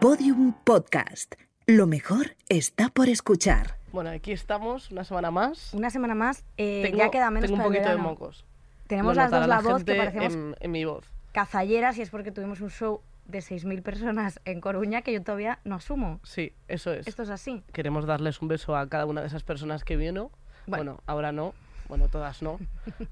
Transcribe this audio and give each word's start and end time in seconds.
Podium 0.00 0.52
Podcast. 0.64 1.34
Lo 1.66 1.86
mejor 1.86 2.36
está 2.48 2.88
por 2.90 3.08
escuchar. 3.08 3.76
Bueno, 3.92 4.10
aquí 4.10 4.32
estamos 4.32 4.90
una 4.90 5.04
semana 5.04 5.30
más. 5.30 5.72
Una 5.74 5.90
semana 5.90 6.14
más, 6.14 6.44
eh, 6.56 6.82
Tengo, 6.84 6.98
ya 6.98 7.10
queda 7.10 7.30
menos 7.30 7.50
tengo 7.50 7.56
un 7.56 7.72
para 7.72 7.76
el 7.78 7.82
poquito 7.82 7.96
de 7.96 8.02
mocos. 8.02 8.44
Tenemos 8.86 9.16
Lo 9.16 9.22
las 9.22 9.30
dos 9.30 9.46
la 9.46 9.60
voz 9.60 9.84
que 9.84 9.94
parecemos 9.94 10.34
en, 10.34 10.56
en 10.60 10.70
mi 10.70 10.84
voz. 10.84 11.10
cazalleras 11.32 11.98
y 11.98 12.02
es 12.02 12.10
porque 12.10 12.30
tuvimos 12.30 12.60
un 12.60 12.70
show 12.70 13.00
de 13.24 13.38
6.000 13.38 13.82
personas 13.82 14.40
en 14.44 14.60
Coruña 14.60 15.02
que 15.02 15.12
yo 15.12 15.22
todavía 15.22 15.58
no 15.64 15.76
asumo. 15.76 16.20
Sí, 16.22 16.52
eso 16.68 16.92
es. 16.92 17.08
Esto 17.08 17.22
es 17.24 17.30
así. 17.30 17.64
Queremos 17.72 18.06
darles 18.06 18.40
un 18.40 18.48
beso 18.48 18.76
a 18.76 18.88
cada 18.88 19.06
una 19.06 19.22
de 19.22 19.26
esas 19.26 19.42
personas 19.42 19.82
que 19.82 19.96
vino. 19.96 20.30
Bueno. 20.66 20.84
Bueno, 20.92 21.00
ahora 21.06 21.32
no. 21.32 21.54
Bueno, 21.88 22.08
todas 22.08 22.42
no. 22.42 22.58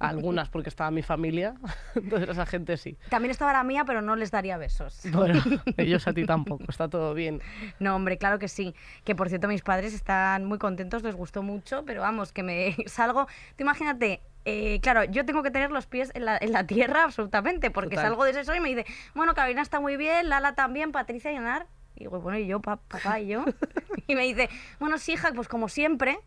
Algunas 0.00 0.48
porque 0.48 0.68
estaba 0.68 0.90
mi 0.90 1.02
familia. 1.02 1.54
Entonces 1.94 2.28
esa 2.28 2.44
gente 2.46 2.76
sí. 2.76 2.96
También 3.08 3.30
estaba 3.30 3.52
la 3.52 3.62
mía, 3.62 3.84
pero 3.86 4.02
no 4.02 4.16
les 4.16 4.30
daría 4.30 4.56
besos. 4.56 5.00
Bueno, 5.12 5.40
ellos 5.76 6.06
a 6.08 6.12
ti 6.12 6.24
tampoco. 6.26 6.64
Está 6.68 6.88
todo 6.88 7.14
bien. 7.14 7.40
No, 7.78 7.94
hombre, 7.94 8.18
claro 8.18 8.38
que 8.38 8.48
sí. 8.48 8.74
Que 9.04 9.14
por 9.14 9.28
cierto, 9.28 9.46
mis 9.48 9.62
padres 9.62 9.94
están 9.94 10.44
muy 10.44 10.58
contentos, 10.58 11.02
les 11.02 11.14
gustó 11.14 11.42
mucho, 11.42 11.84
pero 11.84 12.00
vamos, 12.02 12.32
que 12.32 12.42
me 12.42 12.76
salgo. 12.86 13.26
Tú 13.56 13.62
imagínate. 13.64 14.20
eh, 14.44 14.80
claro, 14.82 15.04
yo 15.04 15.24
tengo 15.24 15.42
que 15.42 15.50
tener 15.50 15.70
los 15.70 15.86
pies 15.86 16.10
en 16.14 16.24
la, 16.24 16.36
en 16.36 16.52
la 16.52 16.66
tierra 16.66 17.04
absolutamente, 17.04 17.70
porque 17.70 17.94
Total. 17.96 18.10
salgo 18.10 18.24
de 18.24 18.32
ese 18.32 18.44
show 18.44 18.54
y 18.54 18.60
me 18.60 18.68
dice, 18.74 18.84
bueno, 19.14 19.34
Carolina 19.34 19.62
está 19.62 19.80
muy 19.80 19.96
bien, 19.96 20.28
Lala 20.28 20.54
también, 20.54 20.92
Patricia 20.92 21.32
y 21.32 21.36
Anar. 21.36 21.66
Y 21.96 22.00
digo, 22.00 22.20
bueno, 22.20 22.38
y 22.38 22.46
yo, 22.48 22.60
pa- 22.60 22.76
papá 22.76 23.20
y 23.20 23.28
yo. 23.28 23.44
y 24.08 24.16
me 24.16 24.24
dice, 24.24 24.50
bueno, 24.80 24.98
sí, 24.98 25.12
hija, 25.12 25.30
pues 25.32 25.46
como 25.48 25.68
siempre, 25.68 26.18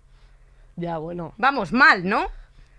Ya, 0.77 0.99
bueno. 0.99 1.33
vamos, 1.37 1.73
mal, 1.73 2.07
¿no? 2.07 2.27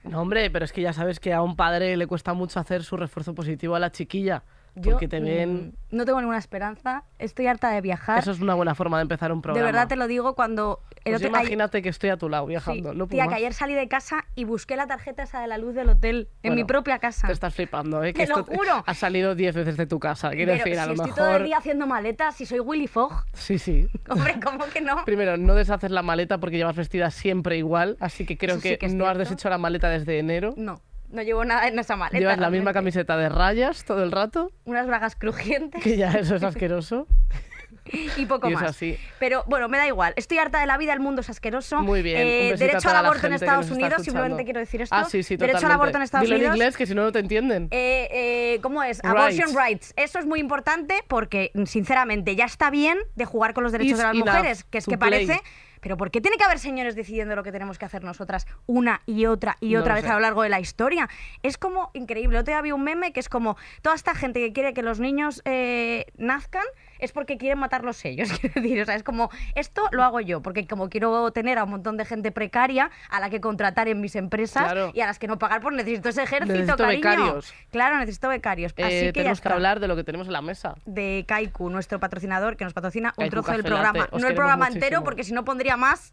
No, 0.04 0.22
hombre, 0.22 0.50
pero 0.50 0.64
es 0.64 0.72
que 0.72 0.80
ya 0.80 0.92
sabes 0.92 1.20
que 1.20 1.34
a 1.34 1.42
un 1.42 1.56
padre 1.56 1.96
le 1.96 2.06
cuesta 2.06 2.32
mucho 2.32 2.60
hacer 2.60 2.84
su 2.84 2.96
refuerzo 2.96 3.34
positivo 3.34 3.74
a 3.74 3.80
la 3.80 3.90
chiquilla. 3.90 4.44
Yo 4.74 4.92
porque 4.92 5.08
te 5.08 5.20
ven... 5.20 5.74
mm, 5.90 5.96
no 5.96 6.04
tengo 6.04 6.20
ninguna 6.20 6.38
esperanza, 6.38 7.04
estoy 7.18 7.46
harta 7.46 7.70
de 7.70 7.80
viajar. 7.80 8.18
Eso 8.18 8.30
es 8.30 8.40
una 8.40 8.54
buena 8.54 8.74
forma 8.74 8.98
de 8.98 9.02
empezar 9.02 9.32
un 9.32 9.38
de 9.38 9.42
programa. 9.42 9.66
verdad 9.66 9.88
te 9.88 9.96
lo 9.96 10.06
digo 10.06 10.34
cuando... 10.34 10.80
el 11.04 11.12
Pues 11.12 11.16
otro- 11.16 11.28
imagínate 11.28 11.82
que 11.82 11.88
estoy 11.88 12.10
a 12.10 12.16
tu 12.16 12.28
lado 12.28 12.44
sí, 12.44 12.50
viajando. 12.50 12.94
no 12.94 13.06
tía, 13.08 13.26
que 13.26 13.34
ayer 13.34 13.52
salí 13.54 13.74
de 13.74 13.88
casa 13.88 14.24
y 14.34 14.44
busqué 14.44 14.76
la 14.76 14.86
tarjeta 14.86 15.22
esa 15.24 15.40
de 15.40 15.46
la 15.48 15.58
luz 15.58 15.74
del 15.74 15.88
hotel 15.88 16.28
en 16.42 16.54
mi 16.54 16.64
propia 16.64 16.98
casa. 16.98 17.26
Te 17.26 17.32
estás 17.32 17.54
flipando, 17.54 18.02
¿eh? 18.04 18.12
Que 18.12 18.26
Te 18.26 18.28
lo 18.32 18.44
juro. 18.44 18.82
ha 18.86 18.94
salido 18.94 19.34
10 19.34 19.54
veces 19.54 19.76
de 19.76 19.86
tu 19.86 19.98
casa. 19.98 20.30
Quiero 20.30 20.52
Pero 20.52 20.64
decir, 20.64 20.78
a 20.78 20.82
si 20.82 20.88
lo 20.88 20.92
estoy 20.94 21.06
mejor. 21.10 21.24
todo 21.24 21.36
el 21.36 21.44
día 21.44 21.56
haciendo 21.58 21.86
maletas, 21.86 22.36
si 22.36 22.46
soy 22.46 22.60
Willy 22.60 22.86
Fogg, 22.86 23.24
Sí, 23.32 23.58
sí. 23.58 23.88
hombre, 24.08 24.36
¿cómo 24.44 24.64
que 24.66 24.80
no? 24.80 25.04
Primero, 25.04 25.36
no 25.36 25.54
deshaces 25.54 25.90
la 25.90 26.02
maleta 26.02 26.38
porque 26.38 26.56
llevas 26.56 26.76
vestida 26.76 27.10
siempre 27.10 27.56
igual, 27.56 27.96
así 28.00 28.26
que 28.26 28.36
creo 28.36 28.60
sí 28.60 28.76
que, 28.76 28.88
no 28.88 29.06
has 29.06 29.18
deshecho 29.18 29.48
la 29.48 29.58
maleta 29.58 29.88
desde 29.88 30.18
enero. 30.18 30.54
No, 30.56 30.80
no 31.10 31.22
llevo 31.22 31.44
nada 31.44 31.68
en 31.68 31.78
esa 31.78 31.96
maleta. 31.96 32.18
Llevas 32.18 32.38
la 32.38 32.50
misma 32.50 32.72
camiseta 32.72 33.16
de 33.16 33.28
rayas 33.28 33.84
todo 33.84 34.02
el 34.02 34.12
rato, 34.12 34.52
Unas 34.64 34.86
bragas 34.86 35.16
crujientes 35.16 35.82
que 35.82 35.96
ya 35.96 36.12
eso 36.12 36.36
es 36.36 36.42
asqueroso. 36.42 37.06
y 38.16 38.26
poco 38.26 38.48
y 38.48 38.54
más. 38.54 38.64
así. 38.64 38.98
Pero 39.18 39.44
bueno, 39.46 39.68
me 39.68 39.78
da 39.78 39.86
igual. 39.86 40.12
Estoy 40.16 40.38
harta 40.38 40.60
de 40.60 40.66
la 40.66 40.76
vida, 40.78 40.92
el 40.92 41.00
mundo 41.00 41.20
es 41.20 41.30
asqueroso. 41.30 41.82
Muy 41.82 42.02
bien. 42.02 42.18
Eh, 42.18 42.54
derecho 42.58 42.88
al 42.90 42.96
aborto 42.96 43.26
en 43.26 43.32
Estados 43.34 43.70
Unidos, 43.70 44.02
simplemente 44.02 44.44
quiero 44.44 44.60
decir 44.60 44.82
esto. 44.82 44.94
Ah, 44.94 45.04
sí, 45.04 45.22
sí, 45.22 45.36
derecho 45.36 45.66
al 45.66 45.72
aborto 45.72 45.96
en 45.96 46.02
Estados 46.02 46.28
Unidos. 46.28 46.46
en 46.46 46.52
inglés, 46.52 46.76
que 46.76 46.86
si 46.86 46.94
no, 46.94 47.02
no 47.02 47.12
te 47.12 47.18
entienden. 47.20 47.68
Eh, 47.70 48.08
eh, 48.10 48.60
¿Cómo 48.62 48.82
es? 48.82 49.00
Rights. 49.02 49.10
Abortion 49.10 49.56
rights. 49.56 49.94
Eso 49.96 50.18
es 50.18 50.26
muy 50.26 50.40
importante 50.40 51.02
porque, 51.08 51.50
sinceramente, 51.66 52.36
ya 52.36 52.44
está 52.44 52.70
bien 52.70 52.98
de 53.14 53.24
jugar 53.24 53.54
con 53.54 53.64
los 53.64 53.72
derechos 53.72 53.98
de 53.98 54.04
las 54.04 54.14
mujeres, 54.14 54.64
que 54.64 54.78
es 54.78 54.86
que 54.86 54.98
play. 54.98 55.26
parece... 55.26 55.42
Pero 55.80 55.96
¿por 55.96 56.10
qué 56.10 56.20
tiene 56.20 56.36
que 56.36 56.44
haber 56.44 56.58
señores 56.58 56.94
decidiendo 56.96 57.34
lo 57.36 57.42
que 57.42 57.52
tenemos 57.52 57.78
que 57.78 57.84
hacer 57.84 58.04
nosotras 58.04 58.46
una 58.66 59.00
y 59.06 59.26
otra 59.26 59.56
y 59.60 59.74
No 59.74 59.80
otra 59.80 59.94
vez 59.94 60.04
sé. 60.04 60.10
a 60.10 60.14
lo 60.14 60.20
largo 60.20 60.42
de 60.42 60.48
la 60.48 60.60
historia? 60.60 61.08
Es 61.42 61.58
como 61.58 61.90
increíble. 61.94 62.38
Otro 62.38 62.52
día 62.52 62.60
vi 62.62 62.72
un 62.72 62.84
meme 62.84 63.12
que 63.12 63.20
es 63.20 63.28
como 63.28 63.56
toda 63.82 63.94
esta 63.94 64.14
gente 64.14 64.40
que 64.40 64.52
quiere 64.52 64.74
que 64.74 64.82
los 64.82 65.00
niños 65.00 65.42
eh, 65.44 66.06
nazcan 66.16 66.64
es 66.98 67.12
porque 67.12 67.38
quieren 67.38 67.58
matarlos 67.58 68.04
ellos. 68.04 68.28
Quiero 68.40 68.60
decir, 68.60 68.82
o 68.82 68.84
sea, 68.84 68.96
es 68.96 69.04
como 69.04 69.30
esto 69.54 69.82
lo 69.92 70.02
hago 70.02 70.20
yo, 70.20 70.42
porque 70.42 70.66
como 70.66 70.88
quiero 70.88 71.30
tener 71.30 71.58
a 71.58 71.64
un 71.64 71.70
montón 71.70 71.96
de 71.96 72.04
gente 72.04 72.32
precaria 72.32 72.90
a 73.08 73.20
la 73.20 73.30
que 73.30 73.40
contratar 73.40 73.86
en 73.88 74.00
mis 74.00 74.16
empresas 74.16 74.64
Claro. 74.64 74.90
y 74.94 75.00
a 75.00 75.06
las 75.06 75.18
que 75.20 75.28
no 75.28 75.38
pagar, 75.38 75.60
pues 75.60 75.76
necesito 75.76 76.08
ese 76.08 76.22
ejército, 76.24 76.52
Necesito 76.54 76.76
cariño. 76.76 77.00
becarios. 77.00 77.54
Claro, 77.70 77.98
necesito 77.98 78.28
becarios. 78.28 78.72
Eh, 78.76 78.82
Así 78.82 78.94
que 78.98 79.04
ya 79.06 79.12
tenemos 79.12 79.40
que 79.40 79.48
está. 79.48 79.54
hablar 79.54 79.78
de 79.78 79.86
lo 79.88 79.94
que 79.94 80.02
tenemos 80.02 80.26
en 80.26 80.32
la 80.32 80.42
mesa. 80.42 80.74
De 80.86 81.24
Kaiku, 81.28 81.70
nuestro 81.70 82.00
patrocinador, 82.00 82.56
que 82.56 82.64
nos 82.64 82.72
patrocina 82.74 83.10
un 83.16 83.22
Kaiku 83.22 83.30
trozo 83.30 83.52
del 83.52 83.62
programa. 83.62 84.08
os 84.10 84.20
No 84.20 84.26
el 84.28 84.34
programa 84.34 84.64
muchísimo. 84.66 84.84
entero, 84.84 85.04
porque 85.04 85.22
si 85.22 85.32
no 85.32 85.44
pondría 85.44 85.67
más. 85.76 86.12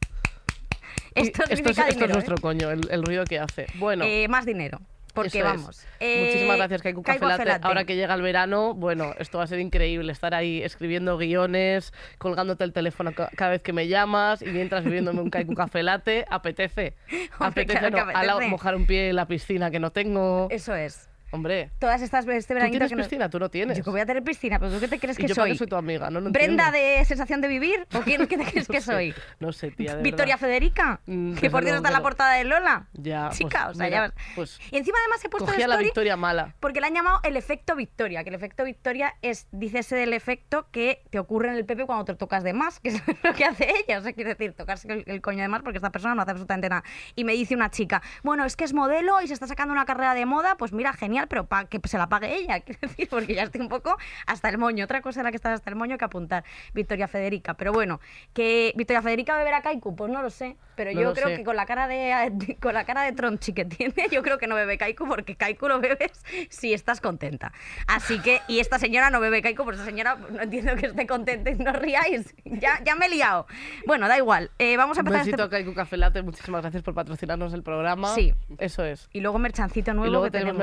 Y 1.15 1.21
Esto, 1.27 1.43
esto, 1.49 1.69
es, 1.69 1.77
esto 1.77 2.05
es 2.05 2.11
nuestro 2.11 2.35
¿eh? 2.35 2.41
coño, 2.41 2.71
el, 2.71 2.81
el 2.91 3.03
ruido 3.03 3.23
que 3.23 3.39
hace. 3.39 3.67
Bueno. 3.75 4.03
Eh, 4.05 4.27
más 4.27 4.45
dinero. 4.45 4.81
Porque 5.13 5.39
Eso 5.39 5.47
vamos. 5.47 5.85
eh, 6.01 6.25
Muchísimas 6.25 6.57
gracias, 6.57 6.81
Kaiku. 6.81 7.01
Latte. 7.21 7.59
Ahora 7.61 7.85
que 7.85 7.95
llega 7.95 8.13
el 8.15 8.21
verano, 8.21 8.73
bueno, 8.73 9.13
esto 9.17 9.37
va 9.37 9.45
a 9.45 9.47
ser 9.47 9.61
increíble. 9.61 10.11
Estar 10.11 10.33
ahí 10.35 10.61
escribiendo 10.61 11.17
guiones, 11.17 11.93
colgándote 12.17 12.65
el 12.65 12.73
teléfono 12.73 13.13
ca- 13.13 13.29
cada 13.33 13.51
vez 13.51 13.61
que 13.61 13.71
me 13.71 13.87
llamas 13.87 14.41
y 14.41 14.47
mientras 14.47 14.83
bebiéndome 14.83 15.21
un 15.21 15.29
Kaiku 15.29 15.53
Café 15.53 15.83
Latte, 15.83 16.25
apetece. 16.29 16.95
Hombre, 17.39 17.63
apetece, 17.63 17.79
claro 17.79 18.05
no, 18.05 18.11
apetece. 18.11 18.49
mojar 18.49 18.75
un 18.75 18.85
pie 18.85 19.07
en 19.11 19.15
la 19.15 19.25
piscina 19.25 19.71
que 19.71 19.79
no 19.79 19.91
tengo. 19.93 20.47
Eso 20.51 20.75
es. 20.75 21.09
Hombre, 21.35 21.71
Todas 21.79 22.01
estas 22.01 22.25
este 22.27 22.55
¿tú 22.55 22.69
tienes 22.69 22.89
que 22.89 22.95
no- 22.95 23.03
piscina? 23.03 23.29
Tú 23.29 23.39
no 23.39 23.49
tienes. 23.49 23.77
Yo 23.77 23.83
que 23.83 23.89
voy 23.89 24.01
a 24.01 24.05
tener 24.05 24.23
piscina, 24.23 24.57
pero 24.59 24.71
¿tú 24.71 24.79
qué 24.79 24.87
te 24.87 24.99
crees 24.99 25.19
¿Y 25.19 25.21
que 25.23 25.27
yo 25.27 25.35
soy? 25.35 25.51
qué 25.51 25.57
soy 25.57 25.67
tu 25.67 25.75
amiga? 25.75 26.09
No 26.09 26.19
lo 26.19 26.31
¿Brenda 26.31 26.67
entiendo. 26.67 26.99
de 26.99 27.05
sensación 27.05 27.41
de 27.41 27.47
vivir? 27.47 27.85
¿O 27.93 27.99
quién 28.01 28.25
qué 28.27 28.37
te 28.37 28.43
crees 28.51 28.67
No 28.69 28.73
que 28.73 28.81
sé, 28.81 28.91
soy? 28.91 29.13
No 29.39 29.51
sé, 29.53 29.71
tía, 29.71 29.95
de 29.95 30.01
¿Victoria 30.03 30.35
verdad. 30.35 30.47
Federica? 30.47 31.01
Mm, 31.05 31.35
que 31.35 31.49
por 31.49 31.63
Dios 31.63 31.75
está 31.77 31.89
en 31.89 31.93
la 31.93 31.99
no. 31.99 32.03
portada 32.03 32.33
de 32.33 32.43
Lola. 32.45 32.87
Ya, 32.93 33.29
Chica, 33.31 33.65
pues, 33.65 33.75
o 33.75 33.79
sea, 33.79 33.85
mira, 33.87 34.07
ya 34.07 34.13
pues, 34.35 34.59
Y 34.71 34.77
encima 34.77 34.97
además 34.99 35.23
he 35.23 35.29
puesto 35.29 35.45
Cogía 35.47 35.65
en 35.65 35.69
la 35.69 35.77
victoria 35.77 36.15
mala. 36.17 36.55
Porque 36.59 36.81
le 36.81 36.87
han 36.87 36.93
llamado 36.93 37.19
el 37.23 37.37
efecto 37.37 37.75
Victoria, 37.75 38.23
que 38.23 38.29
el 38.29 38.35
efecto 38.35 38.63
Victoria 38.63 39.15
es, 39.21 39.47
dícese 39.51 39.95
del 39.95 40.13
efecto 40.13 40.67
que 40.71 41.03
te 41.09 41.19
ocurre 41.19 41.49
en 41.49 41.55
el 41.55 41.65
Pepe 41.65 41.85
cuando 41.85 42.05
te 42.05 42.15
tocas 42.15 42.43
de 42.43 42.53
más, 42.53 42.79
que 42.79 42.89
es 42.89 43.01
lo 43.23 43.33
que 43.33 43.45
hace 43.45 43.67
ella. 43.85 43.99
O 43.99 44.01
sea, 44.01 44.13
quiere 44.13 44.31
decir, 44.35 44.53
tocarse 44.53 44.91
el, 44.91 45.03
el 45.07 45.21
coño 45.21 45.41
de 45.41 45.47
más 45.47 45.61
porque 45.61 45.77
esta 45.77 45.91
persona 45.91 46.15
no 46.15 46.21
hace 46.21 46.31
absolutamente 46.31 46.69
nada. 46.69 46.83
Y 47.15 47.23
me 47.23 47.33
dice 47.33 47.55
una 47.55 47.69
chica, 47.69 48.01
bueno, 48.23 48.45
es 48.45 48.55
que 48.55 48.63
es 48.63 48.73
modelo 48.73 49.21
y 49.21 49.27
se 49.27 49.33
está 49.33 49.47
sacando 49.47 49.73
una 49.73 49.85
carrera 49.85 50.13
de 50.13 50.25
moda, 50.25 50.55
pues 50.57 50.71
mira, 50.73 50.93
genial, 50.93 51.24
pero 51.27 51.45
pa 51.45 51.65
que 51.65 51.79
se 51.85 51.97
la 51.97 52.07
pague 52.09 52.35
ella. 52.35 52.59
Quiero 52.65 52.79
decir, 52.81 53.07
porque 53.09 53.35
ya 53.35 53.43
estoy 53.43 53.61
un 53.61 53.69
poco 53.69 53.95
hasta 54.27 54.49
el 54.49 54.57
moño. 54.57 54.85
Otra 54.85 55.01
cosa 55.01 55.19
en 55.21 55.25
la 55.25 55.31
que 55.31 55.37
estás 55.37 55.53
hasta 55.53 55.69
el 55.69 55.75
moño 55.75 55.97
que 55.97 56.05
apuntar, 56.05 56.43
Victoria 56.73 57.07
Federica. 57.07 57.53
Pero 57.55 57.73
bueno, 57.73 57.99
que 58.33 58.73
Victoria 58.75 59.01
Federica 59.01 59.37
beberá 59.37 59.61
Kaiku, 59.61 59.95
pues 59.95 60.11
no 60.11 60.21
lo 60.21 60.29
sé. 60.29 60.55
Pero 60.75 60.91
No 60.91 61.01
yo 61.01 61.13
creo 61.13 61.29
sé. 61.29 61.37
que 61.37 61.43
con 61.43 61.55
la 61.55 61.65
cara 61.65 61.87
de 61.87 62.57
con 62.61 62.73
la 62.73 62.85
cara 62.85 63.03
de 63.03 63.13
tronchi 63.13 63.53
que 63.53 63.65
tiene, 63.65 63.93
yo 64.11 64.21
creo 64.23 64.37
que 64.37 64.47
no 64.47 64.55
bebe 64.55 64.77
Kaiku 64.77 65.07
porque 65.07 65.35
Kaiku 65.35 65.67
lo 65.67 65.79
bebes 65.79 66.23
si 66.49 66.73
estás 66.73 66.99
contenta. 67.01 67.53
Así 67.87 68.19
que, 68.19 68.41
y 68.47 68.59
esta 68.59 68.77
señora 68.79 69.09
no 69.09 69.19
bebe 69.19 69.41
Kaiku, 69.41 69.63
por 69.63 69.73
esa 69.75 69.85
señora 69.85 70.15
no 70.15 70.41
entiendo 70.41 70.75
que 70.75 70.87
esté 70.87 71.07
contenta 71.07 71.49
y 71.49 71.55
no 71.55 71.71
ríais. 71.71 72.35
Ya, 72.43 72.81
ya 72.83 72.95
me 72.95 73.05
he 73.05 73.09
liado. 73.09 73.47
Bueno, 73.87 74.07
da 74.07 74.17
igual. 74.17 74.51
Eh, 74.59 74.75
vamos 74.77 74.97
a 74.97 75.01
Un 75.01 75.07
empezar 75.07 75.25
besito 75.25 75.43
este... 75.43 75.55
a 75.55 75.59
Kaiku 75.59 75.73
Café 75.73 75.97
Latte, 75.97 76.21
muchísimas 76.23 76.61
gracias 76.61 76.83
por 76.83 76.93
patrocinarnos 76.93 77.53
el 77.53 77.63
programa. 77.63 78.13
Sí. 78.13 78.33
Eso 78.57 78.83
es. 78.83 79.09
Y 79.13 79.21
luego 79.21 79.39
merchancito 79.39 79.93
nuevo 79.93 80.07
Y 80.07 80.11
luego 80.11 80.25
que 80.25 80.31
tenemos, 80.31 80.57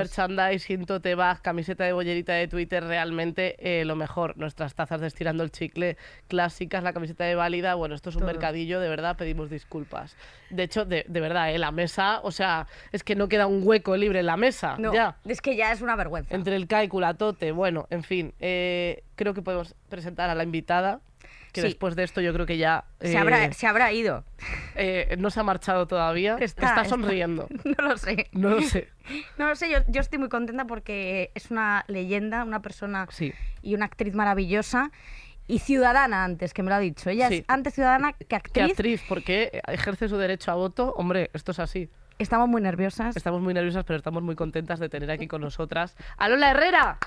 tenemos. 0.52 0.68
merchandising, 0.68 0.86
tote 0.86 1.14
bag, 1.14 1.40
camiseta 1.42 1.84
de 1.84 1.92
bollerita 1.92 2.32
de 2.34 2.48
Twitter, 2.48 2.84
realmente 2.84 3.56
eh, 3.58 3.84
lo 3.84 3.96
mejor. 3.96 4.36
Nuestras 4.36 4.74
tazas 4.74 5.00
de 5.00 5.06
estirando 5.06 5.42
el 5.42 5.50
chicle 5.50 5.96
clásicas, 6.28 6.82
la 6.82 6.92
camiseta 6.92 7.24
de 7.24 7.34
válida. 7.34 7.74
Bueno, 7.74 7.94
esto 7.94 8.10
es 8.10 8.16
un 8.16 8.20
Todo. 8.22 8.30
mercadillo, 8.32 8.80
de 8.80 8.88
verdad, 8.88 9.16
pedimos 9.16 9.50
disculpas. 9.50 10.16
De 10.50 10.62
hecho, 10.64 10.84
de, 10.84 11.04
de 11.08 11.20
verdad, 11.20 11.50
eh, 11.54 11.58
la 11.58 11.70
mesa, 11.70 12.20
o 12.22 12.30
sea, 12.30 12.66
es 12.92 13.02
que 13.02 13.14
no 13.14 13.28
queda 13.28 13.46
un 13.46 13.62
hueco 13.66 13.96
libre 13.96 14.20
en 14.20 14.26
la 14.26 14.36
mesa. 14.36 14.76
No, 14.78 14.92
Ya. 14.92 15.16
es 15.24 15.40
que 15.40 15.56
ya 15.56 15.72
es 15.72 15.80
una 15.80 15.96
vergüenza. 15.96 16.34
Entre 16.34 16.56
el 16.56 16.66
la 17.00 17.14
tote, 17.14 17.52
bueno, 17.52 17.86
en 17.90 18.02
fin. 18.02 18.34
eh, 18.40 19.02
creo 19.14 19.34
que 19.34 19.42
podemos 19.42 19.74
presentar 19.88 20.30
a 20.30 20.34
la 20.34 20.42
invitada. 20.42 21.00
Que 21.52 21.60
Sí. 21.60 21.66
después 21.68 21.96
de 21.96 22.04
esto 22.04 22.20
yo 22.22 22.32
creo 22.32 22.46
que 22.46 22.56
ya 22.56 22.84
Se, 23.00 23.12
eh, 23.12 23.18
habrá, 23.18 23.52
se 23.52 23.66
habrá 23.66 23.92
ido. 23.92 24.24
eh, 24.74 25.16
no 25.18 25.28
se 25.30 25.40
ha 25.40 25.42
marchado 25.42 25.86
todavía. 25.86 26.32
Está- 26.40 26.44
Está, 26.44 26.66
está- 26.68 26.84
sonriendo. 26.86 27.46
No 27.78 27.88
lo 27.88 27.96
sé. 27.98 28.28
No 28.32 28.48
lo 28.50 28.62
sé. 28.62 28.88
No 29.38 29.48
lo 29.48 29.54
sé, 29.56 29.70
yo, 29.70 29.78
yo 29.88 30.00
estoy 30.00 30.18
muy 30.18 30.28
contenta 30.30 30.64
porque 30.64 31.30
es 31.34 31.50
una 31.50 31.84
leyenda, 31.88 32.44
una 32.44 32.62
persona 32.62 33.06
Sí. 33.10 33.32
y 33.60 33.74
una 33.74 33.84
actriz 33.86 34.14
maravillosa. 34.14 34.90
Y 35.48 35.58
ciudadana 35.58 36.24
antes, 36.24 36.54
que 36.54 36.62
me 36.62 36.70
lo 36.70 36.76
ha 36.76 36.78
dicho. 36.78 37.10
Ella 37.10 37.28
Sí. 37.28 37.38
es 37.38 37.44
antes 37.48 37.74
ciudadana 37.74 38.12
que 38.14 38.24
Que 38.24 38.36
actriz. 38.36 38.70
actriz, 38.70 39.02
porque 39.08 39.60
ejerce 39.66 40.08
su 40.08 40.16
derecho 40.16 40.52
a 40.52 40.54
voto. 40.54 40.94
Hombre, 40.96 41.30
esto 41.34 41.50
es 41.50 41.58
así. 41.58 41.90
Estamos 42.18 42.48
muy 42.48 42.62
nerviosas. 42.62 43.16
Estamos 43.16 43.40
muy 43.42 43.52
nerviosas, 43.52 43.84
pero 43.84 43.96
estamos 43.96 44.22
muy 44.22 44.36
contentas 44.36 44.78
de 44.78 44.88
tener 44.88 45.10
aquí 45.10 45.26
con 45.26 45.40
nosotras 45.40 45.96
a 46.16 46.28
Lola 46.28 46.52
Herrera. 46.52 46.98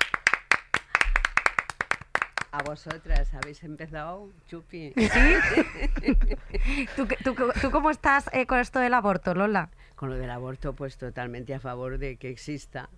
A 2.57 2.63
vosotras, 2.63 3.33
habéis 3.33 3.61
empezado, 3.65 4.29
Chupi. 4.47 4.93
¿Tú, 6.95 7.05
qué- 7.07 7.17
tú- 7.21 7.35
tú 7.61 7.69
cómo 7.71 7.89
estás 7.89 8.29
eh, 8.31 8.45
con 8.45 8.59
esto 8.59 8.79
del 8.79 8.93
aborto, 8.93 9.33
Lola? 9.33 9.69
Con 9.95 10.09
lo 10.09 10.15
del 10.15 10.29
aborto, 10.29 10.73
pues 10.73 10.97
totalmente 10.97 11.53
a 11.53 11.59
favor 11.59 11.97
de 11.97 12.15
que 12.15 12.29
exista 12.29 12.89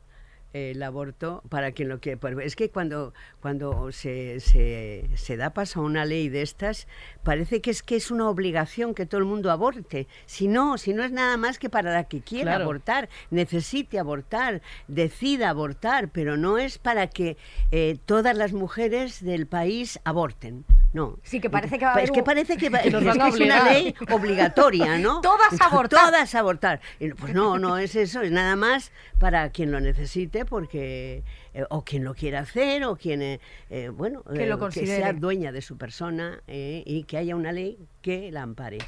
el 0.54 0.82
aborto 0.82 1.44
para 1.50 1.72
quien 1.72 1.90
lo 1.90 2.00
quiera. 2.00 2.20
Pues 2.20 2.36
es 2.40 2.56
que 2.56 2.70
cuando, 2.70 3.14
cuando 3.42 3.92
se, 3.92 4.40
se, 4.40 5.10
se 5.16 5.38
da 5.38 5.52
paso 5.52 5.82
a 5.82 5.84
una 5.84 6.06
ley 6.06 6.30
de 6.30 6.42
estas, 6.42 6.88
parece 7.24 7.62
que 7.62 7.70
es 7.72 7.84
que 7.84 7.96
es 7.96 8.10
una 8.12 8.30
obligación 8.30 8.94
que 8.94 9.06
todo 9.06 9.20
el 9.20 9.26
mundo 9.26 9.52
aborte. 9.52 10.08
Si 10.26 10.48
no, 10.48 10.78
si 10.78 10.94
no 10.94 11.04
es 11.04 11.12
nada 11.12 11.38
más 11.38 11.60
que 11.60 11.70
para 11.70 11.94
la 11.94 12.06
que 12.06 12.22
quiera 12.22 12.52
Claro. 12.52 12.64
abortar, 12.64 13.10
necesite 13.30 14.00
abortar, 14.00 14.62
decida 14.88 15.50
abortar, 15.50 16.10
pero 16.10 16.38
no 16.38 16.58
es 16.58 16.78
para 16.78 17.08
que 17.08 17.38
eh, 17.72 17.98
todas 18.06 18.36
las 18.36 18.54
mujeres 18.54 19.24
del 19.24 19.48
país 19.48 20.00
aborten. 20.06 20.66
No. 20.98 21.20
Sí, 21.22 21.40
que 21.40 21.52
parece 21.52 21.78
que 21.78 21.86
va 21.86 21.92
a 21.92 21.94
haber 21.94 22.06
Es 22.06 22.12
que 22.12 22.24
parece 22.24 22.58
que, 22.58 22.70
va- 22.72 22.80
es 22.84 22.92
que 22.92 23.44
una 23.44 23.72
ley 23.72 23.94
obligatoria, 24.10 24.98
¿no? 24.98 25.22
Todas 25.22 25.62
abortar. 25.62 26.06
Todas 26.08 26.34
abortar. 26.34 26.82
Pues 27.20 27.36
no, 27.36 27.60
no 27.60 27.78
es 27.78 27.96
eso, 27.96 28.24
es 28.24 28.32
nada 28.32 28.56
más 28.56 28.92
para 29.20 29.52
quien 29.52 29.72
lo 29.72 29.80
necesite, 29.80 30.44
porque 30.44 31.24
eh, 31.54 31.66
o 31.70 31.84
quien 31.84 32.04
lo 32.04 32.16
quiera 32.16 32.40
hacer, 32.40 32.84
o 32.86 32.96
quien, 32.96 33.22
eh, 33.22 33.40
eh, 33.70 33.90
bueno, 33.90 34.24
Que 34.24 34.48
lo 34.48 34.72
sea 34.72 35.14
dueña 35.14 35.52
de 35.52 35.62
su 35.62 35.78
persona 35.78 36.42
y 36.48 37.04
que 37.04 37.18
haya 37.18 37.36
una 37.36 37.52
ley 37.52 37.78
que 38.02 38.32
la 38.32 38.42
ampare. 38.42 38.80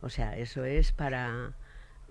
O 0.00 0.08
sea, 0.08 0.36
eso 0.36 0.64
es 0.64 0.90
para... 0.90 1.52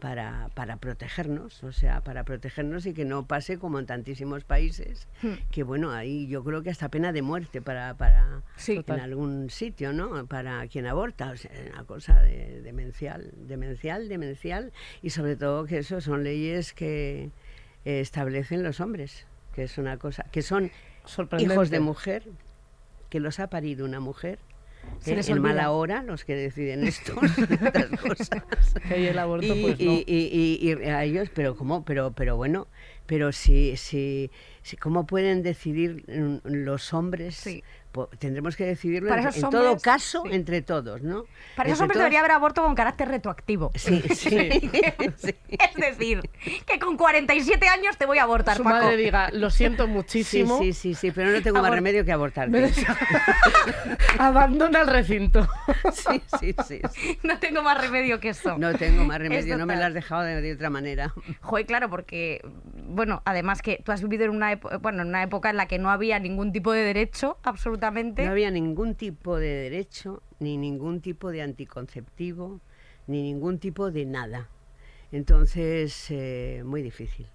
Para, 0.01 0.49
para 0.55 0.77
protegernos, 0.77 1.63
o 1.63 1.71
sea, 1.71 2.01
para 2.01 2.23
protegernos 2.23 2.87
y 2.87 2.93
que 2.95 3.05
no 3.05 3.27
pase 3.27 3.59
como 3.59 3.77
en 3.77 3.85
tantísimos 3.85 4.43
países, 4.43 5.07
Hmm. 5.21 5.33
que 5.51 5.61
bueno, 5.61 5.91
ahí 5.91 6.25
yo 6.25 6.43
creo 6.43 6.63
que 6.63 6.71
hasta 6.71 6.89
pena 6.89 7.11
de 7.11 7.21
muerte 7.21 7.61
para, 7.61 7.93
para 7.97 8.41
Sí. 8.55 8.83
en 8.87 8.99
algún 8.99 9.51
sitio, 9.51 9.93
¿no? 9.93 10.25
Para 10.25 10.67
quien 10.69 10.87
aborta, 10.87 11.29
o 11.29 11.37
sea, 11.37 11.51
una 11.71 11.83
cosa 11.83 12.19
de- 12.19 12.63
demencial, 12.63 13.31
demencial, 13.47 14.09
demencial, 14.09 14.73
y 15.03 15.11
sobre 15.11 15.35
todo 15.35 15.65
que 15.65 15.77
eso 15.77 16.01
son 16.01 16.23
leyes 16.23 16.73
que 16.73 17.29
eh, 17.85 17.99
establecen 17.99 18.63
los 18.63 18.79
hombres, 18.79 19.27
que 19.53 19.63
es 19.65 19.77
una 19.77 19.97
cosa, 19.97 20.23
que 20.31 20.41
son 20.41 20.71
hijos 21.37 21.69
de 21.69 21.79
mujer, 21.79 22.23
que 23.11 23.19
los 23.19 23.39
ha 23.39 23.51
parido 23.51 23.85
una 23.85 23.99
mujer. 23.99 24.39
Se 24.99 25.15
les 25.15 25.27
en 25.29 25.33
olvida. 25.39 25.49
mala 25.55 25.71
hora 25.71 26.03
los 26.03 26.23
que 26.25 26.35
deciden 26.35 26.83
esto, 26.87 27.13
estas 27.49 27.99
cosas 27.99 28.29
Que 28.87 29.09
el 29.09 29.17
aborto, 29.19 29.55
y, 29.55 29.61
pues 29.61 29.79
no. 29.79 29.91
y- 29.93 30.03
y- 30.07 30.59
y- 30.61 30.73
y 30.83 30.89
a 30.89 31.03
ellos, 31.03 31.29
pero 31.33 31.55
cómo, 31.55 31.83
pero, 31.85 32.11
pero 32.13 32.35
bueno, 32.37 32.67
pero 33.07 33.31
si, 33.31 33.77
si, 33.77 34.29
si 34.61 34.77
cómo 34.77 35.05
pueden 35.07 35.41
decidir 35.43 36.03
mm, 36.07 36.37
los 36.47 36.93
hombres, 36.93 37.35
Sí. 37.35 37.63
Tendremos 38.19 38.55
que 38.55 38.65
decidirlo 38.65 39.13
en, 39.13 39.49
todo 39.49 39.77
caso 39.79 40.23
sí. 40.25 40.29
entre 40.33 40.61
todos, 40.61 41.01
¿no? 41.01 41.25
Para 41.55 41.69
esos 41.69 41.81
hombres 41.81 41.95
todos- 41.95 42.03
debería 42.03 42.19
haber 42.19 42.31
aborto 42.31 42.63
con 42.63 42.73
carácter 42.73 43.09
retroactivo. 43.09 43.71
Sí, 43.75 44.01
sí, 44.15 44.71
sí. 45.17 45.35
Es 45.49 45.75
decir, 45.75 46.21
que 46.65 46.79
con 46.79 46.95
47 46.95 47.67
años 47.67 47.97
te 47.97 48.05
voy 48.05 48.17
a 48.19 48.23
abortar, 48.23 48.55
Su 48.57 48.63
Paco. 48.63 48.77
madre 48.77 48.95
diga, 48.95 49.29
lo 49.31 49.49
siento 49.49 49.87
muchísimo, 49.87 50.59
sí, 50.59 50.71
sí, 50.73 50.93
sí, 50.93 51.11
pero 51.11 51.31
no 51.31 51.41
tengo 51.41 51.61
más 51.61 51.71
remedio 51.71 52.05
que 52.05 52.11
abortarte. 52.11 52.71
abandona 54.17 54.81
el 54.81 54.87
recinto. 54.87 55.47
Sí, 55.91 56.21
sí, 56.39 56.55
sí, 56.67 56.81
sí. 56.93 57.19
No 57.23 57.37
tengo 57.39 57.61
más 57.63 57.77
remedio 57.79 58.19
que 58.19 58.29
eso. 58.29 58.57
No 58.57 58.73
tengo 58.73 59.03
más 59.03 59.19
remedio, 59.19 59.57
no 59.57 59.65
me 59.65 59.75
lo 59.75 59.85
has 59.85 59.93
dejado 59.93 60.21
de, 60.23 60.41
de 60.41 60.53
otra 60.53 60.69
manera. 60.69 61.13
Joder, 61.41 61.65
claro, 61.65 61.89
porque, 61.89 62.41
bueno, 62.87 63.21
además 63.25 63.61
que 63.61 63.81
tú 63.83 63.91
has 63.91 64.01
vivido 64.01 64.25
en 64.25 64.31
una, 64.31 64.55
bueno, 64.81 65.01
en 65.01 65.09
una 65.09 65.23
época 65.23 65.49
en 65.49 65.57
la 65.57 65.67
que 65.67 65.79
no 65.79 65.89
había 65.91 66.19
ningún 66.19 66.51
tipo 66.51 66.71
de 66.71 66.83
derecho, 66.83 67.37
absolutamente. 67.43 67.80
No 68.25 68.31
había 68.31 68.51
ningún 68.51 68.95
tipo 68.95 69.37
de 69.37 69.47
derecho, 69.47 70.21
ni 70.39 70.57
ningún 70.57 71.01
tipo 71.01 71.31
de 71.31 71.41
anticonceptivo, 71.41 72.61
ni 73.07 73.21
ningún 73.23 73.59
tipo 73.59 73.91
de 73.91 74.05
nada. 74.05 74.49
Entonces, 75.11 76.07
eh, 76.09 76.63
muy 76.65 76.81
difícil. 76.81 77.27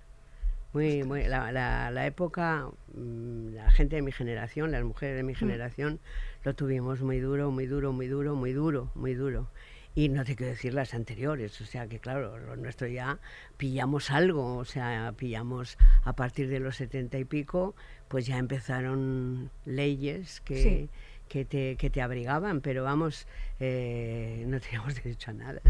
Muy, 0.72 1.04
muy, 1.04 1.25
la, 1.26 1.52
la- 1.52 1.90
la 1.90 2.06
época, 2.06 2.69
mm, 2.94 3.54
la 3.54 3.70
gente 3.70 3.96
de 3.96 4.02
mi 4.02 4.12
generación, 4.12 4.70
las 4.72 4.84
mujeres 4.84 5.16
de 5.16 5.22
mi 5.22 5.34
generación, 5.34 6.00
lo 6.44 6.54
tuvimos 6.54 7.00
muy 7.02 7.19
duro, 7.19 7.50
muy 7.50 7.66
duro, 7.66 7.93
muy 7.93 8.06
duro, 8.08 8.34
muy 8.34 8.52
duro, 8.52 8.90
muy 8.94 9.14
duro. 9.14 9.48
Y 9.96 10.10
no 10.10 10.25
te 10.25 10.37
quiero 10.37 10.52
decir 10.52 10.75
las 10.75 10.93
anteriores, 10.93 11.58
o 11.62 11.64
sea 11.64 11.88
que 11.88 11.98
claro, 11.98 12.37
lo 12.38 12.54
nuestro 12.56 12.87
ya 12.87 13.19
pillamos 13.56 14.10
algo, 14.10 14.56
o 14.58 14.64
sea, 14.66 15.14
pillamos 15.16 15.78
a 16.04 16.12
partir 16.14 16.48
de 16.50 16.60
los 16.60 16.76
setenta 16.76 17.19
y 17.19 17.25
pico, 17.25 17.75
pues 18.08 18.26
ya 18.26 18.37
empezaron 18.37 19.50
leyes 19.64 20.43
que, 20.43 20.62
Sí. 20.62 20.90
que, 21.28 21.46
te, 21.46 21.76
que 21.76 21.88
te 21.88 22.02
abrigaban, 22.02 22.60
pero 22.60 22.84
vamos, 22.84 23.26
eh, 23.58 24.44
no 24.46 24.60
teníamos 24.60 24.94
derecho 24.96 25.31
a 25.31 25.34
nada. 25.34 25.62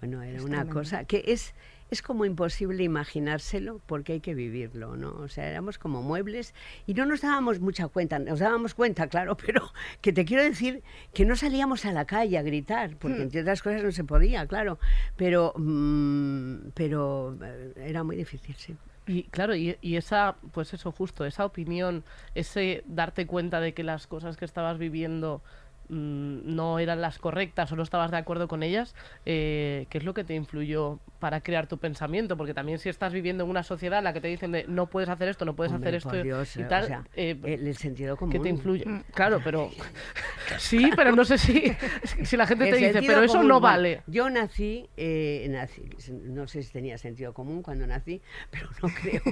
Bueno, 0.00 0.22
era 0.22 0.42
una 0.42 0.64
cosa 0.66 1.04
que 1.04 1.22
es, 1.26 1.52
es 1.90 2.02
como 2.02 2.24
imposible 2.24 2.82
imaginárselo 2.84 3.80
porque 3.86 4.14
hay 4.14 4.20
que 4.20 4.34
vivirlo, 4.34 4.96
¿no? 4.96 5.10
O 5.12 5.28
sea, 5.28 5.48
éramos 5.48 5.78
como 5.78 6.02
muebles 6.02 6.54
y 6.86 6.94
no 6.94 7.06
nos 7.06 7.20
dábamos 7.22 7.60
mucha 7.60 7.88
cuenta, 7.88 8.18
nos 8.18 8.38
dábamos 8.38 8.74
cuenta, 8.74 9.08
claro, 9.08 9.36
pero 9.46 9.72
que 10.00 10.12
te 10.12 10.24
quiero 10.24 10.42
decir 10.42 10.82
que 11.12 11.24
no 11.24 11.36
salíamos 11.36 11.84
a 11.84 11.92
la 11.92 12.04
calle 12.04 12.38
a 12.38 12.42
gritar, 12.42 12.96
porque 12.96 13.18
Hmm. 13.18 13.22
entre 13.22 13.40
otras 13.42 13.62
cosas 13.62 13.82
no 13.82 13.92
se 13.92 14.04
podía, 14.04 14.46
claro, 14.46 14.78
pero, 15.16 15.52
mm, 15.56 16.70
pero 16.74 17.36
eh, 17.42 17.72
era 17.76 18.02
muy 18.04 18.16
difícil, 18.16 18.54
sí. 18.56 18.76
Y 19.06 19.24
claro, 19.24 19.56
y, 19.56 19.76
y 19.80 19.96
esa, 19.96 20.36
pues 20.52 20.72
eso 20.72 20.92
justo, 20.92 21.24
esa 21.24 21.44
opinión, 21.44 22.04
ese 22.34 22.84
darte 22.86 23.26
cuenta 23.26 23.58
de 23.60 23.74
que 23.74 23.82
las 23.82 24.06
cosas 24.06 24.36
que 24.36 24.44
estabas 24.44 24.78
viviendo 24.78 25.42
mm, 25.90 26.54
no 26.54 26.78
eran 26.78 27.00
las 27.00 27.18
correctas 27.18 27.70
o 27.72 27.76
no 27.76 27.82
estabas 27.82 28.10
de 28.10 28.16
acuerdo 28.16 28.48
con 28.48 28.62
ellas, 28.62 28.94
eh, 29.26 29.86
¿qué 29.90 29.98
es 29.98 30.04
lo 30.04 30.14
que 30.14 30.24
te 30.24 30.34
influyó 30.34 30.98
para 31.18 31.42
crear 31.42 31.66
tu 31.66 31.78
pensamiento? 31.78 32.36
Porque 32.36 32.54
también 32.54 32.78
si 32.78 32.88
estás 32.88 33.12
viviendo 33.12 33.44
en 33.44 33.50
una 33.50 33.62
sociedad 33.62 33.98
en 33.98 34.04
la 34.04 34.12
que 34.12 34.20
te 34.20 34.28
dicen 34.28 34.52
de 34.52 34.64
no 34.68 34.86
puedes 34.86 35.08
hacer 35.08 35.28
esto, 35.28 35.44
no 35.44 35.54
puedes 35.54 35.72
Hombre, 35.72 35.88
hacer 35.88 35.94
esto 35.96 36.22
Dios, 36.22 36.56
y 36.56 36.62
eh, 36.62 36.66
tal, 36.68 36.84
o 36.84 36.86
sea, 36.86 37.04
eh, 37.14 37.38
el, 37.44 37.76
sentido 37.76 38.16
común. 38.16 38.32
¿qué 38.32 38.38
te 38.38 38.48
influye? 38.48 38.86
Mm. 38.86 39.04
Claro, 39.12 39.40
pero 39.44 39.70
sí, 40.58 40.90
pero 40.96 41.12
no 41.12 41.24
sé 41.24 41.38
si, 41.38 41.72
si 42.24 42.36
la 42.36 42.46
gente 42.46 42.64
El 42.64 42.70
te 42.70 42.76
dice, 42.76 43.02
pero 43.02 43.22
eso 43.22 43.34
común, 43.34 43.48
no 43.48 43.60
vale. 43.60 44.02
Yo 44.06 44.30
nací, 44.30 44.88
eh, 44.96 45.46
nací, 45.50 45.82
no 46.22 46.46
sé 46.46 46.62
si 46.62 46.72
tenía 46.72 46.98
sentido 46.98 47.34
común 47.34 47.62
cuando 47.62 47.86
nací, 47.86 48.22
pero 48.50 48.68
no 48.82 48.88
creo 48.88 49.22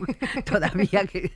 todavía 0.45 1.05
que, 1.07 1.33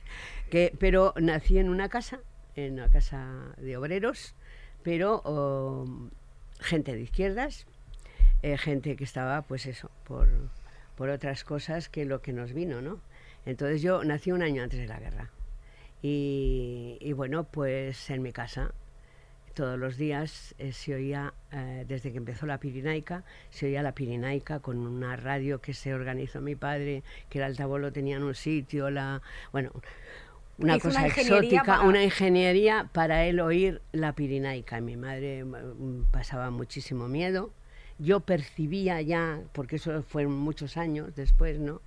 que- 0.49 0.73
Pero 0.79 1.13
nací 1.17 1.57
en 1.57 1.69
una 1.69 1.89
casa, 1.89 2.19
en 2.55 2.73
una 2.73 2.89
casa 2.89 3.53
de 3.57 3.77
obreros, 3.77 4.35
pero 4.83 5.21
oh, 5.25 5.85
gente 6.59 6.93
de 6.93 7.01
izquierdas, 7.01 7.65
eh, 8.41 8.57
gente 8.57 8.95
que 8.95 9.03
estaba, 9.03 9.41
pues 9.41 9.65
eso, 9.65 9.89
por, 10.03 10.29
por 10.95 11.09
otras 11.09 11.43
cosas 11.43 11.89
que 11.89 12.05
lo 12.05 12.21
que 12.21 12.33
nos 12.33 12.53
vino, 12.53 12.81
¿no? 12.81 12.99
Entonces 13.45 13.81
yo 13.81 14.03
nací 14.03 14.31
un 14.31 14.43
año 14.43 14.63
antes 14.63 14.79
de 14.79 14.87
la 14.87 14.99
guerra. 14.99 15.29
Y, 16.01 16.97
y 16.99 17.13
bueno, 17.13 17.45
pues 17.45 18.09
en 18.09 18.21
mi 18.21 18.33
casa 18.33 18.73
todos 19.53 19.77
los 19.77 19.97
días 19.97 20.55
eh, 20.57 20.71
se 20.73 20.95
oía, 20.95 21.33
eh, 21.51 21.85
desde 21.87 22.11
que 22.11 22.17
empezó 22.17 22.45
la 22.45 22.59
Pirinaica, 22.59 23.23
se 23.49 23.67
oía 23.67 23.83
la 23.83 23.93
Pirinaica 23.93 24.59
con 24.59 24.77
una 24.79 25.15
radio 25.15 25.61
que 25.61 25.73
se 25.73 25.93
organizó 25.93 26.41
mi 26.41 26.55
padre, 26.55 27.03
que 27.29 27.39
el 27.39 27.45
altavoz 27.45 27.79
lo 27.79 27.91
tenía 27.93 28.17
en 28.17 28.23
un 28.23 28.35
sitio, 28.35 28.89
la, 28.89 29.21
bueno, 29.51 29.71
una 30.63 30.77
Hizo 30.77 30.87
cosa 30.89 31.05
exótica, 31.07 31.63
para- 31.63 31.81
una 31.81 32.03
ingeniería 32.03 32.89
para 32.93 33.25
él 33.25 33.39
oír 33.39 33.81
la 33.91 34.13
Pirinaica. 34.13 34.79
Mi 34.81 34.95
madre 34.97 35.43
mm, 35.43 36.05
pasaba 36.11 36.49
muchísimo 36.51 37.07
miedo. 37.07 37.51
Yo 37.99 38.21
percibía 38.21 39.01
ya, 39.01 39.39
porque 39.53 39.75
eso 39.75 40.01
fue 40.03 40.25
muchos 40.27 40.77
años 40.77 41.15
después, 41.15 41.59
¿no? 41.59 41.81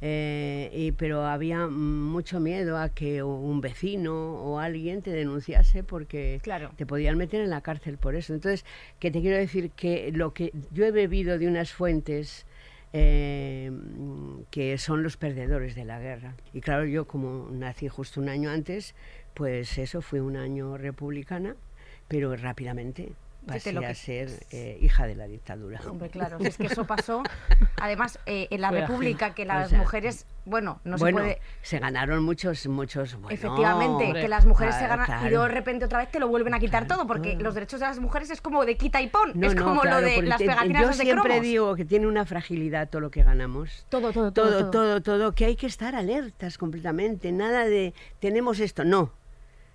Eh, 0.00 0.70
y, 0.72 0.92
pero 0.92 1.24
había 1.26 1.66
mucho 1.66 2.38
miedo 2.38 2.78
a 2.78 2.88
que 2.88 3.22
un 3.24 3.60
vecino 3.60 4.14
o 4.34 4.60
alguien 4.60 5.02
te 5.02 5.10
denunciase 5.10 5.82
porque 5.82 6.38
Claro. 6.42 6.70
te 6.76 6.86
podían 6.86 7.18
meter 7.18 7.40
en 7.40 7.50
la 7.50 7.62
cárcel 7.62 7.98
por 7.98 8.14
eso. 8.14 8.32
Entonces, 8.34 8.64
que 9.00 9.10
te 9.10 9.20
quiero 9.20 9.36
decir 9.36 9.70
que 9.70 10.12
lo 10.12 10.32
que 10.34 10.52
yo 10.72 10.84
he 10.84 10.92
bebido 10.92 11.36
de 11.38 11.48
unas 11.48 11.72
fuentes 11.72 12.46
eh, 12.92 13.70
que 14.50 14.78
son 14.78 15.02
los 15.02 15.16
perdedores 15.16 15.74
de 15.74 15.84
la 15.84 16.00
guerra. 16.00 16.34
Y 16.52 16.60
claro, 16.60 16.84
yo 16.84 17.06
como 17.06 17.50
nací 17.50 17.88
justo 17.88 18.20
un 18.20 18.28
año 18.28 18.50
antes, 18.50 18.94
pues 19.34 19.78
eso 19.78 20.00
fue 20.02 20.20
un 20.20 20.36
año 20.36 20.76
republicana, 20.76 21.56
pero 22.08 22.34
rápidamente 22.36 23.12
pasé 23.54 23.72
lo 23.72 23.80
que- 23.80 23.86
a 23.86 23.94
ser 23.94 24.30
eh, 24.50 24.78
hija 24.80 25.06
de 25.06 25.14
la 25.14 25.26
dictadura. 25.26 25.80
Hombre, 25.88 26.08
claro, 26.10 26.38
es 26.40 26.56
que 26.56 26.66
eso 26.66 26.86
pasó. 26.86 27.22
Además, 27.80 28.18
eh, 28.26 28.48
en 28.50 28.60
la 28.60 28.68
Fue 28.70 28.80
República, 28.80 29.34
que 29.34 29.42
O 29.42 29.46
las 29.46 29.70
sea, 29.70 29.78
mujeres, 29.78 30.26
bueno, 30.44 30.80
no 30.84 30.96
bueno, 30.96 31.18
se 31.18 31.22
puede. 31.24 31.40
se 31.62 31.78
ganaron 31.78 32.22
muchos, 32.24 32.66
muchos. 32.66 33.14
bueno, 33.14 33.30
Efectivamente, 33.30 34.04
hombre. 34.06 34.20
que 34.22 34.28
las 34.28 34.46
mujeres 34.46 34.74
se 34.76 34.84
Ah, 34.84 34.88
ganan 34.88 35.04
y 35.04 35.06
claro. 35.06 35.28
luego 35.30 35.44
de 35.44 35.50
repente 35.50 35.84
otra 35.84 35.98
vez 35.98 36.10
te 36.10 36.18
lo 36.20 36.28
vuelven 36.28 36.54
a 36.54 36.58
quitar 36.58 36.86
Claro, 36.86 37.00
todo, 37.02 37.06
porque 37.08 37.36
los 37.36 37.54
derechos 37.54 37.80
de 37.80 37.86
las 37.86 37.98
mujeres 37.98 38.30
es 38.30 38.40
como 38.40 38.64
de 38.64 38.76
quita 38.76 39.00
y 39.02 39.08
pon, 39.08 39.32
No, 39.34 39.46
es 39.46 39.54
no, 39.54 39.64
como 39.64 39.80
claro, 39.82 40.00
lo 40.00 40.06
de 40.06 40.22
las 40.22 40.38
pegatinas 40.38 40.82
Yo 40.82 40.88
de 40.88 40.94
siempre 40.94 41.22
cromos. 41.24 41.42
digo 41.42 41.74
que 41.76 41.84
tiene 41.84 42.06
una 42.06 42.24
fragilidad 42.24 42.88
todo 42.88 43.00
lo 43.00 43.10
que 43.10 43.22
ganamos. 43.22 43.86
Todo, 43.88 44.12
todo, 44.12 44.32
todo, 44.32 44.48
todo, 44.50 44.58
todo. 44.58 44.70
todo, 44.70 45.00
todo, 45.02 45.34
que 45.34 45.44
hay 45.44 45.56
que 45.56 45.66
estar 45.66 45.94
alertas 45.94 46.56
completamente. 46.58 47.32
Nada 47.32 47.64
de 47.66 47.94
tenemos 48.20 48.60
esto, 48.60 48.84
no. 48.84 49.12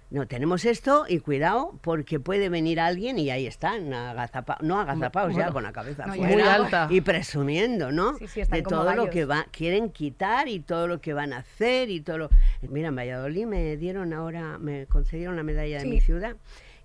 No, 0.09 0.27
tenemos 0.27 0.63
esto 0.65 1.05
y 1.09 1.19
cuidado 1.19 1.79
porque 1.81 2.19
puede 2.19 2.47
venir 2.49 2.79
alguien 2.79 3.17
y 3.17 3.31
ahí 3.31 3.47
están, 3.47 3.91
agazapa- 3.93 4.59
no 4.61 4.79
agazapados 4.79 5.35
ya 5.35 5.51
con 5.51 5.63
la 5.63 5.73
cabeza 5.73 6.05
no, 6.05 6.13
fuera 6.13 6.31
muy 6.33 6.43
alta. 6.43 6.87
y 6.91 7.01
presumiendo, 7.01 7.91
¿no? 7.91 8.15
Sí, 8.17 8.27
sí, 8.27 8.41
de 8.43 8.61
todo 8.61 8.93
lo 8.93 9.09
que 9.09 9.25
va, 9.25 9.45
quieren 9.51 9.89
quitar 9.89 10.47
y 10.47 10.59
todo 10.59 10.87
lo 10.87 11.01
que 11.01 11.13
van 11.13 11.33
a 11.33 11.37
hacer 11.37 11.89
y 11.89 12.01
todo 12.01 12.17
lo... 12.19 12.29
Mira, 12.61 12.89
en 12.89 12.95
Valladolid 12.95 13.45
me 13.47 13.75
dieron 13.77 14.13
ahora, 14.13 14.59
me 14.59 14.85
concedieron 14.85 15.35
la 15.35 15.41
medalla 15.43 15.79
de 15.79 15.85
mi 15.85 15.99
ciudad 15.99 16.35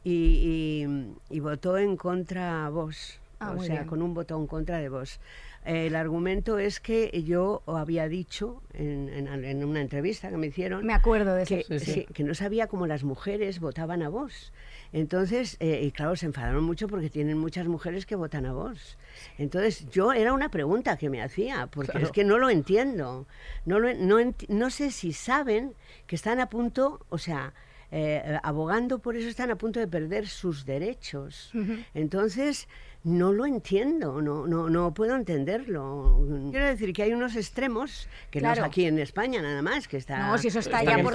y, 0.05 0.87
y- 0.89 1.37
y 1.37 1.41
votó 1.41 1.77
en 1.77 1.97
contra 1.99 2.69
Vox. 2.71 3.21
Ah, 3.41 3.53
o 3.57 3.61
sea, 3.63 3.75
bien. 3.77 3.87
con 3.87 4.01
un 4.03 4.15
voto 4.15 4.37
en 4.37 4.47
contra 4.47 4.79
de 4.79 4.89
Vox. 4.89 5.21
El 5.65 5.97
argumento 5.97 6.59
es 6.59 6.81
que 6.81 7.23
yo 7.25 7.63
había 7.67 8.09
dicho 8.09 8.63
en, 8.73 9.09
en- 9.11 9.45
en 9.45 9.65
una 9.65 9.81
entrevista 9.81 10.31
que 10.31 10.37
me 10.37 10.47
hicieron 10.47 10.87
Me 10.87 10.95
acuerdo 10.95 11.35
de 11.35 11.43
eso. 11.43 11.55
que, 11.69 11.79
Sí, 11.81 11.93
sí. 11.93 12.07
que 12.15 12.25
no 12.25 12.35
sabía 12.35 12.67
cómo 12.69 12.87
las 12.87 13.05
mujeres 13.05 13.61
votaban 13.61 14.03
a 14.03 14.09
vos. 14.09 14.53
Entonces, 14.93 15.57
eh, 15.61 15.83
y 15.85 15.91
claro, 15.91 16.17
se 16.17 16.25
enfadaron 16.27 16.65
mucho 16.65 16.89
porque 16.89 17.11
tienen 17.11 17.37
muchas 17.37 17.67
mujeres 17.69 18.07
que 18.07 18.17
votan 18.17 18.47
a 18.47 18.53
vos. 18.55 18.97
Entonces, 19.37 19.87
yo 19.91 20.13
era 20.15 20.33
una 20.33 20.51
pregunta 20.51 20.97
que 20.97 21.11
me 21.11 21.21
hacía, 21.21 21.67
porque 21.67 21.93
Claro. 21.93 22.07
es 22.07 22.13
que 22.13 22.25
no 22.25 22.39
lo 22.39 22.49
entiendo. 22.49 23.27
No, 23.67 23.79
lo, 23.79 23.93
no, 23.95 24.19
enti- 24.19 24.49
no 24.49 24.71
sé 24.71 24.91
si 24.91 25.13
saben 25.13 25.75
que 26.07 26.17
están 26.17 26.41
a 26.41 26.49
punto, 26.49 27.05
o 27.11 27.19
sea, 27.19 27.53
eh, 27.91 28.39
abogando 28.43 28.99
por 29.01 29.17
eso 29.17 29.29
están 29.29 29.51
a 29.51 29.57
punto 29.57 29.81
de 29.81 29.89
perder 29.89 30.27
sus 30.29 30.65
derechos. 30.67 31.53
Entonces, 31.95 32.69
no 33.05 33.33
lo 33.33 33.47
entiendo, 33.47 34.21
no, 34.21 34.47
no, 34.47 34.69
no 34.69 34.93
puedo 34.93 35.15
entenderlo. 35.15 36.21
Quiero 36.51 36.67
decir 36.67 36.93
que 36.93 37.05
hay 37.05 37.13
unos 37.13 37.37
extremos, 37.37 38.09
que 38.31 38.41
no 38.41 38.53
es 38.53 38.59
aquí 38.59 38.87
en 38.87 38.99
España 38.99 39.41
nada 39.41 39.63
más, 39.63 39.87
que 39.87 39.97
está... 39.97 40.27
No, 40.27 40.37
si 40.37 40.49
eso 40.49 40.59
está 40.59 40.81
Está 40.81 40.91
ya 40.91 40.99
en 40.99 41.05
por 41.05 41.13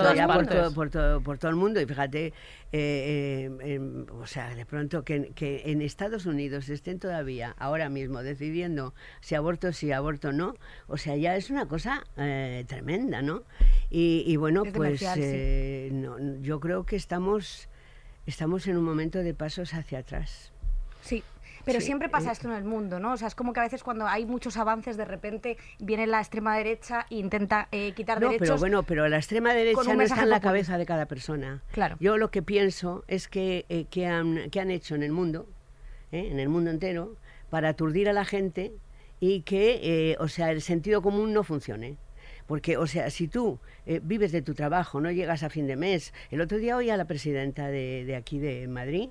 todo, 0.48 0.74
por, 0.74 0.90
todo, 0.90 1.22
por 1.22 1.38
todo 1.38 1.52
el 1.52 1.58
mundo. 1.58 1.82
Y 1.82 1.86
fíjate, 1.86 2.28
eh, 2.28 2.34
eh, 2.72 3.74
em, 3.76 4.06
o 4.20 4.26
sea, 4.26 4.56
de 4.56 4.66
pronto 4.66 5.04
que, 5.04 5.34
que 5.36 5.64
en 5.66 5.82
Estados 5.82 6.26
Unidos 6.26 6.70
estén 6.70 7.00
todavía 7.00 7.54
ahora 7.60 7.90
mismo 7.90 8.24
decidiendo 8.24 8.94
si 9.20 9.36
aborto 9.36 9.74
sí, 9.74 9.92
aborto 9.92 10.32
no, 10.32 10.56
o 10.88 10.98
sea, 10.98 11.16
ya 11.18 11.36
es 11.36 11.50
una 11.50 11.68
cosa 11.68 12.04
eh, 12.18 12.64
tremenda, 12.68 13.22
¿no? 13.22 13.44
Y, 13.90 14.24
y 14.26 14.38
bueno, 14.38 14.64
Es 14.66 14.72
pues 14.74 15.00
sí. 15.02 15.06
eh, 15.18 15.90
no, 15.92 16.18
yo 16.42 16.60
creo 16.60 16.86
que 16.86 16.96
estamos, 16.96 17.68
estamos 18.26 18.68
en 18.68 18.78
un 18.78 18.84
momento 18.86 19.20
de 19.20 19.34
pasos 19.34 19.74
hacia 19.74 20.00
atrás. 20.00 20.52
Sí. 21.02 21.24
Pero 21.66 21.80
Sí, 21.80 21.86
siempre 21.86 22.10
pasa 22.10 22.32
esto 22.32 22.48
en 22.50 22.56
el 22.56 22.64
mundo, 22.64 23.00
¿no? 23.00 23.14
O 23.14 23.18
sea, 23.18 23.28
es 23.28 23.36
como 23.36 23.54
que 23.54 23.60
a 23.60 23.64
veces 23.64 23.84
cuando 23.84 24.06
hay 24.08 24.26
muchos 24.26 24.58
avances, 24.58 24.98
de 24.98 25.06
repente 25.06 25.58
viene 25.80 26.08
la 26.08 26.20
extrema 26.20 26.58
derecha 26.58 27.06
e 27.10 27.16
intenta 27.16 27.68
eh, 27.72 27.94
quitar 27.94 28.20
No, 28.20 28.28
derechos. 28.28 28.48
pero 28.48 28.60
bueno, 28.60 28.84
pero 28.84 29.08
la 29.08 29.18
extrema 29.18 29.54
derecha 29.54 29.94
no 29.94 30.02
está 30.02 30.24
en 30.24 30.30
la 30.30 30.42
cabeza 30.42 30.78
de 30.78 30.86
cada 30.86 31.06
persona. 31.06 31.64
Claro. 31.72 31.96
Yo 32.00 32.18
lo 32.18 32.32
que 32.32 32.42
pienso 32.42 33.04
es 33.08 33.28
que, 33.28 33.66
eh, 33.70 33.86
que, 33.90 34.06
han, 34.08 34.50
que 34.50 34.60
han 34.60 34.72
hecho 34.72 34.96
en 34.96 35.04
el 35.04 35.12
mundo, 35.12 35.48
¿eh? 36.12 36.28
en 36.32 36.40
el 36.40 36.50
mundo 36.50 36.70
entero, 36.70 37.16
para 37.50 37.70
aturdir 37.70 38.10
a 38.10 38.14
la 38.14 38.26
gente 38.26 38.74
y 39.20 39.42
que, 39.42 39.80
eh, 40.12 40.18
o 40.20 40.28
sea, 40.28 40.52
el 40.52 40.62
sentido 40.62 41.02
común 41.02 41.34
no 41.34 41.44
funcione. 41.44 41.98
Porque, 42.46 42.76
o 42.76 42.88
sea, 42.88 43.10
si 43.10 43.30
tú 43.30 43.60
eh, 43.86 44.02
vives 44.04 44.34
de 44.34 44.42
tu 44.42 44.54
trabajo, 44.54 45.00
no 45.00 45.10
llegas 45.12 45.44
a 45.44 45.50
fin 45.50 45.66
de 45.66 45.78
mes. 45.78 46.14
El 46.30 46.42
otro 46.42 46.58
día 46.58 46.76
oí 46.76 46.90
a 46.90 46.98
la 46.98 47.06
presidenta 47.06 47.68
de, 47.68 48.04
de 48.04 48.18
aquí 48.18 48.38
de 48.38 48.68
Madrid 48.68 49.10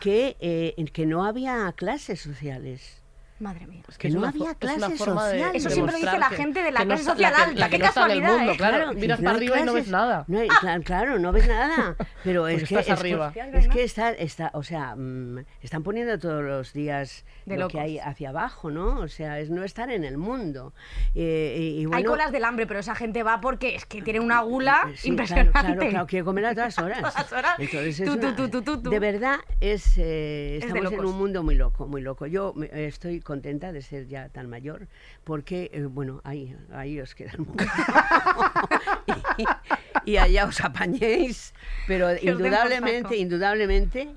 que, 0.00 0.36
eh, 0.40 0.84
que 0.92 1.06
no 1.06 1.24
había 1.24 1.72
clases 1.72 2.20
sociales. 2.20 2.99
Madre 3.40 3.66
mía. 3.66 3.82
Es 3.88 3.96
que 3.96 4.08
es 4.08 4.14
no 4.14 4.20
una 4.20 4.28
había 4.28 4.44
fo- 4.44 4.50
es 4.50 4.56
clases 4.58 4.98
forma 4.98 5.26
de 5.26 5.30
sociales. 5.32 5.64
Eso 5.64 5.70
siempre 5.70 5.94
dice 5.96 6.06
demostrar 6.06 6.20
la 6.30 6.36
que- 6.36 6.42
gente 6.42 6.62
de 6.62 6.70
la 6.72 6.78
que 6.80 6.84
no 6.84 6.88
clase 6.94 7.00
está- 7.00 7.12
social 7.12 7.32
la 7.32 7.36
que- 7.38 7.42
alta, 7.44 7.60
la 7.60 7.66
qué 7.66 7.70
que 7.70 7.78
no 7.82 7.88
está 7.88 8.00
en 8.04 8.10
el 8.10 8.20
casualidad, 8.20 8.36
mundo, 8.38 8.52
¿eh? 8.52 8.56
claro. 8.58 8.92
miras 8.94 9.18
no 9.20 9.24
para 9.24 9.30
hay 9.30 9.36
arriba 9.36 9.56
y 9.60 9.64
no 9.64 9.72
ves 9.72 9.84
clases, 9.84 9.92
nada. 9.92 10.24
no 10.28 10.38
hay- 10.40 10.48
cla- 10.48 10.84
claro, 10.84 11.18
no 11.18 11.32
ves 11.32 11.48
nada. 11.48 11.96
Pero 12.24 12.48
es 12.48 12.58
que, 12.58 12.64
estás 12.64 12.80
es 12.80 12.84
que- 12.86 12.92
arriba. 12.92 13.32
es 13.54 13.68
que 13.68 13.82
está, 13.84 14.10
está, 14.10 14.50
o 14.52 14.62
sea, 14.62 14.94
mm, 14.94 15.38
están 15.62 15.82
poniendo 15.82 16.18
todos 16.18 16.44
los 16.44 16.72
días 16.74 17.24
De 17.46 17.56
lo 17.56 17.68
que 17.68 17.78
locos. 17.78 17.80
hay 17.80 17.98
hacia 17.98 18.28
abajo, 18.28 18.70
¿no? 18.70 18.98
O 19.00 19.08
sea, 19.08 19.40
es 19.40 19.48
no 19.48 19.64
estar 19.64 19.90
en 19.90 20.04
el 20.04 20.18
mundo. 20.18 20.74
Eh, 21.14 21.56
y, 21.58 21.62
y 21.62 21.78
Hay 21.80 21.86
bueno, 21.86 22.10
colas 22.10 22.32
del 22.32 22.44
hambre, 22.44 22.66
pero 22.66 22.80
esa 22.80 22.94
gente 22.94 23.22
va 23.22 23.40
porque 23.40 23.74
es 23.74 23.86
que 23.86 24.02
tiene 24.02 24.20
una 24.20 24.42
gula 24.42 24.90
Sí, 24.96 25.08
impresionante. 25.08 25.52
Claro, 25.52 25.74
claro, 25.76 25.90
claro, 25.90 26.06
quiere 26.06 26.24
comer 26.26 26.44
a 26.44 26.54
todas 26.54 26.78
horas. 26.78 26.98
Todas 27.00 27.32
horas. 27.32 27.54
Entonces 27.58 28.00
es 28.00 28.06
Tú, 28.06 28.18
tú, 28.18 28.26
una- 28.26 28.36
tú, 28.36 28.48
tú, 28.50 28.62
tú, 28.62 28.82
tú. 28.82 28.90
De 28.90 28.98
verdad, 28.98 29.38
es, 29.60 29.96
eh, 29.96 30.58
Es 30.62 30.72
de 30.72 30.78
estamos 30.78 30.92
en 30.92 31.04
un 31.06 31.16
mundo 31.18 31.42
muy 31.42 31.54
loco, 31.54 31.86
muy 31.86 32.02
loco. 32.02 32.26
Yo 32.26 32.52
me- 32.54 32.68
estoy 32.86 33.20
contenta 33.30 33.70
de 33.70 33.80
ser 33.80 34.08
ya 34.08 34.28
tan 34.28 34.48
mayor, 34.48 34.88
porque, 35.22 35.70
eh, 35.72 35.84
bueno, 35.84 36.20
ahí, 36.24 36.56
ahí 36.72 36.98
os 37.00 37.14
queda 37.14 37.30
el 37.32 37.38
mundo. 37.46 37.62
y, 39.38 40.10
y 40.12 40.16
allá 40.16 40.46
os 40.46 40.60
apañéis, 40.60 41.54
pero 41.86 42.10
indudablemente, 42.20 43.16
indudablemente, 43.16 44.08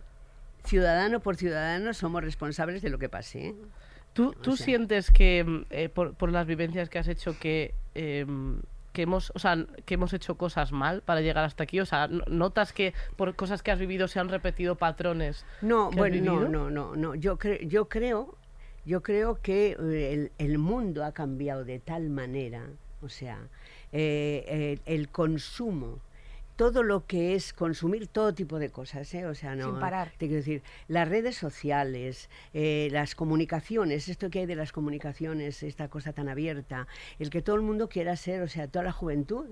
ciudadano 0.65 1.19
por 1.19 1.35
ciudadano, 1.35 1.93
somos 1.93 2.23
responsables 2.23 2.81
de 2.81 2.89
lo 2.89 2.97
que 2.97 3.09
pase. 3.09 3.47
¿eh? 3.49 3.55
¿Tú, 4.13 4.33
tú 4.33 4.55
sea- 4.57 4.65
sientes 4.65 5.11
que, 5.11 5.65
eh, 5.69 5.89
por, 5.89 6.15
por 6.15 6.31
las 6.31 6.47
vivencias 6.47 6.89
que 6.89 6.97
has 6.99 7.07
hecho, 7.07 7.37
que, 7.39 7.75
em, 7.93 8.61
que, 8.93 9.03
hemos, 9.03 9.31
o 9.35 9.39
sea, 9.39 9.57
que 9.85 9.93
hemos 9.95 10.13
hecho 10.13 10.35
cosas 10.37 10.71
mal 10.71 11.01
para 11.01 11.21
llegar 11.21 11.43
hasta 11.43 11.63
aquí? 11.63 11.79
O 11.79 11.85
sea, 11.85 12.07
¿no- 12.07 12.23
¿notas 12.27 12.73
que 12.73 12.93
por 13.15 13.35
cosas 13.35 13.61
que 13.61 13.71
has 13.71 13.79
vivido 13.79 14.07
se 14.07 14.19
han 14.19 14.29
repetido 14.29 14.75
patrones? 14.75 15.45
No, 15.61 15.91
bueno, 15.91 16.17
no, 16.23 16.47
no, 16.47 16.69
no, 16.69 16.95
no. 16.95 17.15
Yo, 17.15 17.37
cre- 17.37 17.67
yo 17.67 17.89
creo, 17.89 18.37
yo 18.85 19.01
creo 19.01 19.39
que 19.41 19.71
eh, 19.79 20.13
el, 20.13 20.31
el 20.37 20.57
mundo 20.57 21.03
ha 21.05 21.11
cambiado 21.13 21.63
de 21.65 21.79
tal 21.79 22.09
manera, 22.09 22.67
o 23.01 23.09
sea, 23.09 23.47
eh, 23.91 24.43
eh, 24.47 24.79
el 24.85 25.09
consumo, 25.09 25.99
todo 26.55 26.83
lo 26.83 27.07
que 27.07 27.33
es 27.33 27.51
consumir 27.51 28.07
todo 28.07 28.33
tipo 28.33 28.59
de 28.59 28.69
cosas, 28.69 29.11
¿eh? 29.15 29.25
o 29.25 29.33
sea, 29.33 29.55
no, 29.55 29.71
Sin 29.71 29.79
parar. 29.79 30.09
te 30.11 30.27
quiero 30.27 30.35
decir, 30.35 30.61
las 30.87 31.07
redes 31.09 31.35
sociales, 31.35 32.29
eh, 32.53 32.89
las 32.91 33.15
comunicaciones, 33.15 34.07
esto 34.07 34.29
que 34.29 34.39
hay 34.39 34.45
de 34.45 34.55
las 34.55 34.71
comunicaciones, 34.71 35.63
esta 35.63 35.87
cosa 35.87 36.13
tan 36.13 36.29
abierta, 36.29 36.87
el 37.17 37.31
que 37.31 37.41
todo 37.41 37.55
el 37.55 37.63
mundo 37.63 37.89
quiera 37.89 38.15
ser, 38.15 38.41
o 38.43 38.47
sea, 38.47 38.67
toda 38.67 38.85
la 38.85 38.91
juventud, 38.91 39.47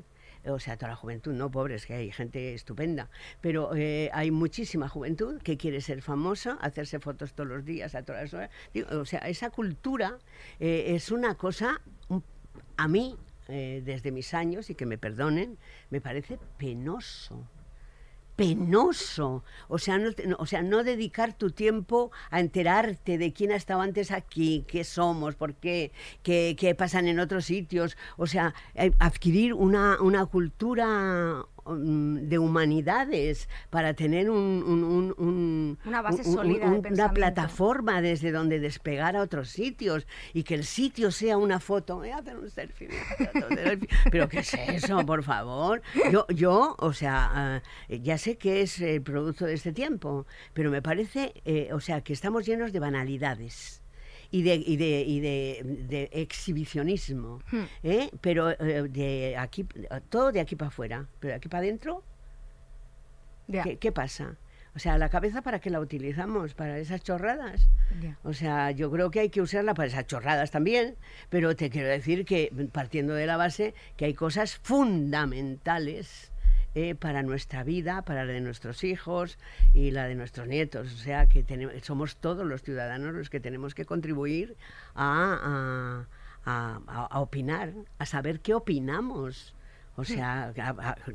o 0.45 0.60
sea, 0.60 0.77
toda 0.77 0.89
la 0.89 0.95
juventud, 0.95 1.33
no 1.33 1.51
pobres, 1.51 1.86
que 1.86 1.93
hay 1.93 2.12
gente 2.12 2.53
estupenda, 2.53 3.10
pero 3.41 3.75
eh, 3.75 4.10
hay 4.13 4.31
muchísima 4.31 4.89
juventud 4.89 5.41
que 5.41 5.57
quiere 5.57 5.81
ser 5.81 6.01
famosa, 6.01 6.57
hacerse 6.62 7.00
fotos 7.00 7.33
todos 7.33 7.50
los 7.50 7.65
días, 7.65 7.95
a 7.95 8.03
todas 8.03 8.24
las 8.24 8.33
horas. 8.33 8.50
Digo, 8.74 8.88
o 9.00 9.05
sea, 9.05 9.19
esa 9.19 9.50
cultura 9.50 10.17
eh, 10.60 10.95
es 10.95 11.12
una 11.12 11.36
cosa, 11.36 11.81
a 12.77 12.88
mí, 12.88 13.17
eh, 13.48 13.81
desde 13.86 14.12
mis 14.12 14.33
años, 14.33 14.69
y 14.69 14.75
que 14.75 14.86
me 14.86 14.98
perdonen, 14.98 15.57
me 15.89 16.01
parece 16.01 16.39
penoso 16.57 17.48
penoso. 18.41 19.43
O 19.67 19.77
sea, 19.77 19.98
no, 19.98 20.12
o 20.39 20.45
sea, 20.45 20.62
no 20.63 20.83
dedicar 20.83 21.33
tu 21.33 21.51
tiempo 21.51 22.12
a 22.29 22.39
enterarte 22.39 23.17
de 23.17 23.33
quién 23.33 23.51
ha 23.51 23.55
estado 23.55 23.81
antes 23.81 24.12
aquí, 24.12 24.65
qué 24.67 24.83
somos, 24.83 25.36
por 25.36 25.53
qué, 25.55 25.91
qué, 26.24 26.55
qué 26.57 26.74
pasan 26.75 27.07
en 27.07 27.19
otros 27.19 27.45
sitios. 27.45 27.98
O 28.17 28.27
sea, 28.27 28.53
eh, 28.75 28.91
adquirir 29.00 29.53
una, 29.53 30.01
una 30.01 30.25
cultura 30.25 31.45
de 31.65 32.39
humanidades 32.39 33.48
para 33.70 33.94
tener 33.94 34.30
un, 34.30 34.63
un- 34.65 34.84
un- 34.84 35.15
un- 35.18 35.80
Una 35.86 36.01
base 36.01 36.24
sólida 36.24 36.70
de 36.70 36.89
una 36.94 37.13
plataforma 37.13 38.01
desde 38.01 38.32
donde 38.32 38.60
despegar 38.60 39.15
a 39.15 39.22
otros 39.22 39.50
sitios 39.50 40.08
y 40.34 40.44
que 40.44 40.56
el 40.56 40.63
sitio 40.63 41.12
sea 41.12 41.38
una 41.38 41.60
foto. 41.60 41.98
Voy 41.98 42.10
a 42.10 42.18
hacer 42.18 42.38
un 42.38 42.50
selfie. 42.50 42.88
voy 42.89 42.98
a 43.27 43.30
hacer 43.30 43.58
selfie. 43.70 43.89
Pero 44.12 44.27
¿qué 44.30 44.39
es 44.39 44.53
eso, 44.53 45.06
por 45.06 45.24
favor? 45.24 45.82
Yo, 46.12 46.25
yo 46.30 46.75
o 46.80 46.94
sea, 46.94 47.30
ah, 47.32 47.62
ya 47.89 48.18
sé 48.18 48.38
que 48.38 48.62
es 48.62 48.80
el 48.82 49.01
producto 49.01 49.46
de 49.46 49.53
este 49.53 49.72
tiempo, 49.74 50.25
pero 50.53 50.72
me 50.72 50.82
parece, 50.82 51.34
eh, 51.46 51.70
o 51.74 51.80
sea, 51.80 52.01
que 52.01 52.13
estamos 52.13 52.46
llenos 52.46 52.72
de 52.74 52.80
banalidades 52.80 53.80
y 54.31 54.43
de, 54.43 54.55
y 54.55 54.77
de, 54.77 55.01
y 55.05 55.19
de, 55.19 55.61
de 55.89 56.09
exhibicionismo, 56.13 57.41
Hmm. 57.51 57.63
¿eh? 57.83 58.09
pero 58.21 58.51
eh, 58.51 58.88
de 58.89 59.35
aquí, 59.38 59.65
todo 60.09 60.31
de 60.31 60.39
aquí 60.39 60.55
para 60.55 60.69
afuera, 60.69 61.07
pero 61.19 61.31
de 61.31 61.35
aquí 61.38 61.50
para 61.50 61.63
adentro, 61.63 62.03
¿qué, 63.51 63.77
qué 63.77 63.91
pasa? 63.91 64.38
O 64.73 64.79
sea, 64.79 64.97
la 64.97 65.09
cabeza 65.09 65.41
para 65.41 65.59
qué 65.59 65.69
la 65.69 65.81
utilizamos, 65.81 66.53
para 66.53 66.79
esas 66.79 67.03
chorradas. 67.03 67.67
O 68.23 68.31
sea, 68.31 68.71
yo 68.71 68.89
creo 68.89 69.11
que 69.11 69.19
hay 69.19 69.29
que 69.29 69.41
usarla 69.41 69.73
para 69.73 69.89
esas 69.89 70.07
chorradas 70.07 70.50
también, 70.50 70.95
pero 71.29 71.57
te 71.57 71.69
quiero 71.69 71.89
decir 71.89 72.23
que 72.23 72.53
partiendo 72.71 73.13
de 73.13 73.25
la 73.25 73.35
base 73.35 73.73
que 73.97 74.05
hay 74.05 74.13
cosas 74.13 74.55
fundamentales 74.63 76.30
eh, 76.75 76.96
para 76.96 77.22
nuestra 77.24 77.63
vida, 77.63 78.01
para 78.04 78.24
la 78.25 78.32
de 78.34 78.42
nuestros 78.42 78.84
hijos 78.84 79.38
y 79.74 79.92
la 79.92 80.06
de 80.08 80.16
nuestros 80.16 80.48
nietos. 80.48 80.94
O 80.94 80.98
sea, 80.98 81.28
que 81.28 81.44
tenemos, 81.44 81.74
somos 81.84 82.16
todos 82.18 82.46
los 82.46 82.62
ciudadanos 82.63 83.13
los 83.13 83.30
que 83.30 83.40
tenemos 83.40 83.75
que 83.75 83.86
contribuir 83.86 84.56
a, 84.96 86.06
a- 86.46 86.80
a- 86.86 87.08
a- 87.12 87.20
opinar, 87.20 87.74
a 88.00 88.06
saber 88.06 88.40
qué 88.40 88.54
opinamos. 88.54 89.54
O 89.98 90.06
sea, 90.06 90.54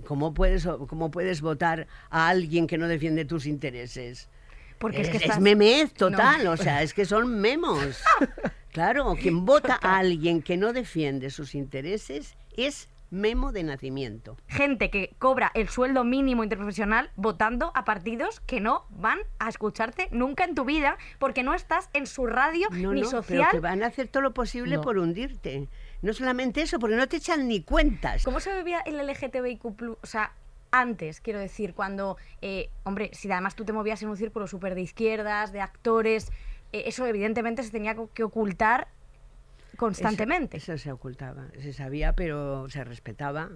¿cómo 0.07 0.35
puedes, 0.35 0.67
cómo 0.89 1.11
puedes 1.11 1.41
votar 1.41 1.87
a 2.11 2.29
alguien 2.29 2.67
que 2.67 2.77
no 2.79 2.87
defiende 2.89 3.25
tus 3.25 3.47
intereses? 3.47 4.29
Porque 4.79 5.01
es 5.01 5.09
que 5.09 5.17
es, 5.17 5.23
estás... 5.23 5.41
memez 5.41 5.95
total, 5.95 6.47
o 6.49 6.57
sea, 6.59 6.83
es 6.83 6.93
que 6.93 7.05
son 7.05 7.41
memos. 7.41 8.03
Claro, 8.77 9.15
quien 9.19 9.47
vota 9.47 9.79
a 9.81 9.97
alguien 9.97 10.43
que 10.43 10.59
no 10.59 10.75
defiende 10.75 11.31
sus 11.31 11.55
intereses 11.55 12.37
es 12.59 12.91
memo 13.11 13.53
de 13.53 13.63
nacimiento. 13.63 14.37
gente 14.49 14.91
que 14.91 15.15
cobra 15.19 15.51
el 15.55 15.69
sueldo 15.69 16.05
mínimo 16.05 16.43
interprofesional 16.43 17.11
votando 17.17 17.71
a 17.75 17.85
partidos 17.85 18.41
que 18.41 18.61
no 18.61 18.85
van 18.91 19.19
a 19.39 19.49
escucharte 19.49 20.09
nunca 20.11 20.45
en 20.45 20.55
tu 20.55 20.65
vida 20.65 20.97
porque 21.19 21.43
no 21.43 21.55
estás 21.55 21.89
en 21.93 22.07
su 22.07 22.27
radio 22.27 22.69
No, 22.71 22.93
ni 22.93 23.01
no, 23.03 23.09
pero 23.09 23.23
social. 23.23 23.51
que 23.53 23.61
van 23.61 23.83
a 23.83 23.87
hacer 23.87 24.09
todo 24.09 24.23
lo 24.23 24.35
posible 24.35 24.77
No. 24.77 24.83
por 24.83 24.99
hundirte. 24.99 25.69
No 26.03 26.13
solamente 26.13 26.63
eso, 26.63 26.79
porque 26.79 26.97
no 26.97 27.07
te 27.09 27.17
echan 27.17 27.49
ni 27.49 27.63
cuentas. 27.63 28.23
¿Cómo 28.25 28.41
se 28.41 28.55
vivía 28.57 28.81
el 28.81 28.97
LGTBIQ+, 28.99 29.65
o 30.03 30.07
sea, 30.07 30.33
antes, 30.71 31.21
quiero 31.21 31.39
decir, 31.39 31.75
cuando, 31.75 32.17
eh, 32.43 32.69
hombre, 32.85 33.11
si 33.15 33.31
además 33.31 33.55
tú 33.55 33.65
te 33.65 33.73
movías 33.73 34.03
en 34.03 34.09
un 34.11 34.17
círculo 34.17 34.47
súper 34.47 34.75
de 34.75 34.83
izquierdas, 34.83 35.53
de 35.53 35.61
actores, 35.61 36.31
eh, 36.73 36.83
eso 36.87 37.07
evidentemente 37.07 37.63
se 37.63 37.71
tenía 37.71 37.97
que 38.13 38.25
ocultar 38.25 38.89
constantemente. 39.77 40.57
Eso, 40.59 40.73
eso 40.75 40.83
se 40.85 40.93
ocultaba, 40.93 41.49
se 41.61 41.73
sabía, 41.73 42.15
pero 42.15 42.69
se 42.69 42.85
respetaba. 42.85 43.51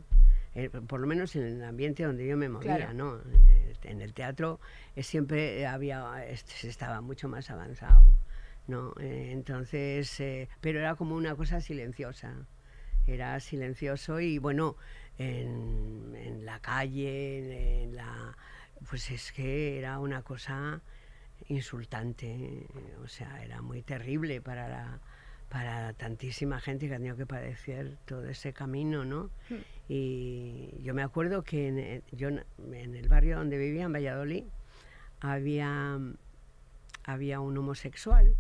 eh, 0.55 0.69
por 0.69 1.01
lo 1.01 1.07
menos 1.07 1.37
en 1.37 1.45
el 1.45 1.63
ambiente 1.65 2.03
donde 2.05 2.27
yo 2.27 2.37
me 2.37 2.49
movía, 2.49 2.77
Claro. 2.77 2.93
¿no? 2.95 3.21
En 3.83 4.01
el, 4.03 4.13
teatro 4.15 4.59
eh, 4.97 5.03
siempre 5.03 5.67
había, 5.67 6.05
se 6.45 6.69
estaba 6.69 7.01
mucho 7.01 7.29
más 7.29 7.51
avanzado, 7.51 8.05
¿no? 8.67 8.93
Eh, 9.01 9.31
entonces, 9.33 10.19
eh, 10.21 10.49
pero 10.61 10.81
era 10.81 10.97
como 10.97 11.15
una 11.15 11.35
cosa 11.37 11.61
silenciosa, 11.61 12.35
era 13.07 13.39
silencioso 13.41 14.21
y 14.21 14.39
bueno, 14.39 14.77
en, 15.19 16.15
en 16.17 16.45
la 16.45 16.59
calle, 16.61 17.39
en, 17.39 17.53
en 17.91 17.97
la, 17.97 18.37
pues 18.89 19.11
es 19.11 19.33
que 19.33 19.79
era 19.79 19.99
una 20.01 20.23
cosa 20.23 20.83
insultante, 21.49 22.67
o 23.03 23.09
sea, 23.09 23.43
era 23.45 23.63
muy 23.63 23.83
terrible 23.83 24.41
para 24.41 24.69
la, 24.69 25.01
para 25.51 25.93
tantísima 25.95 26.61
gente 26.61 26.89
que 26.89 26.95
ha 26.95 26.99
tenido 26.99 27.17
que 27.17 27.27
padecer 27.27 27.99
todo 28.07 28.27
ese 28.29 28.53
camino, 28.53 29.05
¿no? 29.05 29.31
Y 29.89 30.71
yo 30.83 30.95
me 30.95 31.03
acuerdo 31.03 31.43
que 31.43 31.69
en, 31.69 32.03
yo 32.13 32.29
en 32.29 32.95
el 32.95 33.09
barrio 33.09 33.37
donde 33.37 33.59
vivía, 33.59 33.85
en 33.85 33.93
Valladolid, 33.93 34.45
había, 35.21 35.99
había 37.05 37.41
un 37.41 37.59
homosexual 37.59 38.37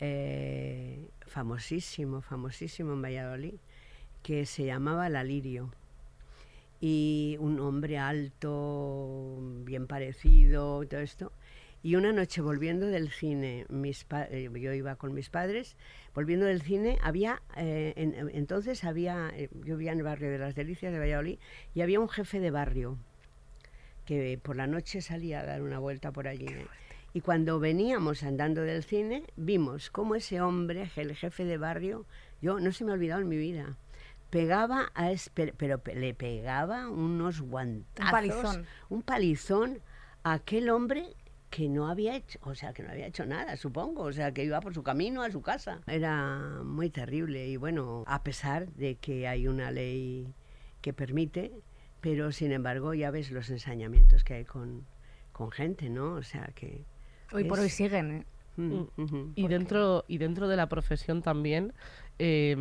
eh, 0.00 1.08
famosísimo, 1.26 2.20
famosísimo 2.20 2.94
en 2.94 3.02
Valladolid, 3.02 3.54
que 4.22 4.44
se 4.44 4.66
llamaba 4.66 5.08
Lalirio. 5.08 5.70
Y 6.80 7.36
un 7.40 7.58
hombre 7.60 7.98
alto, 7.98 9.38
bien 9.64 9.86
parecido, 9.86 10.84
todo 10.86 11.00
esto. 11.00 11.32
Y 11.82 11.94
una 11.94 12.12
noche 12.12 12.40
volviendo 12.40 12.86
del 12.86 13.08
cine, 13.10 13.64
mis 13.68 14.04
pa- 14.04 14.24
eh, 14.24 14.50
yo 14.52 14.72
iba 14.72 14.96
con 14.96 15.14
mis 15.14 15.30
padres, 15.30 15.76
volviendo 16.14 16.44
del 16.46 16.60
cine, 16.62 16.98
había, 17.02 17.40
eh, 17.56 17.92
en- 17.96 18.14
en- 18.14 18.30
entonces 18.34 18.82
había, 18.84 19.30
eh, 19.34 19.48
yo 19.64 19.76
vivía 19.76 19.92
en 19.92 19.98
el 19.98 20.04
barrio 20.04 20.30
de 20.30 20.38
las 20.38 20.54
Delicias 20.56 20.92
de 20.92 20.98
Valladolid, 20.98 21.38
y 21.74 21.80
había 21.82 22.00
un 22.00 22.08
jefe 22.08 22.40
de 22.40 22.50
barrio 22.50 22.98
que 24.04 24.38
por 24.42 24.56
la 24.56 24.66
noche 24.66 25.00
salía 25.02 25.40
a 25.40 25.44
dar 25.46 25.62
una 25.62 25.78
vuelta 25.78 26.10
por 26.12 26.26
allí. 26.28 26.46
¿eh? 26.46 26.66
Y 27.14 27.20
cuando 27.20 27.60
veníamos 27.60 28.22
andando 28.22 28.62
del 28.62 28.82
cine, 28.82 29.22
vimos 29.36 29.90
cómo 29.90 30.14
ese 30.14 30.40
hombre, 30.40 30.90
el 30.96 31.14
jefe 31.14 31.44
de 31.44 31.58
barrio, 31.58 32.06
yo 32.42 32.58
no 32.58 32.72
se 32.72 32.84
me 32.84 32.90
ha 32.90 32.94
olvidado 32.94 33.20
en 33.20 33.28
mi 33.28 33.36
vida, 33.36 33.76
pegaba 34.30 34.90
a 34.94 35.10
es- 35.12 35.30
pero, 35.32 35.52
pero 35.56 35.78
pe- 35.78 35.94
le 35.94 36.12
pegaba 36.14 36.88
unos 36.88 37.40
guantazos, 37.40 38.10
palizón. 38.10 38.66
un 38.88 39.02
palizón 39.02 39.78
a 40.22 40.34
aquel 40.34 40.70
hombre 40.70 41.14
que 41.50 41.68
no 41.68 41.88
había 41.88 42.14
hecho, 42.16 42.38
o 42.42 42.54
sea, 42.54 42.72
que 42.72 42.82
no 42.82 42.90
había 42.90 43.06
hecho 43.06 43.24
nada, 43.24 43.56
supongo, 43.56 44.02
o 44.02 44.12
sea, 44.12 44.32
que 44.32 44.44
iba 44.44 44.60
por 44.60 44.74
su 44.74 44.82
camino 44.82 45.22
a 45.22 45.30
su 45.30 45.40
casa. 45.40 45.80
Era 45.86 46.60
muy 46.64 46.90
terrible 46.90 47.46
y 47.46 47.56
bueno, 47.56 48.04
a 48.06 48.22
pesar 48.22 48.68
de 48.72 48.96
que 48.96 49.26
hay 49.26 49.48
una 49.48 49.70
ley 49.70 50.34
que 50.82 50.92
permite, 50.92 51.52
pero 52.00 52.32
sin 52.32 52.52
embargo 52.52 52.94
ya 52.94 53.10
ves 53.10 53.30
los 53.30 53.50
ensañamientos 53.50 54.24
que 54.24 54.34
hay 54.34 54.44
con, 54.44 54.86
con 55.32 55.50
gente, 55.50 55.88
¿no? 55.88 56.14
O 56.14 56.22
sea 56.22 56.50
que... 56.54 56.84
Hoy 57.32 57.44
por 57.44 57.58
hoy 57.58 57.68
siguen, 57.68 58.10
¿eh? 58.12 58.26
Mm, 58.58 58.86
ujú. 58.96 59.32
Y 59.36 59.46
dentro, 59.46 60.04
y 60.08 60.18
dentro 60.18 60.48
de 60.48 60.56
la 60.56 60.68
profesión 60.68 61.22
también, 61.22 61.72
eh, 62.18 62.56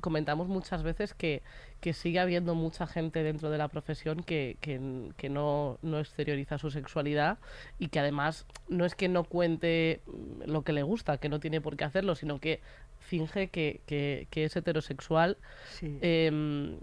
comentamos 0.00 0.46
muchas 0.46 0.84
veces 0.84 1.12
que, 1.12 1.42
que 1.80 1.92
sigue 1.92 2.20
habiendo 2.20 2.54
mucha 2.54 2.86
gente 2.86 3.22
dentro 3.24 3.50
de 3.50 3.58
la 3.58 3.66
profesión 3.68 4.22
que, 4.22 4.56
que, 4.60 5.10
que 5.16 5.28
no, 5.28 5.78
no 5.82 5.98
exterioriza 5.98 6.58
su 6.58 6.70
sexualidad 6.70 7.38
y 7.80 7.88
que 7.88 7.98
además 7.98 8.46
no 8.68 8.84
es 8.84 8.94
que 8.94 9.08
no 9.08 9.24
cuente 9.24 10.02
mm, 10.06 10.50
lo 10.50 10.62
que 10.62 10.72
le 10.72 10.84
gusta, 10.84 11.18
que 11.18 11.28
no 11.28 11.40
tiene 11.40 11.60
por 11.60 11.76
qué 11.76 11.84
hacerlo, 11.84 12.14
sino 12.14 12.38
que 12.38 12.60
finge 13.00 13.48
que, 13.48 13.80
que, 13.86 14.28
que 14.30 14.44
es 14.44 14.54
heterosexual. 14.54 15.36
Sí. 15.72 15.98
Eh, 16.00 16.78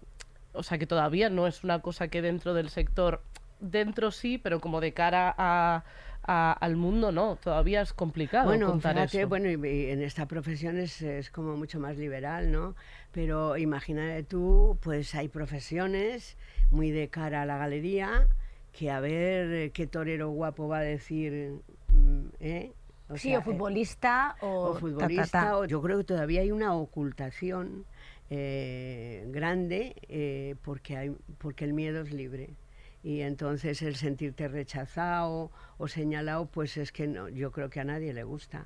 o 0.54 0.64
sea 0.64 0.78
que 0.78 0.88
todavía 0.88 1.30
no 1.30 1.48
es 1.48 1.64
una 1.64 1.80
cosa 1.80 2.10
que 2.10 2.22
dentro 2.22 2.54
del 2.54 2.70
sector, 2.70 3.24
dentro 3.62 4.12
sí, 4.12 4.38
pero 4.38 4.60
como 4.60 4.82
de 4.82 4.94
cara 4.94 5.34
a, 5.38 5.84
a- 6.24 6.54
al 6.54 6.76
mundo 6.76 7.12
no, 7.12 7.38
todavía 7.38 7.82
es 7.82 7.94
complicado 7.94 8.60
bueno, 8.60 8.64
contar 8.64 8.98
fíjate, 8.98 9.26
eso. 9.26 9.26
bueno, 9.26 9.50
y, 9.50 9.70
y 9.70 9.90
en 9.92 10.02
esta 10.02 10.26
profesión 10.28 10.78
es, 10.78 11.02
es 11.02 11.30
como 11.30 11.56
mucho 11.58 11.80
más 11.80 11.98
liberal, 11.98 12.52
¿no? 12.52 12.76
Pero 13.12 13.56
imagínate 13.58 14.24
tú, 14.24 14.78
pues 14.82 15.14
hay 15.16 15.28
profesiones 15.28 16.38
muy 16.72 16.90
de 16.92 17.10
cara 17.10 17.44
a 17.44 17.46
la 17.46 17.58
galería, 17.58 18.28
que 18.72 18.90
a 18.90 19.00
ver 19.00 19.72
qué 19.74 19.86
torero 19.88 20.30
guapo 20.30 20.68
va 20.68 20.80
a 20.80 20.82
decir, 20.82 21.54
mm, 21.90 22.28
¿eh? 22.40 22.72
O 23.10 23.18
sí, 23.18 23.36
sea, 23.36 23.40
o 23.40 23.42
eh, 23.42 23.42
futbolista 23.42 24.36
o, 24.40 24.74
o 24.74 24.76
ta, 24.98 25.10
ta, 25.10 25.28
futbolista, 25.28 25.40
ta. 25.40 25.58
o- 25.58 25.66
yo 25.66 25.82
creo 25.82 25.98
que 26.00 26.04
todavía 26.06 26.42
hay 26.42 26.52
una 26.52 26.76
ocultación 26.76 27.86
eh, 28.30 29.26
grande 29.30 29.96
eh, 30.10 30.56
porque, 30.64 30.98
hay, 30.98 31.12
porque 31.38 31.66
el 31.66 31.74
miedo 31.74 32.02
es 32.02 32.12
libre. 32.12 32.56
Y 33.04 33.22
entonces 33.22 33.82
el 33.82 33.96
sentirte 33.96 34.48
rechazado 34.48 35.50
o 35.78 35.88
señalado, 35.88 36.46
pues 36.46 36.78
es 36.78 36.92
que 36.92 37.08
no, 37.08 37.30
yo 37.30 37.52
creo 37.52 37.70
que 37.70 37.80
a 37.80 37.84
nadie 37.84 38.14
le 38.14 38.24
gusta. 38.24 38.66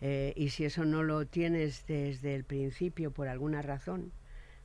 Eh, 0.00 0.32
y 0.36 0.50
si 0.50 0.64
eso 0.64 0.84
no 0.84 1.02
lo 1.02 1.26
tienes 1.26 1.86
desde 1.86 2.34
el 2.34 2.44
principio 2.44 3.10
por 3.10 3.28
alguna 3.28 3.62
razón, 3.62 4.10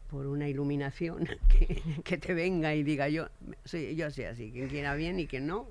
por 0.10 0.28
una 0.28 0.48
iluminación 0.48 1.28
que, 1.50 1.82
que 2.04 2.18
te 2.18 2.34
venga 2.34 2.74
y 2.76 2.84
diga 2.84 3.08
yo, 3.10 3.30
soy, 3.66 3.96
yo 3.96 4.10
soy 4.12 4.26
así, 4.26 4.52
quien 4.52 4.68
quiera 4.70 4.94
bien 4.96 5.20
y 5.20 5.28
quien 5.28 5.48
no, 5.48 5.68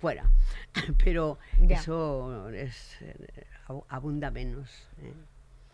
fuera. 0.00 0.24
Pero 1.04 1.38
Ya. 1.66 1.76
eso 1.80 2.48
es, 2.50 2.96
eh, 3.02 3.14
abu- 3.68 3.84
abunda 3.88 4.30
menos. 4.30 4.70
¿eh? 5.02 5.12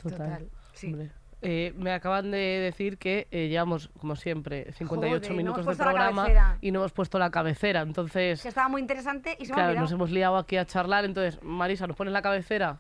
Total. 0.01 0.19
Total, 0.19 0.49
sí. 0.75 0.87
hombre. 0.89 1.11
Eh, 1.45 1.75
me 1.77 1.91
acaban 1.93 2.31
de 2.31 2.39
decir 2.39 2.99
que 2.99 3.27
eh, 3.33 3.49
llevamos, 3.49 3.91
como 3.99 4.15
siempre, 4.15 4.73
58 4.75 5.17
Joder, 5.17 5.31
no 5.31 5.37
minutos 5.37 5.67
de 5.67 5.75
programa 5.75 6.57
y 6.61 6.71
no 6.71 6.79
hemos 6.79 6.93
puesto 6.93 7.19
la 7.19 7.33
cabecera. 7.33 7.81
Entonces, 7.81 8.41
Que 8.41 8.49
estaba 8.49 8.69
muy 8.69 8.81
interesante 8.81 9.37
y 9.41 9.47
se 9.47 9.53
me 9.53 9.61
ha 9.61 9.65
claro, 9.67 9.81
nos 9.81 9.91
hemos 9.91 10.13
liado 10.13 10.37
aquí 10.37 10.57
a 10.57 10.67
charlar. 10.67 11.05
Entonces, 11.05 11.43
Marisa, 11.43 11.89
¿nos 11.89 11.97
pones 11.97 12.13
la 12.13 12.23
cabecera? 12.23 12.79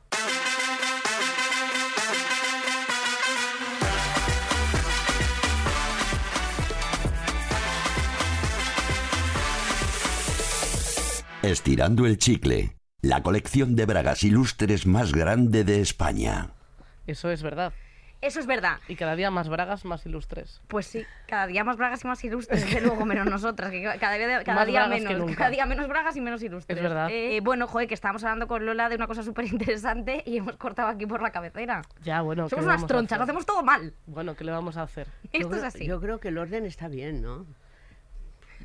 Estirando 11.42 12.07
el 12.07 12.18
chicle, 12.18 12.77
la 13.01 13.25
colección 13.25 13.75
de 13.75 13.87
bragas 13.87 14.22
ilustres 14.22 14.87
más 14.87 15.11
grande 15.11 15.64
de 15.64 15.81
España. 15.81 16.51
Eso 17.09 17.33
es 17.33 17.42
verdad. 17.42 17.72
Eso 18.23 18.39
es 18.41 18.47
verdad. 18.47 18.79
Y 18.89 18.95
cada 18.95 19.17
día 19.17 19.31
más 19.33 19.49
bragas, 19.49 19.85
más 19.85 20.07
ilustres. 20.07 20.63
Pues 20.69 20.87
sí, 20.87 21.05
cada 21.27 21.49
día 21.49 21.65
más 21.65 21.77
bragas 21.77 22.05
y 22.05 22.07
más 22.07 22.23
ilustres, 22.23 22.65
desde 22.65 22.81
luego, 22.87 23.05
menos 23.05 23.27
nosotras, 23.27 23.71
que 23.73 23.83
cada 23.83 24.15
día, 24.15 24.45
cada 24.45 24.65
día 24.65 24.87
menos, 24.87 25.37
cada 25.37 25.51
día 25.51 25.67
menos 25.67 25.89
bragas 25.89 26.17
y 26.17 26.21
menos 26.21 26.41
ilustres. 26.43 26.79
Es 26.79 26.83
verdad. 26.83 27.09
Eh, 27.11 27.41
bueno, 27.43 27.67
joder, 27.67 27.89
que 27.89 27.95
estábamos 27.95 28.23
hablando 28.23 28.47
con 28.47 28.65
Lola 28.65 28.89
de 28.89 28.95
una 28.95 29.09
cosa 29.09 29.23
súper 29.25 29.47
interesante 29.47 30.23
y 30.25 30.37
hemos 30.39 30.57
cortado 30.57 30.89
aquí 30.89 31.05
por 31.05 31.21
la 31.21 31.33
cabecera. 31.33 31.83
Ya, 32.03 32.23
bueno. 32.23 32.45
¿qué 32.45 32.51
Somos 32.51 32.65
unas 32.65 32.87
tronchas, 32.87 33.19
lo 33.19 33.25
hacemos 33.25 33.45
todo 33.45 33.63
mal. 33.65 33.93
Bueno, 34.07 34.37
¿qué 34.37 34.45
le 34.45 34.53
vamos 34.53 34.77
a 34.77 34.83
hacer? 34.83 35.09
Yo 35.25 35.29
Esto 35.33 35.49
es 35.49 35.57
creo- 35.57 35.65
así. 35.67 35.87
Yo 35.87 36.01
creo 36.01 36.21
que 36.21 36.29
el 36.29 36.39
orden 36.39 36.65
está 36.65 36.87
bien, 36.89 37.21
¿no? 37.23 37.45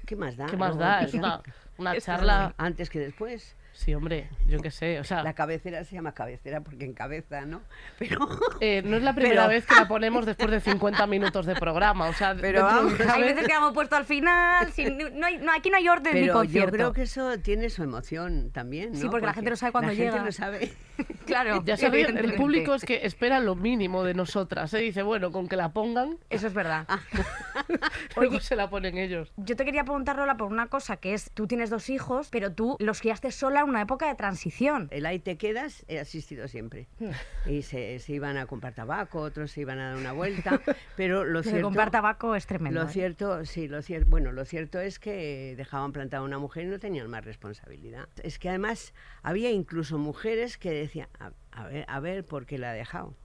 ¿Qué 0.05 0.15
más 0.15 0.37
da? 0.37 0.45
¿Qué 0.45 0.55
más 0.55 0.77
da? 0.77 1.01
Es 1.01 1.13
una, 1.15 1.41
una 1.77 1.99
charla... 1.99 2.53
Antes 2.57 2.89
que 2.89 2.99
después. 2.99 3.56
Sí, 3.77 3.93
hombre, 3.93 4.27
yo 4.47 4.59
qué 4.59 4.71
sé. 4.71 4.99
O 4.99 5.03
sea, 5.03 5.21
La 5.21 5.33
cabecera 5.33 5.83
se 5.83 5.93
llama 5.93 6.11
cabecera 6.13 6.61
porque 6.61 6.83
encabeza, 6.83 7.45
¿no? 7.45 7.61
Pero, 7.99 8.17
eh, 8.59 8.81
no 8.83 8.97
es 8.97 9.03
la 9.03 9.13
primera 9.13 9.43
Pero- 9.43 9.49
vez 9.49 9.67
que 9.67 9.75
la 9.75 9.87
ponemos 9.87 10.25
después 10.25 10.49
de 10.49 10.59
50 10.59 11.05
minutos 11.05 11.45
de 11.45 11.53
programa. 11.53 12.07
O 12.09 12.13
sea, 12.13 12.33
Pero 12.35 12.57
de 12.57 12.63
vamos, 12.63 12.93
Hay 13.07 13.21
veces 13.21 13.43
que 13.45 13.51
la 13.53 13.57
hemos 13.59 13.73
puesto 13.73 13.95
al 13.95 14.05
final, 14.05 14.71
sin- 14.73 14.97
no 15.19 15.27
hay- 15.27 15.37
no, 15.37 15.53
aquí 15.53 15.69
no 15.69 15.77
hay 15.77 15.87
orden 15.87 16.11
ni 16.15 16.21
pero 16.21 16.25
yo 16.33 16.39
concierto. 16.39 16.71
creo 16.71 16.93
que 16.93 17.03
eso 17.03 17.37
tiene 17.39 17.69
su 17.69 17.83
emoción 17.83 18.49
también, 18.51 18.93
¿no? 18.93 18.97
Sí, 18.99 19.07
porque 19.09 19.27
la 19.27 19.33
gente 19.33 19.51
no 19.51 19.55
sabe 19.55 19.71
cuándo 19.71 19.91
la 19.91 19.93
llega. 19.93 20.11
gente 20.11 20.25
no 20.25 20.31
sabe. 20.31 20.73
Claro, 21.27 21.61
Ya 21.65 21.75
sabéis, 21.75 22.07
el 22.07 22.35
público 22.35 22.73
es 22.73 22.85
que 22.85 23.05
espera 23.05 23.39
lo 23.41 23.55
mínimo 23.55 24.03
de 24.03 24.13
nosotras. 24.13 24.71
Se 24.71 24.77
dice, 24.77 25.03
bueno, 25.03 25.31
con 25.31 25.49
que 25.49 25.57
la 25.57 25.73
pongan, 25.73 26.17
Eso 26.29 26.47
es 26.47 26.53
verdad. 26.53 26.87
luego 28.15 28.39
se 28.39 28.55
la 28.55 28.69
ponen 28.69 28.97
ellos. 28.97 29.33
Yo 29.35 29.55
te 29.57 29.65
quería 29.65 29.83
preguntar, 29.83 30.15
Lola, 30.15 30.37
por 30.37 30.47
una 30.47 30.67
cosa, 30.67 30.97
que 30.97 31.13
es, 31.13 31.29
tú 31.33 31.45
tienes 31.45 31.69
dos 31.69 31.89
hijos, 31.89 32.29
pero 32.31 32.53
tú 32.53 32.77
los 32.79 33.01
criaste 33.01 33.31
sola 33.31 33.61
en 33.61 33.69
una 33.69 33.81
época 33.81 34.07
de 34.07 34.15
transición. 34.15 34.87
El 34.91 35.05
ahí 35.05 35.19
te 35.19 35.37
quedas 35.37 35.83
he 35.87 35.99
asistido 35.99 36.47
siempre. 36.47 36.87
Y 37.45 37.61
se, 37.61 37.99
se 37.99 38.11
iban 38.11 38.35
a 38.35 38.45
comprar 38.45 38.73
tabaco, 38.73 39.21
otros 39.21 39.51
se 39.51 39.61
iban 39.61 39.79
a 39.79 39.89
dar 39.89 39.97
una 39.97 40.11
vuelta, 40.11 40.61
pero 40.97 41.23
lo 41.23 41.41
cierto... 41.43 41.61
comprar 41.61 41.91
tabaco 41.91 42.35
es 42.35 42.45
tremendo. 42.45 42.81
Lo 42.81 42.87
¿eh? 42.87 42.91
cierto, 42.91 43.45
sí, 43.45 43.69
lo 43.69 43.81
cierto, 43.81 44.09
bueno, 44.09 44.33
lo 44.33 44.43
cierto 44.43 44.79
es 44.79 44.99
que 44.99 45.55
dejaban 45.55 45.93
plantada 45.93 46.23
a 46.23 46.25
una 46.25 46.39
mujer 46.39 46.65
y 46.65 46.67
no 46.67 46.79
tenían 46.79 47.09
más 47.09 47.23
responsabilidad. 47.23 48.09
Es 48.21 48.37
que 48.37 48.49
además 48.49 48.93
había 49.23 49.49
incluso 49.49 49.97
mujeres 49.97 50.57
que 50.57 50.71
decían, 50.87 51.07
a, 51.19 51.31
a 51.51 51.67
ver, 51.67 51.85
a 51.87 51.99
ver, 51.99 52.25
¿por 52.25 52.45
qué 52.45 52.57
la 52.57 52.71
ha 52.71 52.73
dejado? 52.73 53.15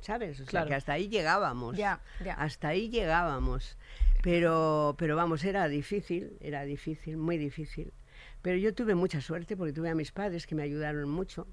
¿Sabes? 0.00 0.34
O 0.40 0.44
sea, 0.44 0.46
Claro. 0.46 0.68
que 0.68 0.74
hasta 0.76 0.92
ahí 0.92 1.08
llegábamos. 1.08 1.76
Ya, 1.76 2.00
ya. 2.24 2.34
Hasta 2.34 2.68
ahí 2.68 2.88
llegábamos. 2.88 3.76
Pero, 4.22 4.94
pero 4.98 5.16
vamos, 5.16 5.44
era 5.44 5.68
difícil, 5.68 6.36
era 6.40 6.62
difícil, 6.64 7.16
muy 7.16 7.36
difícil. 7.38 7.92
Pero 8.42 8.56
yo 8.58 8.74
tuve 8.74 8.94
mucha 8.94 9.20
suerte 9.20 9.56
porque 9.56 9.72
tuve 9.72 9.90
a 9.90 9.94
mis 9.94 10.12
padres 10.12 10.46
que 10.46 10.54
me 10.54 10.62
ayudaron 10.62 11.08
mucho 11.08 11.46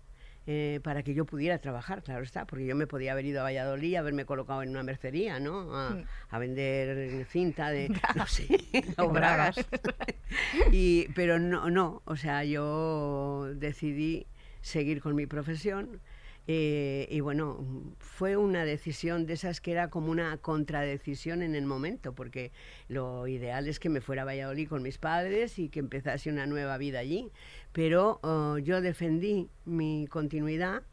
eh, 0.48 0.80
para 0.84 1.02
que 1.02 1.16
yo 1.16 1.26
pudiera 1.26 1.58
trabajar, 1.58 2.04
claro 2.04 2.24
está, 2.24 2.46
porque 2.46 2.66
yo 2.68 2.76
me 2.76 2.86
podía 2.86 3.14
haber 3.14 3.26
ido 3.26 3.40
a 3.42 3.44
Valladolid 3.44 3.96
haberme 3.96 4.26
colocado 4.26 4.62
en 4.62 4.70
una 4.70 4.84
mercería, 4.84 5.40
¿no? 5.40 5.76
A, 5.76 5.90
Mm. 5.92 6.04
a 6.30 6.40
vender 6.40 7.26
cinta 7.26 7.70
de, 7.72 7.90
no 8.16 8.28
sé, 8.28 8.48
o 9.00 9.10
bragas. 9.10 9.56
y, 10.72 11.08
pero 11.16 11.40
no, 11.40 11.70
no, 11.72 12.02
o 12.06 12.16
sea, 12.16 12.44
yo 12.44 13.48
decidí 13.56 14.28
seguir 14.66 15.02
con 15.02 15.16
mi 15.16 15.28
profesión. 15.28 16.02
eh, 16.48 17.08
y 17.10 17.22
bueno, 17.22 17.64
fue 18.00 18.38
una 18.38 18.66
decisión 18.66 19.26
de 19.26 19.34
esas 19.34 19.62
que 19.62 19.72
era 19.72 19.90
como 19.90 20.12
una 20.12 20.38
contradecisión 20.38 21.42
en 21.42 21.56
el 21.56 21.66
momento, 21.66 22.14
porque 22.14 22.52
lo 22.88 23.28
ideal 23.28 23.68
es 23.68 23.80
que 23.80 23.90
me 23.90 24.02
fuera 24.02 24.24
a 24.24 24.26
Valladolid 24.26 24.68
con 24.70 24.84
mis 24.84 24.98
padres 25.00 25.58
y 25.60 25.70
que 25.70 25.80
empezase 25.80 26.30
una 26.30 26.46
nueva 26.46 26.78
vida 26.78 27.00
allí. 27.00 27.32
Pero 27.74 28.20
oh, 28.24 28.58
yo 28.60 28.82
defendí 28.82 29.50
mi 29.66 30.08
continuidad 30.08 30.84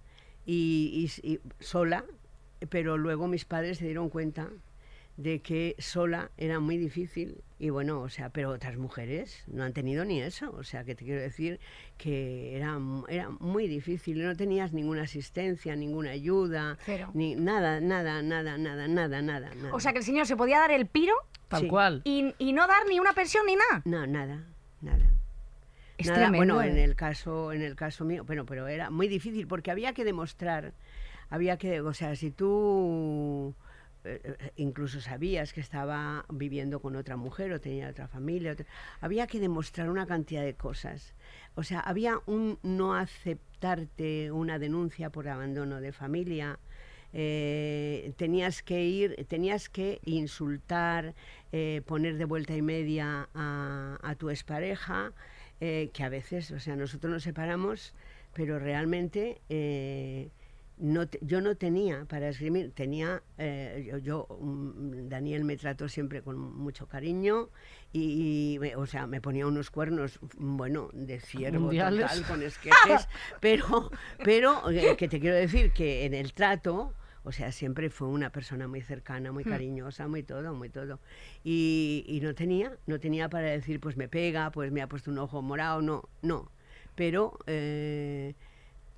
y, 0.46 1.10
sola, 1.60 2.04
pero 2.70 2.96
luego 2.98 3.28
mis 3.28 3.44
padres 3.44 3.78
se 3.78 3.84
dieron 3.84 4.08
cuenta 4.08 4.50
de 5.16 5.40
que 5.42 5.76
sola 5.78 6.30
era 6.38 6.58
muy 6.58 6.78
difícil 6.78 7.42
y 7.58 7.70
bueno, 7.70 8.00
o 8.00 8.08
sea, 8.08 8.30
pero 8.30 8.50
otras 8.50 8.76
mujeres 8.76 9.44
no 9.46 9.62
han 9.62 9.72
tenido 9.72 10.04
ni 10.04 10.20
eso, 10.20 10.50
o 10.52 10.64
sea, 10.64 10.84
que 10.84 10.94
te 10.94 11.04
quiero 11.04 11.20
decir 11.20 11.60
que 11.98 12.56
era, 12.56 12.78
era 13.08 13.28
muy 13.30 13.68
difícil, 13.68 14.24
no 14.24 14.34
tenías 14.34 14.72
ninguna 14.72 15.02
asistencia, 15.02 15.76
ninguna 15.76 16.10
ayuda, 16.10 16.76
Cero. 16.84 17.10
ni 17.14 17.34
nada, 17.36 17.80
nada, 17.80 18.22
nada, 18.22 18.58
nada, 18.58 18.88
nada, 18.88 19.22
nada, 19.22 19.54
nada. 19.54 19.74
O 19.74 19.78
sea 19.80 19.92
que 19.92 19.98
el 19.98 20.04
señor 20.04 20.26
se 20.26 20.36
podía 20.36 20.58
dar 20.58 20.70
el 20.72 20.86
piro 20.86 21.14
Tal 21.48 21.60
Sí. 21.62 21.68
cual. 21.68 22.00
y, 22.04 22.34
y 22.38 22.52
no 22.52 22.66
dar 22.66 22.86
ni 22.88 22.98
una 22.98 23.12
pensión 23.12 23.44
ni 23.46 23.54
nada. 23.54 23.82
no, 23.84 24.06
nada, 24.06 24.44
nada. 24.80 25.08
Es 25.98 26.06
Nada, 26.08 26.20
tremendo, 26.30 26.54
bueno, 26.56 26.68
en 26.72 26.78
¿eh? 26.78 26.84
el 26.84 26.96
caso, 26.96 27.52
en 27.52 27.62
el 27.62 27.76
caso 27.76 28.04
mío, 28.04 28.24
bueno, 28.24 28.44
pero 28.46 28.66
era 28.66 28.90
muy 28.90 29.06
difícil 29.06 29.46
porque 29.46 29.70
había 29.70 29.92
que 29.92 30.04
demostrar, 30.04 30.72
había 31.28 31.58
que, 31.58 31.80
o 31.80 31.92
sea, 31.94 32.16
si 32.16 32.30
tú 32.32 33.54
incluso 34.56 35.00
sabías 35.00 35.52
que 35.52 35.60
estaba 35.60 36.24
viviendo 36.28 36.80
con 36.80 36.96
otra 36.96 37.16
mujer 37.16 37.52
o 37.52 37.60
tenía 37.60 37.88
otra 37.88 38.08
familia, 38.08 38.56
había 39.00 39.26
que 39.26 39.40
demostrar 39.40 39.88
una 39.90 40.06
cantidad 40.06 40.42
de 40.44 40.54
cosas. 40.54 41.14
O 41.54 41.62
sea, 41.62 41.80
había 41.80 42.20
un 42.26 42.58
no 42.62 42.94
aceptarte 42.94 44.32
una 44.32 44.58
denuncia 44.58 45.10
por 45.10 45.28
abandono 45.28 45.80
de 45.80 45.92
familia. 45.92 46.58
eh, 47.14 48.12
tenías 48.16 48.62
que 48.62 48.84
ir, 48.84 49.26
tenías 49.28 49.68
que 49.68 50.00
insultar, 50.04 51.14
eh, 51.52 51.82
poner 51.86 52.16
de 52.16 52.24
vuelta 52.24 52.56
y 52.56 52.62
media 52.62 53.28
a, 53.34 53.98
a 54.02 54.14
tu 54.14 54.30
expareja, 54.30 55.12
eh, 55.60 55.90
que 55.92 56.04
a 56.04 56.08
veces, 56.08 56.50
o 56.52 56.58
sea, 56.58 56.74
nosotros 56.76 57.12
nos 57.12 57.22
separamos, 57.22 57.94
pero 58.32 58.58
realmente 58.58 59.42
eh, 59.50 60.30
no 60.78 61.06
te- 61.08 61.18
yo 61.22 61.40
no 61.40 61.56
tenía 61.56 62.04
para 62.06 62.28
escribir, 62.30 62.72
tenía, 62.72 63.22
eh, 63.38 63.86
yo, 63.90 63.98
yo, 63.98 64.38
mm, 64.40 65.08
Daniel 65.08 65.44
me 65.44 65.56
trató 65.56 65.88
siempre 65.88 66.22
con 66.22 66.38
mucho 66.38 66.86
cariño 66.88 67.50
y, 67.92 68.54
y 68.54 68.58
me- 68.58 68.74
o 68.76 68.86
sea, 68.86 69.06
me 69.06 69.20
ponía 69.20 69.46
unos 69.46 69.70
cuernos, 69.70 70.18
mm, 70.38 70.56
bueno, 70.56 70.88
de 70.92 71.20
ciervo 71.20 71.68
total, 72.00 72.26
con 72.26 72.42
esquejes, 72.42 73.08
pero, 73.40 73.90
pero 74.24 74.70
eh, 74.70 74.96
que 74.96 75.08
te 75.08 75.20
quiero 75.20 75.36
decir 75.36 75.72
que 75.72 76.04
en 76.04 76.14
el 76.14 76.32
trato, 76.32 76.94
o 77.24 77.30
sea, 77.30 77.52
siempre 77.52 77.88
fue 77.88 78.08
una 78.08 78.30
persona 78.32 78.66
muy 78.66 78.80
cercana, 78.80 79.30
muy 79.30 79.44
cariñosa, 79.44 80.08
muy 80.08 80.24
todo, 80.24 80.54
muy 80.54 80.68
todo. 80.70 80.98
Y, 81.44 82.04
y 82.08 82.20
no 82.20 82.34
tenía, 82.34 82.76
no 82.86 82.98
tenía 82.98 83.28
para 83.28 83.46
decir, 83.50 83.78
pues 83.78 83.96
me 83.96 84.08
pega, 84.08 84.50
pues 84.50 84.72
me 84.72 84.82
ha 84.82 84.88
puesto 84.88 85.10
un 85.12 85.18
ojo 85.18 85.40
morado, 85.42 85.80
no, 85.82 86.08
no. 86.22 86.50
Pero, 86.96 87.38
eh, 87.46 88.34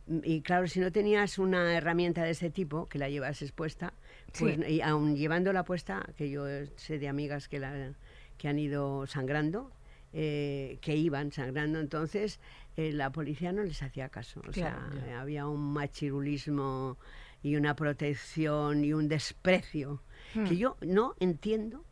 y 0.06 0.42
claro, 0.42 0.66
si 0.68 0.80
no 0.80 0.92
tenías 0.92 1.38
una 1.38 1.74
herramienta 1.76 2.22
de 2.24 2.30
ese 2.30 2.50
tipo, 2.50 2.88
que 2.88 2.98
la 2.98 3.08
llevases 3.08 3.52
puesta, 3.52 3.94
pues, 4.38 4.56
Sí. 4.56 4.64
y 4.74 4.80
aun 4.82 5.16
llevándola 5.16 5.64
puesta, 5.64 6.06
que 6.16 6.28
yo 6.30 6.44
sé 6.76 6.98
de 6.98 7.08
amigas 7.08 7.48
que, 7.48 7.58
la, 7.58 7.94
que 8.36 8.48
han 8.48 8.58
ido 8.58 9.06
sangrando, 9.06 9.70
eh, 10.12 10.78
que 10.80 10.94
iban 10.96 11.32
sangrando, 11.32 11.80
entonces 11.80 12.38
eh, 12.76 12.92
la 12.92 13.10
policía 13.10 13.52
no 13.52 13.62
les 13.62 13.82
hacía 13.82 14.08
caso. 14.08 14.42
O 14.48 14.52
sea, 14.52 14.90
había 15.18 15.46
un 15.46 15.72
machirulismo 15.72 16.98
y 17.42 17.56
una 17.56 17.74
protección 17.76 18.84
y 18.84 18.92
un 18.92 19.08
desprecio 19.08 20.02
Hmm. 20.34 20.44
que 20.44 20.56
yo 20.56 20.76
no 20.80 21.14
entiendo 21.20 21.84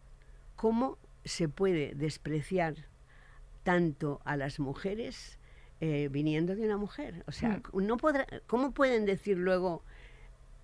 cómo 0.56 0.98
se 1.24 1.48
puede 1.48 1.94
despreciar 1.94 2.74
tanto 3.62 4.20
a 4.24 4.36
las 4.36 4.58
mujeres 4.58 5.38
eh, 5.84 6.08
viniendo 6.12 6.54
de 6.54 6.64
una 6.64 6.76
mujer. 6.76 7.24
O 7.26 7.32
sea, 7.32 7.60
no 7.74 7.96
podrá, 7.96 8.24
¿cómo 8.46 8.70
pueden 8.72 9.04
decir 9.04 9.36
luego 9.36 9.82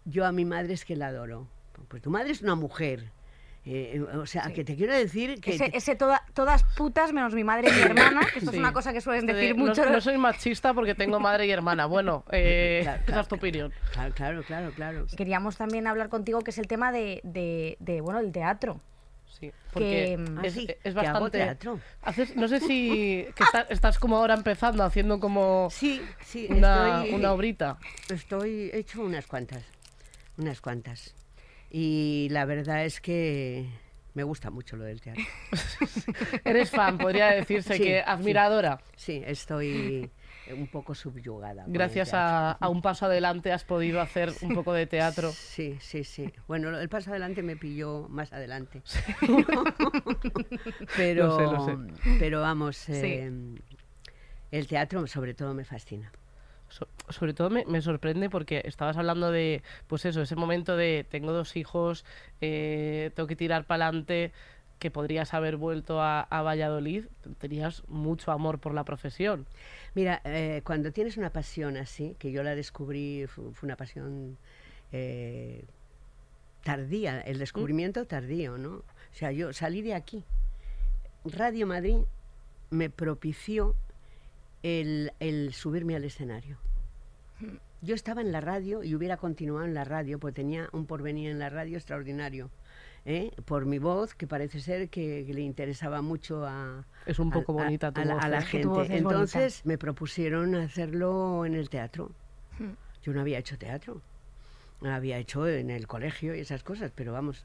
yo 0.04 0.24
a 0.24 0.30
mi 0.30 0.44
madre 0.44 0.74
es 0.74 0.84
que 0.84 0.94
la 0.94 1.08
adoro? 1.08 1.48
Pues 1.88 2.00
tu 2.02 2.08
madre 2.10 2.30
es 2.30 2.40
una 2.40 2.54
mujer. 2.54 3.10
Eh, 3.64 4.00
o 4.14 4.24
sea, 4.26 4.50
que 4.54 4.64
te 4.64 4.76
quiero 4.76 4.94
decir 4.94 5.40
que... 5.40 5.54
Ese, 5.56 5.70
ese 5.74 5.96
toda- 5.96 6.22
todas 6.34 6.62
putas 6.76 7.12
menos 7.12 7.34
mi 7.34 7.42
madre 7.42 7.68
y 7.68 7.72
mi 7.72 7.80
hermana, 7.82 8.20
que 8.32 8.38
esto 8.38 8.52
Sí. 8.52 8.56
es 8.56 8.60
una 8.60 8.72
cosa 8.72 8.92
que 8.92 9.00
suelen 9.00 9.26
decir 9.26 9.56
no- 9.56 9.66
mucho. 9.66 9.84
No, 9.90 10.00
soy 10.00 10.16
machista 10.18 10.72
porque 10.72 10.94
tengo 10.94 11.18
madre 11.18 11.46
y 11.46 11.50
hermana. 11.50 11.86
Bueno, 11.86 12.24
eh, 12.30 12.80
Claro, 12.84 13.02
esa 13.08 13.20
es 13.22 13.28
tu 13.28 13.34
opinión. 13.34 13.72
Claro, 13.92 14.14
claro, 14.14 14.42
claro, 14.44 14.70
claro. 14.70 15.06
Queríamos 15.16 15.56
también 15.56 15.86
hablar 15.88 16.08
contigo, 16.08 16.40
que 16.42 16.52
es 16.52 16.58
el 16.58 16.68
tema 16.68 16.92
de, 16.92 17.20
de- 17.24 17.76
de, 17.80 18.00
bueno, 18.00 18.20
el 18.20 18.30
teatro. 18.32 18.80
Sí, 19.40 19.52
porque 19.72 20.16
mm, 20.18 20.38
Ah, 20.38 20.42
es, 20.44 20.54
sí, 20.54 20.66
es 20.68 20.94
que 20.94 21.00
hago 21.06 21.20
bastante. 21.26 21.38
teatro. 21.38 21.80
Haces, 22.02 22.34
no 22.36 22.48
sé 22.48 22.60
si 22.60 23.26
que 23.36 23.44
está- 23.44 23.66
estás 23.70 23.98
como 23.98 24.16
ahora 24.16 24.34
empezando 24.34 24.82
haciendo 24.82 25.20
como 25.20 25.68
Sí, 25.70 26.02
sí, 26.24 26.48
una, 26.50 27.02
estoy, 27.02 27.14
una 27.14 27.32
obrita. 27.32 27.78
estoy 28.08 28.70
he 28.72 28.78
hecho 28.78 29.00
unas 29.02 29.26
cuantas, 29.26 29.64
unas 30.36 30.60
cuantas. 30.60 31.14
Y 31.70 32.28
la 32.30 32.44
verdad 32.46 32.84
es 32.84 33.00
que 33.00 33.68
me 34.14 34.22
gusta 34.24 34.50
mucho 34.50 34.76
lo 34.76 34.84
del 34.84 35.00
teatro. 35.00 35.22
Eres 36.44 36.70
fan, 36.70 36.98
podría 36.98 37.28
decirse 37.28 37.74
Sí, 37.76 37.82
que 37.82 37.98
sí. 37.98 38.02
admiradora. 38.06 38.80
Sí, 38.96 39.22
estoy 39.24 40.10
un 40.54 40.66
poco 40.68 40.94
subyugada. 40.94 41.64
Gracias 41.66 42.14
a, 42.14 42.52
a 42.52 42.68
un 42.68 42.82
paso 42.82 43.06
adelante 43.06 43.52
has 43.52 43.64
podido 43.64 44.00
hacer 44.00 44.32
un 44.42 44.52
poco 44.54 44.72
de 44.72 44.86
teatro. 44.86 45.30
Sí, 45.58 45.76
sí, 45.80 46.04
sí. 46.04 46.32
Bueno, 46.46 46.78
el 46.78 46.88
paso 46.88 47.10
adelante 47.10 47.42
me 47.42 47.56
pilló 47.56 48.06
más 48.08 48.32
adelante. 48.32 48.82
pero, 50.96 51.26
Lo 51.26 51.36
sé, 51.36 51.42
lo 51.44 51.60
sé. 51.64 52.16
pero 52.18 52.40
vamos, 52.40 52.88
eh, 52.88 53.30
el 54.50 54.66
teatro 54.66 55.06
sobre 55.06 55.34
todo 55.34 55.54
me 55.54 55.64
fascina. 55.64 56.12
So- 56.68 56.88
sobre 57.08 57.32
todo 57.32 57.48
me, 57.50 57.64
me 57.64 57.80
sorprende 57.80 58.28
porque 58.28 58.60
estabas 58.64 58.96
hablando 58.98 59.30
de, 59.30 59.62
pues 59.86 60.04
eso, 60.04 60.20
ese 60.22 60.36
momento 60.36 60.76
de 60.76 61.06
tengo 61.08 61.32
dos 61.32 61.56
hijos, 61.56 62.04
eh, 62.42 63.10
tengo 63.14 63.26
que 63.26 63.36
tirar 63.36 63.64
para 63.64 63.86
adelante, 63.86 64.32
que 64.78 64.90
podrías 64.90 65.34
haber 65.34 65.56
vuelto 65.56 66.00
a, 66.00 66.20
a 66.20 66.42
Valladolid, 66.42 67.06
tenías 67.38 67.82
mucho 67.88 68.30
amor 68.30 68.58
por 68.60 68.74
la 68.74 68.84
profesión. 68.84 69.46
Mira, 69.94 70.20
eh, 70.24 70.62
cuando 70.64 70.92
tienes 70.92 71.16
una 71.16 71.30
pasión 71.30 71.76
así, 71.76 72.14
que 72.18 72.30
yo 72.30 72.42
la 72.42 72.54
descubrí, 72.54 73.26
fu- 73.26 73.52
fue, 73.52 73.66
una 73.66 73.76
pasión 73.76 74.38
eh, 74.92 75.64
tardía, 76.62 77.20
el 77.20 77.38
descubrimiento 77.38 78.06
tardío, 78.06 78.56
¿no? 78.58 78.70
O 78.76 78.84
sea, 79.12 79.32
yo 79.32 79.52
salí 79.52 79.82
de 79.82 79.94
aquí. 79.94 80.24
Radio 81.24 81.66
Madrid 81.66 81.98
me 82.70 82.90
propició 82.90 83.74
el, 84.62 85.12
el 85.18 85.52
subirme 85.54 85.96
al 85.96 86.04
escenario. 86.04 86.58
Yo 87.80 87.94
estaba 87.94 88.20
en 88.20 88.32
la 88.32 88.40
radio 88.40 88.82
y 88.82 88.94
hubiera 88.94 89.16
continuado 89.16 89.64
en 89.64 89.74
la 89.74 89.84
radio, 89.84 90.18
porque 90.18 90.34
tenía 90.42 90.68
un 90.72 90.86
porvenir 90.86 91.30
en 91.30 91.38
la 91.38 91.48
radio 91.48 91.76
extraordinario. 91.76 92.50
¿Eh? 93.04 93.30
Por 93.44 93.66
mi 93.66 93.78
voz, 93.78 94.14
que 94.14 94.26
parece 94.26 94.60
ser 94.60 94.88
que, 94.88 95.24
que 95.26 95.34
le 95.34 95.40
interesaba 95.42 96.02
mucho 96.02 96.44
a, 96.46 96.84
Es 97.06 97.18
un 97.18 97.30
poco 97.30 97.58
a- 97.58 97.62
a- 97.62 97.64
bonita 97.64 97.92
tu 97.92 98.00
a 98.00 98.04
la, 98.04 98.14
voz, 98.14 98.24
a 98.24 98.28
la 98.28 98.38
tu 98.40 98.44
voz 98.44 98.50
gente. 98.50 98.66
es 98.68 98.68
bonita. 98.74 98.96
Entonces 98.96 99.62
me 99.64 99.78
propusieron 99.78 100.54
hacerlo 100.54 101.44
en 101.46 101.54
el 101.54 101.68
teatro. 101.70 102.12
Hmm. 102.58 102.72
Yo 103.02 103.12
no 103.12 103.20
había 103.20 103.38
hecho 103.38 103.56
teatro. 103.58 104.02
Había 104.82 105.18
hecho 105.18 105.48
en 105.48 105.70
el 105.70 105.86
colegio 105.88 106.34
y 106.34 106.40
esas 106.40 106.62
cosas, 106.62 106.92
pero 106.94 107.12
vamos. 107.12 107.44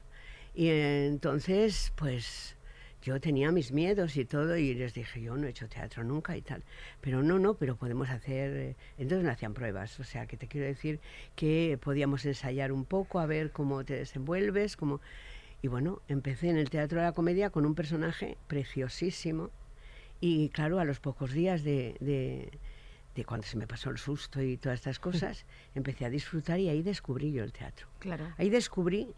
Y 0.54 0.68
entonces, 0.68 1.92
pues 1.96 2.56
yo 3.02 3.20
tenía 3.20 3.50
mis 3.50 3.72
miedos 3.72 4.16
y 4.16 4.24
todo 4.24 4.56
y 4.56 4.72
les 4.74 4.94
dije, 4.94 5.20
yo 5.20 5.36
no 5.36 5.46
he 5.46 5.50
hecho 5.50 5.68
teatro 5.68 6.04
nunca 6.04 6.36
y 6.36 6.42
tal. 6.42 6.62
Pero 7.00 7.22
no, 7.22 7.38
no, 7.38 7.54
pero 7.54 7.76
podemos 7.76 8.08
hacer... 8.08 8.50
eh, 8.56 8.76
Entonces 8.98 9.24
me 9.26 9.32
hacían 9.32 9.52
pruebas, 9.52 9.98
o 10.00 10.04
sea, 10.04 10.26
que 10.26 10.36
te 10.36 10.46
quiero 10.46 10.66
decir 10.66 11.00
que 11.34 11.78
podíamos 11.82 12.24
ensayar 12.24 12.72
un 12.72 12.84
poco, 12.84 13.18
a 13.18 13.26
ver 13.26 13.50
cómo 13.50 13.84
te 13.84 13.94
desenvuelves, 13.94 14.76
cómo... 14.76 15.00
Y 15.64 15.68
bueno, 15.68 16.02
empecé 16.08 16.50
en 16.50 16.58
el 16.58 16.68
Teatro 16.68 16.98
de 16.98 17.06
la 17.06 17.12
Comedia 17.12 17.48
con 17.48 17.64
un 17.64 17.74
personaje 17.74 18.36
preciosísimo 18.48 19.48
y 20.20 20.50
claro, 20.50 20.78
a 20.78 20.84
los 20.84 21.00
pocos 21.00 21.32
días 21.32 21.62
de, 21.64 21.96
de- 22.00 22.50
de 23.14 23.24
cuando 23.24 23.46
se 23.46 23.56
me 23.56 23.66
pasó 23.66 23.88
el 23.88 23.96
susto 23.96 24.42
y 24.42 24.58
todas 24.58 24.80
estas 24.80 24.98
cosas, 24.98 25.46
empecé 25.74 26.04
a 26.04 26.10
disfrutar 26.10 26.60
y 26.60 26.68
ahí 26.68 26.82
descubrí 26.82 27.32
yo 27.32 27.42
el 27.42 27.54
teatro. 27.54 27.86
Claro. 27.98 28.26
Ahí 28.36 28.50
descubrí 28.50 29.14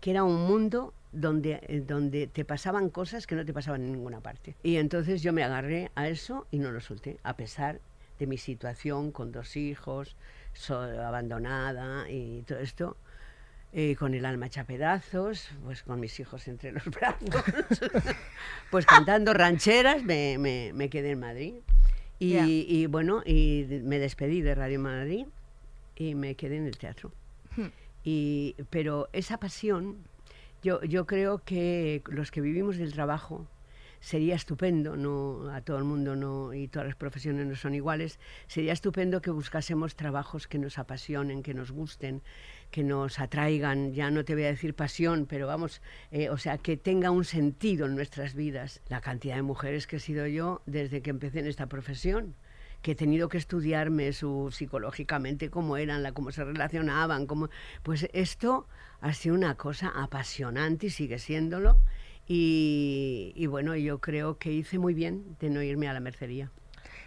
que 0.00 0.10
era 0.10 0.24
un 0.24 0.48
mundo 0.48 0.92
donde, 1.12 1.60
eh, 1.68 1.84
donde 1.86 2.26
te 2.26 2.44
pasaban 2.44 2.90
cosas 2.90 3.28
que 3.28 3.36
no 3.36 3.44
te 3.44 3.52
pasaban 3.52 3.84
en 3.84 3.92
ninguna 3.92 4.18
parte. 4.18 4.56
Y 4.64 4.78
entonces 4.78 5.22
yo 5.22 5.32
me 5.32 5.44
agarré 5.44 5.92
a 5.94 6.08
eso 6.08 6.48
y 6.50 6.58
no 6.58 6.72
lo 6.72 6.80
solté, 6.80 7.20
a 7.22 7.36
pesar 7.36 7.80
de 8.18 8.26
mi 8.26 8.38
situación 8.38 9.12
con 9.12 9.30
dos 9.30 9.56
hijos, 9.56 10.16
so- 10.52 10.80
abandonada 10.80 12.10
y 12.10 12.42
todo 12.42 12.58
esto. 12.58 12.96
Eh, 13.78 13.94
con 13.94 14.14
el 14.14 14.24
alma 14.24 14.46
hecha 14.46 14.64
pedazos, 14.64 15.50
pues 15.62 15.82
con 15.82 16.00
mis 16.00 16.18
hijos 16.18 16.48
entre 16.48 16.72
los 16.72 16.84
brazos, 16.90 17.44
pues 18.70 18.86
cantando 18.86 19.34
rancheras, 19.34 20.02
me, 20.02 20.38
me- 20.38 20.72
me 20.74 20.88
quedé 20.88 21.10
en 21.10 21.20
Madrid. 21.20 21.54
Y, 22.18 22.30
Ya. 22.32 22.46
y 22.46 22.86
bueno, 22.86 23.22
y 23.26 23.66
me 23.84 23.98
despedí 23.98 24.40
de 24.40 24.54
Radio 24.54 24.80
Madrid 24.80 25.26
y 25.96 26.14
me 26.14 26.34
quedé 26.34 26.56
en 26.56 26.66
el 26.66 26.78
teatro. 26.78 27.12
Hmm. 27.54 27.66
Y, 28.04 28.56
pero 28.70 29.08
esa 29.12 29.38
pasión, 29.38 29.98
yo, 30.62 30.82
yo 30.82 31.04
creo 31.06 31.42
que 31.44 32.02
los 32.06 32.30
que 32.30 32.40
vivimos 32.40 32.78
del 32.78 32.94
trabajo, 32.94 33.46
sería 34.00 34.36
estupendo, 34.36 34.94
no 34.96 35.50
a 35.52 35.62
todo 35.62 35.78
el 35.78 35.84
mundo 35.84 36.14
no 36.16 36.54
y 36.54 36.68
todas 36.68 36.86
las 36.86 36.96
profesiones 36.96 37.46
no 37.46 37.56
son 37.56 37.74
iguales, 37.74 38.20
sería 38.46 38.72
estupendo 38.72 39.20
que 39.20 39.30
buscásemos 39.30 39.96
trabajos 39.96 40.46
que 40.46 40.58
nos 40.58 40.78
apasionen, 40.78 41.42
que 41.42 41.54
nos 41.54 41.72
gusten, 41.72 42.22
que 42.76 42.84
nos 42.84 43.20
atraigan, 43.20 43.94
ya 43.94 44.10
no 44.10 44.22
te 44.26 44.34
voy 44.34 44.44
a 44.44 44.48
decir 44.48 44.74
pasión, 44.74 45.24
pero 45.24 45.46
vamos, 45.46 45.80
eh, 46.10 46.28
o 46.28 46.36
sea, 46.36 46.58
que 46.58 46.76
tenga 46.76 47.10
un 47.10 47.24
sentido 47.24 47.86
en 47.86 47.94
nuestras 47.94 48.34
vidas. 48.34 48.82
La 48.90 49.00
cantidad 49.00 49.36
de 49.36 49.40
mujeres 49.40 49.86
que 49.86 49.96
he 49.96 49.98
sido 49.98 50.26
yo 50.26 50.60
desde 50.66 51.00
que 51.00 51.08
empecé 51.08 51.38
en 51.38 51.46
esta 51.46 51.68
profesión 51.68 52.34
que 52.82 52.90
he 52.90 52.94
tenido 52.94 53.30
que 53.30 53.38
estudiarme 53.38 54.12
su 54.12 54.50
psicológicamente 54.52 55.48
cómo 55.48 55.78
eran, 55.78 56.02
la, 56.02 56.12
cómo 56.12 56.32
se 56.32 56.44
relacionaban, 56.44 57.26
cómo, 57.26 57.48
pues 57.82 58.10
esto 58.12 58.68
ha 59.00 59.14
sido 59.14 59.34
una 59.34 59.54
cosa 59.54 59.88
apasionante 59.88 60.88
y 60.88 60.90
sigue 60.90 61.18
siéndolo. 61.18 61.78
Y, 62.28 63.32
y 63.36 63.46
bueno, 63.46 63.74
yo 63.74 64.00
creo 64.02 64.36
que 64.36 64.52
hice 64.52 64.78
muy 64.78 64.92
bien 64.92 65.34
de 65.40 65.48
no 65.48 65.62
irme 65.62 65.88
a 65.88 65.94
la 65.94 66.00
mercería. 66.00 66.52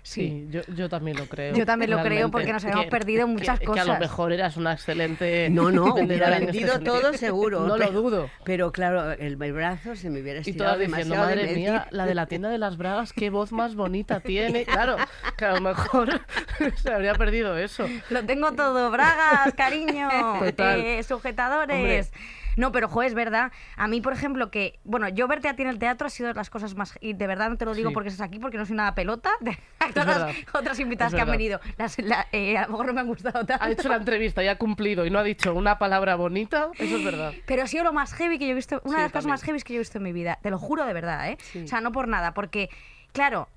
Sí, 0.02 0.48
yo, 0.50 0.62
yo 0.76 0.90
también 0.90 1.18
lo 1.18 1.26
creo. 1.28 1.54
Yo 1.54 1.66
también 1.66 1.92
lo 1.92 1.98
creo, 1.98 2.10
realmente. 2.10 2.32
porque 2.32 2.54
nos 2.54 2.64
habíamos 2.64 2.86
Que- 2.86 2.92
perdido 2.92 3.26
que- 3.28 3.32
muchas 3.34 3.60
Que 3.60 3.66
a 3.66 3.68
cosas. 3.68 3.88
lo 3.88 4.00
mejor 4.00 4.32
eras 4.34 4.58
una 4.58 4.74
excelente. 4.74 5.50
No, 5.50 5.72
no, 5.72 5.94
hubiera 5.94 6.30
este 6.34 6.46
vendido 6.46 6.74
sentido. 6.74 7.00
todo 7.00 7.14
seguro. 7.14 7.60
No 7.68 7.78
lo 7.78 7.88
pero- 7.88 7.92
dudo. 8.02 8.30
Pero 8.44 8.72
claro, 8.72 9.12
el, 9.12 9.42
el 9.42 9.54
brazo 9.54 9.96
se 9.96 10.10
me 10.10 10.22
hubiera 10.22 10.40
Y 10.40 10.42
estirado 10.42 10.74
todas 10.76 10.80
diciendo, 10.88 11.16
demasiado. 11.16 11.30
de 11.30 11.36
madre 11.44 11.56
mía, 11.56 11.88
la 11.92 12.06
de 12.06 12.16
la 12.16 12.26
tienda 12.28 12.50
de 12.50 12.58
las 12.58 12.78
bragas, 12.78 13.14
qué 13.14 13.30
voz 13.30 13.52
más 13.52 13.76
bonita 13.76 14.20
tiene. 14.22 14.66
Claro, 14.66 14.96
que 15.38 15.46
a 15.46 15.54
lo 15.54 15.62
mejor 15.62 16.22
se 16.82 16.92
habría 16.94 17.14
perdido 17.16 17.58
eso. 17.58 17.86
Lo 18.10 18.24
tengo 18.26 18.54
todo, 18.54 18.90
bragas, 18.92 19.54
cariño, 19.56 20.10
Total. 20.40 20.80
eh, 20.80 21.04
sujetadores. 21.04 22.12
No, 22.60 22.72
pero 22.74 22.90
jo, 22.90 23.02
es 23.04 23.14
verdad. 23.14 23.52
A 23.78 23.88
mí, 23.88 24.02
por 24.02 24.12
ejemplo, 24.12 24.52
que, 24.52 24.80
bueno, 24.84 25.08
yo 25.08 25.28
verte 25.30 25.48
a 25.48 25.56
ti 25.56 25.62
en 25.64 25.70
el 25.70 25.80
teatro 25.80 26.08
ha 26.08 26.10
sido 26.10 26.28
de 26.28 26.34
las 26.36 26.50
cosas 26.50 26.76
más. 26.76 26.98
Y 27.00 27.14
de 27.14 27.26
verdad 27.26 27.50
no 27.50 27.56
te 27.58 27.64
lo 27.64 27.74
digo 27.74 27.90
Sí. 27.90 27.94
porque 27.94 28.10
estás 28.10 28.28
aquí, 28.28 28.38
porque 28.38 28.58
no 28.58 28.66
soy 28.66 28.76
nada 28.76 28.94
pelota. 28.96 29.32
De 29.40 29.58
todas 29.94 30.08
las 30.20 30.36
otras 30.54 30.80
invitadas 30.80 31.14
Es 31.14 31.16
que 31.18 31.22
han 31.22 31.32
venido. 31.32 31.60
Las, 31.78 31.98
la- 32.00 32.28
eh, 32.34 32.58
a 32.58 32.64
lo 32.64 32.70
mejor 32.72 32.88
no 32.88 32.94
me 32.94 33.00
han 33.02 33.08
gustado 33.08 33.46
tanto. 33.46 33.64
Ha 33.64 33.72
hecho 33.72 33.88
la 33.90 33.96
entrevista 33.96 34.44
y 34.44 34.48
ha 34.50 34.58
cumplido 34.58 35.06
y 35.06 35.10
no 35.10 35.20
ha 35.20 35.24
dicho 35.24 35.54
una 35.56 35.80
palabra 35.80 36.16
bonita, 36.16 36.70
eso 36.78 36.98
es 36.98 37.04
verdad. 37.06 37.34
Pero 37.46 37.64
ha 37.64 37.68
sido 37.68 37.86
lo 37.86 37.94
más 37.94 38.14
heavy 38.14 38.38
que 38.38 38.46
yo 38.46 38.52
he 38.52 38.56
visto, 38.56 38.82
una 38.84 38.90
Sí, 38.92 38.96
de 38.98 39.04
las 39.04 39.12
cosas 39.14 39.26
más 39.28 39.42
heavy 39.44 39.62
que 39.62 39.74
yo 39.74 39.78
he 39.78 39.80
visto 39.80 39.98
en 39.98 40.04
mi 40.04 40.12
vida. 40.12 40.38
Te 40.42 40.50
lo 40.52 40.60
juro 40.60 40.86
de 40.86 40.94
verdad, 40.94 41.30
¿eh? 41.30 41.38
Sí. 41.40 41.64
O 41.64 41.68
sea, 41.68 41.80
no 41.82 41.92
por 41.94 42.08
nada, 42.10 42.34
porque, 42.34 42.70
claro, 43.14 43.48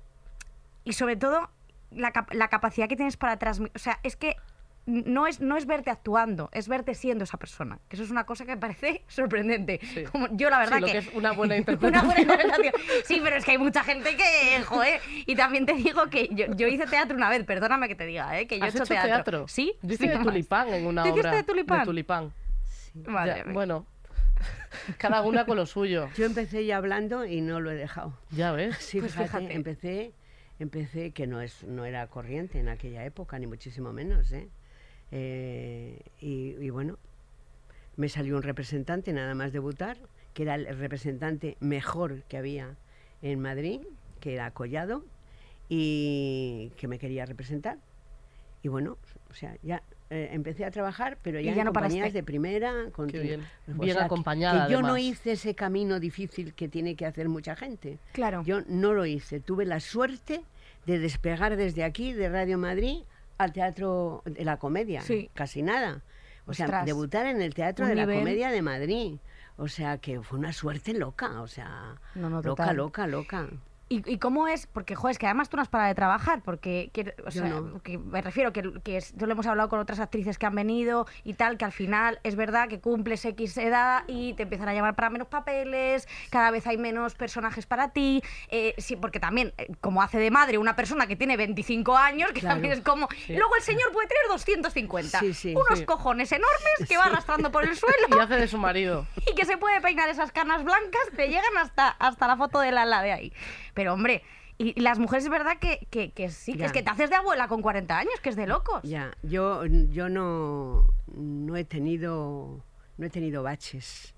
y 0.85 0.93
sobre 0.93 1.17
todo 1.17 1.49
la, 1.91 2.11
cap- 2.11 2.31
la 2.33 2.47
capacidad 2.47 2.87
que 2.87 2.95
tienes 2.95 3.17
para 3.17 3.37
transmitir. 3.37 3.75
O 3.75 3.79
sea, 3.79 3.99
es 4.03 4.15
que 4.15 4.35
no 4.85 5.27
es, 5.27 5.39
no 5.39 5.55
es 5.55 5.65
verte 5.65 5.89
actuando, 5.89 6.49
es 6.51 6.67
verte 6.67 6.93
siendo 6.93 7.23
esa 7.23 7.37
persona. 7.37 7.79
Que 7.87 7.95
eso 7.95 8.03
es 8.03 8.11
una 8.11 8.25
cosa 8.25 8.45
que 8.45 8.51
me 8.51 8.57
parece 8.57 9.03
sorprendente. 9.07 9.79
Sí. 9.81 10.03
Como 10.05 10.27
yo, 10.31 10.49
la 10.49 10.59
verdad, 10.59 10.75
Sí, 10.77 10.81
lo 10.81 10.87
que 10.87 10.97
es 10.97 11.07
una 11.13 11.31
buena 11.31 11.53
Una 11.55 11.57
interpretación. 11.57 12.05
buena 12.05 12.21
interpretación. 12.21 12.73
Sí, 13.05 13.19
pero 13.23 13.35
es 13.37 13.45
que 13.45 13.51
hay 13.51 13.57
mucha 13.57 13.83
gente 13.83 14.15
que, 14.17 14.61
joder. 14.63 14.99
Y 15.25 15.35
también 15.35 15.65
te 15.65 15.73
digo 15.73 16.07
que 16.09 16.27
yo, 16.31 16.47
yo 16.55 16.67
hice 16.67 16.85
teatro 16.85 17.15
una 17.15 17.29
vez, 17.29 17.43
perdóname 17.45 17.87
que 17.87 17.95
te 17.95 18.05
diga, 18.05 18.39
¿eh? 18.39 18.45
Que 18.47 18.59
yo 18.59 18.65
he 18.65 18.67
¿Has 18.67 18.75
hecho, 18.75 18.83
hecho 18.93 18.93
teatro? 19.03 19.47
Sí, 19.47 19.73
Yo 19.81 19.89
sí, 19.89 19.93
hice 19.95 20.07
de 20.09 20.15
más. 20.15 20.23
tulipán 20.27 20.67
en 20.73 20.85
una 20.87 21.03
¿Tú 21.03 21.09
hiciste 21.09 21.27
obra. 21.29 21.37
de 21.37 21.43
tulipán? 21.85 22.33
Ya, 22.95 23.43
bueno, 23.51 23.85
cada 24.97 25.21
una 25.21 25.45
con 25.45 25.57
lo 25.57 25.65
suyo. 25.65 26.09
Yo 26.15 26.25
empecé 26.25 26.65
ya 26.65 26.77
hablando 26.77 27.25
y 27.25 27.41
no 27.41 27.59
lo 27.59 27.71
he 27.71 27.75
dejado. 27.75 28.17
Ya 28.31 28.51
ves. 28.51 28.75
Sí, 28.77 28.99
Pues 28.99 29.13
fíjate, 29.13 29.29
fíjate. 29.29 29.53
empecé, 29.55 30.13
empecé 30.59 31.11
que 31.11 31.25
no 31.25 31.41
es, 31.41 31.63
no 31.63 31.85
era 31.85 32.05
corriente 32.07 32.59
en 32.59 32.69
aquella 32.69 33.03
época, 33.05 33.39
ni 33.39 33.47
muchísimo 33.47 33.93
menos, 33.93 34.31
¿eh? 34.31 34.49
Eh, 35.15 35.99
y, 36.21 36.55
y 36.59 36.69
bueno, 36.71 36.97
me 37.97 38.09
salió 38.09 38.35
un 38.35 38.41
representante 38.41 39.13
nada 39.13 39.35
más 39.35 39.53
debutar, 39.53 39.97
que 40.33 40.41
era 40.41 40.55
el 40.55 40.65
representante 40.75 41.55
mejor 41.59 42.23
que 42.23 42.37
había 42.37 42.75
en 43.21 43.39
Madrid, 43.39 43.81
que 44.19 44.33
era 44.33 44.49
Collado, 44.49 45.05
y 45.69 46.71
que 46.77 46.87
me 46.87 46.97
quería 46.97 47.25
representar. 47.27 47.77
Y 48.63 48.69
bueno, 48.69 48.97
o 49.29 49.33
sea, 49.35 49.55
ya 49.61 49.83
eh, 50.09 50.29
empecé 50.31 50.65
a 50.65 50.71
trabajar, 50.71 51.17
pero 51.21 51.39
Y 51.39 51.43
ya, 51.45 51.53
ya 51.53 51.61
en 51.61 51.65
no 51.65 51.73
compañías 51.73 52.01
paraste. 52.05 52.17
de 52.19 52.23
primera. 52.23 52.73
con 52.91 53.07
Qué 53.07 53.19
bien. 53.19 53.41
o 53.67 53.81
Bien 53.81 53.93
sea, 53.93 54.01
que- 54.03 54.05
acompañada, 54.05 54.65
Que 54.67 54.73
yo 54.73 54.81
no 54.81 54.97
hice 54.97 55.33
ese 55.33 55.53
camino 55.53 55.99
difícil 55.99 56.53
que 56.55 56.67
tiene 56.67 56.95
que 56.95 57.05
hacer 57.05 57.29
mucha 57.29 57.55
gente. 57.55 57.99
Claro. 58.13 58.41
Yo 58.45 58.61
no 58.67 58.93
lo 58.93 59.05
hice. 59.05 59.39
Tuve 59.39 59.65
la 59.65 59.79
suerte 59.79 60.41
de 60.87 60.97
despegar 60.99 61.55
desde 61.55 61.83
aquí, 61.83 62.13
de 62.13 62.29
Radio 62.29 62.57
Madrid, 62.57 63.01
al 63.37 63.53
Teatro 63.53 64.21
de 64.25 64.43
la 64.45 64.57
Comedia. 64.57 65.01
Sí. 65.01 65.29
Casi 65.33 65.61
nada. 65.61 66.03
O 66.45 66.53
sea, 66.53 66.83
debutar 66.83 67.25
en 67.25 67.41
el 67.41 67.53
Teatro 67.53 67.87
de 67.87 67.95
la. 67.95 68.05
Comedia 68.05 68.49
de 68.49 68.61
Madrid. 68.61 69.17
O 69.55 69.67
sea, 69.67 69.97
que 69.99 70.21
fue 70.21 70.39
una 70.39 70.51
suerte 70.51 70.93
loca. 70.93 71.41
O 71.41 71.47
sea, 71.47 71.95
No, 72.15 72.29
no, 72.29 72.41
loca, 72.41 72.73
loca, 72.73 73.07
loca. 73.07 73.49
¿Y, 73.89 74.01
y 74.11 74.17
cómo 74.17 74.47
es? 74.47 74.65
Porque, 74.65 74.95
joder, 74.95 75.11
es 75.11 75.19
que 75.19 75.25
además 75.27 75.49
tú 75.49 75.57
no 75.57 75.61
has 75.61 75.67
parado 75.67 75.89
de 75.89 75.95
trabajar, 75.95 76.41
porque, 76.43 76.89
quiero- 76.93 77.11
o 77.27 77.31
sea, 77.31 77.43
no. 77.47 77.81
que 77.83 77.97
me 77.97 78.21
refiero 78.21 78.51
que, 78.53 78.79
que 78.83 78.97
es- 78.97 79.13
yo 79.15 79.27
lo 79.27 79.33
hemos 79.33 79.45
hablado 79.45 79.69
con 79.69 79.79
otras 79.79 79.99
actrices 79.99 80.37
que 80.39 80.45
han 80.45 80.55
venido 80.55 81.05
y 81.23 81.33
tal, 81.33 81.57
que 81.57 81.65
al 81.65 81.71
final 81.73 82.19
es 82.23 82.35
verdad 82.35 82.69
que 82.69 82.79
cumples 82.79 83.23
X 83.25 83.57
edad 83.57 84.03
y 84.07 84.33
te 84.33 84.43
empiezan 84.43 84.69
a 84.69 84.73
llamar 84.73 84.95
para 84.95 85.09
menos 85.09 85.27
papeles, 85.27 86.07
cada 86.31 86.49
vez 86.49 86.65
hay 86.65 86.77
menos 86.77 87.13
personajes 87.13 87.65
para 87.65 87.89
ti, 87.89 88.23
eh, 88.49 88.73
sí, 88.77 88.95
porque 88.95 89.19
también, 89.19 89.53
eh, 89.57 89.67
como 89.81 90.01
hace 90.01 90.17
de 90.17 90.31
madre 90.31 90.57
una 90.57 90.75
persona 90.75 91.05
que 91.05 91.15
tiene 91.15 91.37
25 91.37 91.95
años, 91.97 92.31
que 92.31 92.39
Claro. 92.39 92.55
también 92.55 92.73
es 92.73 92.81
como... 92.81 93.07
Luego 93.27 93.55
el 93.57 93.61
señor 93.63 93.91
puede 93.91 94.07
tener 94.07 94.23
250, 94.29 95.19
Sí, 95.19 95.33
sí. 95.33 95.53
unos 95.55 95.81
cojones 95.83 96.31
enormes 96.31 96.87
que 96.89 96.97
va 96.97 97.05
arrastrando 97.05 97.51
por 97.51 97.63
el 97.65 97.75
suelo 97.75 98.07
Y 98.09 98.19
hace 98.19 98.35
de 98.37 98.47
su 98.47 98.57
marido. 98.57 99.05
y 99.31 99.35
que 99.35 99.45
se 99.45 99.57
puede 99.57 99.81
peinar 99.81 100.09
esas 100.09 100.31
canas 100.31 100.63
blancas, 100.63 101.01
te 101.15 101.27
llegan 101.27 101.57
hasta, 101.59 101.89
hasta 101.89 102.27
la 102.27 102.37
foto 102.37 102.59
de 102.59 102.71
la 102.71 102.83
ala 102.83 103.01
de 103.01 103.11
ahí. 103.11 103.33
Pero 103.73 103.93
hombre, 103.93 104.21
y 104.57 104.79
las 104.79 104.99
mujeres 104.99 105.25
es 105.25 105.31
verdad 105.31 105.57
que, 105.59 105.87
que, 105.89 106.11
que 106.11 106.29
sí, 106.29 106.53
que 106.55 106.65
es 106.65 106.71
que 106.71 106.83
te 106.83 106.89
haces 106.91 107.09
de 107.09 107.15
abuela 107.15 107.47
con 107.47 107.61
40 107.61 107.97
años, 107.97 108.13
que 108.21 108.29
es 108.29 108.35
de 108.35 108.45
locos. 108.47 108.81
Ya, 108.83 109.15
yo, 109.23 109.65
yo 109.65 110.09
no, 110.09 110.87
no 111.15 111.55
he 111.57 111.63
tenido 111.63 112.63
no 112.97 113.05
he 113.05 113.09
tenido 113.09 113.41
baches. 113.43 114.13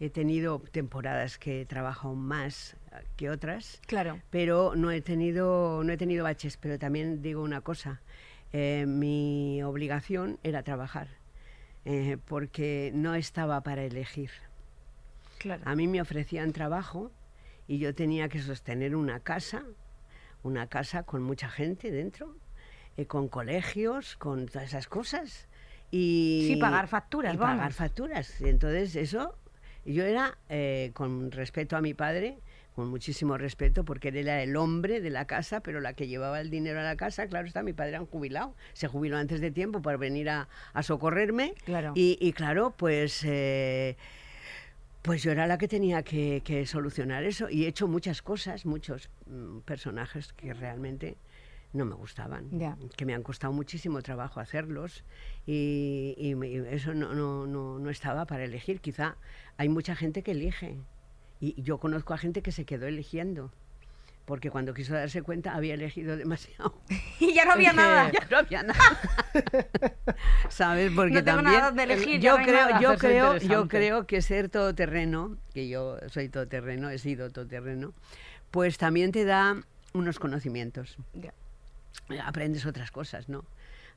He 0.00 0.10
tenido 0.10 0.60
temporadas 0.70 1.38
que 1.38 1.62
he 1.62 1.66
trabajado 1.66 2.14
más 2.14 2.76
que 3.16 3.30
otras, 3.30 3.80
Claro. 3.86 4.20
pero 4.30 4.74
no 4.76 4.92
he 4.92 5.00
tenido 5.00 5.82
no 5.82 5.92
he 5.92 5.96
tenido 5.96 6.22
baches. 6.24 6.56
Pero 6.56 6.78
también 6.78 7.20
digo 7.22 7.42
una 7.42 7.62
cosa: 7.62 8.00
eh, 8.52 8.84
mi 8.86 9.60
obligación 9.64 10.38
era 10.44 10.62
trabajar, 10.62 11.08
eh, 11.84 12.16
porque 12.26 12.92
no 12.94 13.14
estaba 13.16 13.60
para 13.62 13.82
elegir. 13.82 14.30
Claro. 15.38 15.62
A 15.64 15.74
mí 15.74 15.88
me 15.88 16.00
ofrecían 16.00 16.52
trabajo 16.52 17.10
y 17.68 17.78
yo 17.78 17.94
tenía 17.94 18.28
que 18.28 18.40
sostener 18.40 18.96
una 18.96 19.20
casa, 19.20 19.62
una 20.42 20.66
casa 20.66 21.04
con 21.04 21.22
mucha 21.22 21.48
gente 21.48 21.90
dentro, 21.92 22.34
eh, 22.96 23.06
con 23.06 23.28
colegios, 23.28 24.16
con 24.16 24.46
todas 24.46 24.68
esas 24.68 24.88
cosas. 24.88 25.46
Y, 25.90 26.46
Sí, 26.48 26.56
pagar 26.56 26.88
facturas, 26.88 27.34
y 27.34 27.36
vamos. 27.36 27.56
pagar 27.56 27.72
facturas. 27.72 28.40
Y 28.40 28.48
entonces 28.48 28.96
eso, 28.96 29.36
yo 29.84 30.04
era, 30.04 30.36
eh, 30.48 30.90
con 30.94 31.30
respeto 31.30 31.76
a 31.76 31.80
mi 31.80 31.94
padre, 31.94 32.38
con 32.74 32.88
muchísimo 32.88 33.36
respeto, 33.38 33.84
porque 33.84 34.08
él 34.08 34.16
era 34.18 34.42
el 34.42 34.56
hombre 34.56 35.00
de 35.00 35.10
la 35.10 35.26
casa, 35.26 35.60
pero 35.60 35.80
la 35.80 35.94
que 35.94 36.06
llevaba 36.06 36.40
el 36.40 36.48
dinero 36.48 36.78
a 36.80 36.84
la 36.84 36.96
casa, 36.96 37.26
claro 37.26 37.46
está, 37.46 37.62
mi 37.62 37.72
padre 37.72 37.90
era 37.90 38.00
un 38.00 38.06
jubilado, 38.06 38.54
se 38.72 38.86
jubiló 38.86 39.16
antes 39.18 39.40
de 39.40 39.50
tiempo 39.50 39.82
para 39.82 39.96
venir 39.96 40.30
a, 40.30 40.48
a 40.72 40.82
socorrerme. 40.82 41.54
Claro. 41.64 41.92
Y, 41.94 42.16
y 42.20 42.32
claro, 42.32 42.74
pues... 42.76 43.22
eh, 43.24 43.96
pues 45.02 45.22
yo 45.22 45.32
era 45.32 45.46
la 45.46 45.58
que 45.58 45.68
tenía 45.68 46.02
que, 46.02 46.42
que 46.44 46.66
solucionar 46.66 47.24
eso. 47.24 47.48
Y 47.48 47.64
he 47.64 47.68
hecho 47.68 47.88
muchas 47.88 48.22
cosas, 48.22 48.66
muchos 48.66 49.10
mm, 49.26 49.60
personajes 49.60 50.32
que 50.32 50.52
realmente 50.54 51.16
no 51.72 51.84
me 51.84 51.94
gustaban, 51.94 52.48
que 52.96 53.04
me 53.04 53.14
han 53.14 53.22
costado 53.22 53.52
muchísimo 53.52 54.02
trabajo 54.02 54.40
hacerlos. 54.40 55.04
Y, 55.46 56.14
y 56.16 56.32
y 56.32 56.56
eso 56.70 56.94
no, 56.94 57.14
no, 57.14 57.46
no, 57.46 57.78
no 57.78 57.90
estaba 57.90 58.26
para 58.26 58.44
elegir. 58.44 58.80
Quizá 58.80 59.16
hay 59.56 59.68
mucha 59.68 59.94
gente 59.94 60.22
que 60.22 60.32
elige. 60.32 60.78
Y 61.40 61.60
yo 61.62 61.78
conozco 61.78 62.14
a 62.14 62.18
gente 62.18 62.42
que 62.42 62.52
se 62.52 62.64
quedó 62.64 62.86
eligiendo 62.86 63.52
porque 64.28 64.50
cuando 64.50 64.74
quiso 64.74 64.92
darse 64.92 65.22
cuenta 65.22 65.54
había 65.54 65.72
elegido 65.72 66.14
demasiado. 66.18 66.74
Y 67.18 67.32
ya 67.32 67.46
no 67.46 67.52
había 67.52 67.72
nada. 67.72 68.12
Ya 68.12 68.28
no 68.30 68.36
había 68.36 68.62
nada. 68.62 69.00
¿Sabes? 70.50 70.92
Porque 70.94 71.14
No 71.14 71.24
tengo 71.24 71.38
también 71.38 71.54
nada 71.54 71.66
donde 71.68 71.82
elegir, 71.84 72.20
yo 72.20 72.36
no 72.36 72.44
creo, 72.44 72.66
nada. 72.68 72.80
yo 72.80 72.96
creo, 72.98 73.36
yo 73.38 73.68
creo 73.68 74.06
que 74.06 74.20
ser 74.20 74.50
todoterreno, 74.50 75.38
que 75.54 75.68
yo 75.68 75.96
soy 76.08 76.28
todoterreno, 76.28 76.90
he 76.90 76.98
sido 76.98 77.30
todoterreno, 77.30 77.94
pues 78.50 78.76
también 78.76 79.12
te 79.12 79.24
da 79.24 79.56
unos 79.94 80.18
conocimientos. 80.18 80.98
Ya. 81.14 81.32
aprendes 82.22 82.66
otras 82.66 82.90
cosas, 82.90 83.30
¿no? 83.30 83.46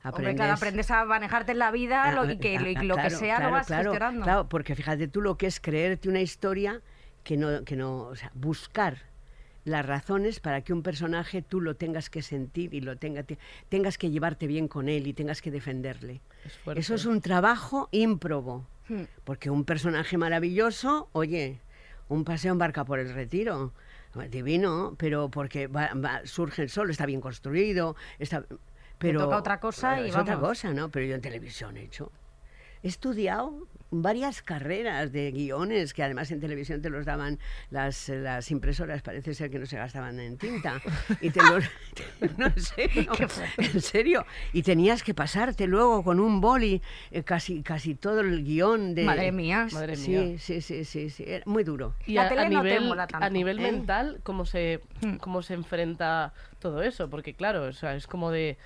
Hombre, 0.03 0.33
claro, 0.33 0.53
aprendes 0.53 0.89
a 0.91 1.03
manejarte 1.03 1.51
en 1.51 1.59
la 1.59 1.71
vida 1.71 2.09
lo, 2.13 2.31
y 2.31 2.37
que 2.37 2.55
Ah, 2.57 2.61
lo, 2.61 2.69
y 2.69 2.75
ah, 2.75 2.79
que 2.79 2.87
claro, 2.87 3.17
sea 3.17 3.39
lo 3.41 3.51
vas 3.51 3.67
claro, 3.67 3.91
gestionando. 3.91 4.23
Claro, 4.23 4.49
porque 4.49 4.75
fíjate 4.75 5.09
tú 5.09 5.21
lo 5.21 5.37
que 5.37 5.47
es 5.47 5.59
creerte 5.59 6.07
una 6.07 6.21
historia 6.21 6.81
que 7.25 7.35
no, 7.35 7.65
que 7.65 7.75
no, 7.75 8.03
o 8.03 8.15
sea, 8.15 8.31
buscar 8.33 9.10
las 9.63 9.85
razones 9.85 10.39
para 10.39 10.61
que 10.61 10.73
un 10.73 10.81
personaje 10.83 11.41
tú 11.41 11.61
lo 11.61 11.75
tengas 11.75 12.09
que 12.09 12.21
sentir 12.21 12.73
y 12.73 12.81
lo 12.81 12.97
tenga, 12.97 13.23
te- 13.23 13.37
tengas 13.69 13.97
que 13.97 14.09
llevarte 14.09 14.47
bien 14.47 14.67
con 14.67 14.89
él 14.89 15.05
y 15.07 15.13
tengas 15.13 15.41
que 15.41 15.51
defenderle. 15.51 16.21
Es. 16.45 16.77
Eso 16.77 16.95
es 16.95 17.05
un 17.05 17.21
trabajo 17.21 17.87
ímprobo, 17.91 18.65
Hmm. 18.89 19.03
porque 19.23 19.49
un 19.49 19.63
personaje 19.63 20.17
maravilloso, 20.17 21.09
oye, 21.13 21.59
un 22.09 22.23
paseo 22.25 22.51
en 22.53 22.57
barca 22.57 22.83
por 22.85 22.99
el 22.99 23.13
retiro, 23.13 23.71
divino, 24.29 24.95
pero 24.97 25.29
porque 25.29 25.67
va- 25.67 25.93
va- 25.93 26.21
surge 26.25 26.63
el 26.63 26.69
sol, 26.69 26.89
está 26.89 27.05
bien 27.05 27.21
construido, 27.21 27.95
está... 28.19 28.43
Pero, 28.97 29.21
toca 29.21 29.37
otra 29.37 29.59
cosa 29.59 29.99
y 30.01 30.09
es 30.09 30.15
otra 30.15 30.37
cosa, 30.39 30.73
¿no? 30.73 30.89
Pero 30.89 31.05
yo 31.07 31.15
en 31.15 31.21
televisión 31.21 31.77
he 31.77 31.83
hecho. 31.83 32.11
He 32.83 32.87
estudiado 32.87 33.67
varias 33.93 34.41
carreras 34.41 35.11
de 35.11 35.31
guiones 35.31 35.93
que 35.93 36.01
además 36.01 36.31
en 36.31 36.39
televisión 36.39 36.81
te 36.81 36.89
los 36.89 37.05
daban 37.05 37.39
las, 37.69 38.07
las 38.07 38.49
impresoras, 38.49 39.01
parece 39.01 39.33
ser 39.33 39.51
que 39.51 39.59
no 39.59 39.65
se 39.65 39.75
gastaban 39.77 40.17
en 40.19 40.37
tinta. 40.37 40.81
Y 41.19 41.29
te 41.29 41.41
los, 41.43 41.65
no, 42.37 42.45
en 42.47 42.61
serio, 42.61 43.11
en 43.57 43.81
serio. 43.81 44.25
Y 44.53 44.63
tenías 44.63 45.03
que 45.03 45.13
pasarte 45.13 45.67
luego 45.67 46.03
con 46.03 46.19
un 46.21 46.39
boli 46.39 46.81
eh, 47.11 47.23
casi, 47.23 47.61
casi 47.63 47.93
todo 47.95 48.21
el 48.21 48.43
guion 48.45 48.95
de... 48.95 49.03
Madre 49.03 49.31
mía. 49.33 49.67
Madre 49.73 49.97
Sí, 49.97 50.11
mía. 50.11 50.37
sí, 50.39 50.61
sí, 50.61 50.85
sí, 50.85 51.09
sí, 51.09 51.23
era 51.27 51.43
muy 51.45 51.65
duro. 51.65 51.93
Y 52.07 52.13
La 52.13 52.27
a, 52.27 52.29
tele 52.29 52.41
a 52.43 52.49
no 52.49 52.61
te 52.63 52.69
nivel, 52.69 52.87
mola 52.87 53.07
tanto. 53.07 53.25
a 53.25 53.29
nivel 53.29 53.59
¿Eh? 53.59 53.71
mental, 53.71 54.21
¿cómo 54.23 54.45
se, 54.45 54.79
¿cómo 55.19 55.41
se 55.43 55.53
enfrenta 55.53 56.33
todo 56.59 56.81
eso? 56.81 57.09
Porque 57.09 57.33
claro, 57.33 57.63
o 57.63 57.73
sea, 57.73 57.93
es 57.95 58.07
como 58.07 58.31
de 58.31 58.57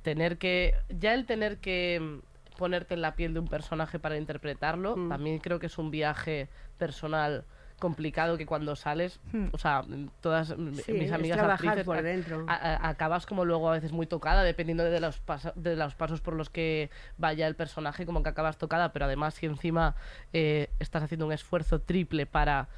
tener 0.00 0.38
que... 0.38 0.74
Ya 0.88 1.12
el 1.12 1.26
tener 1.26 1.58
que 1.58 2.20
ponerte 2.56 2.94
en 2.94 3.02
la 3.02 3.14
piel 3.14 3.34
de 3.34 3.40
un 3.40 3.48
personaje 3.48 3.98
para 3.98 4.16
interpretarlo, 4.16 4.96
Mm. 4.96 5.08
también 5.08 5.38
creo 5.38 5.58
que 5.58 5.66
es 5.66 5.78
un 5.78 5.90
viaje 5.90 6.48
personal 6.78 7.44
complicado 7.78 8.38
que 8.38 8.46
cuando 8.46 8.76
sales, 8.76 9.18
Hmm. 9.32 9.46
o 9.50 9.58
sea, 9.58 9.84
todas 10.20 10.56
mm, 10.56 10.74
Sí, 10.74 10.92
mis 10.92 11.10
amigas 11.10 11.40
actrices, 11.40 11.84
por 11.84 12.00
dentro. 12.00 12.44
a- 12.48 12.54
a- 12.54 12.88
acabas 12.90 13.26
como 13.26 13.44
luego 13.44 13.68
a 13.68 13.72
veces 13.72 13.90
muy 13.90 14.06
tocada, 14.06 14.44
dependiendo 14.44 14.84
de 14.84 15.00
los, 15.00 15.20
de 15.56 15.74
los 15.74 15.94
pasos 15.96 16.20
por 16.20 16.34
los 16.34 16.48
que 16.48 16.90
vaya 17.18 17.48
el 17.48 17.56
personaje, 17.56 18.06
como 18.06 18.22
que 18.22 18.28
acabas 18.28 18.56
tocada, 18.56 18.92
pero 18.92 19.06
además 19.06 19.34
si 19.34 19.46
encima 19.46 19.96
eh, 20.32 20.68
estás 20.78 21.02
haciendo 21.02 21.26
un 21.26 21.32
esfuerzo 21.32 21.80
triple 21.80 22.24
para 22.24 22.68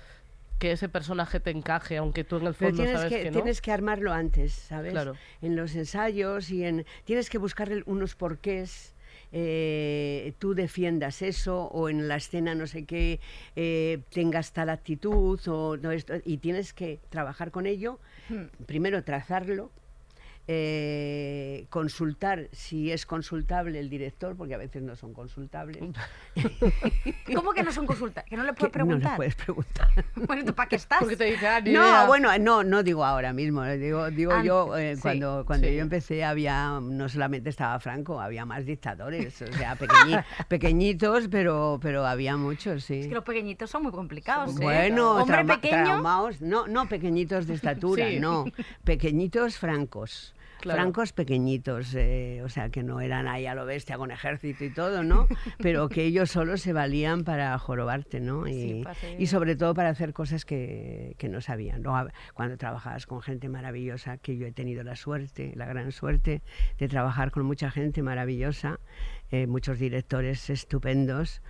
que 0.58 0.72
ese 0.72 0.88
personaje 0.88 1.38
te 1.38 1.50
encaje, 1.50 1.98
aunque 1.98 2.24
tú 2.24 2.36
en 2.38 2.46
el 2.46 2.54
Pero 2.54 2.70
fondo 2.70 2.84
tienes 2.84 3.00
sabes 3.02 3.12
que, 3.14 3.22
que, 3.24 3.30
no. 3.30 3.34
tienes 3.34 3.60
que 3.60 3.72
armarlo 3.72 4.10
antes, 4.12 4.54
¿sabes? 4.54 4.92
Claro. 4.92 5.16
En 5.42 5.54
los 5.56 5.74
ensayos 5.74 6.48
y 6.50 6.64
en... 6.64 6.86
Tienes 7.04 7.28
que 7.28 7.36
buscarle 7.36 7.82
unos 7.84 8.14
porqués. 8.14 8.93
Eh, 9.36 10.32
tú 10.38 10.54
defiendas 10.54 11.20
eso 11.20 11.64
o 11.64 11.88
en 11.88 12.06
la 12.08 12.16
escena 12.16 12.54
no 12.54 12.66
sé 12.66 12.84
qué 12.84 13.18
eh, 13.56 13.98
tengas 14.10 14.52
tal 14.52 14.70
actitud 14.70 15.40
o 15.48 15.76
no 15.76 15.90
esto, 15.90 16.14
y 16.24 16.38
tienes 16.38 16.72
que 16.72 17.00
trabajar 17.10 17.50
con 17.50 17.66
ello 17.66 17.98
Hmm. 18.30 18.44
primero 18.64 19.04
trazarlo 19.04 19.70
eh, 20.46 21.66
consultar 21.70 22.48
si 22.52 22.90
es 22.92 23.06
consultable 23.06 23.78
el 23.78 23.88
director 23.88 24.36
porque 24.36 24.54
a 24.54 24.58
veces 24.58 24.82
no 24.82 24.94
son 24.94 25.14
consultables 25.14 25.82
¿Cómo 27.34 27.52
que 27.52 27.62
no 27.62 27.72
son 27.72 27.86
consultas? 27.86 28.24
¿Que 28.24 28.36
no 28.36 28.44
le 28.44 28.52
puedes 28.52 28.72
preguntar? 28.72 29.02
no 29.02 29.10
le 29.10 29.16
puedes 29.16 29.34
preguntar 29.44 29.88
Bueno, 30.26 30.44
¿tú 30.44 30.54
para 30.54 30.68
qué 30.68 30.76
estás? 30.76 30.98
Porque 31.00 31.16
te 31.16 31.24
dice, 31.24 31.46
ah, 31.48 31.60
ni 31.60 31.72
No, 31.72 31.80
idea. 31.80 32.06
bueno, 32.06 32.30
no, 32.38 32.62
no 32.62 32.82
digo 32.82 33.04
ahora 33.04 33.32
mismo, 33.32 33.64
eh, 33.64 33.78
digo, 33.78 34.10
digo 34.10 34.42
yo, 34.42 34.76
eh, 34.76 34.96
sí, 34.96 35.02
cuando, 35.02 35.44
cuando 35.46 35.66
sí. 35.68 35.74
yo 35.76 35.80
empecé 35.80 36.24
había, 36.24 36.78
no 36.82 37.08
solamente 37.08 37.48
estaba 37.50 37.78
Franco, 37.80 38.20
había 38.20 38.44
más 38.44 38.66
dictadores, 38.66 39.40
o 39.42 39.52
sea, 39.52 39.76
pequeñi- 39.78 40.22
pequeñitos, 40.48 41.28
pero, 41.28 41.78
pero 41.80 42.04
había 42.06 42.36
muchos, 42.36 42.84
sí. 42.84 43.00
Es 43.00 43.06
que 43.08 43.14
los 43.14 43.24
pequeñitos 43.24 43.70
son 43.70 43.82
muy 43.84 43.92
complicados. 43.92 44.54
¿eh? 44.56 44.62
Bueno, 44.62 45.12
hombre 45.16 45.36
trauma- 45.38 45.60
pequeño. 45.60 45.84
traumaos, 45.84 46.40
no, 46.40 46.66
no 46.66 46.86
pequeñitos 46.88 47.46
de 47.46 47.54
estatura, 47.54 48.08
Sí. 48.08 48.20
no, 48.20 48.44
pequeñitos 48.84 49.56
francos. 49.58 50.33
Claro. 50.64 50.80
Francos 50.80 51.12
pequeñitos, 51.12 51.94
eh, 51.94 52.40
o 52.42 52.48
sea, 52.48 52.70
que 52.70 52.82
no 52.82 53.02
eran 53.02 53.28
ahí 53.28 53.44
a 53.44 53.54
lo 53.54 53.66
bestia 53.66 53.98
con 53.98 54.10
ejército 54.10 54.64
y 54.64 54.70
todo, 54.70 55.02
¿no? 55.02 55.28
Pero 55.58 55.90
que 55.90 56.04
ellos 56.04 56.30
solo 56.30 56.56
se 56.56 56.72
valían 56.72 57.22
para 57.22 57.58
jorobarte, 57.58 58.18
¿no? 58.18 58.46
Sí, 58.46 58.50
Y, 58.50 58.94
seguir. 58.94 59.20
y 59.20 59.26
sobre 59.26 59.56
todo 59.56 59.74
para 59.74 59.90
hacer 59.90 60.14
cosas 60.14 60.46
que, 60.46 61.16
que 61.18 61.28
no 61.28 61.42
sabían. 61.42 61.82
Cuando 62.32 62.56
trabajabas 62.56 63.04
con 63.04 63.20
gente 63.20 63.50
maravillosa, 63.50 64.16
que 64.16 64.38
yo 64.38 64.46
he 64.46 64.52
tenido 64.52 64.82
la 64.84 64.96
suerte, 64.96 65.52
la 65.54 65.66
gran 65.66 65.92
suerte 65.92 66.40
de 66.78 66.88
trabajar 66.88 67.30
con 67.30 67.44
mucha 67.44 67.70
gente 67.70 68.02
maravillosa, 68.02 68.80
eh, 69.30 69.46
muchos 69.46 69.78
directores 69.78 70.48
estupendos 70.48 71.42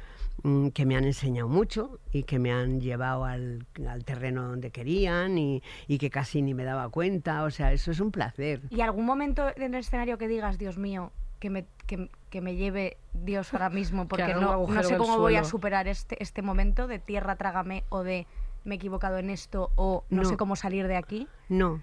que 0.74 0.84
me 0.84 0.96
han 0.96 1.04
enseñado 1.04 1.48
mucho 1.48 1.98
y 2.12 2.24
que 2.24 2.38
me 2.38 2.52
han 2.52 2.80
llevado 2.80 3.24
al, 3.24 3.66
al 3.88 4.04
terreno 4.04 4.46
donde 4.48 4.70
querían 4.70 5.38
y, 5.38 5.62
y 5.88 5.98
que 5.98 6.10
casi 6.10 6.42
ni 6.42 6.52
me 6.54 6.64
daba 6.64 6.88
cuenta. 6.90 7.44
O 7.44 7.50
sea, 7.50 7.72
eso 7.72 7.90
es 7.90 8.00
un 8.00 8.10
placer. 8.10 8.60
¿Y 8.70 8.80
algún 8.82 9.06
momento 9.06 9.46
en 9.56 9.74
el 9.74 9.80
escenario 9.80 10.18
que 10.18 10.28
digas, 10.28 10.58
Dios 10.58 10.76
mío, 10.76 11.12
que 11.40 11.48
me, 11.50 11.64
que, 11.86 12.10
que 12.30 12.40
me 12.40 12.56
lleve 12.56 12.96
Dios 13.12 13.52
ahora 13.54 13.70
mismo, 13.70 14.06
porque 14.08 14.34
no, 14.34 14.66
no 14.66 14.82
sé 14.82 14.96
cómo 14.96 15.18
voy 15.18 15.36
a 15.36 15.44
superar 15.44 15.88
este, 15.88 16.22
este 16.22 16.42
momento 16.42 16.86
de 16.88 16.98
tierra 16.98 17.36
trágame 17.36 17.84
o 17.88 18.02
de 18.02 18.26
me 18.64 18.74
he 18.74 18.76
equivocado 18.76 19.18
en 19.18 19.28
esto 19.30 19.70
o 19.76 20.04
no, 20.08 20.22
No. 20.22 20.28
sé 20.28 20.36
cómo 20.38 20.56
salir 20.56 20.86
de 20.88 20.96
aquí? 20.96 21.28
No, 21.50 21.82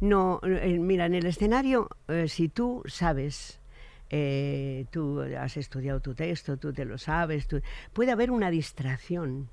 no, 0.00 0.40
eh, 0.42 0.78
mira, 0.78 1.04
en 1.06 1.14
el 1.14 1.26
escenario, 1.26 1.88
eh, 2.08 2.28
si 2.28 2.48
tú 2.48 2.82
sabes, 2.86 3.60
eh, 4.10 4.86
tú 4.90 5.20
has 5.38 5.56
estudiado 5.56 6.00
tu 6.00 6.14
texto, 6.14 6.56
tú 6.56 6.72
te 6.72 6.84
lo 6.84 6.98
sabes, 6.98 7.46
tú- 7.48 7.60
puede 7.92 8.12
haber 8.12 8.30
una 8.30 8.50
distracción, 8.50 9.48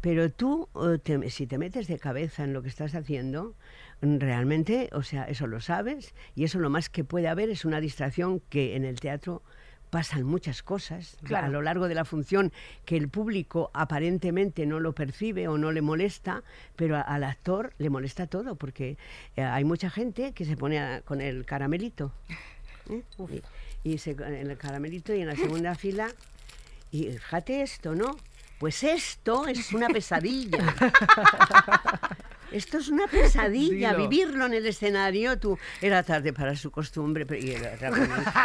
pero 0.00 0.30
tú, 0.30 0.68
eh, 0.76 0.98
te- 0.98 1.28
si 1.30 1.46
te 1.46 1.58
metes 1.58 1.86
de 1.86 1.98
cabeza 1.98 2.44
en 2.44 2.52
lo 2.54 2.62
que 2.62 2.68
estás 2.68 2.94
haciendo, 2.94 3.54
mm, 4.00 4.18
realmente, 4.18 4.88
o 4.92 5.02
sea, 5.02 5.24
eso 5.24 5.46
lo 5.46 5.60
sabes 5.60 6.14
y 6.34 6.44
eso 6.44 6.58
lo 6.58 6.70
más 6.70 6.88
que 6.88 7.04
puede 7.04 7.28
haber 7.28 7.50
es 7.50 7.64
una 7.64 7.80
distracción 7.80 8.40
que 8.48 8.76
en 8.76 8.84
el 8.84 8.98
teatro 8.98 9.42
pasan 9.90 10.22
muchas 10.22 10.62
cosas 10.62 11.16
Claro. 11.24 11.46
a 11.46 11.50
lo 11.50 11.62
largo 11.62 11.88
de 11.88 11.96
la 11.96 12.04
función 12.04 12.52
que 12.84 12.96
el 12.96 13.08
público 13.08 13.72
aparentemente 13.74 14.64
no 14.64 14.78
lo 14.78 14.94
percibe 14.94 15.48
o 15.48 15.58
no 15.58 15.72
le 15.72 15.82
molesta, 15.82 16.44
pero 16.76 16.96
a- 16.96 17.00
al 17.00 17.24
actor 17.24 17.72
le 17.78 17.90
molesta 17.90 18.28
todo 18.28 18.54
porque 18.54 18.96
eh, 19.36 19.42
hay 19.42 19.64
mucha 19.64 19.90
gente 19.90 20.32
que 20.32 20.44
se 20.44 20.56
pone 20.56 20.78
a- 20.78 21.00
con 21.02 21.20
el 21.20 21.44
caramelito 21.44 22.12
¿eh? 22.90 23.02
y, 23.84 23.92
y 23.94 23.98
se, 23.98 24.10
en 24.12 24.50
el 24.50 24.56
caramelito 24.58 25.14
y 25.14 25.20
en 25.22 25.28
la 25.28 25.36
segunda 25.36 25.74
fila 25.76 26.08
y 26.92 27.04
fíjate 27.12 27.62
esto, 27.62 27.94
¿no? 27.94 28.16
Pues 28.58 28.82
esto 28.84 29.46
es 29.46 29.72
una 29.72 29.88
pesadilla. 29.92 30.58
Esto 32.52 32.78
es 32.78 32.88
una 32.88 33.06
pesadilla, 33.06 33.92
Dilo. 33.94 34.08
vivirlo 34.08 34.46
en 34.46 34.54
el 34.54 34.66
escenario. 34.66 35.38
Tú 35.38 35.56
era 35.80 36.02
tarde 36.02 36.32
para 36.32 36.56
su 36.56 36.72
costumbre, 36.72 37.24
pero 37.24 37.40
y 37.40 37.52
era 37.52 37.76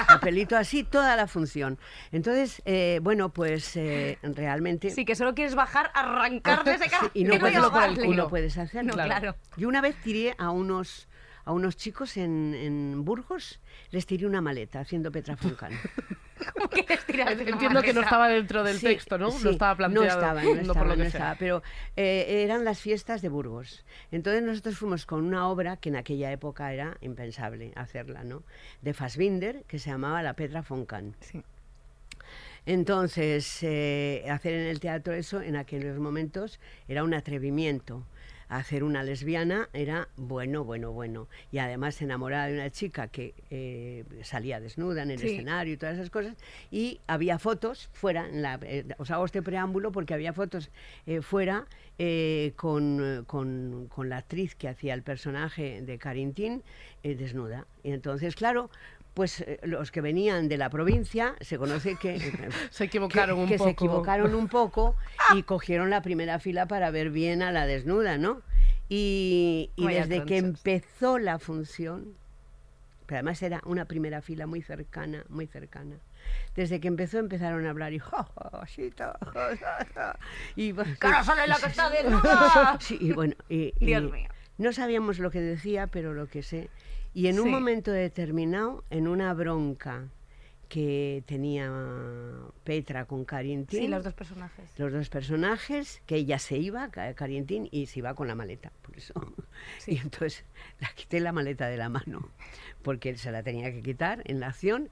papelito 0.08 0.56
así 0.56 0.84
toda 0.84 1.16
la 1.16 1.26
función. 1.26 1.80
Entonces, 2.12 2.62
eh, 2.66 3.00
bueno, 3.02 3.30
pues 3.30 3.76
eh, 3.78 4.20
realmente 4.22 4.92
Sí, 4.92 5.06
que 5.06 5.16
solo 5.16 5.34
quieres 5.34 5.56
bajar, 5.56 5.90
arrancar 5.96 6.64
de 6.64 6.74
ese 6.76 6.88
cara 6.88 7.10
y 7.16 7.24
no 7.24 7.40
por 7.40 7.84
el 7.84 7.96
culo. 8.06 8.30
puedes 8.30 8.56
hacerlo. 8.60 8.96
No, 8.96 9.04
claro. 9.04 9.36
Yo 9.58 9.68
una 9.68 9.82
vez 9.82 9.96
tiré 10.04 10.36
a 10.38 10.52
unos 10.52 11.08
a 11.46 11.52
unos 11.54 11.78
chicos 11.78 12.18
en, 12.18 12.54
en 12.56 13.06
Burgos, 13.06 13.60
les 13.92 14.06
tiré 14.06 14.26
una 14.26 14.42
maleta 14.42 14.80
haciendo 14.80 15.12
Petra 15.12 15.38
Foncán. 15.38 15.72
¿Cómo 16.54 16.68
quieres 16.70 17.06
tirar 17.06 17.36
de 17.38 17.44
una 17.44 17.52
Entiendo 17.52 17.82
que 17.82 17.94
no 17.94 18.02
estaba 18.02 18.28
dentro 18.28 18.64
del 18.64 18.78
Sí, 18.78 18.88
texto, 18.88 19.18
¿no? 19.18 19.32
sí, 19.32 19.44
no 19.44 19.52
estaba 19.52 19.76
planteado. 19.78 20.06
No 20.06 20.12
estaba, 20.12 20.44
no 20.44 20.50
por 20.50 20.60
estaba, 20.60 20.86
lo 20.86 20.92
que 20.92 20.98
no 20.98 21.04
sea. 21.04 21.08
estaba, 21.08 21.36
pero 21.36 21.64
eh, 21.96 22.44
eran 22.44 22.66
las 22.66 22.80
fiestas 22.82 23.22
de 23.22 23.30
Burgos. 23.30 23.86
Entonces 24.12 24.44
nosotros 24.44 24.78
fuimos 24.78 25.06
con 25.06 25.24
una 25.24 25.48
obra 25.48 25.78
que 25.78 25.90
en 25.90 25.96
aquella 25.96 26.32
época 26.32 26.74
era 26.74 26.98
impensable 27.02 27.72
hacerla, 27.76 28.24
¿no? 28.24 28.44
De 28.82 28.94
Fassbinder, 28.94 29.64
que 29.64 29.80
se 29.80 29.90
llamaba 29.92 30.22
La 30.24 30.34
Petra 30.34 30.62
Foncán. 30.64 31.16
Sí. 31.22 31.42
Entonces, 32.66 33.60
eh, 33.62 34.26
hacer 34.30 34.54
en 34.56 34.68
el 34.68 34.80
teatro 34.80 35.14
eso 35.14 35.42
en 35.42 35.56
aquellos 35.56 36.00
momentos 36.00 36.60
era 36.88 37.04
un 37.04 37.14
atrevimiento. 37.14 38.04
Hacer 38.48 38.84
una 38.84 39.04
lesbiana 39.04 39.70
era 39.74 40.08
bueno, 40.18 40.64
bueno, 40.64 40.92
bueno. 40.92 41.28
Y 41.52 41.58
además 41.58 42.02
enamorada 42.02 42.48
de 42.48 42.54
una 42.54 42.70
chica 42.70 43.08
que 43.08 43.34
eh, 43.50 44.04
salía 44.24 44.60
desnuda 44.60 45.04
en 45.04 45.12
el 45.12 45.20
Sí. 45.20 45.28
escenario 45.28 45.74
y 45.74 45.78
todas 45.78 45.96
esas 45.96 46.10
cosas. 46.10 46.36
Y 46.72 47.00
había 47.08 47.40
fotos 47.40 47.90
fuera, 47.94 48.28
en 48.30 48.42
la, 48.42 48.60
eh, 48.64 48.86
os 48.98 49.10
hago 49.12 49.26
este 49.26 49.42
preámbulo 49.42 49.92
porque 49.92 50.14
había 50.14 50.34
fotos 50.34 50.70
eh, 51.08 51.22
fuera 51.22 51.66
eh, 51.98 52.54
con, 52.56 53.24
con- 53.26 53.88
con 53.88 54.10
la 54.10 54.18
actriz 54.18 54.54
que 54.56 54.68
hacía 54.68 54.94
el 54.94 55.02
personaje 55.02 55.82
de 55.82 55.98
Carintín 55.98 56.62
eh, 57.04 57.16
desnuda. 57.16 57.66
Y 57.84 57.92
entonces, 57.92 58.36
claro, 58.36 58.70
pues 59.16 59.42
eh, 59.42 59.60
los 59.64 59.92
que 59.92 60.02
venían 60.02 60.48
de 60.50 60.58
la 60.58 60.70
provincia 60.70 61.34
se 61.42 61.58
conoce 61.58 61.96
que 61.96 62.20
Se 62.70 62.84
equivocaron 62.84 63.38
que, 63.38 63.42
un 63.44 63.48
que 63.50 63.58
poco. 63.58 63.64
se 63.66 63.72
equivocaron 63.72 64.36
un 64.36 64.48
poco 64.48 64.96
y 65.34 65.42
cogieron 65.44 65.90
la 65.90 66.02
primera 66.04 66.38
fila 66.38 66.68
para 66.68 66.92
ver 66.92 67.10
bien 67.10 67.42
a 67.42 67.52
la 67.52 67.66
desnuda, 67.66 68.18
¿no? 68.20 68.42
Y, 68.90 69.72
desde 69.78 70.24
que 70.26 70.38
empezó 70.38 71.18
la 71.18 71.40
función, 71.40 72.14
Pero 73.08 73.18
además 73.18 73.42
era 73.42 73.62
una 73.66 73.86
primera 73.86 74.22
fila 74.22 74.46
muy 74.46 74.62
cercana, 74.62 75.24
muy 75.30 75.48
cercana. 75.48 75.96
Desde 76.56 76.80
que 76.80 76.88
empezó 76.88 77.18
empezaron 77.20 77.66
a 77.66 77.70
hablar 77.72 77.94
y 77.94 78.00
ja, 78.00 78.28
ja. 78.36 80.18
y 80.56 80.72
bueno, 80.72 80.94
¡Que 81.00 81.08
ahora 81.08 81.24
sale 81.24 81.48
la 81.48 81.56
que 81.58 81.66
está 81.68 81.90
desnuda! 81.90 82.78
Sí, 82.82 82.98
y 83.00 83.12
bueno, 83.14 83.34
y- 83.50 83.74
y 83.80 83.86
Dios 83.86 84.12
mío. 84.12 84.28
no 84.58 84.72
sabíamos 84.74 85.20
lo 85.20 85.32
que 85.32 85.42
decía, 85.42 85.88
pero 85.88 86.14
lo 86.14 86.28
que 86.28 86.44
sé. 86.44 86.70
Y 87.16 87.28
en 87.28 87.40
un 87.40 87.50
momento 87.50 87.92
determinado, 87.92 88.84
en 88.92 89.08
una 89.08 89.34
bronca 89.34 90.10
que 90.68 91.24
tenía 91.28 91.72
Petra 92.66 93.06
con 93.06 93.24
Carintín, 93.24 93.80
Sí, 93.82 93.88
los 93.88 94.04
dos 94.04 94.14
personajes. 94.14 94.66
los 94.78 94.92
dos 94.92 95.10
personajes, 95.10 96.02
que 96.08 96.16
ella 96.18 96.40
se 96.40 96.58
iba, 96.58 96.90
Ca- 96.90 97.14
Carintín, 97.14 97.70
y 97.72 97.86
se 97.86 98.00
iba 98.00 98.14
con 98.16 98.28
la 98.28 98.36
maleta, 98.36 98.72
por 98.82 98.98
eso. 98.98 99.14
Sí. 99.80 99.94
Y 99.94 99.98
entonces 99.98 100.44
la 100.80 100.90
quité 100.94 101.20
la 101.22 101.32
maleta 101.32 101.68
de 101.68 101.78
la 101.78 101.88
mano, 101.90 102.30
porque 102.84 103.16
se 103.18 103.32
la 103.32 103.42
tenía 103.44 103.72
que 103.72 103.82
quitar 103.82 104.22
en 104.26 104.40
la 104.42 104.48
acción. 104.48 104.90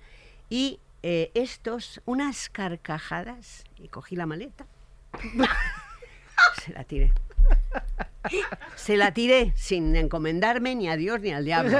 Y 0.50 0.80
eh, 1.04 1.30
estos, 1.34 2.02
unas 2.06 2.50
carcajadas, 2.50 3.66
y 3.78 3.90
cogí 3.90 4.16
la 4.16 4.26
maleta, 4.26 4.66
se 6.64 6.72
la 6.72 6.84
tiré. 6.86 7.12
Se 8.76 8.96
la 8.96 9.14
tiré 9.14 9.52
sin 9.56 9.96
encomendarme 9.98 10.76
ni 10.76 10.88
a 10.90 10.96
Dios 10.96 11.20
ni 11.20 11.32
al 11.34 11.44
diablo. 11.44 11.78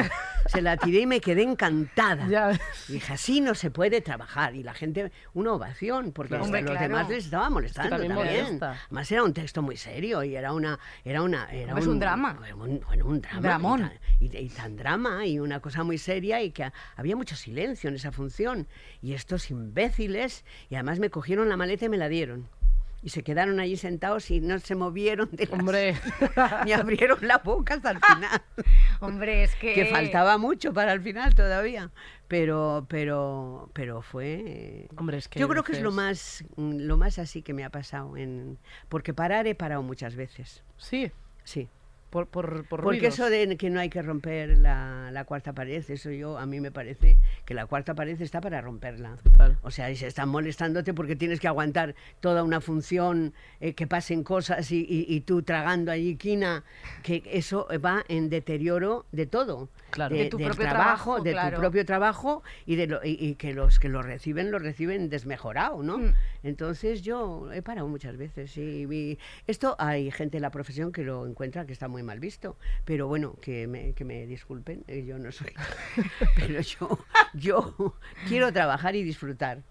Se 0.48 0.62
la 0.62 0.76
tiré 0.76 1.00
y 1.02 1.06
me 1.06 1.22
quedé 1.22 1.42
encantada. 1.42 2.28
Ya. 2.28 2.60
Dije, 2.90 3.14
así 3.14 3.40
no 3.40 3.56
se 3.56 3.72
puede 3.72 4.02
trabajar. 4.02 4.54
Y 4.54 4.62
la 4.62 4.74
gente, 4.74 5.12
una 5.34 5.54
ovación, 5.54 6.12
porque 6.12 6.36
Hombre, 6.36 6.62
los 6.62 6.72
claro. 6.72 6.88
demás 6.88 7.10
les 7.10 7.26
estaba 7.26 7.50
molestando 7.50 7.92
también 7.92 8.14
también. 8.14 8.44
molesta. 8.44 8.78
Además 8.88 9.12
era 9.12 9.24
un 9.24 9.34
texto 9.34 9.62
muy 9.62 9.78
serio 9.78 10.22
y 10.24 10.36
era 10.36 10.52
una... 10.52 10.78
Era 11.06 11.22
una 11.22 11.50
era 11.50 11.80
Es 11.80 11.88
un 11.88 12.00
drama. 12.00 12.38
un, 12.56 12.82
bueno, 12.82 13.06
un 13.06 13.22
drama. 13.22 13.40
Dramón. 13.42 13.92
Y, 14.20 14.28
tan, 14.30 14.42
y- 14.42 14.46
y 14.46 14.50
tan 14.50 14.76
drama 14.76 15.26
y 15.26 15.40
una 15.40 15.62
cosa 15.62 15.84
muy 15.84 15.98
seria 15.98 16.42
y 16.42 16.52
que 16.52 16.66
ha- 16.66 16.74
había 16.98 17.16
mucho 17.16 17.38
silencio 17.38 17.90
en 17.90 17.96
esa 17.96 18.12
función. 18.12 18.68
Y 19.02 19.14
estos 19.14 19.50
imbéciles, 19.50 20.44
y 20.70 20.76
además 20.76 21.00
me 21.00 21.10
cogieron 21.10 21.48
la 21.48 21.56
maleta 21.56 21.86
y 21.86 21.90
me 21.90 21.98
la 21.98 22.10
dieron. 22.10 22.50
Y 23.04 23.10
se 23.10 23.22
quedaron 23.22 23.60
allí 23.60 23.76
sentados 23.76 24.32
y 24.32 24.40
no 24.40 24.58
se 24.60 24.76
movieron 24.76 25.30
de 25.32 25.46
las- 25.46 25.60
Hombre. 25.60 25.96
ni 26.66 26.72
abrieron 26.72 27.18
la 27.28 27.40
boca 27.40 27.74
hasta 27.74 27.92
el 27.92 28.00
final. 28.00 28.42
Hombre, 29.02 29.44
es 29.44 29.56
que... 29.56 29.74
que 29.74 29.86
faltaba 29.88 30.38
mucho 30.38 30.74
para 30.74 30.94
el 30.94 31.02
final 31.02 31.36
todavía. 31.36 31.92
Pero, 32.30 32.86
pero, 32.88 33.70
pero 33.74 34.02
fue. 34.02 34.88
Hombre, 34.98 35.18
es 35.18 35.28
que 35.28 35.40
Yo 35.40 35.48
creo 35.50 35.64
que 35.64 35.74
es 35.74 35.82
lo 35.82 35.92
más, 35.92 36.46
lo 36.56 36.96
más 36.98 37.20
así 37.20 37.42
que 37.42 37.54
me 37.54 37.66
ha 37.66 37.70
pasado. 37.70 38.16
En, 38.16 38.58
porque 38.88 39.14
parar 39.14 39.46
he 39.48 39.54
parado 39.56 39.84
muchas 39.84 40.16
veces. 40.16 40.64
Sí, 40.78 41.12
Sí. 41.44 41.68
Por, 42.14 42.28
por, 42.28 42.66
por 42.68 42.82
Porque 42.84 43.00
ruidos. 43.00 43.16
eso 43.16 43.28
de 43.32 43.58
que 43.58 43.72
no 43.72 43.80
hay 43.80 43.90
que 43.90 44.04
romper 44.04 44.60
la, 44.60 45.10
la 45.12 45.26
cuarta 45.26 45.52
pared, 45.54 45.84
eso 45.90 46.12
yo, 46.12 46.38
a 46.38 46.46
mí 46.46 46.60
me 46.60 46.72
parece 46.72 47.18
que 47.44 47.56
la 47.56 47.66
cuarta 47.66 47.96
pared 47.96 48.22
está 48.22 48.40
para 48.40 48.62
romperla. 48.62 49.18
Total. 49.24 49.58
O 49.64 49.72
sea, 49.72 49.90
y 49.90 49.96
se 49.96 50.06
están 50.06 50.30
molestándote 50.30 50.94
porque 50.94 51.16
tienes 51.16 51.40
que 51.40 51.48
aguantar 51.48 51.96
toda 52.20 52.44
una 52.44 52.62
función, 52.62 53.34
eh, 53.60 53.74
que 53.74 53.88
pasen 53.88 54.24
cosas 54.24 54.72
y, 54.72 54.82
y- 54.88 55.08
y 55.12 55.22
tú 55.22 55.42
tragando 55.42 55.92
allí 55.92 56.16
quina, 56.16 56.64
que 57.02 57.24
eso 57.26 57.68
va 57.84 58.04
en 58.08 58.30
deterioro 58.30 59.08
de 59.12 59.26
todo. 59.26 59.70
Claro. 59.90 60.16
De 60.16 60.26
tu 60.30 60.38
del 60.38 60.48
propio 60.50 60.66
trabajo, 60.66 60.84
trabajo, 61.16 61.24
de 61.24 61.32
claro. 61.32 61.56
tu 61.56 61.62
propio 61.62 61.86
trabajo 61.86 62.44
y, 62.68 62.76
de 62.76 62.86
lo- 62.88 63.04
y, 63.04 63.18
y 63.20 63.36
que 63.36 63.54
los 63.54 63.80
que 63.80 63.90
lo 63.90 64.04
reciben, 64.04 64.52
lo 64.52 64.60
reciben 64.60 65.10
desmejorado, 65.10 65.82
¿no? 65.82 65.98
Mm. 65.98 66.14
Entonces 66.44 67.02
yo 67.02 67.52
he 67.52 67.62
parado 67.64 67.88
muchas 67.88 68.18
veces 68.18 68.56
y, 68.58 68.84
y 68.86 69.18
esto 69.48 69.76
hay 69.80 70.12
gente 70.12 70.38
en 70.38 70.42
la 70.44 70.52
profesión 70.52 70.92
que 70.92 71.04
lo 71.04 71.26
encuentra 71.26 71.66
que 71.66 71.74
está 71.74 71.88
muy 71.88 72.03
mal 72.04 72.20
visto, 72.20 72.58
pero 72.86 73.08
bueno, 73.08 73.36
que 73.42 73.68
me, 73.68 73.94
que 73.94 74.06
me 74.06 74.26
disculpen, 74.28 74.84
eh, 74.88 75.04
yo 75.06 75.18
no 75.20 75.32
soy, 75.32 75.54
pero 76.36 76.62
yo, 76.62 77.00
yo 77.34 77.96
quiero 78.28 78.52
trabajar 78.54 78.96
y 78.96 79.04
disfrutar. 79.04 79.64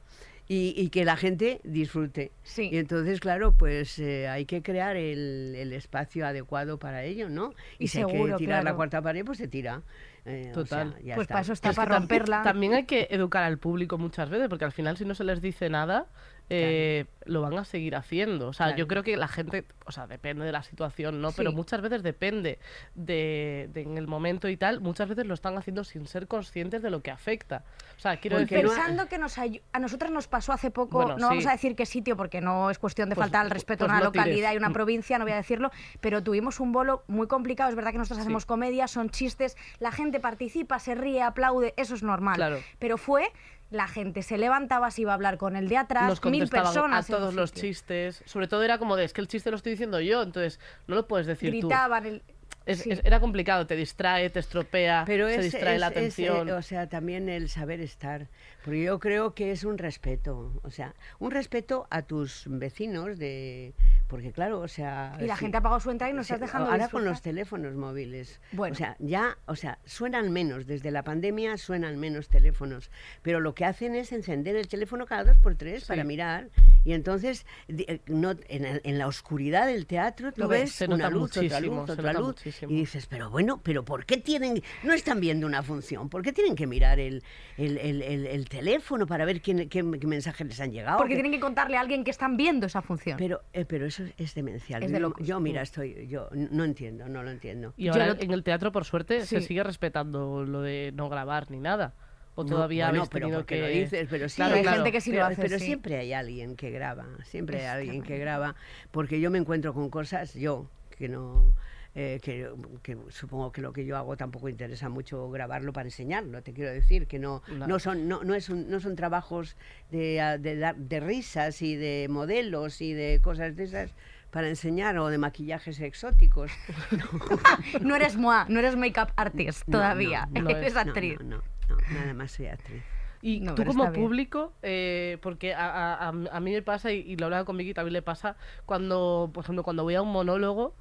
Y, 0.49 0.75
y 0.77 0.91
que 0.91 1.05
la 1.05 1.17
gente 1.17 1.61
disfrute. 1.65 2.33
Sí. 2.43 2.69
Y 2.71 2.77
entonces, 2.77 3.21
claro, 3.21 3.53
pues 3.53 3.99
eh, 4.01 4.29
hay 4.29 4.45
que 4.45 4.61
crear 4.61 4.97
el, 4.97 5.55
el 5.57 5.73
espacio 5.73 6.27
adecuado 6.27 6.79
para 6.79 7.05
ello, 7.05 7.31
¿no? 7.31 7.55
Y 7.79 7.89
si 7.89 7.99
hay 7.99 8.05
seguro, 8.05 8.37
que 8.37 8.39
tirar 8.39 8.59
la 8.59 8.63
claro. 8.63 8.77
cuarta 8.77 9.01
pared, 9.01 9.25
pues 9.25 9.39
se 9.39 9.49
tira. 9.49 9.83
Eh, 10.25 10.53
o 10.57 10.67
sea, 10.67 10.91
Total. 10.91 10.99
ya 11.03 11.15
Pues 11.15 11.25
está. 11.27 11.35
para 11.35 11.43
eso 11.43 11.53
está, 11.53 11.71
Es 11.71 11.77
para 11.77 11.97
romperla. 11.97 12.43
También 12.43 12.75
hay 12.75 12.85
que 12.85 13.07
educar 13.11 13.45
al 13.45 13.59
público 13.59 13.99
muchas 13.99 14.29
veces, 14.29 14.49
porque 14.49 14.65
al 14.65 14.73
final 14.73 14.97
si 14.97 15.05
no 15.05 15.15
se 15.15 15.25
les 15.25 15.41
dice 15.41 15.71
nada, 15.71 16.11
eh, 16.51 17.07
lo 17.25 17.41
van 17.41 17.57
a 17.57 17.65
seguir 17.65 17.95
haciendo. 17.97 18.49
O 18.49 18.53
sea, 18.53 18.67
Claro. 18.67 18.79
yo 18.79 18.89
creo 18.89 19.03
que 19.03 19.17
la 19.17 19.29
gente, 19.29 19.65
o 19.87 19.93
sea, 19.93 20.07
depende 20.07 20.45
de 20.45 20.53
la 20.53 20.63
situación, 20.63 21.21
¿no? 21.23 21.33
Pero 21.33 21.53
muchas 21.53 21.81
veces 21.81 22.03
depende 22.03 22.59
de, 22.95 23.69
de 23.73 23.83
en 23.83 23.97
el 23.97 24.07
momento 24.07 24.49
y 24.49 24.57
tal, 24.57 24.81
muchas 24.81 25.09
veces 25.09 25.27
lo 25.27 25.35
están 25.35 25.57
haciendo 25.57 25.85
sin 25.85 26.07
ser 26.07 26.27
conscientes 26.27 26.83
de 26.83 26.91
lo 26.91 27.01
que 27.03 27.11
afecta. 27.11 27.65
O 27.97 28.01
sea, 28.01 28.19
quiero 28.19 28.39
decir... 28.39 28.63
no 28.63 28.69
Pensando 28.71 29.07
que 29.09 29.19
nos 29.19 29.39
a 29.39 29.79
nosotros 29.79 30.11
nos 30.11 30.29
pasó 30.29 30.53
hace 30.53 30.71
poco, 30.71 30.99
Bueno, 31.03 31.19
no 31.19 31.29
vamos 31.29 31.47
a 31.47 31.53
decir 31.53 31.75
qué 31.77 31.87
sitio 31.87 32.17
porque 32.17 32.41
no 32.41 32.71
es 32.71 32.79
cuestión 32.79 33.09
de 33.09 33.15
Pues- 33.15 33.25
faltar 33.25 33.43
al 33.45 33.51
respeto 33.51 33.85
pues 33.87 33.93
a 33.93 33.95
una 33.97 34.05
no 34.05 34.11
tires. 34.13 34.27
localidad 34.27 34.53
y 34.53 34.57
una 34.57 34.69
Mm. 34.69 34.73
provincia, 34.75 35.19
no 35.19 35.25
voy 35.25 35.33
a 35.33 35.37
decirlo, 35.37 35.71
pero 36.01 36.23
tuvimos 36.23 36.61
un 36.61 36.73
bolo 36.73 37.05
muy 37.07 37.29
complicado. 37.29 37.71
Es 37.71 37.77
verdad 37.77 37.93
que 37.93 37.99
nosotros 37.99 38.21
hacemos 38.21 38.47
comedia, 38.47 38.89
son 38.89 39.11
chistes, 39.11 39.57
la 39.79 39.93
gente 39.93 40.21
participa, 40.21 40.79
se 40.79 40.95
ríe, 40.95 41.23
aplaude, 41.23 41.73
eso 41.77 41.95
es 41.95 42.03
normal. 42.03 42.35
Claro. 42.37 42.59
Pero 42.79 42.99
fue, 42.99 43.31
la 43.73 43.89
gente 43.89 44.23
se 44.23 44.39
levantaba, 44.39 44.91
se 44.91 45.03
iba 45.03 45.13
a 45.13 45.15
hablar 45.15 45.39
con 45.39 45.57
el 45.57 45.69
de 45.69 45.79
atrás, 45.79 46.09
nos 46.09 46.25
mil 46.25 46.49
personas. 46.49 47.09
a 47.11 47.13
todos 47.17 47.35
los 47.35 47.53
chistes. 47.53 48.23
Sobre 48.27 48.47
todo 48.49 48.63
era 48.63 48.79
como 48.79 48.97
de, 48.97 49.05
es 49.05 49.13
que 49.13 49.21
el 49.21 49.29
chiste 49.29 49.51
lo 49.51 49.57
estoy 49.57 49.73
diciendo 49.73 50.01
yo, 50.01 50.23
entonces 50.23 50.61
no 50.87 50.95
lo 50.95 51.09
puedes 51.09 51.27
decir 51.27 51.51
tú. 51.61 51.69
Gritaban. 51.69 52.07
El... 52.07 52.23
Es- 52.65 52.83
sí. 52.83 52.93
es- 52.93 53.01
era 53.05 53.19
complicado, 53.19 53.67
te 53.67 53.75
distrae, 53.75 54.31
te 54.31 54.39
estropea, 54.39 55.03
Pero 55.05 55.27
se 55.27 55.35
es, 55.37 55.43
distrae 55.53 55.75
es- 55.75 55.81
la 55.81 55.89
es, 55.89 55.93
eh, 55.97 55.99
atención. 55.99 56.51
o 56.51 56.63
sea, 56.63 56.89
también 56.89 57.29
el 57.29 57.49
saber 57.49 57.81
estar. 57.81 58.29
Porque 58.65 58.83
yo 58.83 58.99
creo 58.99 59.35
que 59.35 59.51
es 59.51 59.65
un 59.65 59.79
respeto. 59.79 60.53
O 60.63 60.71
sea, 60.71 60.95
un 61.19 61.31
respeto 61.31 61.87
a 61.91 62.03
tus 62.03 62.45
vecinos 62.47 63.19
de. 63.19 63.75
Porque 64.09 64.31
claro, 64.33 64.61
o 64.61 64.69
sea. 64.69 65.17
Y 65.21 65.25
la 65.25 65.35
sí, 65.37 65.41
gente 65.41 65.57
ha 65.57 65.61
pagado 65.63 65.81
su 65.81 65.91
entrada 65.91 66.11
y 66.13 66.15
nos 66.15 66.27
sí, 66.27 66.33
estás 66.35 66.49
dejando 66.49 66.71
Ahora 66.71 66.89
con 66.89 67.05
los 67.05 67.23
teléfonos 67.23 67.75
móviles. 67.75 68.41
Bueno. 68.53 68.75
O 68.75 68.77
sea, 68.77 68.95
ya, 68.99 69.37
o 69.47 69.57
sea, 69.57 69.79
suenan 69.85 70.31
menos. 70.33 70.67
Desde 70.67 70.91
la 70.91 71.03
pandemia 71.03 71.57
suenan 71.57 71.99
menos 71.99 72.29
teléfonos. 72.29 72.91
Pero 73.23 73.41
lo 73.41 73.55
que 73.55 73.65
hacen 73.65 73.95
es 73.95 74.13
encender 74.13 74.55
el 74.57 74.69
teléfono 74.69 75.07
cada 75.07 75.25
dos 75.25 75.39
por 75.39 75.55
tres 75.57 75.85
para 75.87 76.05
mirar. 76.05 76.49
Y 76.85 76.93
entonces, 76.93 77.47
eh, 77.69 78.01
no, 78.07 78.33
en, 78.49 78.81
en 78.85 78.99
la 78.99 79.07
oscuridad 79.07 79.67
del 79.67 79.87
teatro, 79.87 80.33
tú 80.33 80.43
Lo 80.43 80.49
ves, 80.49 80.63
ves 80.63 80.73
se 80.73 80.87
una 80.87 81.09
luz, 81.11 81.37
otra 81.37 81.61
luz, 81.61 81.89
otra 81.91 82.13
luz. 82.13 82.27
muchísimo. 82.29 82.73
Y 82.73 82.77
dices, 82.77 83.07
pero 83.07 83.31
bueno, 83.31 83.61
pero 83.63 83.85
¿por 83.85 84.05
qué 84.05 84.17
tienen, 84.19 84.63
no 84.83 84.93
están 84.93 85.21
viendo 85.21 85.47
una 85.47 85.63
función? 85.63 86.09
¿Por 86.09 86.23
qué 86.23 86.33
tienen 86.33 86.55
que 86.57 86.67
mirar 86.67 86.99
el, 87.01 87.23
el, 87.57 87.79
el- 87.79 88.03
el- 88.03 88.27
el 88.27 88.49
teléfono 88.57 89.07
para 89.07 89.25
ver 89.25 89.41
quién, 89.41 89.69
qué, 89.69 89.83
qué 90.01 90.07
mensajes 90.07 90.47
les 90.47 90.61
han 90.61 90.71
llegado? 90.73 90.99
Porque 90.99 91.15
¿Qué- 91.15 91.23
tienen 91.23 91.33
que 91.33 91.41
contarle 91.41 91.77
a 91.77 91.81
alguien 91.81 92.05
que 92.05 92.11
están 92.11 92.37
viendo 92.37 92.67
esa 92.67 92.83
función. 92.83 93.17
pero, 93.19 93.43
eh, 93.53 93.65
pero 93.65 93.87
eso 93.87 94.05
es 94.19 94.35
demencial. 94.35 94.83
Es 94.83 94.91
de 94.93 94.99
yo, 94.99 95.09
locos. 95.09 95.27
yo, 95.27 95.41
mira, 95.41 95.63
estoy, 95.63 96.07
yo 96.09 96.29
no 96.33 96.65
entiendo, 96.65 97.09
no 97.09 97.23
lo 97.23 97.31
entiendo. 97.31 97.73
Y 97.77 97.89
ahora 97.89 98.09
lo- 98.09 98.21
en 98.21 98.31
el 98.31 98.43
teatro, 98.45 98.71
por 98.73 98.85
suerte, 98.85 99.25
se 99.27 99.41
sigue 99.41 99.63
respetando 99.63 100.45
lo 100.45 100.61
de 100.63 100.93
no 100.95 101.09
grabar 101.09 101.51
ni 101.51 101.59
nada. 101.61 101.95
O 102.35 102.45
No, 102.45 102.51
todavía 102.51 102.87
bueno, 102.87 103.01
habéis 103.01 103.11
pero 103.11 103.27
tenido 103.27 103.47
que... 103.47 103.61
lo 103.61 103.67
dices, 103.69 104.07
pero 104.09 104.29
sí, 104.29 104.37
Claro, 104.37 104.55
hay 104.55 104.63
claro. 104.63 104.77
gente 104.79 104.93
que 104.93 105.01
sí 105.03 105.11
lo 105.11 105.17
pero, 105.17 105.27
hace, 105.27 105.43
pero 105.43 105.59
sí. 105.59 105.65
siempre 105.67 105.99
hay 105.99 106.13
alguien 106.15 106.57
que 106.57 106.71
graba, 106.71 107.07
siempre 107.25 107.61
hay 107.61 107.67
alguien 107.67 108.03
que 108.03 108.17
graba, 108.19 108.55
porque 108.91 109.21
yo 109.21 109.31
me 109.31 109.37
encuentro 109.39 109.75
con 109.75 109.91
cosas, 109.91 110.33
yo, 110.35 110.71
que 110.97 111.09
no... 111.11 111.53
eh, 111.95 112.21
que, 112.23 112.51
que 112.83 112.97
supongo 113.11 113.53
que 113.53 113.61
lo 113.61 113.73
que 113.73 113.85
yo 113.85 113.97
hago 113.97 114.17
tampoco 114.17 114.49
interesa 114.49 114.89
mucho 114.89 115.29
grabarlo 115.31 115.73
para 115.73 115.89
enseñarlo, 115.89 116.43
te 116.43 116.53
quiero 116.55 116.71
decir, 116.71 117.07
que 117.07 117.19
no, 117.19 117.43
No. 117.49 117.67
no, 117.67 117.79
son, 117.79 118.09
no, 118.09 118.25
no, 118.25 118.35
es 118.35 118.49
un- 118.49 118.71
no 118.71 118.81
son 118.81 118.97
trabajos 118.97 119.57
de, 119.91 120.39
de, 120.41 120.57
dar- 120.57 120.77
de 120.77 121.01
risas 121.01 121.61
y 121.63 121.77
de 121.77 122.07
modelos 122.09 122.81
y 122.81 122.93
de 122.95 123.21
cosas 123.23 123.57
de 123.57 123.65
esas 123.65 123.95
para 124.31 124.49
enseñar 124.49 124.97
o 124.97 125.09
de 125.09 125.19
maquillajes 125.19 125.79
exóticos. 125.81 126.51
No 127.83 127.97
eres 127.97 128.17
Moa, 128.17 128.47
no 128.49 128.59
eres 128.61 128.77
make-up 128.77 129.09
artist 129.17 129.69
todavía, 129.71 130.27
no, 130.33 130.41
no 130.43 130.51
eres 130.51 130.77
actriz. 130.77 131.19
No, 131.21 131.37
no, 131.37 131.43
no, 131.69 131.77
nada 131.95 132.15
más 132.15 132.33
soy 132.33 132.47
actriz. 132.47 132.83
Y 133.21 133.41
No, 133.41 133.55
tú 133.55 133.65
como 133.65 133.93
público, 133.93 134.53
eh, 134.63 135.19
porque 135.23 135.55
a, 135.55 135.69
a- 135.69 136.09
a- 136.09 136.09
a 136.09 136.41
mí 136.41 136.53
me 136.53 136.63
pasa, 136.63 136.91
y, 136.93 137.01
y 137.01 137.17
lo 137.17 137.27
hablaba 137.27 137.45
con 137.45 137.57
Vicky, 137.57 137.73
también 137.75 137.93
le 137.93 138.03
pasa, 138.03 138.37
cuando, 138.67 139.31
por 139.33 139.45
ejemplo, 139.45 139.63
cuando 139.63 139.85
voy 139.85 139.95
a 139.95 140.03
un 140.03 140.11
monólogo, 140.11 140.75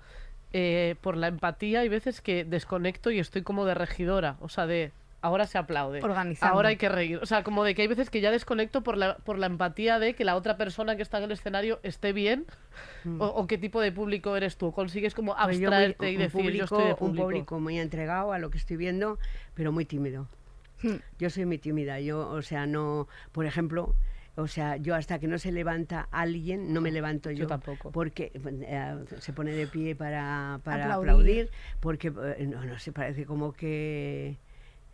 eh, 0.53 0.95
por 1.01 1.17
la 1.17 1.27
empatía 1.27 1.81
hay 1.81 1.89
veces 1.89 2.21
que 2.21 2.43
desconecto 2.45 3.11
y 3.11 3.19
estoy 3.19 3.41
como 3.41 3.65
de 3.65 3.73
regidora, 3.73 4.35
o 4.41 4.49
sea, 4.49 4.65
de 4.67 4.91
ahora 5.23 5.45
se 5.45 5.57
aplaude, 5.59 6.01
Organizando. 6.01 6.55
ahora 6.55 6.69
hay 6.69 6.77
que 6.77 6.89
reír, 6.89 7.19
o 7.21 7.25
sea, 7.27 7.43
como 7.43 7.63
de 7.63 7.75
que 7.75 7.83
hay 7.83 7.87
veces 7.87 8.09
que 8.09 8.21
ya 8.21 8.31
desconecto 8.31 8.81
por 8.81 8.97
la, 8.97 9.17
por 9.17 9.37
la 9.37 9.45
empatía 9.45 9.99
de 9.99 10.15
que 10.15 10.25
la 10.25 10.35
otra 10.35 10.57
persona 10.57 10.95
que 10.95 11.03
está 11.03 11.19
en 11.19 11.25
el 11.25 11.31
escenario 11.31 11.79
esté 11.83 12.11
bien, 12.11 12.45
o, 13.19 13.25
o 13.27 13.45
qué 13.47 13.57
tipo 13.59 13.79
de 13.81 13.91
público 13.91 14.35
eres 14.35 14.57
tú, 14.57 14.71
consigues 14.71 15.13
como 15.13 15.35
Pues 15.35 15.57
muy- 15.57 15.65
abstraerte 15.65 16.11
y 16.11 16.17
decir, 16.17 16.31
público, 16.41 16.57
yo 16.57 16.63
estoy 16.63 16.83
de 16.85 16.91
un 16.93 16.97
público. 16.97 17.23
público 17.23 17.59
muy 17.59 17.79
entregado 17.79 18.33
a 18.33 18.39
lo 18.39 18.49
que 18.49 18.57
estoy 18.57 18.77
viendo, 18.77 19.19
pero 19.53 19.71
muy 19.71 19.85
tímido. 19.85 20.27
Hmm. 20.81 20.95
Yo 21.19 21.29
soy 21.29 21.45
muy 21.45 21.59
tímida. 21.59 21.99
Yo, 21.99 22.27
o 22.27 22.41
sea, 22.41 22.65
no, 22.65 23.07
por 23.31 23.45
ejemplo, 23.45 23.93
o 24.36 24.47
sea, 24.47 24.77
yo 24.77 24.95
hasta 24.95 25.19
que 25.19 25.27
no 25.27 25.38
se 25.38 25.51
levanta 25.51 26.07
alguien, 26.11 26.71
no 26.73 26.82
me 26.82 26.91
levanto 26.91 27.32
yo. 27.32 27.39
Yo 27.39 27.47
tampoco. 27.47 27.91
Porque 27.91 28.32
eh, 28.36 28.95
se 29.19 29.34
pone 29.34 29.51
de 29.51 29.67
pie 29.67 29.95
para, 29.95 30.59
para 30.63 30.86
Aplaudir. 30.86 31.09
aplaudir. 31.09 31.49
porque, 31.79 32.07
eh, 32.38 32.47
no, 32.47 32.63
no 32.65 32.79
sé, 32.79 32.91
parece 32.91 33.25
como 33.25 33.53
que 33.53 34.38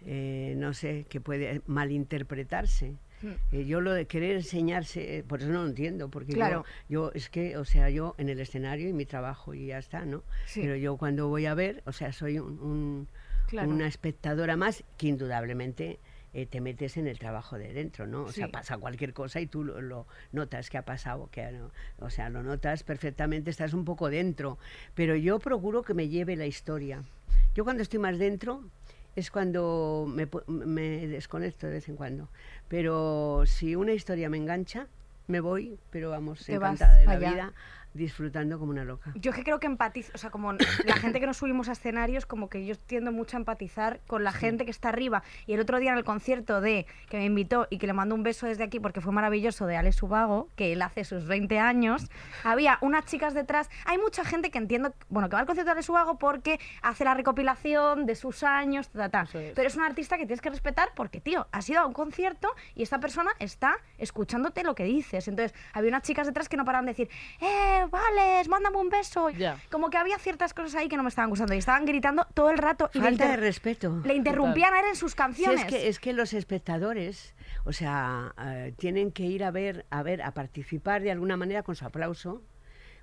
eh, 0.05 0.53
no 0.57 0.73
sé, 0.73 1.05
que 1.09 1.19
puede 1.21 1.61
malinterpretarse. 1.67 2.95
Mm. 3.21 3.27
Eh, 3.51 3.65
yo 3.65 3.81
lo 3.81 3.93
de 3.93 4.05
querer 4.05 4.35
enseñarse, 4.37 5.17
eh, 5.17 5.23
por 5.23 5.41
eso 5.41 5.49
no 5.51 5.63
lo 5.63 5.69
entiendo, 5.69 6.09
porque 6.09 6.33
yo- 6.33 6.37
Claro. 6.37 6.65
yo, 6.87 7.11
es 7.15 7.29
que, 7.29 7.57
o 7.57 7.65
sea, 7.65 7.89
yo 7.89 8.13
en 8.19 8.29
el 8.29 8.39
escenario 8.39 8.87
y 8.89 8.93
mi 8.93 9.05
trabajo 9.05 9.53
y 9.55 9.67
ya 9.67 9.79
está, 9.79 10.05
¿no? 10.05 10.23
Sí. 10.45 10.61
Pero 10.61 10.75
yo 10.75 10.97
cuando 10.97 11.27
voy 11.27 11.47
a 11.47 11.55
ver, 11.55 11.81
o 11.87 11.91
sea, 11.91 12.11
soy 12.13 12.37
un- 12.39 12.59
un- 12.59 13.07
Claro. 13.47 13.69
una 13.69 13.87
espectadora 13.87 14.55
más 14.55 14.83
que 14.97 15.07
indudablemente 15.07 15.99
eh, 16.37 16.45
te 16.45 16.61
metes 16.61 16.97
en 16.97 17.07
el 17.07 17.17
trabajo 17.17 17.57
de 17.57 17.73
dentro, 17.73 18.05
¿no? 18.05 18.21
O 18.25 18.31
sea, 18.31 18.47
pasa 18.49 18.77
cualquier 18.77 19.11
cosa 19.11 19.39
y 19.41 19.47
tú 19.47 19.63
lo, 19.63 19.81
lo 19.81 20.05
notas 20.31 20.69
que 20.69 20.77
ha 20.77 20.85
pasado, 20.85 21.29
que 21.31 21.51
no- 21.51 21.71
o 21.97 22.11
sea, 22.11 22.29
lo 22.29 22.43
notas 22.43 22.83
perfectamente, 22.83 23.49
estás 23.49 23.73
un 23.73 23.83
poco 23.83 24.11
dentro, 24.11 24.59
pero 24.93 25.15
yo 25.15 25.39
procuro 25.39 25.81
que 25.81 25.95
me 25.95 26.09
lleve 26.09 26.35
la 26.35 26.45
historia. 26.45 27.03
Yo 27.55 27.63
cuando 27.63 27.81
estoy 27.81 27.97
más 27.97 28.19
dentro 28.19 28.61
es 29.15 29.31
cuando 29.31 30.05
me, 30.07 30.27
desconecto 31.07 31.65
de 31.65 31.73
vez 31.73 31.89
en 31.89 31.95
cuando, 31.95 32.29
pero 32.67 33.41
si 33.47 33.75
una 33.75 33.93
historia 33.93 34.29
me 34.29 34.37
engancha, 34.37 34.85
me 35.25 35.39
voy, 35.39 35.79
pero 35.89 36.11
vamos, 36.11 36.45
Te 36.45 36.53
encantada 36.53 36.97
de 36.97 37.05
la 37.07 37.11
allá. 37.13 37.31
vida, 37.31 37.53
disfrutando 37.97 38.59
como 38.59 38.71
una 38.71 38.83
loca. 38.83 39.11
Yo 39.15 39.31
es 39.31 39.37
que 39.37 39.43
creo 39.43 39.59
que 39.59 39.67
empatizo, 39.67 40.11
o 40.15 40.17
sea, 40.17 40.29
como 40.29 40.53
la 40.53 40.95
gente 41.01 41.19
que 41.19 41.25
nos 41.25 41.37
subimos 41.37 41.69
a 41.69 41.73
escenarios, 41.73 42.25
como 42.25 42.49
que 42.49 42.65
yo 42.65 42.77
tiendo 42.77 43.11
mucho 43.11 43.37
a 43.37 43.39
empatizar 43.39 43.99
con 44.07 44.23
la 44.23 44.31
gente 44.31 44.65
que 44.65 44.71
está 44.71 44.89
arriba. 44.89 45.23
Y 45.45 45.53
el 45.53 45.59
otro 45.59 45.79
día 45.79 45.91
en 45.91 45.97
el 45.97 46.03
concierto 46.03 46.61
de 46.61 46.85
que 47.09 47.17
me 47.17 47.25
invitó 47.25 47.67
y 47.69 47.77
que 47.77 47.87
le 47.87 47.93
mando 47.93 48.15
un 48.15 48.23
beso 48.23 48.47
desde 48.47 48.63
aquí 48.63 48.79
porque 48.79 49.01
fue 49.01 49.11
maravilloso 49.11 49.65
de 49.65 49.77
Alex 49.77 50.01
Ubago, 50.03 50.49
que 50.55 50.73
él 50.73 50.81
hace 50.81 51.03
sus 51.03 51.25
20 51.25 51.59
años, 51.59 52.09
había 52.43 52.77
unas 52.81 53.05
chicas 53.05 53.33
detrás. 53.33 53.69
Hay 53.85 53.97
mucha 53.97 54.23
gente 54.23 54.51
que 54.51 54.57
entiendo, 54.57 54.93
bueno, 55.09 55.29
que 55.29 55.35
va 55.35 55.41
al 55.41 55.45
concierto 55.45 55.69
de 55.69 55.73
Alex 55.73 55.89
Ubago 55.89 56.17
porque 56.17 56.59
hace 56.81 57.03
la 57.03 57.13
recopilación 57.13 58.05
de 58.05 58.15
sus 58.15 58.43
años, 58.43 58.89
ta, 58.89 59.09
ta, 59.09 59.27
es. 59.33 59.53
Pero 59.55 59.67
es 59.67 59.75
un 59.75 59.83
artista 59.83 60.17
que 60.17 60.25
tienes 60.25 60.41
que 60.41 60.49
respetar 60.49 60.89
porque, 60.95 61.19
tío, 61.19 61.47
has 61.51 61.69
ido 61.69 61.81
a 61.81 61.85
un 61.85 61.93
concierto 61.93 62.49
y 62.75 62.83
esta 62.83 62.99
persona 62.99 63.31
está 63.39 63.77
escuchándote 63.97 64.63
lo 64.63 64.75
que 64.75 64.83
dices. 64.83 65.27
Entonces, 65.27 65.57
había 65.73 65.89
unas 65.89 66.03
chicas 66.03 66.27
detrás 66.27 66.49
que 66.49 66.57
no 66.57 66.65
paraban 66.65 66.85
de 66.85 66.91
decir, 66.91 67.09
¡eh, 67.41 67.86
Vales, 67.89 68.47
mándame 68.47 68.77
un 68.77 68.89
beso! 68.89 69.29
Ya. 69.29 69.57
Como 69.71 69.89
que 69.89 69.97
había 69.97 70.17
ciertas 70.19 70.53
cosas 70.53 70.75
ahí 70.75 70.87
que 70.89 70.97
no 70.97 71.03
me 71.03 71.09
estaban 71.09 71.29
gustando 71.29 71.53
y 71.53 71.57
estaban 71.57 71.85
gritando 71.85 72.25
todo 72.33 72.49
el 72.49 72.57
rato 72.57 72.89
y 72.93 72.99
Falta 72.99 73.27
de 73.29 73.37
respeto. 73.37 74.01
le 74.03 74.15
interrumpían 74.15 74.73
a 74.73 74.79
él 74.81 74.85
en 74.89 74.95
sus 74.95 75.11
Sí, 75.11 75.17
canciones. 75.17 75.61
es, 75.61 75.65
que, 75.67 75.87
es 75.87 75.99
que 75.99 76.13
los 76.13 76.33
espectadores, 76.33 77.33
o 77.65 77.73
sea, 77.73 78.33
eh, 78.43 78.73
tienen 78.77 79.11
que 79.11 79.23
ir 79.23 79.43
a 79.43 79.51
ver, 79.51 79.85
a 79.89 80.03
ver, 80.03 80.21
a 80.21 80.31
participar 80.33 81.01
de 81.01 81.11
alguna 81.11 81.37
manera 81.37 81.63
con 81.63 81.75
su 81.75 81.85
aplauso, 81.85 82.41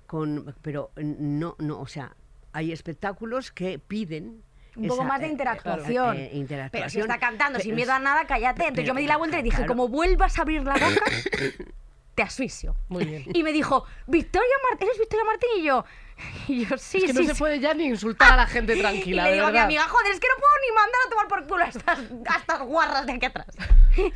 con, 0.07 0.55
pero 0.61 0.91
no, 0.97 1.55
no, 1.59 1.79
o 1.79 1.87
sea, 1.87 2.15
hay 2.53 2.71
espectáculos 2.71 3.51
que 3.51 3.79
piden 3.79 4.43
un 4.77 4.87
poco 4.87 5.01
esa, 5.01 5.07
más 5.09 5.19
de 5.21 5.27
eh, 5.27 5.31
interactuación. 5.31 6.17
eh, 6.17 6.29
interactuación. 6.33 6.71
Pero 6.71 6.89
si 6.89 6.99
está 6.99 7.17
cantando 7.17 7.59
sin 7.59 7.69
Pero- 7.71 7.75
miedo 7.77 7.93
a 7.93 7.99
nada, 7.99 8.25
cállate. 8.25 8.63
Entonces 8.63 8.75
pero- 8.75 8.87
yo 8.87 8.93
me 8.93 9.01
di 9.01 9.07
la 9.07 9.17
vuelta 9.17 9.39
y 9.39 9.43
dije, 9.43 9.55
claro. 9.57 9.69
como 9.71 9.87
vuelvas 9.87 10.37
a 10.37 10.41
abrir 10.41 10.63
la 10.63 10.73
boca, 10.73 10.85
te 12.15 12.23
asfixio. 12.23 12.75
Muy 12.87 13.05
bien. 13.05 13.23
Y 13.33 13.43
me 13.43 13.51
dijo, 13.51 13.85
Victoria 14.07 14.55
Martín, 14.69 14.87
¿eres 14.87 14.99
Victoria 14.99 15.25
Martín? 15.25 15.49
Y 15.57 15.63
yo, 15.63 15.85
y 16.47 16.65
yo 16.65 16.77
sí, 16.77 16.97
es 16.99 17.03
que 17.05 17.13
sí, 17.13 17.19
no 17.19 17.25
se 17.25 17.33
sí". 17.33 17.39
puede 17.39 17.59
ya 17.59 17.73
ni 17.73 17.85
insultar 17.85 18.33
a 18.33 18.35
la 18.37 18.47
gente 18.47 18.75
tranquila, 18.79 19.23
y 19.23 19.25
le 19.25 19.29
de 19.31 19.35
digo 19.35 19.47
a 19.47 19.51
mi 19.51 19.57
amiga, 19.59 19.83
joder, 19.87 20.11
es 20.13 20.19
que 20.19 20.27
no 20.27 20.35
puedo 20.39 20.53
ni 20.67 20.75
mandar 20.75 21.01
a 21.05 21.09
tomar 21.09 21.27
por 21.27 21.47
culo 21.47 21.63
a 21.63 21.67
estas, 21.67 21.99
a 22.33 22.37
estas 22.39 22.61
guarras 22.61 23.05
de 23.05 23.13
aquí 23.13 23.25
atrás. 23.25 23.47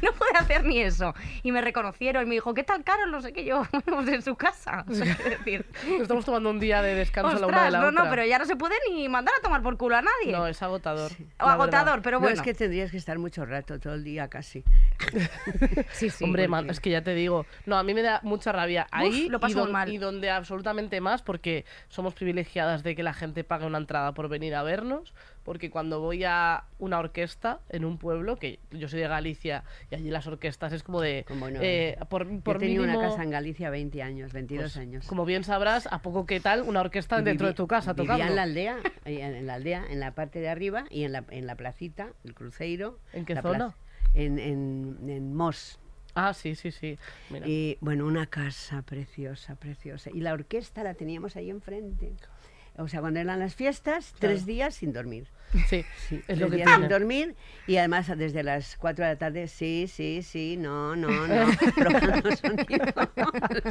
No 0.02 0.12
puede 0.12 0.34
hacer 0.36 0.66
ni 0.66 0.82
eso. 0.82 1.14
Y 1.42 1.54
me 1.54 1.62
reconocieron 1.62 2.24
y 2.24 2.26
me 2.26 2.36
dijo, 2.36 2.54
¿qué 2.54 2.66
tal, 2.66 2.84
Carol? 2.84 3.12
No 3.12 3.22
sé 3.22 3.32
qué 3.32 3.46
yo, 3.46 3.64
pues 3.86 4.08
en 4.10 4.22
su 4.22 4.36
casa. 4.36 4.84
O 4.90 4.94
sea, 4.94 5.06
es 5.14 5.24
decir, 5.24 5.66
Nos 5.90 6.02
estamos 6.02 6.26
tomando 6.26 6.50
un 6.50 6.60
día 6.60 6.82
de 6.82 6.96
descanso 6.96 7.40
la 7.40 7.48
una 7.48 7.62
de 7.62 7.68
ostras, 7.68 7.72
la 7.72 7.80
no, 7.80 7.88
otra. 7.88 8.04
no, 8.04 8.10
pero 8.10 8.26
ya 8.26 8.38
no 8.40 8.44
se 8.46 8.58
puede 8.58 8.76
ni 8.92 9.08
mandar 9.08 9.34
a 9.40 9.42
tomar 9.42 9.62
por 9.62 9.78
culo 9.78 9.96
a 9.96 10.02
nadie. 10.02 10.34
No, 10.34 10.48
es 10.48 10.62
agotador. 10.62 11.14
o 11.40 11.46
agotador, 11.46 11.86
verdad. 11.86 12.02
pero 12.04 12.18
No, 12.18 12.24
bueno. 12.24 12.36
es 12.36 12.42
que 12.42 12.54
tendrías 12.54 12.92
que 12.92 12.98
estar 12.98 13.18
mucho 13.20 13.46
rato, 13.46 13.80
todo 13.80 13.94
el 13.94 14.04
día 14.04 14.28
casi. 14.28 14.66
sí, 15.94 16.10
sí. 16.10 16.24
Hombre, 16.26 16.44
porque- 16.44 16.48
man, 16.50 16.70
es 16.70 16.80
que 16.82 16.90
ya 16.90 17.02
te 17.02 17.14
digo. 17.14 17.46
No, 17.66 17.78
a 17.78 17.84
mí 17.84 17.94
me 17.94 18.02
da 18.02 18.20
mucha 18.24 18.52
rabia. 18.52 18.86
Ahí 18.92 19.30
lo 19.30 19.40
paso 19.40 19.52
y, 19.54 19.56
don- 19.62 19.72
mal. 19.72 19.90
y 19.90 19.98
donde 19.98 20.30
absolutamente 20.30 21.00
más, 21.02 21.22
porque 21.22 21.64
somos 21.90 22.14
privilegiadas 22.14 22.84
de 22.84 22.96
que 22.96 23.04
la 23.04 23.14
gente 23.14 23.44
pague 23.44 23.66
una 23.66 23.78
entrada 23.80 24.14
por 24.14 24.30
venir 24.30 24.56
a 24.56 24.64
vernos. 24.64 25.14
Porque 25.44 25.72
cuando 25.72 26.00
voy 26.00 26.24
a 26.26 26.66
una 26.78 27.00
orquesta 27.00 27.60
en 27.70 27.84
un 27.84 27.98
pueblo, 27.98 28.36
que 28.38 28.60
yo 28.72 28.88
soy 28.88 29.00
de 29.00 29.08
Galicia 29.08 29.64
y 29.90 29.96
allí 29.96 30.10
las 30.12 30.28
orquestas 30.28 30.72
es 30.74 30.84
como 30.84 31.02
de. 31.02 31.26
Como 31.28 31.50
no. 31.50 31.60
eh, 31.62 31.98
por 32.10 32.30
Yo 32.30 32.42
por 32.42 32.60
tenido 32.60 32.84
mínimo, 32.84 33.00
una 33.00 33.10
casa 33.10 33.24
en 33.24 33.32
Galicia 33.32 33.70
20 33.72 34.04
años, 34.04 34.32
22 34.32 34.64
pues, 34.64 34.78
años. 34.78 35.08
Como 35.08 35.26
bien 35.26 35.44
sabrás, 35.44 35.88
a 35.92 36.00
poco 36.04 36.26
que 36.28 36.40
tal, 36.40 36.62
una 36.62 36.82
orquesta 36.82 37.22
dentro 37.22 37.48
de 37.48 37.54
tu 37.54 37.66
casa 37.68 37.94
vivía 37.94 38.14
tocando. 38.14 38.26
en 38.32 38.36
la 38.36 38.44
aldea, 38.44 38.78
eh, 39.06 39.22
en 39.22 39.48
la 39.48 39.56
aldea, 39.56 39.84
en 39.90 40.00
la 40.00 40.12
parte 40.14 40.40
de 40.40 40.50
arriba 40.50 40.86
y 40.92 41.04
en 41.06 41.14
la, 41.14 41.24
en 41.32 41.48
la 41.48 41.56
placita, 41.56 42.10
el 42.24 42.36
cruceiro. 42.36 43.00
¿En 43.14 43.26
qué 43.26 43.36
zona? 43.36 43.58
plaza- 43.58 43.76
En, 44.14 44.38
en, 44.38 44.98
en 45.10 45.34
Mos. 45.36 45.80
Ah, 46.16 46.34
sí, 46.34 46.56
sí, 46.56 46.72
sí. 46.72 46.98
Mira. 47.30 47.48
Y 47.48 47.78
bueno, 47.82 48.06
una 48.06 48.26
casa 48.26 48.82
preciosa, 48.82 49.56
preciosa. 49.56 50.10
Y 50.14 50.20
la 50.22 50.34
orquesta 50.34 50.84
la 50.84 50.94
teníamos 50.94 51.36
ahí 51.36 51.50
enfrente. 51.50 52.14
O 52.78 52.88
sea, 52.88 53.02
cuando 53.02 53.20
eran 53.20 53.40
las 53.40 53.56
fiestas, 53.56 54.14
tres 54.20 54.46
días 54.46 54.76
sin 54.76 54.94
dormir. 54.94 55.28
Sí, 55.68 55.84
Sí, 56.08 56.22
es 56.28 56.40
lo 56.40 56.50
que 56.50 56.58
días 56.58 56.70
sin 56.76 56.88
dormir 56.88 57.36
y 57.66 57.78
además 57.78 58.12
desde 58.16 58.44
las 58.44 58.78
4 58.78 59.04
de 59.06 59.12
la 59.14 59.18
tarde, 59.18 59.48
sí, 59.48 59.88
sí, 59.88 60.22
sí, 60.22 60.58
no, 60.58 60.96
no, 60.96 61.10
no, 61.28 61.46
probando 61.76 62.32
sonido. 62.36 62.86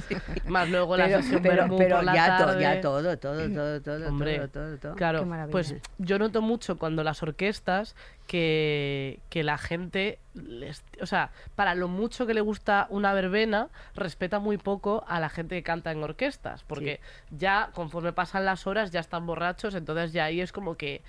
Sí. 0.08 0.16
Más 0.46 0.68
luego 0.68 0.96
la 0.96 1.06
Pero, 1.06 1.22
sesión 1.22 1.42
pero, 1.42 1.54
vermú 1.62 1.78
pero 1.78 1.96
por 1.96 2.04
la 2.04 2.14
ya, 2.14 2.38
to- 2.38 2.46
tarde. 2.46 2.62
ya 2.62 2.80
todo, 2.80 3.18
todo, 3.18 3.48
todo, 3.50 3.80
todo, 3.80 4.08
Hombre, 4.08 4.38
todo, 4.38 4.48
todo, 4.48 4.78
todo. 4.78 4.94
Claro, 4.96 5.26
pues 5.50 5.74
yo 5.98 6.18
noto 6.18 6.42
mucho 6.42 6.78
cuando 6.78 7.04
las 7.04 7.22
orquestas 7.22 7.94
que, 8.26 9.20
que 9.30 9.42
la 9.42 9.56
gente, 9.58 10.18
les- 10.34 10.84
o 11.00 11.06
sea, 11.06 11.30
para 11.54 11.74
lo 11.74 11.88
mucho 11.88 12.26
que 12.26 12.34
le 12.34 12.40
gusta 12.40 12.86
una 12.90 13.12
verbena, 13.12 13.68
respeta 13.94 14.38
muy 14.38 14.58
poco 14.58 15.04
a 15.08 15.18
la 15.20 15.28
gente 15.28 15.54
que 15.56 15.62
canta 15.62 15.92
en 15.92 16.02
orquestas, 16.02 16.62
porque 16.64 17.00
ya 17.30 17.70
conforme 17.72 18.12
pasan 18.12 18.44
las 18.44 18.66
horas 18.66 18.90
ya 18.90 19.00
están 19.00 19.26
borrachos, 19.26 19.74
entonces 19.74 20.12
ya 20.12 20.24
ahí 20.24 20.40
es 20.40 20.52
como 20.52 20.76
que 20.76 21.02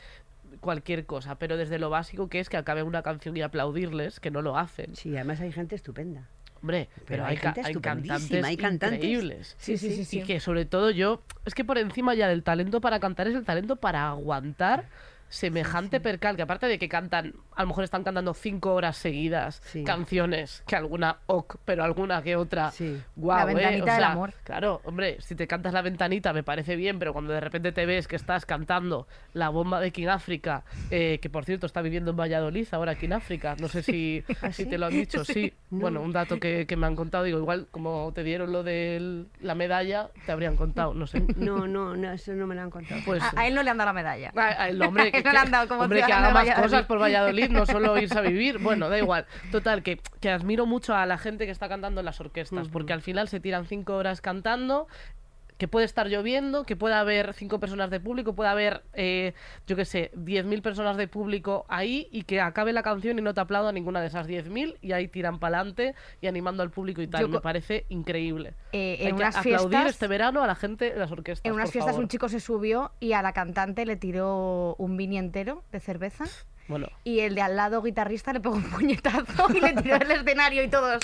cualquier 0.59 1.05
cosa, 1.05 1.35
pero 1.39 1.57
desde 1.57 1.79
lo 1.79 1.89
básico 1.89 2.27
que 2.29 2.39
es 2.39 2.49
que 2.49 2.57
acabe 2.57 2.83
una 2.83 3.01
canción 3.03 3.35
y 3.37 3.41
aplaudirles, 3.41 4.19
que 4.19 4.31
no 4.31 4.41
lo 4.41 4.57
hacen. 4.57 4.95
Sí, 4.95 5.15
además 5.15 5.39
hay 5.41 5.51
gente 5.51 5.75
estupenda. 5.75 6.27
Hombre, 6.61 6.89
pero, 6.93 7.05
Pero 7.05 7.25
hay, 7.25 7.29
hay 7.31 7.37
ca- 7.37 7.53
cantantes 7.81 8.43
hay 8.43 8.57
cantantes. 8.57 8.97
increíbles. 8.99 9.55
Sí, 9.59 9.77
sí, 9.77 9.95
sí, 9.95 10.03
sí. 10.03 10.19
Y 10.19 10.23
que 10.23 10.41
sobre 10.41 10.65
todo 10.65 10.91
yo, 10.91 11.21
es 11.45 11.55
que 11.55 11.63
por 11.63 11.77
encima 11.77 12.15
ya 12.15 12.27
del 12.27 12.43
talento 12.43 12.81
para 12.81 12.99
cantar 12.99 13.27
es 13.27 13.35
el 13.35 13.45
talento 13.45 13.77
para 13.77 14.09
aguantar 14.09 14.85
semejante 15.29 15.99
percal, 15.99 16.35
que 16.35 16.41
aparte 16.41 16.65
de 16.67 16.77
que 16.79 16.89
cantan, 16.89 17.33
a 17.55 17.61
lo 17.61 17.67
mejor 17.69 17.83
están 17.83 18.03
cantando 18.03 18.33
cinco 18.33 18.73
horas 18.73 18.97
seguidas 18.97 19.61
Sí. 19.65 19.83
canciones, 19.83 20.63
que 20.67 20.75
alguna 20.75 21.17
ok, 21.27 21.57
pero 21.65 21.83
alguna 21.83 22.21
que 22.23 22.35
otra, 22.35 22.71
Sí. 22.71 23.01
guau, 23.15 23.45
La 23.45 23.51
¿eh? 23.51 23.55
ventanita 23.55 23.93
del 23.95 24.03
amor. 24.03 24.33
Claro, 24.43 24.81
hombre, 24.85 25.17
si 25.21 25.35
te 25.35 25.47
cantas 25.47 25.73
la 25.73 25.81
ventanita 25.81 26.33
me 26.33 26.43
parece 26.43 26.75
bien, 26.75 26.99
pero 26.99 27.13
cuando 27.13 27.31
de 27.33 27.39
repente 27.39 27.71
te 27.71 27.85
ves 27.85 28.07
que 28.07 28.15
estás 28.15 28.45
cantando 28.45 29.07
la 29.33 29.49
bomba 29.49 29.79
de 29.79 29.91
King 29.91 30.07
África, 30.07 30.63
eh, 30.91 31.19
que 31.21 31.29
por 31.29 31.45
cierto 31.45 31.65
está 31.65 31.81
viviendo 31.81 32.11
en 32.11 32.17
Valladolid 32.17 32.67
ahora 32.71 32.95
King 32.95 33.11
África, 33.11 33.55
no 33.59 33.67
sé 33.67 33.83
si, 33.83 34.23
si 34.51 34.65
te 34.65 34.77
lo 34.77 34.87
han 34.87 34.93
dicho, 34.93 35.23
sí. 35.23 35.53
No. 35.71 35.81
Bueno, 35.81 36.01
un 36.01 36.11
dato 36.11 36.39
que, 36.39 36.65
que 36.65 36.75
me 36.75 36.87
han 36.87 36.95
contado, 36.95 37.23
digo, 37.25 37.37
igual 37.37 37.67
como 37.69 38.11
te 38.15 38.23
dieron 38.23 38.51
lo 38.51 38.63
de 38.63 39.25
la 39.39 39.53
medalla, 39.53 40.09
te 40.25 40.31
habrían 40.31 40.55
contado, 40.55 40.95
no 40.95 41.05
sé. 41.05 41.19
No, 41.37 41.67
no, 41.67 41.95
no, 41.95 42.11
eso 42.11 42.33
no 42.33 42.47
me 42.47 42.55
lo 42.55 42.61
han 42.61 42.71
contado. 42.71 42.99
Pues 43.05 43.21
A, 43.21 43.31
a 43.41 43.47
él 43.47 43.53
no 43.53 43.61
le 43.61 43.69
han 43.69 43.77
dado 43.77 43.89
la 43.89 43.93
medalla. 43.93 44.31
a- 44.35 44.63
a 44.63 44.69
el 44.69 44.81
hombre 44.81 45.11
que, 45.23 45.29
No 45.29 45.33
le 45.33 45.39
han 45.39 45.51
dado 45.51 45.67
como 45.67 45.81
hombre 45.81 46.03
que 46.03 46.13
haga 46.13 46.31
más 46.31 46.49
cosas 46.51 46.85
por 46.85 47.01
Valladolid, 47.01 47.49
no 47.49 47.65
solo 47.65 47.97
irse 47.97 48.17
a 48.17 48.21
vivir. 48.21 48.59
Bueno, 48.69 48.89
da 48.89 48.97
igual. 48.97 49.25
Total, 49.51 49.81
que, 49.81 49.99
que 50.19 50.29
admiro 50.29 50.65
mucho 50.65 50.93
a 50.93 51.05
la 51.05 51.17
gente 51.17 51.45
que 51.45 51.51
está 51.51 51.69
cantando 51.69 52.01
en 52.01 52.05
las 52.05 52.19
orquestas, 52.19 52.67
porque 52.67 52.93
al 52.93 53.01
final 53.01 53.27
se 53.27 53.39
tiran 53.39 53.65
cinco 53.65 53.95
horas 53.95 54.21
cantando 54.21 54.87
que 55.59 55.67
puede 55.67 55.85
estar 55.85 56.07
lloviendo, 56.07 56.63
que 56.63 56.75
pueda 56.77 56.99
haber 57.01 57.33
cinco 57.33 57.59
personas 57.59 57.91
de 57.91 57.99
público, 57.99 58.33
puede 58.33 58.49
haber, 58.49 58.81
eh, 58.93 59.33
yo 59.67 59.75
qué 59.75 59.83
sé, 59.83 60.09
10.000 60.15 60.61
personas 60.61 60.95
de 60.95 61.07
público 61.09 61.65
ahí 61.67 62.07
y 62.11 62.23
que 62.23 62.39
acabe 62.39 62.71
la 62.73 62.81
canción 62.81 63.19
y 63.19 63.21
no 63.21 63.33
te 63.33 63.41
aplauda 63.41 63.71
ninguna 63.73 63.99
de 63.99 64.07
esas 64.07 64.25
10.000 64.25 64.77
y 64.81 64.93
ahí 64.93 65.09
tiran 65.09 65.37
para 65.37 65.57
adelante 65.57 65.95
y 66.21 66.27
animando 66.27 66.63
al 66.63 66.71
público 66.71 67.01
y 67.01 67.07
tal. 67.07 67.21
Yo 67.21 67.27
Me 67.27 67.41
parece 67.41 67.85
increíble. 67.89 68.53
Eh, 68.71 68.97
en 69.01 69.07
que 69.09 69.13
unas 69.21 69.35
aplaudir 69.35 69.69
fiestas- 69.69 69.89
este 69.91 70.07
verano 70.07 70.41
a 70.41 70.47
la 70.47 70.55
gente 70.55 70.91
de 70.91 70.97
las 70.97 71.11
orquestas. 71.11 71.45
En 71.45 71.51
unas 71.53 71.65
por 71.65 71.73
fiestas 71.73 71.91
favor. 71.91 72.03
un 72.03 72.07
chico 72.07 72.29
se 72.29 72.39
subió 72.39 72.93
y 73.01 73.11
a 73.11 73.21
la 73.21 73.33
cantante 73.33 73.85
le 73.85 73.97
tiró 73.97 74.75
un 74.77 74.95
vini 74.95 75.17
entero 75.17 75.63
de 75.73 75.81
cerveza 75.81 76.23
Bueno, 76.69 76.87
y 77.03 77.19
el 77.19 77.35
de 77.35 77.41
al 77.41 77.57
lado 77.57 77.81
guitarrista 77.81 78.31
le 78.31 78.39
pegó 78.39 78.55
un 78.55 78.63
puñetazo 78.71 79.47
y 79.53 79.59
le 79.59 79.73
tiró 79.73 79.99
del 79.99 80.11
escenario 80.11 80.63
y 80.63 80.69
todos. 80.69 80.99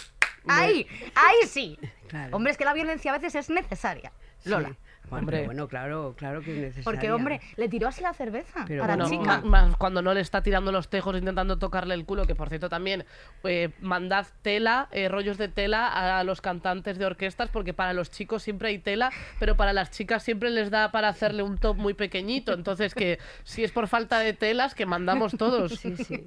¡Ahí! 0.48 0.88
¡Ahí 1.14 1.46
sí! 1.48 1.78
Claro. 2.08 2.38
Hombre, 2.38 2.52
es 2.52 2.58
que 2.60 2.66
la 2.66 2.74
violencia 2.74 3.12
a 3.12 3.18
veces 3.18 3.34
es 3.34 3.50
necesaria. 3.50 4.12
Sí. 4.46 4.85
Bueno, 5.10 5.22
Hombre. 5.24 5.46
bueno, 5.46 5.68
claro, 5.68 6.16
claro 6.18 6.42
que 6.42 6.52
es 6.52 6.58
necesario. 6.58 6.84
Porque, 6.84 7.12
hombre, 7.12 7.42
le 7.56 7.70
tiró 7.70 7.88
así 7.88 8.02
la 8.02 8.14
cerveza 8.14 8.66
Pero 8.68 8.84
a 8.84 8.88
la 8.88 8.96
bueno, 8.96 9.10
chica. 9.10 9.42
más 9.42 9.76
cuando 9.78 10.02
no 10.02 10.14
le 10.14 10.22
está 10.22 10.42
tirando 10.42 10.72
los 10.72 10.90
tejos 10.90 11.16
intentando 11.18 11.58
tocarle 11.58 11.94
el 11.94 12.06
culo, 12.06 12.26
que 12.26 12.36
por 12.36 12.50
cierto 12.50 12.70
también 12.70 13.06
eh, 13.44 13.70
mandad 13.82 14.26
tela, 14.42 14.88
eh, 14.92 15.08
rollos 15.10 15.38
de 15.38 15.48
tela 15.48 15.88
a 16.20 16.24
los 16.24 16.42
cantantes 16.42 16.98
de 16.98 17.06
orquestas, 17.06 17.50
porque 17.50 17.74
para 17.74 17.94
los 17.94 18.12
chicos 18.12 18.44
siempre 18.44 18.70
hay 18.70 18.80
tela, 18.80 19.12
pero 19.40 19.56
para 19.56 19.74
las 19.74 19.92
chicas 19.92 20.24
siempre 20.24 20.50
les 20.50 20.70
da 20.72 20.92
para 20.92 21.08
hacerle 21.10 21.44
un 21.44 21.58
top 21.58 21.78
muy 21.78 21.94
pequeñito. 21.94 22.54
Entonces 22.54 22.94
que 22.96 23.20
si 23.44 23.64
es 23.64 23.72
por 23.72 23.88
falta 23.88 24.20
de 24.20 24.34
telas, 24.34 24.76
que 24.76 24.86
mandamos 24.86 25.34
todos 25.38 25.84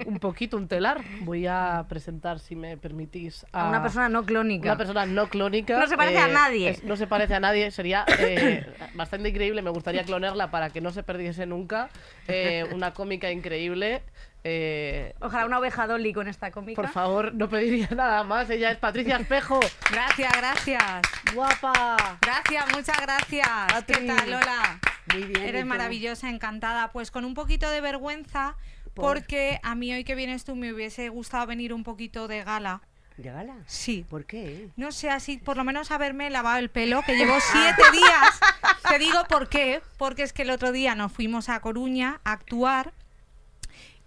un 0.06 0.18
poquito, 0.18 0.56
un 0.56 0.68
telar. 0.68 1.02
Voy 1.20 1.46
a 1.46 1.84
presentar, 1.88 2.38
si 2.38 2.56
me 2.56 2.76
permitís, 2.76 3.44
a, 3.52 3.66
A 3.66 3.68
una 3.68 3.82
persona 3.82 4.08
no 4.08 4.24
clónica. 4.24 4.68
una 4.70 4.76
persona 4.78 5.06
no 5.06 5.28
clónica. 5.28 5.74
eh, 5.74 5.78
No 5.80 5.86
se 5.86 5.96
parece 5.96 6.18
a 6.18 6.28
nadie. 6.28 6.70
es- 6.70 6.84
no 6.84 6.96
se 6.96 7.06
parece 7.06 7.34
a 7.34 7.40
nadie. 7.40 7.70
Sería 7.70 8.04
eh, 8.18 8.66
bastante 8.94 9.28
increíble. 9.30 9.62
Me 9.62 9.70
gustaría 9.70 10.04
clonarla 10.04 10.50
para 10.50 10.70
que 10.70 10.80
no 10.80 10.90
se 10.90 11.02
perdiese 11.02 11.46
nunca. 11.46 11.88
Eh, 12.26 12.66
una 12.74 12.92
cómica 12.94 13.30
increíble. 13.30 14.02
Eh, 14.44 15.14
Ojalá 15.20 15.46
una 15.46 15.58
oveja 15.58 15.86
Dolly 15.86 16.12
con 16.12 16.28
esta 16.28 16.50
cómica. 16.52 16.80
por 16.80 16.90
favor, 16.90 17.34
no 17.34 17.48
pediría 17.48 17.88
nada 17.94 18.22
más. 18.24 18.48
Ella 18.50 18.70
es 18.70 18.78
Patricia 18.78 19.16
Espejo. 19.16 19.58
Gracias, 19.90 20.32
gracias. 20.36 21.02
¡Guapa! 21.34 22.18
Gracias, 22.22 22.64
muchas 22.74 23.00
gracias. 23.00 23.48
¿Qué 23.86 23.92
Patri. 23.94 24.06
tal, 24.06 24.30
Lola? 24.30 24.80
Muy 25.12 25.24
bien. 25.24 25.44
¿y 25.44 25.48
Eres 25.48 25.66
maravillosa, 25.66 26.30
encantada. 26.30 26.92
Pues 26.92 27.10
con 27.10 27.24
un 27.24 27.34
poquito 27.34 27.68
de 27.70 27.80
vergüenza, 27.80 28.56
¿Por? 28.94 29.04
porque 29.16 29.58
a 29.62 29.74
mí 29.74 29.92
hoy 29.92 30.04
que 30.04 30.14
vienes 30.14 30.44
tú 30.44 30.54
me 30.54 30.72
hubiese 30.72 31.08
gustado 31.08 31.46
venir 31.46 31.72
un 31.74 31.82
poquito 31.82 32.28
de 32.28 32.44
gala. 32.44 32.82
¿De 33.18 33.30
gala? 33.30 33.56
Sí. 33.66 34.06
¿Por 34.08 34.24
qué? 34.24 34.68
No 34.76 34.92
sé, 34.92 35.10
así 35.10 35.36
por 35.38 35.56
lo 35.56 35.64
menos 35.64 35.90
haberme 35.90 36.30
lavado 36.30 36.58
el 36.58 36.70
pelo, 36.70 37.02
que 37.04 37.16
llevo 37.16 37.34
siete 37.52 37.82
días. 37.92 38.40
Te 38.88 38.98
digo 38.98 39.24
por 39.28 39.48
qué. 39.48 39.82
Porque 39.98 40.22
es 40.22 40.32
que 40.32 40.42
el 40.42 40.50
otro 40.50 40.72
día 40.72 40.94
nos 40.94 41.12
fuimos 41.12 41.48
a 41.48 41.58
Coruña 41.60 42.20
a 42.24 42.32
actuar 42.32 42.92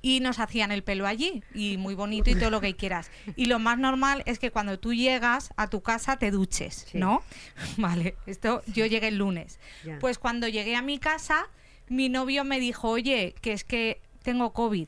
y 0.02 0.20
nos 0.22 0.40
hacían 0.40 0.72
el 0.72 0.84
pelo 0.84 1.06
allí. 1.06 1.44
Y 1.54 1.78
muy 1.78 1.94
bonito 1.94 2.30
y 2.30 2.36
todo 2.36 2.50
lo 2.50 2.62
que 2.62 2.76
quieras. 2.76 3.12
Y 3.36 3.46
lo 3.46 3.60
más 3.60 3.78
normal 3.78 4.24
es 4.26 4.40
que 4.40 4.50
cuando 4.50 4.80
tú 4.80 4.94
llegas 4.94 5.52
a 5.58 5.68
tu 5.68 5.82
casa 5.82 6.18
te 6.18 6.32
duches, 6.32 6.88
Sí. 6.90 6.98
¿no? 6.98 7.22
Vale, 7.78 8.16
esto 8.26 8.64
yo 8.68 8.86
llegué 8.86 9.10
el 9.10 9.18
lunes. 9.18 9.60
Ya. 9.86 10.00
Pues 10.00 10.18
cuando 10.20 10.48
llegué 10.48 10.76
a 10.76 10.82
mi 10.82 10.98
casa, 11.00 11.48
mi 11.90 12.08
novio 12.10 12.46
me 12.46 12.60
dijo, 12.60 12.88
oye, 12.90 13.36
que 13.42 13.52
es 13.54 13.64
que 13.66 14.02
tengo 14.24 14.54
COVID, 14.54 14.88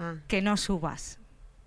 Ah, 0.00 0.14
que 0.28 0.40
no 0.40 0.56
subas. 0.56 1.17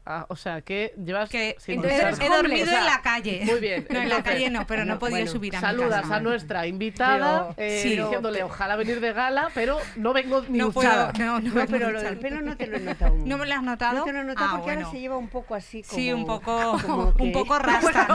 Ah, 0.03 0.25
o 0.29 0.35
sea, 0.35 0.61
que 0.61 0.95
llevas 0.97 1.29
Que 1.29 1.55
sin 1.59 1.75
entonces 1.75 2.19
he 2.19 2.27
dormido 2.29 2.71
en 2.75 2.85
la 2.85 3.01
calle. 3.03 3.43
Muy 3.45 3.59
bien, 3.59 3.85
No, 3.91 3.99
en 3.99 4.09
la 4.09 4.15
entonces- 4.17 4.33
calle 4.33 4.49
no, 4.49 4.65
pero 4.65 4.83
no, 4.83 4.95
he 4.95 4.97
podido 4.97 5.17
bueno, 5.17 5.31
subir 5.31 5.55
a 5.55 5.59
mi 5.59 5.65
Saludas 5.67 6.01
casa. 6.01 6.15
a 6.15 6.19
nuestra 6.21 6.65
invitada 6.67 7.53
Pero- 7.55 7.67
eh, 7.69 7.79
Sí. 7.83 7.89
diciéndole 7.97 8.41
ojalá 8.43 8.75
venir 8.77 8.99
de 8.99 9.13
gala, 9.13 9.49
pero 9.53 9.77
no 9.97 10.11
vengo 10.13 10.43
ni 10.49 10.57
No 10.57 10.71
puedo, 10.71 11.11
no, 11.19 11.39
no, 11.39 11.39
no, 11.39 11.65
pero 11.69 11.91
lo 11.91 12.01
del 12.01 12.17
pelo 12.17 12.41
no 12.41 12.57
te 12.57 12.65
lo 12.65 12.77
he 12.77 12.79
notado. 12.79 13.13
¿No 13.15 13.37
me 13.37 13.45
lo 13.45 13.53
has 13.53 13.61
notado? 13.63 13.99
No 13.99 14.03
te 14.05 14.13
lo 14.13 14.21
he 14.21 14.23
notado 14.23 14.47
Ah, 14.47 14.51
porque 14.53 14.65
bueno. 14.71 14.85
ahora 14.87 14.91
se 14.91 14.99
lleva 15.01 15.17
un 15.17 15.27
poco 15.29 15.53
así 15.53 15.83
como... 15.83 15.95
Sí, 15.95 16.11
un 16.11 16.25
poco, 16.25 16.79
como 16.85 17.13
que- 17.15 17.23
un 17.23 17.31
poco 17.31 17.59
rasta, 17.59 18.07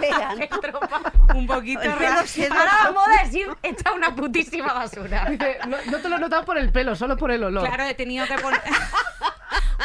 Se 0.00 0.10
¿no? 0.10 1.38
un 1.38 1.46
poquito 1.48 1.80
rasta. 1.82 2.48
Ahora 2.56 2.72
la 2.84 2.92
moda 2.92 3.22
es 3.24 3.34
ir 3.34 3.48
hecha 3.62 3.92
una 3.92 4.14
putísima 4.14 4.72
basura. 4.72 5.26
Dice, 5.30 5.58
no, 5.68 5.76
no 5.90 5.98
te 5.98 6.08
lo 6.08 6.16
he 6.16 6.20
notado 6.20 6.44
por 6.44 6.58
el 6.58 6.70
pelo, 6.70 6.94
solo 6.94 7.16
por 7.16 7.32
el 7.32 7.42
olor. 7.42 7.66
Claro, 7.66 7.82
he 7.84 7.94
tenido 7.94 8.24
que 8.26 8.34
poner... 8.38 8.60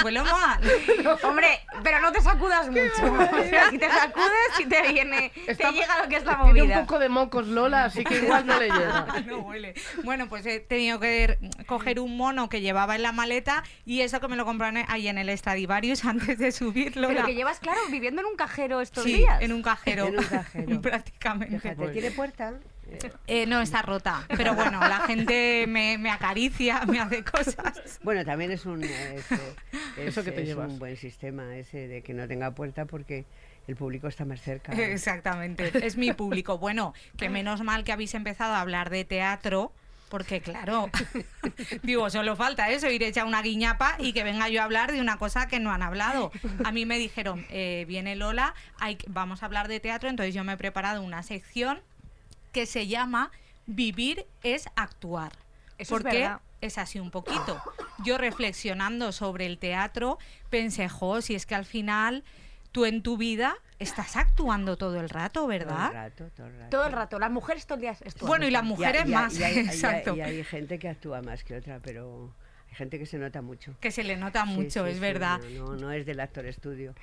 Huelo 0.04 0.24
mal. 0.24 0.60
Hombre, 1.24 1.48
pero 1.84 2.00
no 2.00 2.12
te 2.12 2.22
sacudas 2.22 2.70
mucho. 2.70 3.14
O 3.14 3.44
sea, 3.50 3.70
si 3.70 3.78
te 3.78 3.90
sacudes, 3.90 4.50
si 4.58 4.66
te 4.66 4.82
viene, 4.92 5.32
Está- 5.48 5.70
te 5.70 5.76
llega 5.76 6.02
lo 6.02 6.10
que 6.10 6.16
es 6.18 6.26
la 6.26 6.38
Tiene 6.44 6.62
movida. 6.62 6.80
un 6.80 6.86
poco 6.86 7.00
de 7.00 7.10
mocos 7.10 7.48
Lola, 7.48 7.86
así 7.86 8.04
que 8.04 8.18
igual 8.18 8.46
no 8.46 8.60
le 8.60 8.66
llega. 8.72 9.06
No 9.26 9.40
huele. 9.40 9.74
Bueno, 10.04 10.28
pues 10.30 10.46
he 10.46 10.60
tenido 10.60 11.00
que 11.00 11.38
coger 11.66 12.00
un 12.00 12.16
mono 12.18 12.50
que 12.50 12.62
llevaba 12.62 12.96
en 12.96 13.04
la 13.04 13.12
maleta 13.12 13.64
y 13.86 14.02
eso 14.02 14.20
que 14.20 14.28
me 14.28 14.36
lo 14.36 14.46
compraron 14.46 14.84
ahí 14.88 15.08
en 15.08 15.18
el 15.18 15.36
Stradivarius 15.38 16.06
antes 16.06 16.38
de 16.38 16.52
subirlo. 16.52 17.08
Pero 17.08 17.26
que 17.26 17.36
llevas, 17.36 17.60
claro, 17.60 17.80
viviendo 17.90 18.22
en 18.22 18.28
un 18.28 18.36
cajero 18.36 18.82
estos 18.82 19.04
Sí, 19.04 19.16
días. 19.16 19.42
en 19.42 19.54
un 19.54 19.62
cajero. 19.62 20.06
En 20.08 20.20
un 20.20 20.24
cajero. 20.26 20.82
Prácticamente. 20.82 21.60
Fíjate, 21.60 21.88
¿tiene 21.90 22.12
puerta? 22.12 22.54
Eh, 23.28 23.46
no, 23.46 23.62
está 23.62 23.82
rota. 23.82 24.26
Pero 24.36 24.56
bueno, 24.56 24.80
la 24.80 25.02
gente 25.02 25.66
me, 25.68 25.98
me 25.98 26.10
acaricia, 26.10 26.82
me 26.86 27.00
hace 27.00 27.24
cosas. 27.24 28.00
Bueno, 28.04 28.26
también 28.26 28.52
es 28.52 28.66
un, 28.66 28.84
eh, 28.84 29.16
es, 29.18 29.32
eh, 29.32 29.56
es- 29.98 30.08
Eso 30.10 30.24
que 30.24 30.32
te 30.32 30.44
es 30.50 30.56
un 30.56 30.80
buen 30.80 30.98
sistema 30.98 31.56
ese 31.56 31.88
de 31.88 32.02
que 32.02 32.14
no 32.14 32.28
tenga 32.28 32.52
puerta 32.52 32.86
porque 32.86 33.26
el 33.68 33.76
público 33.76 34.08
está 34.08 34.26
más 34.26 34.42
cerca. 34.42 34.72
Exactamente, 34.92 35.72
es 35.86 35.98
mi 35.98 36.14
público. 36.14 36.58
Bueno, 36.58 36.94
que 37.18 37.30
menos 37.30 37.62
mal 37.62 37.84
que 37.84 37.92
habéis 37.92 38.14
empezado 38.16 38.54
a 38.54 38.62
hablar 38.62 38.90
de 38.90 39.06
teatro. 39.06 39.72
Porque 40.10 40.42
claro, 40.42 40.90
digo, 41.84 42.10
solo 42.10 42.36
falta 42.36 42.70
eso, 42.72 42.90
ir 42.90 43.04
hecha 43.04 43.26
una 43.26 43.44
guiñapa 43.44 43.96
y 44.00 44.12
que 44.14 44.24
venga 44.24 44.50
yo 44.50 44.62
a 44.62 44.64
hablar 44.64 44.92
de 44.92 45.02
una 45.02 45.18
cosa 45.18 45.48
que 45.48 45.60
no 45.60 45.72
han 45.72 45.84
hablado. 45.84 46.32
A 46.64 46.72
mí 46.72 46.86
me 46.88 46.98
dijeron, 46.98 47.46
eh, 47.52 47.86
viene 47.88 48.16
Lola, 48.16 48.56
hay, 48.80 48.96
que- 48.96 49.06
vamos 49.08 49.44
a 49.44 49.46
hablar 49.46 49.68
de 49.68 49.80
teatro, 49.80 50.10
entonces 50.10 50.34
yo 50.34 50.44
me 50.44 50.54
he 50.54 50.58
preparado 50.58 51.04
una 51.04 51.22
sección 51.22 51.80
que 52.52 52.66
se 52.66 52.88
llama 52.88 53.32
Vivir 53.66 54.26
es 54.44 54.68
actuar. 54.76 55.32
Eso 55.78 55.96
es 55.96 56.02
porque 56.04 56.18
verdad. 56.20 56.42
es 56.62 56.78
así 56.78 57.00
un 57.00 57.12
poquito. 57.12 57.62
Yo 58.04 58.18
reflexionando 58.18 59.12
sobre 59.12 59.46
el 59.46 59.58
teatro, 59.60 60.18
pensé, 60.50 60.90
jo, 60.90 61.22
si 61.22 61.36
es 61.36 61.46
que 61.46 61.56
al 61.56 61.66
final 61.66 62.24
tú 62.72 62.86
en 62.86 63.02
tu 63.02 63.18
vida 63.18 63.56
estás 63.80 64.16
actuando 64.18 64.76
todo 64.78 65.00
el 65.00 65.10
rato, 65.10 65.42
Todo 65.42 65.52
el 65.52 65.60
¿verdad? 65.60 65.92
rato, 65.94 66.30
todo 66.36 66.48
el 66.48 66.54
rato. 66.58 66.70
Todo 66.70 66.86
el 66.88 66.92
rato. 66.92 67.20
Las 67.20 67.32
mujeres 67.32 67.66
todo 67.66 67.76
el 67.76 67.82
día. 67.82 67.98
Bueno, 68.22 68.46
y 68.48 68.52
las 68.52 68.64
mujeres 68.64 69.04
y 69.06 69.10
más, 69.12 69.40
y 69.40 69.44
hay, 69.44 69.54
y 69.56 69.60
hay- 69.60 69.66
exacto. 69.68 70.16
y 70.16 70.22
hay 70.22 70.44
gente 70.44 70.78
que 70.80 70.90
actúa 70.90 71.22
más 71.22 71.44
que 71.46 71.56
otra, 71.56 71.80
pero 71.80 72.34
hay 72.70 72.76
gente 72.76 73.00
que 73.00 73.06
se 73.06 73.18
nota 73.18 73.42
mucho. 73.42 73.74
Que 73.80 73.92
se 73.92 74.04
le 74.04 74.18
nota 74.18 74.44
Sí, 74.44 74.50
mucho, 74.50 74.84
sí, 74.84 74.90
es 74.90 74.96
sí, 74.96 75.00
verdad. 75.02 75.40
No, 75.52 75.68
no, 75.68 75.76
no 75.78 75.92
es 75.92 76.06
del 76.06 76.20
actor 76.20 76.46
estudio. 76.46 76.94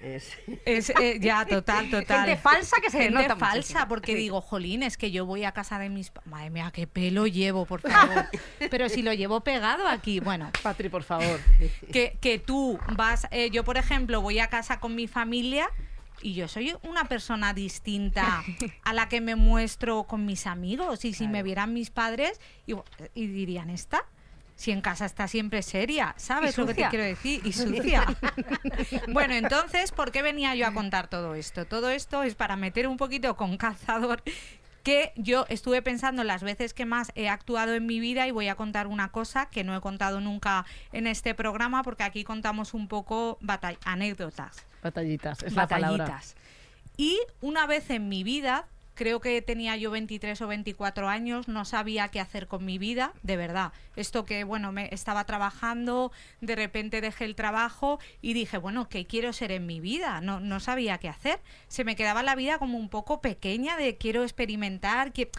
Es, 0.00 0.36
Es 0.64 0.90
eh, 0.90 1.18
ya 1.20 1.44
total, 1.44 1.90
total. 1.90 2.26
Gente 2.26 2.40
falsa 2.40 2.76
que 2.82 2.90
se 2.90 2.98
Gente 3.02 3.14
nota 3.22 3.36
falsa, 3.36 3.56
muchísimo. 3.56 3.88
porque 3.88 4.12
Sí. 4.12 4.18
digo, 4.18 4.40
jolín, 4.40 4.82
es 4.82 4.96
que 4.96 5.10
yo 5.10 5.26
voy 5.26 5.44
a 5.44 5.52
casa 5.52 5.78
de 5.78 5.88
mis... 5.90 6.10
Madre 6.24 6.50
mía, 6.50 6.70
qué 6.72 6.86
pelo 6.86 7.26
llevo, 7.26 7.66
por 7.66 7.80
favor. 7.82 8.26
Pero 8.70 8.88
si 8.88 9.02
lo 9.02 9.12
llevo 9.12 9.42
pegado 9.42 9.86
aquí, 9.88 10.20
bueno, 10.20 10.50
Patri, 10.62 10.88
por 10.88 11.02
favor. 11.02 11.38
que, 11.92 12.16
que 12.20 12.38
tú 12.38 12.78
vas, 12.96 13.26
eh, 13.30 13.50
yo 13.50 13.62
por 13.64 13.76
ejemplo 13.76 14.20
voy 14.22 14.38
a 14.38 14.48
casa 14.48 14.80
con 14.80 14.94
mi 14.94 15.06
familia 15.06 15.68
y 16.22 16.34
yo 16.34 16.48
soy 16.48 16.74
una 16.82 17.04
persona 17.04 17.54
distinta 17.54 18.42
a 18.84 18.92
la 18.92 19.08
que 19.08 19.20
me 19.22 19.36
muestro 19.36 20.04
con 20.04 20.26
mis 20.26 20.46
amigos 20.46 21.04
y 21.06 21.14
si 21.14 21.28
me 21.28 21.42
vieran 21.42 21.72
mis 21.72 21.90
padres 21.90 22.40
y, 22.66 22.74
y 23.14 23.26
dirían 23.26 23.70
esta. 23.70 24.04
Si 24.60 24.72
en 24.72 24.82
casa 24.82 25.06
está 25.06 25.26
siempre 25.26 25.62
seria, 25.62 26.12
¿sabes 26.18 26.58
lo 26.58 26.66
que 26.66 26.74
te 26.74 26.86
quiero 26.90 27.02
decir? 27.02 27.40
Y 27.46 27.52
sucia. 27.54 28.04
bueno, 29.08 29.32
entonces, 29.32 29.90
¿por 29.90 30.12
qué 30.12 30.20
venía 30.20 30.54
yo 30.54 30.66
a 30.66 30.74
contar 30.74 31.08
todo 31.08 31.34
esto? 31.34 31.64
Todo 31.64 31.88
esto 31.88 32.22
es 32.24 32.34
para 32.34 32.56
meter 32.56 32.86
un 32.86 32.98
poquito 32.98 33.38
con 33.38 33.56
calzador 33.56 34.22
que 34.82 35.14
yo 35.16 35.46
estuve 35.48 35.80
pensando 35.80 36.24
las 36.24 36.42
veces 36.42 36.74
que 36.74 36.84
más 36.84 37.10
he 37.14 37.30
actuado 37.30 37.72
en 37.72 37.86
mi 37.86 38.00
vida 38.00 38.26
y 38.26 38.32
voy 38.32 38.48
a 38.48 38.54
contar 38.54 38.86
una 38.86 39.10
cosa 39.10 39.48
que 39.48 39.64
no 39.64 39.74
he 39.74 39.80
contado 39.80 40.20
nunca 40.20 40.66
en 40.92 41.06
este 41.06 41.34
programa 41.34 41.82
porque 41.82 42.02
aquí 42.02 42.22
contamos 42.22 42.74
un 42.74 42.86
poco 42.86 43.38
anécdotas, 43.86 44.66
Batallitas, 44.82 45.42
es 45.42 45.54
la 45.54 45.68
palabra. 45.68 46.04
batallitas. 46.04 46.36
Y 46.98 47.18
una 47.40 47.66
vez 47.66 47.88
en 47.88 48.10
mi 48.10 48.24
vida, 48.24 48.68
creo 49.00 49.18
que 49.18 49.40
tenía 49.40 49.76
yo 49.76 49.90
23 49.90 50.38
o 50.42 50.46
24 50.46 51.08
años, 51.08 51.48
no 51.48 51.64
sabía 51.64 52.08
qué 52.08 52.20
hacer 52.20 52.48
con 52.48 52.66
mi 52.66 52.76
vida, 52.76 53.14
de 53.22 53.38
verdad. 53.38 53.72
Esto 53.96 54.26
que, 54.26 54.44
bueno, 54.44 54.72
me 54.72 54.90
estaba 54.92 55.24
trabajando, 55.24 56.12
de 56.42 56.54
repente 56.54 57.00
dejé 57.00 57.24
el 57.24 57.34
trabajo 57.34 57.98
y 58.20 58.34
dije, 58.34 58.58
bueno, 58.58 58.90
¿qué 58.90 59.06
quiero 59.06 59.32
ser 59.32 59.52
en 59.52 59.64
mi 59.64 59.80
vida? 59.80 60.20
No, 60.20 60.38
no 60.38 60.60
sabía 60.60 60.98
qué 60.98 61.08
hacer. 61.08 61.40
Se 61.66 61.82
me 61.82 61.96
quedaba 61.96 62.22
la 62.22 62.34
vida 62.34 62.58
como 62.58 62.76
un 62.76 62.90
poco 62.90 63.22
pequeña 63.22 63.78
de 63.78 63.96
quiero 63.96 64.22
experimentar, 64.22 65.14
que 65.14 65.30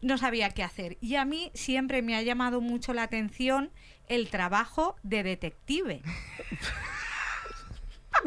no 0.00 0.16
sabía 0.16 0.48
qué 0.48 0.62
hacer. 0.62 0.96
Y 1.02 1.16
a 1.16 1.26
mí 1.26 1.50
siempre 1.52 2.00
me 2.00 2.16
ha 2.16 2.22
llamado 2.22 2.62
mucho 2.62 2.94
la 2.94 3.02
atención 3.02 3.70
el 4.08 4.30
trabajo 4.30 4.96
de 5.02 5.24
detective. 5.24 6.00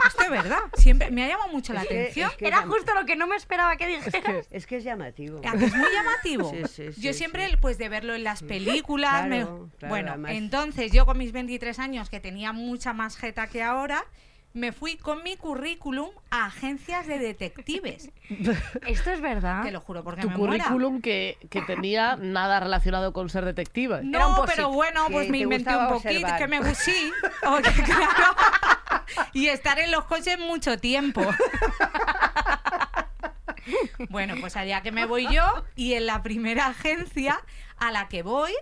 Esto 0.08 0.24
es 0.24 0.30
verdad, 0.30 0.60
siempre 0.76 1.10
me 1.12 1.24
ha 1.24 1.28
llamado 1.30 1.50
mucho 1.52 1.74
la 1.74 1.82
Es 1.84 1.88
que- 1.88 2.02
atención. 2.02 2.30
es 2.32 2.38
que 2.38 2.48
Era 2.48 2.62
justo 2.64 2.94
lo 2.94 3.06
que 3.06 3.16
no 3.16 3.28
me 3.28 3.36
esperaba 3.36 3.76
que 3.78 3.88
dijeras. 3.88 4.48
Es 4.52 4.68
que 4.68 4.78
es 4.78 4.84
llamativo. 4.84 5.40
¿A 5.46 5.52
que 5.58 5.66
es 5.66 5.76
muy 5.76 5.88
llamativo. 5.92 6.52
Sí, 6.52 6.62
sí, 6.68 6.94
sí, 6.94 7.02
yo 7.02 7.14
sí. 7.14 7.18
siempre, 7.20 7.50
pues 7.62 7.78
de 7.78 7.90
verlo 7.90 8.14
en 8.14 8.24
las 8.24 8.44
películas. 8.44 9.26
me- 9.28 9.38
Claro, 9.42 9.70
claro, 9.80 9.90
bueno, 9.94 10.10
además- 10.12 10.32
entonces 10.34 10.92
yo 10.92 11.06
con 11.06 11.18
mis 11.18 11.32
23 11.32 11.80
años, 11.80 12.10
que 12.10 12.20
tenía 12.20 12.54
mucha 12.54 12.94
más 12.94 13.18
jeta 13.18 13.48
que 13.48 13.64
ahora, 13.64 14.06
me 14.54 14.72
fui 14.72 14.98
con 14.98 15.24
mi 15.24 15.36
currículum 15.38 16.10
a 16.32 16.46
agencias 16.48 17.06
de 17.06 17.20
detectives. 17.20 18.10
Esto 18.88 19.12
es 19.12 19.22
verdad. 19.22 19.62
Te 19.64 19.72
lo 19.72 19.82
juro, 19.82 20.04
porque 20.04 20.22
Tu 20.22 20.30
me 20.30 20.38
muera. 20.38 20.64
currículum 20.66 21.02
que, 21.02 21.38
que 21.50 21.62
tenía 21.62 22.16
nada 22.16 22.60
relacionado 22.60 23.14
con 23.14 23.30
ser 23.30 23.46
detectiva. 23.46 23.98
Era 23.98 24.06
un 24.06 24.12
No, 24.12 24.36
post-it. 24.38 24.56
pero 24.56 24.70
bueno, 24.72 25.08
pues 25.12 25.26
Que 25.28 25.32
me 25.32 25.38
te 25.40 25.44
inventé 25.44 25.70
un 25.70 25.76
gustaba 25.76 25.94
poquito, 25.94 26.10
observar. 26.26 26.40
que 26.40 26.48
me 26.48 26.60
gusí. 26.60 27.12
Oye, 27.48 27.84
claro. 27.84 28.77
Y 29.34 29.48
estar 29.48 29.80
en 29.80 29.92
los 29.92 30.06
coches 30.06 30.40
mucho 30.40 30.78
tiempo. 30.78 31.22
Bueno, 34.10 34.36
pues 34.40 34.56
allá 34.56 34.82
que 34.82 34.92
me 34.92 35.06
voy 35.06 35.28
yo 35.34 35.66
y 35.76 35.94
en 35.94 36.06
la 36.06 36.24
primera 36.24 36.68
agencia 36.68 37.40
a 37.78 37.92
la 37.92 38.08
que 38.08 38.24
voy, 38.24 38.54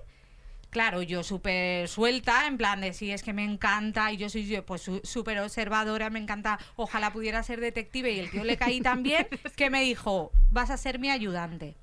claro, 0.70 1.02
yo 1.02 1.24
súper 1.24 1.88
suelta, 1.88 2.48
en 2.48 2.58
plan 2.58 2.82
de 2.82 2.94
sí, 2.94 3.12
es 3.12 3.24
que 3.24 3.34
me 3.34 3.44
encanta 3.44 4.12
y 4.12 4.18
yo 4.18 4.30
soy 4.30 4.48
yo, 4.48 4.66
pues 4.66 4.90
súper 5.04 5.40
observadora, 5.40 6.10
me 6.10 6.20
encanta, 6.20 6.60
ojalá 6.76 7.12
pudiera 7.12 7.44
ser 7.44 7.60
detective 7.60 8.12
y 8.12 8.20
el 8.20 8.32
tío 8.32 8.44
le 8.44 8.58
caí 8.58 8.82
tan 8.82 9.04
bien 9.04 9.28
que 9.56 9.70
me 9.70 9.82
dijo, 9.82 10.32
vas 10.52 10.70
a 10.70 10.78
ser 10.78 11.00
mi 11.00 11.10
ayudante, 11.10 11.76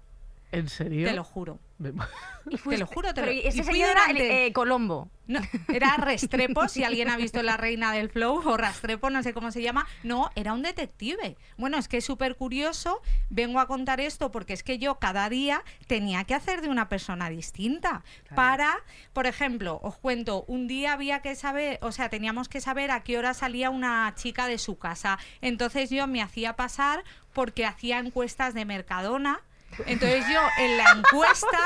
¿En 0.52 0.68
serio? 0.68 1.08
te 1.08 1.14
lo 1.14 1.24
juro. 1.24 1.58
Me- 1.78 1.92
Y 2.50 2.56
Te 2.58 2.76
lo 2.76 2.86
juro, 2.86 3.14
te 3.14 3.20
pero 3.22 3.32
lo- 3.32 3.38
ese 3.40 3.58
y 3.58 3.62
fui 3.62 3.74
señor 3.74 3.90
era 3.90 4.00
durante- 4.02 4.46
eh, 4.46 4.52
Colombo. 4.52 5.08
No, 5.28 5.40
era 5.72 5.96
Restrepo, 5.96 6.68
si 6.68 6.82
alguien 6.84 7.08
ha 7.08 7.16
visto 7.16 7.40
La 7.42 7.56
Reina 7.56 7.92
del 7.92 8.10
Flow 8.10 8.42
o 8.44 8.56
Rastrepo, 8.56 9.10
no 9.10 9.22
sé 9.22 9.32
cómo 9.32 9.50
se 9.52 9.62
llama. 9.62 9.86
No, 10.02 10.28
era 10.34 10.52
un 10.52 10.62
detective. 10.62 11.36
Bueno, 11.56 11.78
es 11.78 11.86
que 11.88 11.98
es 11.98 12.04
súper 12.04 12.34
curioso. 12.36 13.00
Vengo 13.30 13.60
a 13.60 13.66
contar 13.68 14.00
esto 14.00 14.30
porque 14.32 14.52
es 14.52 14.62
que 14.64 14.78
yo 14.78 14.96
cada 14.98 15.28
día 15.28 15.62
tenía 15.86 16.24
que 16.24 16.34
hacer 16.34 16.60
de 16.62 16.68
una 16.68 16.88
persona 16.88 17.30
distinta. 17.30 18.02
Para, 18.34 18.74
por 19.12 19.26
ejemplo, 19.26 19.78
os 19.82 19.96
cuento, 19.96 20.44
un 20.48 20.66
día 20.66 20.92
había 20.92 21.20
que 21.22 21.34
saber, 21.36 21.78
o 21.80 21.92
sea, 21.92 22.08
teníamos 22.10 22.48
que 22.48 22.60
saber 22.60 22.90
a 22.90 23.02
qué 23.04 23.16
hora 23.18 23.34
salía 23.34 23.70
una 23.70 24.12
chica 24.16 24.46
de 24.48 24.58
su 24.58 24.76
casa. 24.78 25.18
Entonces 25.40 25.88
yo 25.90 26.06
me 26.08 26.20
hacía 26.22 26.54
pasar 26.56 27.04
porque 27.32 27.64
hacía 27.64 27.98
encuestas 28.00 28.52
de 28.52 28.64
Mercadona. 28.64 29.40
Entonces 29.86 30.24
yo 30.30 30.40
en 30.58 30.76
la 30.76 30.84
encuesta 30.92 31.58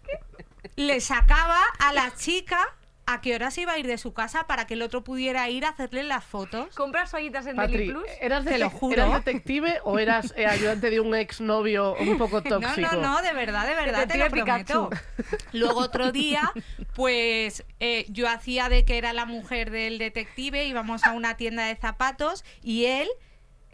le 0.76 1.00
sacaba 1.00 1.60
a 1.78 1.92
la 1.92 2.14
chica 2.14 2.58
a 3.08 3.20
qué 3.20 3.36
hora 3.36 3.52
se 3.52 3.60
iba 3.60 3.72
a 3.72 3.78
ir 3.78 3.86
de 3.86 3.98
su 3.98 4.12
casa 4.12 4.48
para 4.48 4.66
que 4.66 4.74
el 4.74 4.82
otro 4.82 5.04
pudiera 5.04 5.48
ir 5.48 5.64
a 5.64 5.68
hacerle 5.68 6.02
las 6.02 6.24
fotos. 6.24 6.74
¿Compras 6.74 7.14
ollitas 7.14 7.46
en 7.46 7.54
Patri, 7.54 7.76
Deli 7.76 7.90
Plus? 7.92 8.04
¿eras, 8.20 8.44
Te 8.44 8.58
lo 8.58 8.68
juro. 8.68 8.94
¿eras 8.94 9.24
detective 9.24 9.78
o 9.84 10.00
eras 10.00 10.34
eh, 10.36 10.44
ayudante 10.44 10.90
de 10.90 10.98
un 10.98 11.14
exnovio 11.14 11.94
un 11.94 12.18
poco 12.18 12.40
No, 12.44 12.60
tóxico? 12.60 12.96
no, 12.96 13.00
no, 13.00 13.22
de 13.22 13.32
verdad, 13.32 13.64
de 13.64 13.74
verdad, 13.76 14.08
te 14.08 14.18
lo 14.18 14.28
prometo. 14.28 14.90
Luego 15.52 15.78
otro 15.78 16.10
día, 16.10 16.52
pues 16.94 17.64
eh, 17.78 18.06
yo 18.08 18.28
hacía 18.28 18.68
de 18.68 18.84
que 18.84 18.98
era 18.98 19.12
la 19.12 19.24
mujer 19.24 19.70
del 19.70 19.98
detective, 19.98 20.64
íbamos 20.64 21.04
a 21.04 21.12
una 21.12 21.36
tienda 21.36 21.66
de 21.66 21.76
zapatos 21.76 22.44
y 22.60 22.86
él... 22.86 23.08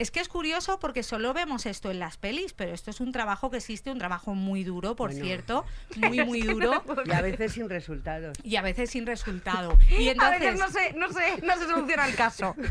Es 0.02 0.10
que 0.10 0.18
es 0.18 0.26
curioso 0.26 0.80
porque 0.80 1.04
solo 1.04 1.32
vemos 1.32 1.64
esto 1.64 1.88
en 1.92 2.00
las 2.00 2.16
pelis, 2.16 2.54
pero 2.54 2.72
esto 2.74 2.90
es 2.90 2.98
un 2.98 3.12
trabajo 3.12 3.52
que 3.52 3.58
existe, 3.58 3.88
un 3.92 3.98
trabajo 3.98 4.34
muy 4.34 4.64
duro, 4.64 4.96
por 4.96 5.10
Bueno. 5.10 5.24
cierto, 5.24 5.64
muy, 5.96 6.24
muy 6.24 6.40
duro 6.42 6.82
Y 7.04 7.12
a 7.12 7.20
veces 7.22 7.52
sin 7.52 7.68
resultados. 7.70 8.36
y 8.42 8.56
a 8.56 8.62
veces 8.62 8.90
sin 8.90 9.06
resultado. 9.06 9.78
Y 9.90 10.08
a 10.08 10.12
entonces, 10.12 10.40
veces 10.40 10.58
no 10.58 10.68
se, 10.70 10.92
no, 10.94 11.12
se, 11.12 11.46
no 11.46 11.56
se 11.56 11.66
soluciona 11.66 12.08
el 12.08 12.16
caso. 12.16 12.56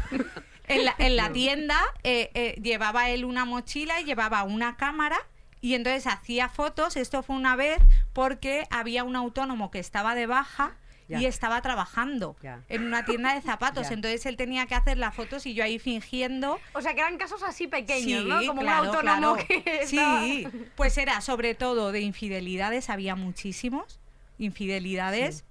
En 0.67 0.85
la, 0.85 0.95
en 0.99 1.15
la 1.17 1.31
tienda 1.33 1.77
eh, 2.03 2.31
eh, 2.33 2.59
llevaba 2.61 3.09
él 3.09 3.23
una 3.25 3.43
mochila 3.45 3.99
y 4.01 4.05
llevaba 4.05 4.43
una 4.43 4.75
cámara 4.77 5.17
y 5.61 5.73
entonces 5.75 6.07
hacía 6.07 6.49
fotos. 6.49 6.97
Esto 6.97 7.23
fue 7.23 7.35
una 7.37 7.55
vez 7.55 7.79
porque 8.13 8.65
había 8.69 9.03
un 9.05 9.15
autónomo 9.15 9.69
que 9.71 9.79
estaba 9.79 10.15
de 10.15 10.27
baja 10.27 10.75
Ya. 11.11 11.19
y 11.19 11.25
estaba 11.25 11.61
trabajando 11.61 12.35
Ya. 12.41 12.63
en 12.69 12.83
una 12.85 13.05
tienda 13.05 13.33
de 13.35 13.41
zapatos. 13.41 13.87
Ya. 13.89 13.93
Entonces 13.93 14.25
él 14.25 14.37
tenía 14.37 14.65
que 14.65 14.75
hacer 14.75 14.97
las 14.97 15.13
fotos 15.13 15.45
y 15.45 15.53
yo 15.53 15.63
ahí 15.63 15.77
fingiendo. 15.77 16.59
O 16.73 16.81
sea, 16.81 16.93
que 16.93 17.01
eran 17.01 17.17
casos 17.17 17.43
así 17.43 17.67
pequeños, 17.67 18.23
Sí, 18.23 18.27
¿no? 18.29 18.45
Como 18.47 18.61
claro, 18.61 18.83
un 18.83 18.87
autónomo 18.95 19.35
claro. 19.35 19.47
que 19.47 19.85
Sí, 19.87 20.47
pues 20.75 20.97
era 20.97 21.21
sobre 21.21 21.53
todo 21.55 21.91
de 21.91 22.01
infidelidades, 22.01 22.89
había 22.89 23.15
muchísimos 23.15 23.99
infidelidades 24.39 25.43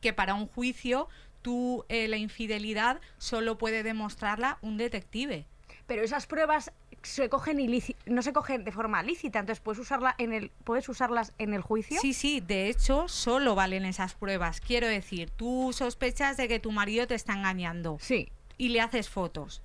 que 0.00 0.12
para 0.12 0.34
un 0.34 0.46
juicio 0.48 1.08
tú 1.42 1.84
eh, 1.88 2.08
la 2.08 2.16
infidelidad 2.16 3.00
solo 3.18 3.58
puede 3.58 3.82
demostrarla 3.82 4.58
un 4.62 4.76
detective. 4.76 5.46
Pero 5.86 6.02
esas 6.02 6.26
pruebas 6.26 6.72
se 7.04 7.28
cogen 7.28 7.58
no 8.06 8.22
se 8.22 8.32
cogen 8.32 8.64
de 8.64 8.72
forma 8.72 9.02
lícita, 9.02 9.38
entonces 9.38 9.60
puedes 9.62 9.78
usarla 9.80 10.14
en 10.18 10.32
el 10.32 10.50
puedes 10.64 10.88
usarlas 10.88 11.32
en 11.38 11.54
el 11.54 11.60
juicio. 11.62 12.00
Sí, 12.00 12.12
sí, 12.14 12.40
de 12.40 12.68
hecho 12.68 13.08
solo 13.08 13.54
valen 13.54 13.84
esas 13.84 14.14
pruebas. 14.14 14.60
Quiero 14.60 14.86
decir, 14.86 15.30
tú 15.30 15.72
sospechas 15.72 16.36
de 16.36 16.48
que 16.48 16.58
tu 16.60 16.72
marido 16.72 17.06
te 17.06 17.14
está 17.14 17.32
engañando 17.34 17.98
Sí. 18.00 18.28
y 18.58 18.68
le 18.70 18.80
haces 18.80 19.08
fotos. 19.08 19.62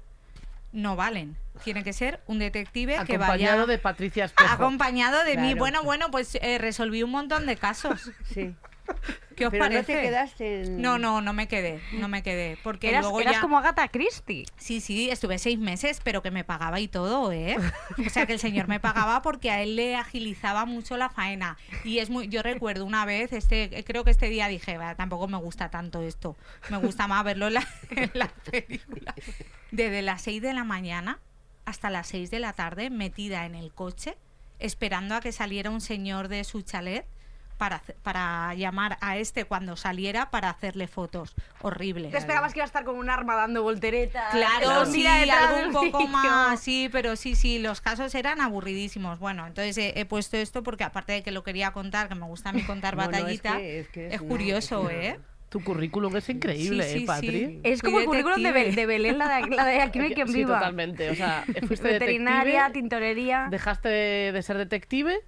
No 0.71 0.95
valen. 0.95 1.35
Tiene 1.63 1.83
que 1.83 1.93
ser 1.93 2.21
un 2.27 2.37
detective 2.39 2.93
que 3.05 3.15
Acompañado 3.15 3.61
vaya 3.61 3.65
de 3.65 3.77
Patricia 3.79 4.25
Espejo. 4.25 4.53
acompañado 4.53 5.23
de 5.23 5.35
mí. 5.37 5.55
Bueno, 5.55 5.83
bueno, 5.83 6.11
pues 6.11 6.35
eh, 6.41 6.57
resolví 6.59 7.01
un 7.01 7.09
montón 7.11 7.45
de 7.47 7.55
casos. 7.57 8.11
Sí. 8.33 8.53
¿Qué 9.35 9.45
os 9.45 9.51
Pero 9.51 9.63
no 9.65 9.69
parece? 9.69 9.93
te 9.95 10.01
quedaste 10.01 10.61
en... 10.63 10.81
No, 10.81 10.97
no, 10.99 11.21
no 11.21 11.31
me 11.31 11.47
quedé, 11.47 11.79
no 11.93 12.09
me 12.09 12.23
quedé, 12.23 12.57
porque 12.61 12.89
Eras, 12.89 13.03
luego 13.03 13.21
eras 13.21 13.35
ya... 13.35 13.41
como 13.41 13.57
Agatha 13.57 13.87
Christie. 13.87 14.45
Sí, 14.57 14.81
sí, 14.81 15.09
estuve 15.09 15.39
seis 15.39 15.57
meses, 15.57 16.01
pero 16.03 16.21
que 16.21 16.29
me 16.29 16.43
pagaba 16.43 16.79
y 16.81 16.89
todo, 16.89 17.31
¿eh? 17.31 17.55
O 18.05 18.09
sea, 18.09 18.25
que 18.25 18.33
el 18.33 18.39
señor 18.39 18.67
me 18.67 18.81
pagaba 18.81 19.21
porque 19.21 19.49
a 19.49 19.61
él 19.61 19.77
le 19.77 19.95
agilizaba 19.95 20.65
mucho 20.65 20.97
la 20.97 21.09
faena. 21.09 21.57
Y 21.85 21.99
es 21.99 22.09
muy, 22.09 22.27
yo 22.27 22.43
recuerdo 22.43 22.85
una 22.85 23.05
vez, 23.05 23.31
este, 23.31 23.83
creo 23.85 24.03
que 24.03 24.11
este 24.11 24.27
día 24.29 24.47
dije, 24.49 24.77
"Va, 24.77 24.95
tampoco 24.95 25.27
me 25.29 25.37
gusta 25.37 25.69
tanto 25.69 26.01
esto. 26.01 26.35
Me 26.69 26.77
gusta 26.77 27.07
más 27.07 27.23
verlo 27.23 27.47
en 27.47 27.53
la, 27.53 27.67
en 27.91 28.11
la 28.13 28.27
película. 28.27 29.15
Desde 29.71 30.01
las 30.01 30.21
seis 30.21 30.41
de 30.41 30.53
la 30.53 30.65
mañana 30.65 31.19
hasta 31.63 31.89
las 31.89 32.07
seis 32.07 32.29
de 32.31 32.39
la 32.39 32.51
tarde, 32.53 32.89
metida 32.89 33.45
en 33.45 33.55
el 33.55 33.71
coche, 33.71 34.17
esperando 34.57 35.15
a 35.15 35.21
que 35.21 35.31
saliera 35.31 35.69
un 35.69 35.79
señor 35.81 36.27
de 36.27 36.43
su 36.43 36.61
chalet 36.63 37.05
para, 37.59 37.83
para 38.01 38.55
llamar 38.55 38.97
a 39.01 39.17
este 39.17 39.43
cuando 39.45 39.75
saliera 39.75 40.31
para 40.31 40.49
hacerle 40.49 40.87
fotos. 40.87 41.35
Horrible. 41.61 42.09
Te 42.09 42.17
esperabas 42.17 42.53
que 42.53 42.59
iba 42.59 42.63
a 42.63 42.67
estar 42.67 42.85
con 42.85 42.95
un 42.95 43.09
arma 43.09 43.35
dando 43.35 43.61
volteretas. 43.61 44.31
Claro, 44.31 44.85
sí, 44.87 45.05
algo 45.05 45.67
un 45.67 45.73
poco 45.91 46.07
más, 46.07 46.59
sí, 46.61 46.89
pero 46.91 47.15
sí, 47.17 47.35
sí, 47.35 47.59
los 47.59 47.81
casos 47.81 48.15
eran 48.15 48.39
aburridísimos. 48.41 49.19
Bueno, 49.19 49.45
entonces 49.45 49.77
he, 49.77 49.99
he 49.99 50.05
puesto 50.05 50.37
esto 50.37 50.63
porque 50.63 50.85
aparte 50.85 51.11
de 51.11 51.21
que 51.21 51.31
lo 51.31 51.43
quería 51.43 51.71
contar, 51.71 52.07
que 52.07 52.15
me 52.15 52.25
gusta 52.25 52.49
a 52.49 52.53
mí 52.53 52.63
contar 52.63 52.95
No, 52.95 53.03
no, 53.03 53.09
es 53.09 53.11
batallitas, 53.19 53.57
que- 53.57 53.79
es 53.81 53.87
que 53.89 54.07
es 54.07 54.13
es 54.15 54.21
una- 54.21 54.29
curioso, 54.29 54.89
¿eh? 54.89 55.19
Tu 55.49 55.63
currículum 55.63 56.15
es 56.15 56.29
increíble, 56.29 56.83
Sí, 56.83 56.99
sí, 56.99 57.03
¿eh, 57.03 57.07
Patri? 57.07 57.29
sí. 57.45 57.59
Es 57.63 57.81
como 57.81 57.99
el 57.99 58.05
currículum 58.05 58.41
de, 58.41 58.49
Bel- 58.51 58.53
detective. 58.53 58.81
de 58.81 58.85
Belén, 58.85 59.17
la 59.17 59.27
de, 59.41 59.47
la 59.55 59.65
de 59.65 59.81
Aquí 59.81 59.99
no 59.99 60.05
hay 60.05 60.13
quien 60.15 60.27
Sí, 60.27 60.33
viva. 60.35 60.59
totalmente. 60.59 61.09
O 61.09 61.15
sea, 61.15 61.43
fuiste 61.67 61.87
Veterinaria, 61.91 62.59
detective, 62.67 62.81
tintorería. 62.81 63.47
dejaste 63.49 63.89
de, 63.89 64.31
de 64.31 64.41
ser 64.43 64.57
detective 64.57 65.19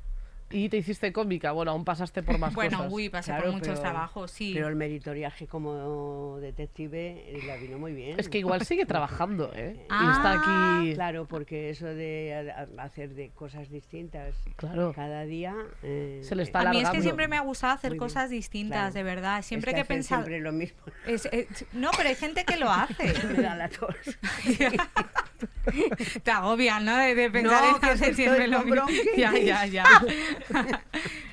y 0.51 0.69
te 0.69 0.77
hiciste 0.77 1.11
cómica. 1.13 1.51
Bueno, 1.51 1.71
aún 1.71 1.85
pasaste 1.85 2.23
por 2.23 2.37
más 2.37 2.53
Bueno, 2.53 2.77
cosas. 2.77 2.93
uy, 2.93 3.09
pasé 3.09 3.31
Claro, 3.31 3.43
por 3.45 3.51
muchos 3.53 3.67
pero- 3.69 3.81
trabajos, 3.81 4.31
sí. 4.31 4.51
Pero 4.53 4.67
el 4.67 4.75
meritoriaje 4.75 5.47
como 5.47 6.37
detective 6.39 7.23
eh, 7.27 7.43
la 7.47 7.55
vino 7.57 7.77
muy 7.79 7.93
bien. 7.93 8.19
Es 8.19 8.29
que 8.29 8.37
igual 8.39 8.65
sigue 8.65 8.85
trabajando, 8.85 9.51
¿eh? 9.55 9.75
y 9.83 9.85
Ah, 9.89 10.13
está 10.17 10.31
aquí... 10.79 10.93
Claro, 10.95 11.25
porque 11.27 11.69
eso 11.69 11.85
de 11.87 12.53
hacer 12.77 13.09
de 13.15 13.29
cosas 13.29 13.69
distintas 13.69 14.35
Claro. 14.55 14.93
cada 14.95 15.23
día... 15.25 15.55
eh, 15.83 16.21
Se 16.23 16.35
le 16.35 16.43
está 16.43 16.59
a 16.61 16.63
mí 16.65 16.69
es 16.69 16.73
que 16.75 16.79
alargando. 16.81 17.03
siempre 17.03 17.27
me 17.27 17.37
ha 17.37 17.41
gustado 17.41 17.73
hacer 17.73 17.91
Muy 17.91 17.95
bien, 17.99 18.07
cosas 18.07 18.29
distintas, 18.29 18.77
claro. 18.79 18.93
de 18.93 19.03
verdad. 19.03 19.41
Siempre 19.43 19.71
es 19.71 19.75
que 19.75 19.81
he 19.81 19.85
pensado... 19.85 20.21
siempre 20.23 20.39
lo 20.41 20.51
mismo. 20.51 20.79
Es- 21.05 21.27
es- 21.31 21.65
no, 21.73 21.91
pero 21.97 22.09
hay 22.09 22.15
gente 22.15 22.43
que 22.45 22.57
lo 22.57 22.69
hace. 22.71 23.13
Me 23.27 23.41
da 23.41 23.55
la 23.55 23.69
tos. 23.69 23.95
Te 26.23 26.31
agobian, 26.31 26.85
¿no? 26.85 26.97
De, 26.97 27.15
de 27.15 27.29
pensar 27.31 27.63
No, 27.63 27.75
en 27.75 27.81
que 27.81 27.85
hacer 27.87 28.15
siempre 28.15 28.47
lo 28.47 28.63
mismo. 28.63 28.85
Ya, 29.17 29.37
ya, 29.37 29.65
ya. 29.65 29.85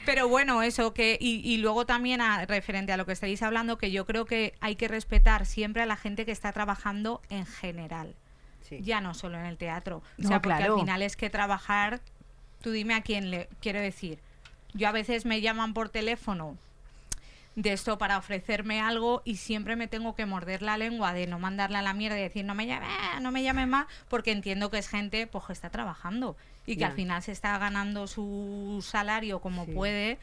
Pero 0.05 0.29
bueno, 0.29 0.63
eso 0.63 0.95
que 0.95 1.19
y, 1.21 1.41
y 1.49 1.59
luego 1.59 1.87
también 1.87 2.21
a- 2.21 2.45
referente 2.47 2.93
a 2.93 2.97
lo 2.97 3.07
que 3.07 3.13
estáis 3.13 3.43
hablando, 3.43 3.79
que 3.79 3.91
yo 3.91 4.07
creo 4.07 4.25
que 4.25 4.55
hay 4.61 4.77
que 4.77 4.89
respetar 4.89 5.47
siempre 5.47 5.83
a 5.83 5.87
la 5.87 5.97
gente 5.97 6.25
que 6.25 6.33
está 6.33 6.53
trabajando 6.53 7.21
en 7.31 7.47
general, 7.47 8.15
Sí. 8.63 8.81
ya 8.83 9.01
no 9.01 9.15
solo 9.15 9.39
en 9.39 9.47
el 9.47 9.57
teatro. 9.57 9.99
O 9.99 10.03
No, 10.19 10.29
sea, 10.29 10.43
porque 10.43 10.57
claro. 10.59 10.75
al 10.75 10.81
final 10.81 11.03
es 11.03 11.17
que 11.17 11.31
trabajar, 11.31 12.01
tú 12.63 12.71
dime 12.71 12.95
a 12.95 13.03
quién 13.03 13.31
le 13.31 13.49
quiero 13.61 13.81
decir. 13.81 14.19
Yo 14.75 14.89
a 14.89 14.93
veces 14.93 15.25
me 15.25 15.41
llaman 15.41 15.73
por 15.75 15.89
teléfono 15.89 16.57
de 17.61 17.73
esto 17.73 17.99
para 17.99 18.19
ofrecerme 18.19 18.81
algo 18.81 19.21
y 19.25 19.35
siempre 19.35 19.75
me 19.75 19.89
tengo 19.89 20.15
que 20.15 20.27
morder 20.27 20.63
la 20.63 20.79
lengua 20.79 21.13
de 21.13 21.27
no 21.27 21.41
mandarle 21.41 21.79
a 21.79 21.83
la 21.83 21.93
mierda 21.93 22.17
y 22.17 22.23
decir 22.23 22.45
no 22.45 22.55
me 22.55 22.67
llame, 22.69 22.87
no 23.21 23.33
me 23.33 23.43
llame 23.43 23.67
más, 23.67 23.87
porque 24.09 24.31
entiendo 24.31 24.71
que 24.71 24.79
es 24.79 24.89
gente 24.89 25.27
pues, 25.27 25.45
que 25.45 25.53
está 25.55 25.69
trabajando 25.69 26.37
y 26.67 26.77
que 26.77 26.85
al 26.85 26.93
final 26.93 27.21
se 27.21 27.33
está 27.33 27.59
ganando 27.59 28.07
su 28.07 28.79
salario 28.87 29.41
como 29.41 29.65
Sí. 29.65 29.73
puede 29.73 30.19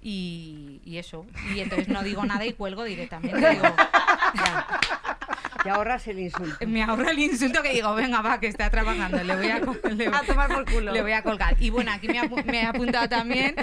y, 0.00 0.80
y 0.86 0.96
eso. 0.96 1.26
Y 1.54 1.60
entonces 1.60 1.88
no 1.88 2.02
digo 2.02 2.24
nada 2.24 2.46
y 2.46 2.54
cuelgo 2.54 2.84
directamente. 2.84 3.36
Digo, 3.50 3.74
Te 5.62 5.70
ahorras 5.70 6.06
el 6.08 6.18
insulto. 6.18 6.66
me 6.66 6.82
ahorro 6.82 7.08
el 7.10 7.18
insulto 7.18 7.62
que 7.62 7.72
digo, 7.72 7.94
venga, 7.94 8.22
va, 8.22 8.40
que 8.40 8.46
está 8.46 8.70
trabajando, 8.70 9.22
le 9.22 9.36
voy 9.36 9.48
a, 9.48 9.58
le 9.90 10.08
voy- 10.08 10.18
A 10.18 10.22
tomar 10.26 10.48
por 10.52 10.64
culo. 10.70 10.92
le 10.92 11.02
voy 11.02 11.12
a 11.12 11.22
colgar. 11.22 11.56
Y 11.60 11.70
bueno, 11.70 11.92
aquí 11.92 12.08
me, 12.08 12.16
he 12.18 12.22
apu- 12.22 12.44
me 12.44 12.60
he 12.62 12.66
apuntado 12.66 13.08
también. 13.08 13.54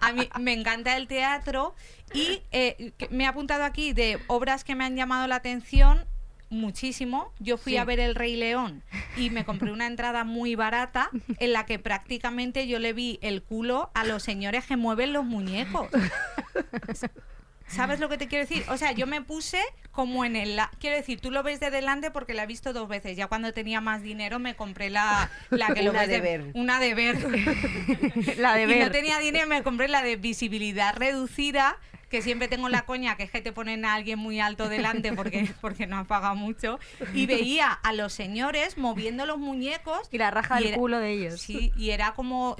A 0.00 0.12
mí 0.12 0.28
me 0.40 0.52
encanta 0.52 0.96
el 0.96 1.06
teatro 1.08 1.74
y 2.14 2.42
eh, 2.52 2.92
me 3.10 3.24
he 3.24 3.26
apuntado 3.26 3.64
aquí 3.64 3.92
de 3.92 4.18
obras 4.28 4.64
que 4.64 4.74
me 4.74 4.84
han 4.84 4.96
llamado 4.96 5.26
la 5.26 5.36
atención 5.36 6.04
muchísimo. 6.48 7.32
Yo 7.40 7.56
fui 7.58 7.72
Sí. 7.72 7.78
a 7.78 7.84
ver 7.84 7.98
El 8.00 8.14
Rey 8.14 8.36
León 8.36 8.82
y 9.16 9.30
me 9.30 9.44
compré 9.44 9.72
una 9.72 9.86
entrada 9.88 10.22
muy 10.24 10.54
barata 10.54 11.10
en 11.38 11.52
la 11.52 11.66
que 11.66 11.78
prácticamente 11.80 12.68
yo 12.68 12.78
le 12.78 12.92
vi 12.92 13.18
el 13.20 13.42
culo 13.42 13.90
a 13.94 14.04
los 14.04 14.22
señores 14.22 14.64
que 14.64 14.76
mueven 14.76 15.12
los 15.12 15.24
muñecos. 15.24 15.88
¿Sabes 17.68 17.98
lo 18.00 18.08
que 18.08 18.16
te 18.18 18.28
quiero 18.28 18.44
decir? 18.46 18.64
O 18.68 18.76
sea, 18.76 18.92
yo 18.92 19.06
me 19.06 19.22
puse 19.22 19.60
como 19.90 20.24
en 20.24 20.36
el... 20.36 20.56
la- 20.56 20.70
Quiero 20.78 20.96
decir, 20.96 21.20
tú 21.20 21.30
lo 21.30 21.42
ves 21.42 21.58
de 21.60 21.70
delante 21.70 22.10
porque 22.10 22.32
la 22.34 22.44
he 22.44 22.46
visto 22.46 22.72
dos 22.72 22.88
veces. 22.88 23.16
Ya 23.16 23.26
cuando 23.26 23.52
tenía 23.52 23.80
más 23.80 24.02
dinero 24.02 24.38
me 24.38 24.54
compré 24.54 24.88
la, 24.90 25.30
la 25.50 25.68
que 25.74 25.82
lo 25.82 25.90
Una 25.90 26.00
ves 26.00 26.08
de 26.08 26.20
ver. 26.20 26.44
Una 26.54 26.80
de 26.80 26.94
ver. 26.94 27.16
La 28.38 28.54
de 28.54 28.62
y 28.64 28.66
ver. 28.66 28.84
no 28.86 28.90
tenía 28.90 29.18
dinero, 29.18 29.46
me 29.46 29.62
compré 29.62 29.88
la 29.88 30.02
de 30.02 30.16
visibilidad 30.16 30.94
reducida, 30.94 31.76
que 32.10 32.22
siempre 32.22 32.46
tengo 32.46 32.68
la 32.68 32.82
coña, 32.82 33.16
que 33.16 33.24
es 33.24 33.30
que 33.32 33.40
te 33.40 33.52
ponen 33.52 33.84
a 33.84 33.94
alguien 33.94 34.18
muy 34.18 34.38
alto 34.38 34.68
delante 34.68 35.12
porque, 35.12 35.52
porque 35.60 35.86
no 35.88 35.98
has 35.98 36.06
pagado 36.06 36.36
mucho. 36.36 36.78
Y 37.14 37.26
veía 37.26 37.70
a 37.72 37.92
los 37.92 38.12
señores 38.12 38.78
moviendo 38.78 39.26
los 39.26 39.38
muñecos. 39.38 40.08
Y 40.12 40.18
la 40.18 40.30
raja 40.30 40.60
y 40.60 40.64
del 40.64 40.68
era- 40.72 40.78
culo 40.78 40.98
de 41.00 41.10
ellos. 41.12 41.40
Sí, 41.40 41.72
y 41.76 41.90
era 41.90 42.12
como... 42.14 42.56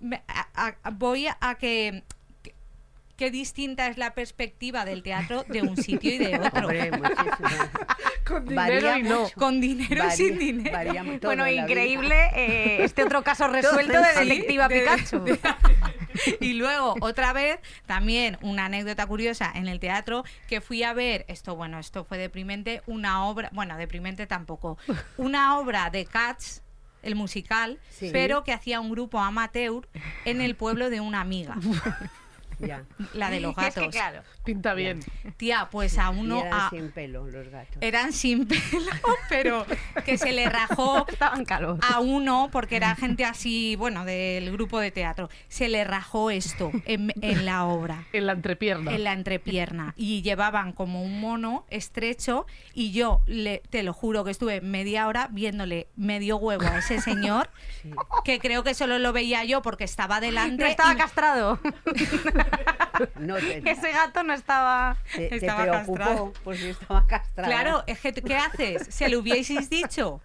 me- 0.00 0.22
a- 0.28 0.74
a- 0.82 0.90
voy 0.90 1.26
a 1.40 1.54
que... 1.56 2.02
Qué 3.18 3.30
distinta 3.32 3.88
es 3.88 3.98
la 3.98 4.14
perspectiva 4.14 4.84
del 4.84 5.02
teatro 5.02 5.44
de 5.48 5.60
un 5.62 5.76
sitio 5.76 6.12
y 6.14 6.18
de 6.18 6.38
otro. 6.38 6.60
Hombre. 6.68 6.90
Con 8.24 8.44
Varía 8.54 8.94
dinero 8.94 8.96
y 8.98 9.02
no. 9.02 9.28
Con 9.34 9.60
dinero 9.60 9.94
y 9.96 9.98
Varía- 9.98 10.10
sin 10.12 10.38
dinero. 10.38 10.72
varía 10.72 11.02
todo 11.18 11.28
Bueno, 11.30 11.48
increíble 11.48 12.14
eh, 12.36 12.84
este 12.84 13.02
otro 13.02 13.22
caso 13.24 13.48
resuelto 13.48 13.92
de 14.00 14.04
Sí, 14.22 14.28
Detectiva 14.28 14.68
de- 14.68 14.80
Pikachu. 14.80 15.18
de- 15.24 15.38
y 16.40 16.52
luego, 16.54 16.94
otra 17.00 17.32
vez, 17.32 17.58
también 17.86 18.38
una 18.40 18.66
anécdota 18.66 19.04
curiosa 19.06 19.50
en 19.54 19.66
el 19.66 19.80
teatro 19.80 20.24
que 20.48 20.60
fui 20.60 20.82
a 20.84 20.92
ver, 20.92 21.24
esto 21.28 21.56
bueno, 21.56 21.78
esto 21.80 22.04
fue 22.04 22.18
deprimente, 22.18 22.82
una 22.86 23.24
obra, 23.24 23.50
bueno, 23.52 23.76
deprimente 23.76 24.26
tampoco, 24.28 24.78
una 25.16 25.58
obra 25.58 25.90
de 25.90 26.04
Cats, 26.06 26.62
el 27.02 27.14
musical, 27.16 27.78
Sí. 27.90 28.10
pero 28.12 28.44
que 28.44 28.52
hacía 28.52 28.78
un 28.80 28.90
grupo 28.90 29.18
amateur 29.20 29.88
en 30.24 30.40
el 30.40 30.54
pueblo 30.54 30.88
de 30.90 31.00
una 31.00 31.20
amiga, 31.20 31.56
Ya. 32.58 32.84
la 33.14 33.30
de 33.30 33.40
los 33.40 33.52
Es 33.52 33.56
que 33.74 33.80
gatos. 33.80 33.88
claro, 33.94 34.22
Pinta 34.48 34.72
bien. 34.72 35.00
Tía, 35.36 35.68
pues 35.70 35.98
a 35.98 36.10
Y 36.10 36.20
uno... 36.20 36.40
eran 36.40 36.52
a- 36.60 36.70
sin 36.70 36.90
pelo 36.90 37.26
los 37.28 37.48
gatos. 37.50 37.76
eran 37.82 38.14
sin 38.14 38.46
pelo, 38.48 38.60
pero 39.28 39.66
que 40.06 40.16
se 40.16 40.32
le 40.32 40.48
rajó 40.48 41.06
estaban 41.12 41.44
calor. 41.44 41.78
a 41.82 42.00
uno, 42.00 42.48
porque 42.50 42.76
era 42.76 42.94
gente 42.96 43.26
así, 43.26 43.76
bueno, 43.76 44.06
del 44.06 44.50
grupo 44.52 44.80
de 44.80 44.90
teatro, 44.90 45.28
se 45.48 45.68
le 45.68 45.84
rajó 45.84 46.30
esto 46.30 46.70
en, 46.86 47.12
en 47.20 47.44
la 47.44 47.66
obra. 47.66 48.06
En 48.14 48.24
la 48.26 48.32
entrepierna. 48.32 48.90
En 48.94 49.04
la 49.04 49.12
entrepierna. 49.12 49.92
Y 49.98 50.22
llevaban 50.22 50.72
como 50.72 51.02
un 51.02 51.20
mono 51.20 51.66
estrecho. 51.68 52.46
Y 52.72 52.92
yo, 52.92 53.20
le, 53.26 53.60
te 53.68 53.82
lo 53.82 53.92
juro, 53.92 54.24
que 54.24 54.30
estuve 54.30 54.62
media 54.62 55.08
hora 55.08 55.28
viéndole 55.30 55.88
medio 55.94 56.38
huevo 56.38 56.66
a 56.66 56.78
ese 56.78 57.02
señor, 57.02 57.50
Sí. 57.82 57.90
que 58.24 58.38
creo 58.38 58.64
que 58.64 58.72
solo 58.72 58.98
lo 58.98 59.12
veía 59.12 59.44
yo 59.44 59.60
porque 59.60 59.84
estaba 59.84 60.20
delante. 60.20 60.64
No 60.64 60.70
estaba 60.70 60.94
y- 60.94 60.96
castrado. 60.96 61.60
No 63.20 63.36
Ese 63.36 63.92
gato 63.92 64.22
no 64.22 64.32
estaba. 64.38 64.96
te- 65.14 65.28
te 65.28 65.36
estaba 65.36 65.62
preocupó, 65.62 65.94
castrado. 65.98 66.32
pues 66.44 66.58
si 66.60 66.68
estaba 66.70 67.06
castrado. 67.06 67.48
Claro, 67.50 67.84
¿qué 68.22 68.36
haces? 68.36 68.86
¿Se 68.90 69.08
lo 69.08 69.18
hubieseis 69.20 69.68
dicho? 69.70 70.20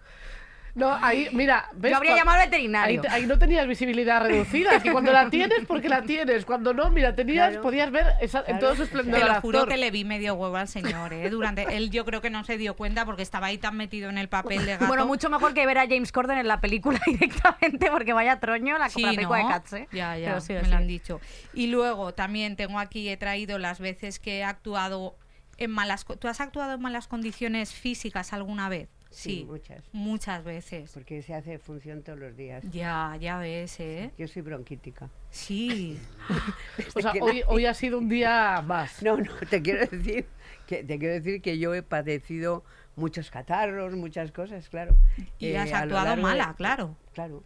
No, 0.74 0.92
ahí, 1.00 1.28
mira, 1.32 1.68
¿ves? 1.74 1.92
Yo 1.92 1.96
habría 1.98 2.16
llamado 2.16 2.40
al 2.40 2.48
veterinario. 2.48 3.00
te- 3.00 3.08
ahí 3.08 3.26
no 3.26 3.38
tenías 3.38 3.64
visibilidad 3.68 4.20
reducida. 4.22 4.74
Es 4.74 4.82
que 4.82 4.90
cuando 4.90 5.12
la 5.12 5.30
tienes, 5.30 5.60
porque 5.68 5.88
la 5.88 6.02
tienes. 6.02 6.44
Cuando 6.44 6.74
no, 6.74 6.90
mira, 6.90 7.14
tenías, 7.14 7.48
Claro. 7.50 7.62
podías 7.62 7.90
ver 7.92 8.06
esa- 8.20 8.40
en 8.40 8.44
Claro. 8.44 8.58
todo 8.60 8.76
su 8.76 8.82
esplendor. 8.82 9.20
Te 9.20 9.26
lo 9.26 9.40
juro 9.40 9.66
que 9.66 9.76
le 9.76 9.90
vi 9.92 10.04
medio 10.04 10.34
huevo 10.34 10.56
al 10.56 10.66
señor, 10.66 11.12
¿eh? 11.12 11.30
Durante, 11.30 11.76
él 11.76 11.90
yo 11.90 12.04
creo 12.04 12.20
que 12.20 12.30
no 12.30 12.42
se 12.42 12.58
dio 12.58 12.74
cuenta 12.74 13.04
porque 13.04 13.22
estaba 13.22 13.46
ahí 13.46 13.58
tan 13.58 13.76
metido 13.76 14.10
en 14.10 14.18
el 14.18 14.28
papel 14.28 14.66
de 14.66 14.72
gato. 14.72 14.86
Bueno, 14.88 15.06
mucho 15.06 15.30
mejor 15.30 15.54
que 15.54 15.64
ver 15.64 15.78
a 15.78 15.82
James 15.86 16.10
Corden 16.10 16.38
en 16.38 16.48
la 16.48 16.60
película 16.60 17.00
directamente, 17.06 17.90
porque 17.92 18.12
vaya 18.12 18.40
troño 18.40 18.76
la, 18.76 18.88
Sí, 18.90 19.02
la 19.02 19.10
película 19.10 19.42
¿no? 19.42 19.46
de 19.48 19.54
Cats, 19.54 19.72
¿eh? 19.74 19.88
Ya, 19.92 20.18
ya, 20.18 20.40
sí, 20.40 20.54
me 20.54 20.64
sí. 20.64 20.70
lo 20.70 20.76
han 20.76 20.86
dicho. 20.88 21.20
Y 21.52 21.68
luego 21.68 22.14
también 22.14 22.56
tengo 22.56 22.80
aquí, 22.80 23.08
he 23.08 23.16
traído 23.16 23.58
las 23.58 23.78
veces 23.78 24.18
que 24.18 24.38
he 24.38 24.44
actuado 24.44 25.16
en 25.56 25.70
malas... 25.70 26.04
¿Tú 26.04 26.26
has 26.26 26.40
actuado 26.40 26.74
en 26.74 26.80
malas 26.80 27.06
condiciones 27.06 27.72
físicas 27.72 28.32
alguna 28.32 28.68
vez? 28.68 28.88
Sí, 29.14 29.44
muchas. 29.48 29.84
Muchas 29.92 30.44
veces. 30.44 30.90
Porque 30.92 31.22
se 31.22 31.34
hace 31.34 31.58
función 31.58 32.02
todos 32.02 32.18
los 32.18 32.36
días. 32.36 32.64
Ya, 32.70 33.16
ya 33.20 33.38
ves, 33.38 33.78
¿eh? 33.80 34.10
Yo 34.18 34.26
soy 34.28 34.42
bronquítica. 34.42 35.08
Sí. 35.30 35.98
O 36.96 37.00
sea, 37.00 37.12
hoy, 37.20 37.42
hoy 37.46 37.66
ha 37.66 37.74
sido 37.74 37.98
un 37.98 38.08
día 38.08 38.62
más. 38.66 39.02
No, 39.02 39.16
no, 39.16 39.30
te 39.50 39.60
quiero 39.62 39.86
decir 39.86 40.26
que 40.66 40.82
te 40.84 40.98
quiero 40.98 41.14
decir 41.14 41.40
que 41.42 41.58
yo 41.58 41.74
he 41.74 41.82
padecido 41.82 42.64
muchos 42.96 43.30
catarros, 43.30 43.94
muchas 43.94 44.30
cosas, 44.32 44.68
claro. 44.68 44.96
Y 45.38 45.48
Eh, 45.48 45.58
has 45.58 45.70
lo 45.70 45.76
actuado 45.76 46.16
de- 46.16 46.22
mala, 46.22 46.54
claro. 46.56 46.96
Claro. 47.12 47.42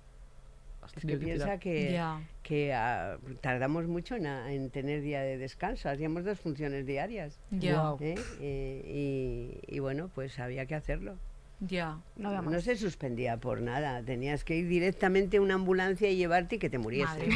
Es 0.97 1.05
que 1.05 1.17
piensa 1.19 1.59
que, 1.59 2.01
que 2.43 2.73
ah, 2.73 3.19
tardamos 3.43 3.87
mucho 3.87 4.15
en, 4.17 4.27
a- 4.27 4.51
en 4.53 4.71
tener 4.71 5.03
día 5.03 5.21
de 5.21 5.37
descanso. 5.37 5.91
Hacíamos 5.91 6.25
dos 6.25 6.41
funciones 6.41 6.87
diarias. 6.87 7.39
Ya, 7.51 7.75
Guau. 7.75 7.99
¿eh? 8.01 8.15
Eh, 8.41 9.59
y, 9.69 9.77
y 9.77 9.79
bueno, 9.81 10.11
pues 10.15 10.39
había 10.39 10.65
que 10.67 10.75
hacerlo. 10.75 11.19
Ya. 11.61 11.99
No 12.17 12.31
veo 12.31 12.43
No 12.43 12.61
se 12.61 12.77
suspendía 12.77 13.37
por 13.39 13.61
nada. 13.61 14.03
Tenías 14.03 14.45
que 14.45 14.57
ir 14.57 14.69
directamente 14.69 15.39
a 15.39 15.41
una 15.41 15.55
ambulancia 15.55 16.09
y 16.11 16.17
llevarte 16.17 16.57
y 16.57 16.59
que 16.59 16.71
te 16.71 16.79
muriese. 16.79 17.29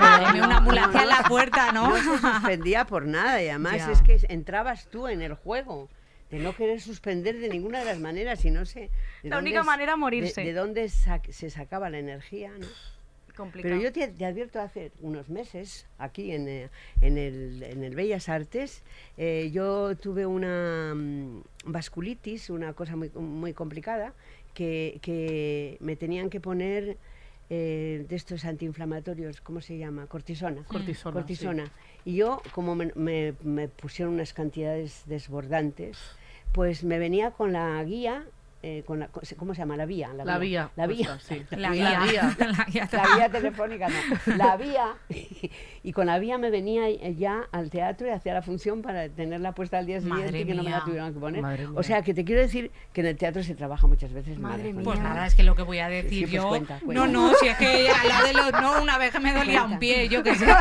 Madre 0.00 0.42
una 0.42 0.56
ambulancia 0.58 1.02
en 1.02 1.08
la 1.08 1.22
puerta, 1.24 1.72
¿no? 1.72 1.90
No 1.90 1.96
se 1.96 2.18
suspendía 2.18 2.86
por 2.86 3.06
nada 3.06 3.42
y 3.42 3.48
además 3.48 3.76
Ya. 3.76 3.92
es 3.92 4.02
que 4.02 4.18
entrabas 4.28 4.86
tú 4.88 5.08
en 5.08 5.22
el 5.22 5.34
juego 5.34 5.88
de 6.30 6.38
no 6.38 6.56
querer 6.56 6.80
suspender 6.80 7.38
de 7.38 7.48
ninguna 7.50 7.80
de 7.80 7.84
las 7.84 7.98
maneras 7.98 8.44
y 8.44 8.50
no 8.50 8.64
sé. 8.64 8.90
de 9.22 9.28
La 9.30 9.38
única 9.38 9.60
es- 9.60 9.66
manera, 9.66 9.92
de- 9.92 9.98
morirse. 9.98 10.42
De, 10.42 10.52
dónde 10.54 10.88
se 10.88 11.50
sacaba 11.50 11.90
la 11.90 11.98
energía, 11.98 12.50
¿no? 12.58 12.66
Complicado. 13.36 13.74
Pero 13.74 13.82
yo 13.82 13.92
te, 13.92 14.08
te 14.08 14.24
advierto 14.24 14.60
hace 14.60 14.92
unos 15.00 15.28
meses, 15.28 15.86
aquí 15.98 16.32
en, 16.32 16.48
eh, 16.48 16.68
en, 17.00 17.18
el, 17.18 17.62
en 17.62 17.82
el 17.84 17.94
Bellas 17.94 18.28
Artes, 18.28 18.82
eh, 19.16 19.50
yo 19.52 19.96
tuve 19.96 20.26
una 20.26 20.92
mm, 20.94 21.42
vasculitis, 21.64 22.50
una 22.50 22.72
cosa 22.74 22.96
muy, 22.96 23.10
muy 23.10 23.52
complicada, 23.54 24.12
que, 24.54 24.98
que 25.02 25.76
me 25.80 25.96
tenían 25.96 26.28
que 26.30 26.40
poner 26.40 26.98
eh, 27.50 28.04
de 28.08 28.16
estos 28.16 28.44
antiinflamatorios, 28.44 29.40
¿cómo 29.40 29.60
se 29.60 29.76
llama? 29.78 30.06
Cortisona. 30.06 30.62
Cortisona, 30.64 31.12
Cortisona. 31.14 31.72
Y 32.04 32.16
yo, 32.16 32.42
como 32.52 32.74
me, 32.74 32.92
me- 32.94 33.34
me 33.42 33.68
pusieron 33.68 34.14
unas 34.14 34.32
cantidades 34.32 35.02
desbordantes, 35.06 35.98
pues 36.52 36.84
me 36.84 36.98
venía 36.98 37.30
con 37.30 37.52
la 37.52 37.82
guía, 37.84 38.24
eh, 38.62 38.82
con 38.86 39.00
la, 39.00 39.08
¿cómo 39.08 39.54
se 39.54 39.60
llama? 39.60 39.76
La 39.76 39.86
vía. 39.86 40.10
La 40.24 40.38
vía. 40.38 40.70
La 40.76 40.86
vía. 40.86 41.18
sí. 41.20 41.44
La 41.50 41.70
vía 41.70 43.28
telefónica 43.32 43.88
no. 43.88 44.36
La 44.36 44.56
vía. 44.56 44.94
Y 45.82 45.92
con 45.92 46.06
la 46.06 46.18
vía 46.18 46.38
me 46.38 46.50
venía 46.50 46.88
ya 47.10 47.48
al 47.52 47.70
teatro 47.70 48.06
y 48.06 48.10
hacía 48.10 48.34
la 48.34 48.42
función 48.42 48.82
para 48.82 49.08
tenerla 49.08 49.52
puesta 49.52 49.78
al 49.78 49.86
día 49.86 50.00
siguiente 50.00 50.24
Madre 50.26 50.40
y 50.40 50.44
que 50.44 50.54
no 50.54 50.62
me 50.62 50.70
la 50.70 50.76
mía. 50.76 50.84
tuvieran 50.84 51.14
que 51.14 51.20
poner. 51.20 51.42
Madre 51.42 51.66
mía. 51.66 51.78
O 51.78 51.82
sea, 51.82 52.02
que 52.02 52.14
te 52.14 52.24
quiero 52.24 52.40
decir 52.40 52.70
que 52.92 53.00
en 53.00 53.08
el 53.08 53.16
teatro 53.16 53.42
se 53.42 53.54
trabaja 53.54 53.86
muchas 53.86 54.12
veces 54.12 54.38
Madre 54.38 54.72
mía. 54.72 54.82
Pues 54.84 55.00
nada, 55.00 55.26
es 55.26 55.34
que 55.34 55.42
lo 55.42 55.54
que 55.56 55.62
voy 55.62 55.78
a 55.78 55.88
decir 55.88 56.10
Sí, 56.10 56.20
pues 56.22 56.32
yo. 56.32 56.48
cuenta, 56.48 56.74
No, 56.80 56.86
cuenta. 56.86 57.06
no, 57.08 57.32
si 57.34 57.48
es 57.48 57.56
que 57.56 57.88
a 57.90 58.04
la 58.04 58.22
de 58.22 58.32
los. 58.32 58.52
No, 58.62 58.80
una 58.82 58.98
vez 58.98 59.12
que 59.12 59.20
me 59.20 59.32
dolía 59.32 59.64
un 59.64 59.78
pie, 59.78 60.08
yo 60.08 60.22
qué 60.22 60.34
sé. 60.36 60.46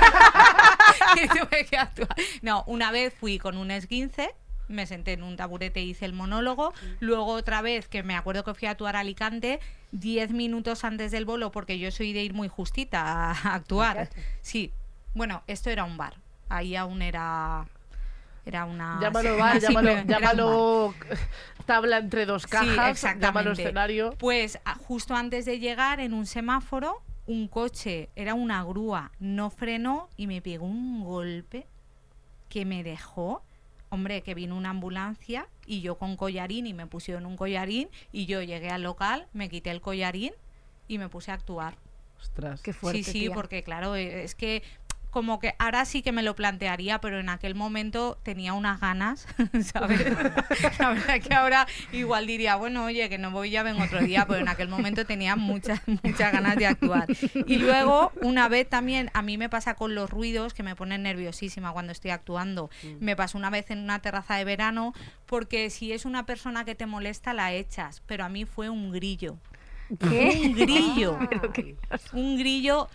Y 1.24 1.28
tuve 1.28 1.66
que 1.70 1.78
actuar. 1.78 2.10
No, 2.42 2.64
una 2.68 2.92
vez 2.92 3.14
fui 3.14 3.38
con 3.38 3.58
un 3.58 3.70
esguince. 3.72 4.30
Me 4.72 4.86
senté 4.86 5.14
en 5.14 5.24
un 5.24 5.36
taburete 5.36 5.82
y 5.82 5.92
hice 5.92 6.06
el 6.06 6.14
monólogo. 6.14 6.74
Luego 7.00 7.34
otra 7.34 7.62
vez, 7.62 7.88
que 7.88 8.04
me 8.04 8.16
acuerdo 8.16 8.44
que 8.44 8.54
fui 8.54 8.68
a 8.68 8.72
actuar 8.72 8.96
a 8.96 9.00
Alicante, 9.00 9.60
10 9.92 10.32
minutos 10.32 10.84
antes 10.84 11.12
del 11.12 11.26
bolo, 11.26 11.52
porque 11.52 11.80
yo 11.80 11.92
soy 11.92 12.14
de 12.14 12.24
ir 12.24 12.34
muy 12.34 12.48
justita 12.48 13.32
a 13.32 13.56
actuar. 13.56 14.10
Sí. 14.42 14.72
Bueno, 15.14 15.44
esto 15.48 15.70
era 15.70 15.84
un 15.84 15.98
bar. 15.98 16.16
Ahí 16.50 16.76
aún 16.76 17.02
era... 17.02 17.68
Era 18.46 18.66
una... 18.66 18.98
Llámalo 19.00 19.38
bar, 19.38 19.60
llámalo, 19.60 20.94
bar. 20.96 20.96
tabla 21.66 21.98
entre 21.98 22.26
dos 22.26 22.48
cajas, 22.48 23.06
llámalo 23.20 23.52
escenario. 23.52 24.16
Pues 24.18 24.60
justo 24.88 25.16
antes 25.16 25.46
de 25.46 25.60
llegar 25.60 26.00
en 26.00 26.14
un 26.14 26.26
semáforo, 26.26 27.04
un 27.28 27.48
coche, 27.48 28.10
era 28.16 28.34
una 28.34 28.64
grúa, 28.64 29.12
no 29.20 29.50
frenó 29.50 30.10
y 30.18 30.28
me 30.28 30.42
pegó 30.42 30.66
un 30.66 31.04
golpe 31.04 31.68
que 32.50 32.66
me 32.66 32.84
dejó. 32.84 33.44
Hombre, 33.94 34.22
que 34.22 34.34
vino 34.34 34.56
una 34.56 34.70
ambulancia 34.70 35.50
y 35.66 35.82
yo 35.82 35.98
con 35.98 36.16
collarín 36.16 36.66
y 36.66 36.74
me 36.74 36.88
pusieron 36.88 37.26
un 37.26 37.36
collarín 37.36 37.90
y 38.14 38.26
yo 38.26 38.42
llegué 38.42 38.70
al 38.70 38.84
local, 38.84 39.28
me 39.34 39.50
quité 39.50 39.70
el 39.70 39.82
collarín 39.82 40.32
y 40.88 40.98
me 40.98 41.10
puse 41.10 41.32
a 41.32 41.34
actuar. 41.34 41.76
Ostras. 42.22 42.62
Qué 42.62 42.72
fuerte, 42.72 43.04
sí, 43.04 43.12
sí, 43.12 43.20
tía. 43.20 43.34
porque 43.34 43.64
claro, 43.64 43.96
eh, 43.96 44.24
es 44.24 44.34
que 44.34 44.64
como 45.12 45.40
que 45.40 45.54
ahora 45.60 45.86
sí 45.86 46.02
que 46.02 46.12
me 46.12 46.24
lo 46.24 46.36
plantearía, 46.36 47.00
pero 47.02 47.20
en 47.20 47.30
aquel 47.30 47.54
momento 47.54 48.18
tenía 48.24 48.54
unas 48.54 48.80
ganas, 48.80 49.28
¿sabes? 49.64 50.00
La 50.80 50.90
verdad 50.90 51.22
que 51.22 51.34
ahora 51.34 51.68
igual 51.92 52.26
diría, 52.26 52.56
bueno, 52.56 52.86
oye, 52.86 53.10
que 53.10 53.18
no 53.18 53.30
voy, 53.30 53.52
ya 53.52 53.62
vengo 53.62 53.84
otro 53.84 54.00
día, 54.00 54.26
pero 54.26 54.40
en 54.40 54.48
aquel 54.48 54.70
momento 54.70 55.06
tenía 55.06 55.36
muchas, 55.36 55.82
muchas 56.04 56.32
ganas 56.32 56.56
de 56.56 56.66
actuar. 56.66 57.08
Y 57.46 57.58
luego, 57.58 58.12
una 58.22 58.48
vez 58.48 58.68
también, 58.70 59.12
a 59.14 59.22
mí 59.22 59.38
me 59.38 59.50
pasa 59.50 59.76
con 59.76 59.94
los 59.94 60.10
ruidos 60.10 60.54
que 60.54 60.64
me 60.64 60.76
ponen 60.76 61.04
nerviosísima 61.04 61.72
cuando 61.74 61.92
estoy 61.92 62.12
actuando. 62.12 62.70
Me 63.00 63.16
pasó 63.16 63.38
una 63.38 63.50
vez 63.50 63.70
en 63.70 63.80
una 63.80 64.00
terraza 64.00 64.36
de 64.36 64.46
verano, 64.46 64.94
porque 65.26 65.70
si 65.70 65.92
es 65.92 66.06
una 66.06 66.26
persona 66.26 66.64
que 66.66 66.74
te 66.76 66.86
molesta, 66.86 67.34
la 67.34 67.52
echas, 67.54 68.02
pero 68.06 68.24
a 68.24 68.30
mí 68.30 68.46
fue 68.46 68.70
un 68.70 68.92
grillo. 68.92 69.38
Un 69.90 70.54
grillo. 70.56 71.20
Ay, 71.54 71.76
Un 72.14 72.38
grillo 72.38 72.88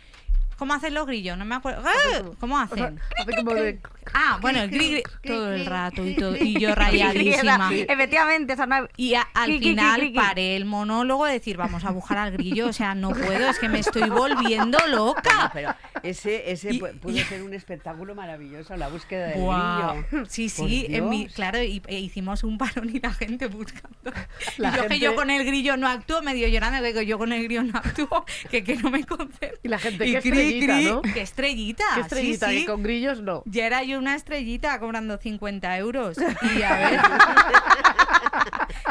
¿Cómo 0.57 0.73
hacen 0.75 0.95
los 0.95 1.07
grillos? 1.07 1.37
No 1.37 1.45
me 1.45 1.55
acuerdo. 1.55 1.83
¡Ah! 1.85 2.23
¿Cómo 2.41 2.59
hacen? 2.59 2.99
Hace 3.21 3.33
como 3.37 3.55
de... 3.55 3.79
Ah, 4.15 4.39
bueno, 4.41 4.61
el 4.63 4.71
gri, 4.71 5.03
gri- 5.03 5.03
todo 5.27 5.53
el 5.53 5.67
rato 5.67 6.07
y, 6.07 6.15
todo, 6.15 6.37
y 6.37 6.59
yo 6.59 6.75
rayadísima. 6.75 7.71
Efectivamente, 7.75 8.53
esa 8.55 8.65
no- 8.67 8.89
Y 8.97 9.15
a- 9.15 9.27
al 9.35 9.59
final 9.59 10.13
paré 10.15 10.57
el 10.57 10.65
monólogo 10.65 11.27
de 11.27 11.33
decir, 11.35 11.57
vamos 11.57 11.85
a 11.85 11.91
buscar 11.91 12.17
al 12.19 12.33
grillo. 12.33 12.69
O 12.69 12.73
sea, 12.73 12.95
no 12.95 13.11
puedo, 13.11 13.51
es 13.51 13.59
que 13.59 13.69
me 13.69 13.81
estoy 13.81 14.09
volviendo 14.09 14.79
loca. 14.89 15.51
Pero 15.53 15.75
ese, 16.03 16.51
ese 16.51 16.73
Y- 16.75 16.81
pu- 16.81 16.99
pudo 17.01 17.19
ser 17.19 17.43
un 17.43 17.53
espectáculo 17.53 18.15
maravilloso, 18.15 18.77
la 18.77 18.89
búsqueda 18.89 19.27
del 19.29 19.35
grillo. 19.43 20.27
Sí, 20.29 20.49
sí, 20.49 20.87
en 20.89 21.09
mi, 21.11 21.25
Dios. 21.25 21.35
claro, 21.35 21.63
y, 21.63 21.83
e 21.89 21.99
hicimos 21.99 22.45
un 22.45 22.57
parón 22.59 22.89
y 22.95 23.01
la 23.01 23.13
gente 23.13 23.47
buscando. 23.49 23.87
La 24.57 24.71
y 24.71 24.77
yo 24.77 24.87
que 24.89 24.99
yo 25.01 25.15
con 25.17 25.31
el 25.31 25.45
grillo 25.45 25.77
no 25.77 25.89
actúo, 25.89 26.23
medio 26.23 26.49
llorando, 26.49 26.81
que 26.83 27.05
yo 27.07 27.19
con 27.19 27.33
el 27.33 27.43
grillo 27.45 27.65
no 27.65 27.77
actúo, 27.79 28.25
que, 28.51 28.63
que 28.65 28.77
no 28.77 28.91
me 28.91 29.05
concentro. 29.05 29.59
Y 29.63 29.69
la 29.69 29.79
gente, 29.79 30.21
cri, 30.21 30.46
estrellita. 30.49 31.01
Qué 31.15 31.21
estrellita. 31.23 31.85
Qué 31.91 31.95
sí, 31.95 32.01
estrellita, 32.01 32.49
sí. 32.51 32.61
que 32.61 32.67
con 32.67 32.83
grillos 32.83 33.21
no. 33.23 33.43
Ya 33.47 33.67
era 33.67 33.83
yo 33.83 33.99
una 33.99 34.15
estrellita 34.15 34.79
cobrando 34.81 35.19
50 35.19 35.77
euros. 35.79 36.17
Y 36.57 36.63
a 36.63 36.77
ver. 36.77 37.01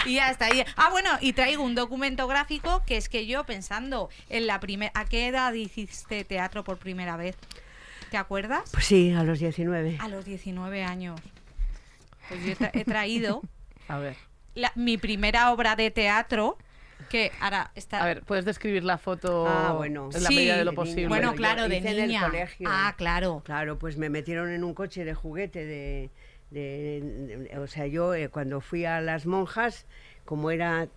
y 0.06 0.20
hasta 0.20 0.45
ahí. 0.45 0.64
Ah, 0.76 0.89
bueno, 0.91 1.10
y 1.22 1.34
traigo 1.34 1.64
un 1.64 1.76
documento 1.76 2.28
gráfico 2.28 2.84
que 2.86 2.97
es 2.97 3.10
que 3.10 3.26
yo 3.26 3.43
pensando 3.45 4.10
en 4.30 4.47
la 4.47 4.60
primera. 4.60 4.91
¿A 4.95 5.06
qué 5.06 5.28
edad 5.28 5.53
hiciste 5.53 6.24
teatro 6.24 6.64
por 6.64 6.78
primera 6.78 7.18
vez? 7.18 7.36
¿Te 8.12 8.18
acuerdas? 8.18 8.70
Pues 8.72 8.86
sí, 8.86 9.12
a 9.14 9.24
los 9.24 9.39
19. 9.39 9.97
A 9.99 10.08
los 10.08 10.26
19 10.26 10.84
años. 10.84 11.20
Pues 12.30 12.43
yo 12.43 12.51
he, 12.51 12.58
tra- 12.58 12.72
he 12.74 12.86
traído 12.86 13.41
A 13.88 13.97
ver, 13.97 14.16
la- 14.56 14.72
mi 14.76 14.97
primera 14.97 15.51
obra 15.51 15.76
de 15.76 15.91
teatro. 15.91 16.58
Que 17.10 17.32
ahora 17.39 17.72
está. 17.76 18.02
a 18.02 18.06
ver, 18.06 18.24
¿puedes 18.24 18.46
describir 18.46 18.84
la 18.84 18.98
foto 18.98 19.48
Ah, 19.48 19.74
bueno. 19.74 20.10
en 20.14 20.24
la 20.24 20.30
Sí. 20.30 20.36
medida 20.36 20.58
de 20.58 20.66
lo 20.66 20.74
posible? 20.74 21.08
bueno, 21.08 21.34
claro, 21.36 21.68
de 21.70 21.78
hice 21.78 21.89
en 21.91 22.00
el 22.00 22.08
niña. 22.08 22.26
colegio. 22.26 22.68
Ah, 22.72 22.93
claro. 22.98 23.41
Claro, 23.46 23.78
pues 23.78 23.98
me 23.98 24.10
metieron 24.10 24.50
en 24.52 24.64
un 24.64 24.74
coche 24.74 25.06
de 25.06 25.14
juguete 25.14 25.66
de... 25.66 26.10
de- 26.52 27.48
de- 27.52 27.58
o 27.60 27.68
sea, 27.68 27.86
yo 27.88 28.14
eh, 28.14 28.30
cuando 28.30 28.62
fui 28.62 28.86
a 28.86 29.02
las 29.02 29.26
monjas, 29.26 29.86
como 30.26 30.52
era 30.52 30.88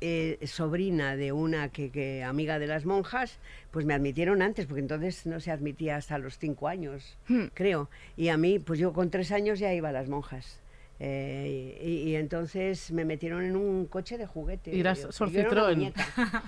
eh, 0.00 0.38
sobrina 0.46 1.16
de 1.16 1.32
una 1.32 1.70
que, 1.70 1.90
que 1.90 2.22
amiga 2.22 2.58
de 2.58 2.66
las 2.66 2.84
monjas, 2.84 3.38
pues 3.70 3.86
me 3.86 3.94
admitieron 3.94 4.42
antes, 4.42 4.66
porque 4.66 4.80
entonces 4.80 5.26
no 5.26 5.40
se 5.40 5.50
admitía 5.50 5.96
hasta 5.96 6.18
los 6.18 6.38
cinco 6.38 6.68
años, 6.68 7.16
creo. 7.54 7.88
Y 8.16 8.28
a 8.28 8.36
mí, 8.36 8.58
pues 8.58 8.78
yo 8.78 8.92
con 8.92 9.10
tres 9.10 9.32
años 9.32 9.58
ya 9.58 9.72
iba 9.72 9.88
a 9.88 9.92
las 9.92 10.08
monjas. 10.08 10.60
Eh, 10.98 11.78
y, 11.84 12.10
y 12.10 12.16
entonces 12.16 12.90
me 12.90 13.04
metieron 13.04 13.44
en 13.44 13.56
un 13.56 13.86
coche 13.86 14.16
de 14.18 14.26
juguete. 14.26 14.74
Y 14.74 14.80
eras 14.80 15.02
Yo- 15.02 15.26
yo 15.26 15.40
era 15.40 15.50
una 15.50 15.68
muñeca. 15.68 16.06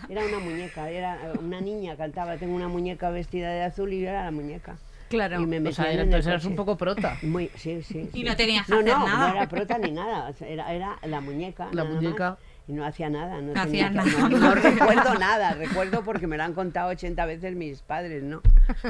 Era 0.08 0.24
una 0.24 0.38
muñeca, 0.38 0.90
era 0.90 1.18
una 1.38 1.60
niña 1.60 1.96
cantaba, 1.96 2.36
tengo 2.36 2.54
una 2.54 2.68
muñeca 2.68 3.10
vestida 3.10 3.50
de 3.52 3.62
azul 3.62 3.92
y 3.92 4.00
yo 4.00 4.08
era 4.08 4.24
la 4.24 4.30
muñeca. 4.30 4.78
Claro. 5.08 5.40
Y 5.40 5.46
me 5.46 5.66
O 5.66 5.72
sea, 5.72 5.90
en 5.92 6.00
entonces 6.00 6.26
eras 6.26 6.44
un 6.44 6.54
poco 6.56 6.76
prota. 6.76 7.16
Muy, 7.22 7.50
sí, 7.56 7.82
sí. 7.82 8.08
Y 8.12 8.18
sí. 8.18 8.24
no 8.24 8.36
tenías 8.36 8.66
que 8.66 8.72
no, 8.72 8.78
hacer 8.80 8.92
no, 8.92 9.06
nada. 9.06 9.28
No 9.28 9.34
era 9.36 9.48
prota 9.48 9.78
ni 9.78 9.90
nada, 9.90 10.34
era, 10.40 10.74
era 10.74 10.98
la 11.02 11.20
muñeca. 11.20 11.66
La 11.72 11.82
nada 11.84 11.90
más, 11.94 12.02
muñeca. 12.02 12.38
Y 12.68 12.72
no 12.74 12.84
hacía 12.84 13.08
nada. 13.08 13.40
No, 13.40 13.54
No 13.54 13.60
hacía 13.60 13.88
nada. 13.88 14.10
No, 14.28 14.28
no 14.28 14.54
recuerdo 14.54 15.14
nada, 15.14 15.54
recuerdo 15.54 16.04
porque 16.04 16.26
me 16.26 16.36
lo 16.36 16.44
han 16.44 16.52
contado 16.52 16.90
80 16.90 17.24
veces 17.24 17.56
mis 17.56 17.80
padres, 17.80 18.22
¿no? 18.22 18.42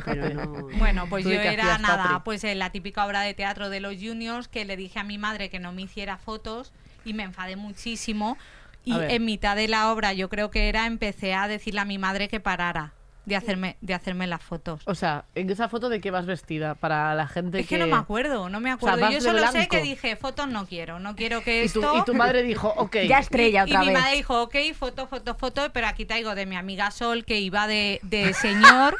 Pero 0.04 0.28
no. 0.34 0.68
Bueno, 0.78 1.06
pues 1.08 1.24
¿Tú 1.24 1.30
yo 1.30 1.40
era 1.40 1.78
nada, 1.78 2.02
Patri? 2.02 2.20
pues 2.24 2.44
en 2.44 2.58
la 2.58 2.70
típica 2.70 3.06
obra 3.06 3.22
de 3.22 3.34
teatro 3.34 3.70
de 3.70 3.78
los 3.78 3.94
juniors 3.94 4.48
que 4.48 4.64
le 4.64 4.76
dije 4.76 4.98
a 4.98 5.04
mi 5.04 5.16
madre 5.16 5.48
que 5.48 5.60
no 5.60 5.72
me 5.72 5.82
hiciera 5.82 6.18
fotos 6.18 6.72
y 7.04 7.14
me 7.14 7.22
enfadé 7.22 7.54
muchísimo. 7.54 8.36
Y 8.84 8.94
en 8.98 9.24
mitad 9.24 9.54
de 9.54 9.68
la 9.68 9.92
obra, 9.92 10.12
yo 10.14 10.28
creo 10.28 10.50
que 10.50 10.68
era, 10.68 10.86
empecé 10.86 11.34
a 11.34 11.46
decirle 11.46 11.80
a 11.80 11.84
mi 11.84 11.98
madre 11.98 12.28
que 12.28 12.40
parara 12.40 12.94
de 13.28 13.36
hacerme, 13.36 13.76
de 13.80 13.94
hacerme 13.94 14.26
las 14.26 14.42
fotos. 14.42 14.80
O 14.86 14.94
sea, 14.94 15.24
¿en 15.34 15.50
esa 15.50 15.68
foto 15.68 15.88
de 15.88 16.00
qué 16.00 16.10
vas 16.10 16.26
vestida? 16.26 16.74
Para 16.74 17.14
la 17.14 17.26
gente 17.28 17.60
Es 17.60 17.66
que 17.68 17.78
no 17.78 17.86
me 17.86 17.96
acuerdo, 17.96 18.48
no 18.48 18.58
me 18.60 18.72
O 18.74 18.78
sea, 18.78 18.94
acuerdo. 18.94 19.10
yo 19.12 19.20
solo 19.20 19.46
sé 19.52 19.68
que 19.68 19.82
dije, 19.82 20.16
fotos 20.16 20.48
no 20.48 20.66
quiero, 20.66 20.98
no 20.98 21.14
quiero 21.14 21.42
que 21.42 21.64
Y 21.64 21.68
tu, 21.68 21.80
esto... 21.80 21.98
y 21.98 22.04
tu 22.04 22.14
madre 22.14 22.42
dijo, 22.42 22.72
ok. 22.76 22.96
Ya 23.06 23.18
estrella 23.18 23.64
y 23.66 23.70
otra 23.70 23.80
mi 23.80 23.86
vez. 23.90 23.98
madre 24.00 24.16
dijo, 24.16 24.42
ok, 24.42 24.56
foto, 24.74 25.06
foto, 25.06 25.34
foto, 25.34 25.70
pero 25.72 25.86
aquí 25.86 26.04
traigo 26.06 26.34
de 26.34 26.46
mi 26.46 26.56
amiga 26.56 26.90
Sol, 26.90 27.24
que 27.24 27.38
iba 27.40 27.66
de, 27.66 28.00
de 28.02 28.32
señor, 28.32 28.96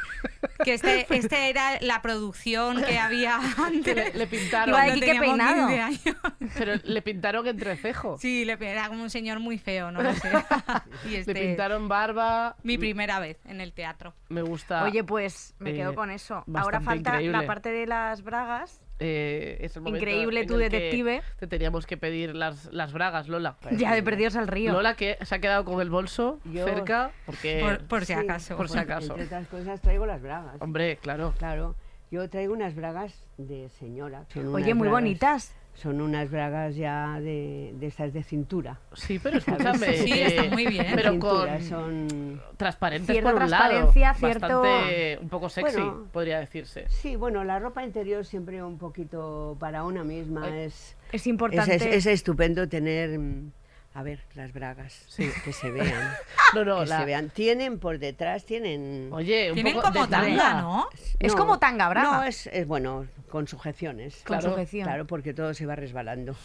que 0.64 0.74
este, 0.74 1.07
este 1.14 1.49
era 1.49 1.79
la 1.81 2.03
producción 2.03 2.83
que 2.85 2.99
había 2.99 3.39
que 3.57 3.62
antes. 3.62 3.97
le, 3.97 4.12
le 4.14 4.26
pintaron. 4.26 4.68
Iba 4.68 4.81
de 4.83 4.87
cuando 4.89 4.95
Quique 4.95 5.07
teníamos 5.07 5.39
Peinado. 5.39 5.68
15 5.68 5.81
años. 5.81 6.16
Pero 6.59 6.72
le 6.85 7.03
pintaron 7.03 7.47
entrecejo. 7.47 8.18
Sí, 8.20 8.45
le, 8.45 8.59
era 8.61 8.89
como 8.89 9.03
un 9.03 9.11
señor 9.11 9.41
muy 9.41 9.59
feo, 9.59 9.91
no 9.91 10.03
lo 10.03 10.12
sé. 10.14 10.31
y 11.11 11.14
este, 11.16 11.33
Le 11.35 11.41
pintaron 11.41 11.89
barba. 11.89 12.57
mi 12.62 12.76
primera 12.79 13.18
vez 13.20 13.39
en 13.47 13.61
el 13.61 13.72
teatro. 13.72 14.14
Me 14.28 14.42
gusta. 14.42 14.84
Oye, 14.84 15.04
pues 15.04 15.54
me 15.58 15.70
eh, 15.70 15.74
quedo 15.76 15.94
con 15.94 16.10
eso. 16.10 16.44
Ahora 16.54 16.80
falta 16.80 17.10
increíble. 17.12 17.38
la 17.38 17.46
parte 17.46 17.70
de 17.70 17.86
las 17.86 18.22
bragas. 18.22 18.82
eh, 18.98 19.56
es 19.60 19.76
el 19.76 19.82
momento 19.82 20.04
Increíble 20.04 20.44
tu 20.44 20.56
detective. 20.56 21.22
Te 21.38 21.46
teníamos 21.46 21.86
que 21.86 21.96
pedir 21.96 22.34
las, 22.34 22.66
las 22.72 22.92
bragas, 22.92 23.28
Lola. 23.28 23.56
Ya 23.76 23.94
de 23.94 24.02
perdidos 24.02 24.36
al 24.36 24.48
río. 24.48 24.72
Lola 24.72 24.94
que 24.96 25.16
se 25.22 25.34
ha 25.34 25.38
quedado 25.38 25.64
con 25.64 25.80
el 25.80 25.88
bolso 25.88 26.40
Yo- 26.44 26.64
cerca 26.66 27.12
porque... 27.24 27.60
Por, 27.62 27.86
por 27.86 28.00
si 28.04 28.12
Sí, 28.12 28.18
acaso. 28.18 28.56
por 28.56 28.68
si 28.68 28.78
acaso. 28.78 29.12
Entre 29.12 29.24
otras 29.26 29.46
cosas 29.48 29.80
traigo 29.80 30.04
las 30.04 30.20
bragas. 30.20 30.56
Hombre, 30.60 30.96
claro. 31.00 31.32
Claro. 31.38 31.74
Yo 32.10 32.28
traigo 32.28 32.54
unas 32.54 32.74
bragas 32.74 33.24
de 33.36 33.68
señora. 33.68 34.24
Oye, 34.34 34.74
muy 34.74 34.88
bragas- 34.88 34.90
bonitas. 34.90 35.54
Son 35.81 36.01
unas 36.01 36.29
bragas 36.29 36.74
ya 36.74 37.20
de, 37.20 37.72
de 37.79 37.87
estas 37.87 38.12
de 38.12 38.24
cintura. 38.24 38.81
Sí, 38.95 39.20
pero 39.20 39.39
escúchame. 39.39 39.97
Sí, 39.99 40.11
está 40.12 40.45
muy 40.53 40.66
bien. 40.66 40.87
Pero 40.97 41.12
Cintura, 41.12 41.53
con 41.59 41.62
son... 41.68 42.43
transparentes 42.57 43.14
Cierta 43.14 43.33
por 43.33 43.43
un 43.45 43.51
lado. 43.51 43.93
cierto- 43.93 44.61
Bastante, 44.61 45.18
un 45.22 45.29
poco 45.29 45.49
sexy, 45.49 45.76
Bueno. 45.76 46.07
podría 46.12 46.41
decirse. 46.41 46.87
Sí, 46.89 47.14
bueno, 47.14 47.45
la 47.45 47.61
ropa 47.61 47.85
interior 47.85 48.24
siempre 48.24 48.61
un 48.62 48.76
poquito 48.76 49.57
para 49.61 49.85
una 49.85 50.03
misma 50.03 50.47
Ay. 50.47 50.62
es... 50.64 50.97
Es 51.12 51.26
importante. 51.29 51.76
es- 51.76 51.83
es 51.87 52.07
estupendo 52.07 52.68
tener, 52.68 53.16
mm, 53.16 53.53
a 53.99 54.03
ver, 54.05 54.20
las 54.36 54.53
bragas, 54.53 54.92
Sí. 55.09 55.28
que 55.44 55.53
se 55.53 55.70
vean, 55.72 56.12
No, 56.55 56.64
no, 56.64 56.80
que 56.80 56.86
la- 56.86 57.01
se 57.01 57.05
vean. 57.05 57.30
Tienen 57.30 57.80
por 57.80 57.99
detrás, 57.99 58.44
tienen... 58.44 59.11
Oye, 59.12 59.49
un 59.51 59.55
Tienen 59.55 59.74
poco 59.74 59.88
como 59.92 60.07
de 60.07 60.11
tanga, 60.12 60.61
¿no? 60.61 60.88
Es 61.18 61.34
como 61.34 61.59
tanga 61.59 61.88
braga. 61.88 62.16
No, 62.18 62.22
es, 62.22 62.46
es 62.46 62.64
bueno, 62.66 63.07
con 63.28 63.49
sujeciones. 63.49 64.14
Con 64.18 64.36
claro, 64.38 64.51
sujeción. 64.51 64.84
Claro, 64.86 65.07
porque 65.07 65.34
todo 65.34 65.53
se 65.53 65.66
va 65.66 65.74
resbalando. 65.74 66.36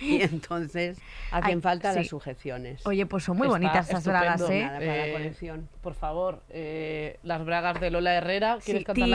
y 0.00 0.22
entonces, 0.22 0.98
¿a 1.30 1.40
quien 1.42 1.62
falta 1.62 1.92
sí. 1.92 2.00
las 2.00 2.08
sujeciones? 2.08 2.86
Oye, 2.86 3.06
pues 3.06 3.24
son 3.24 3.36
muy 3.36 3.46
Está 3.46 3.58
bonitas 3.58 3.88
esas 3.88 4.04
bragas, 4.04 4.40
¿eh? 4.50 4.62
Nada 4.62 4.78
para 4.78 4.96
eh, 4.96 5.06
la 5.06 5.12
colección. 5.18 5.68
Por 5.82 5.94
favor, 5.94 6.42
eh, 6.50 7.18
las 7.22 7.44
bragas 7.44 7.80
de 7.80 7.90
Lola 7.90 8.14
Herrera. 8.14 8.58
¿Quieres 8.64 8.84
cantar 8.84 9.08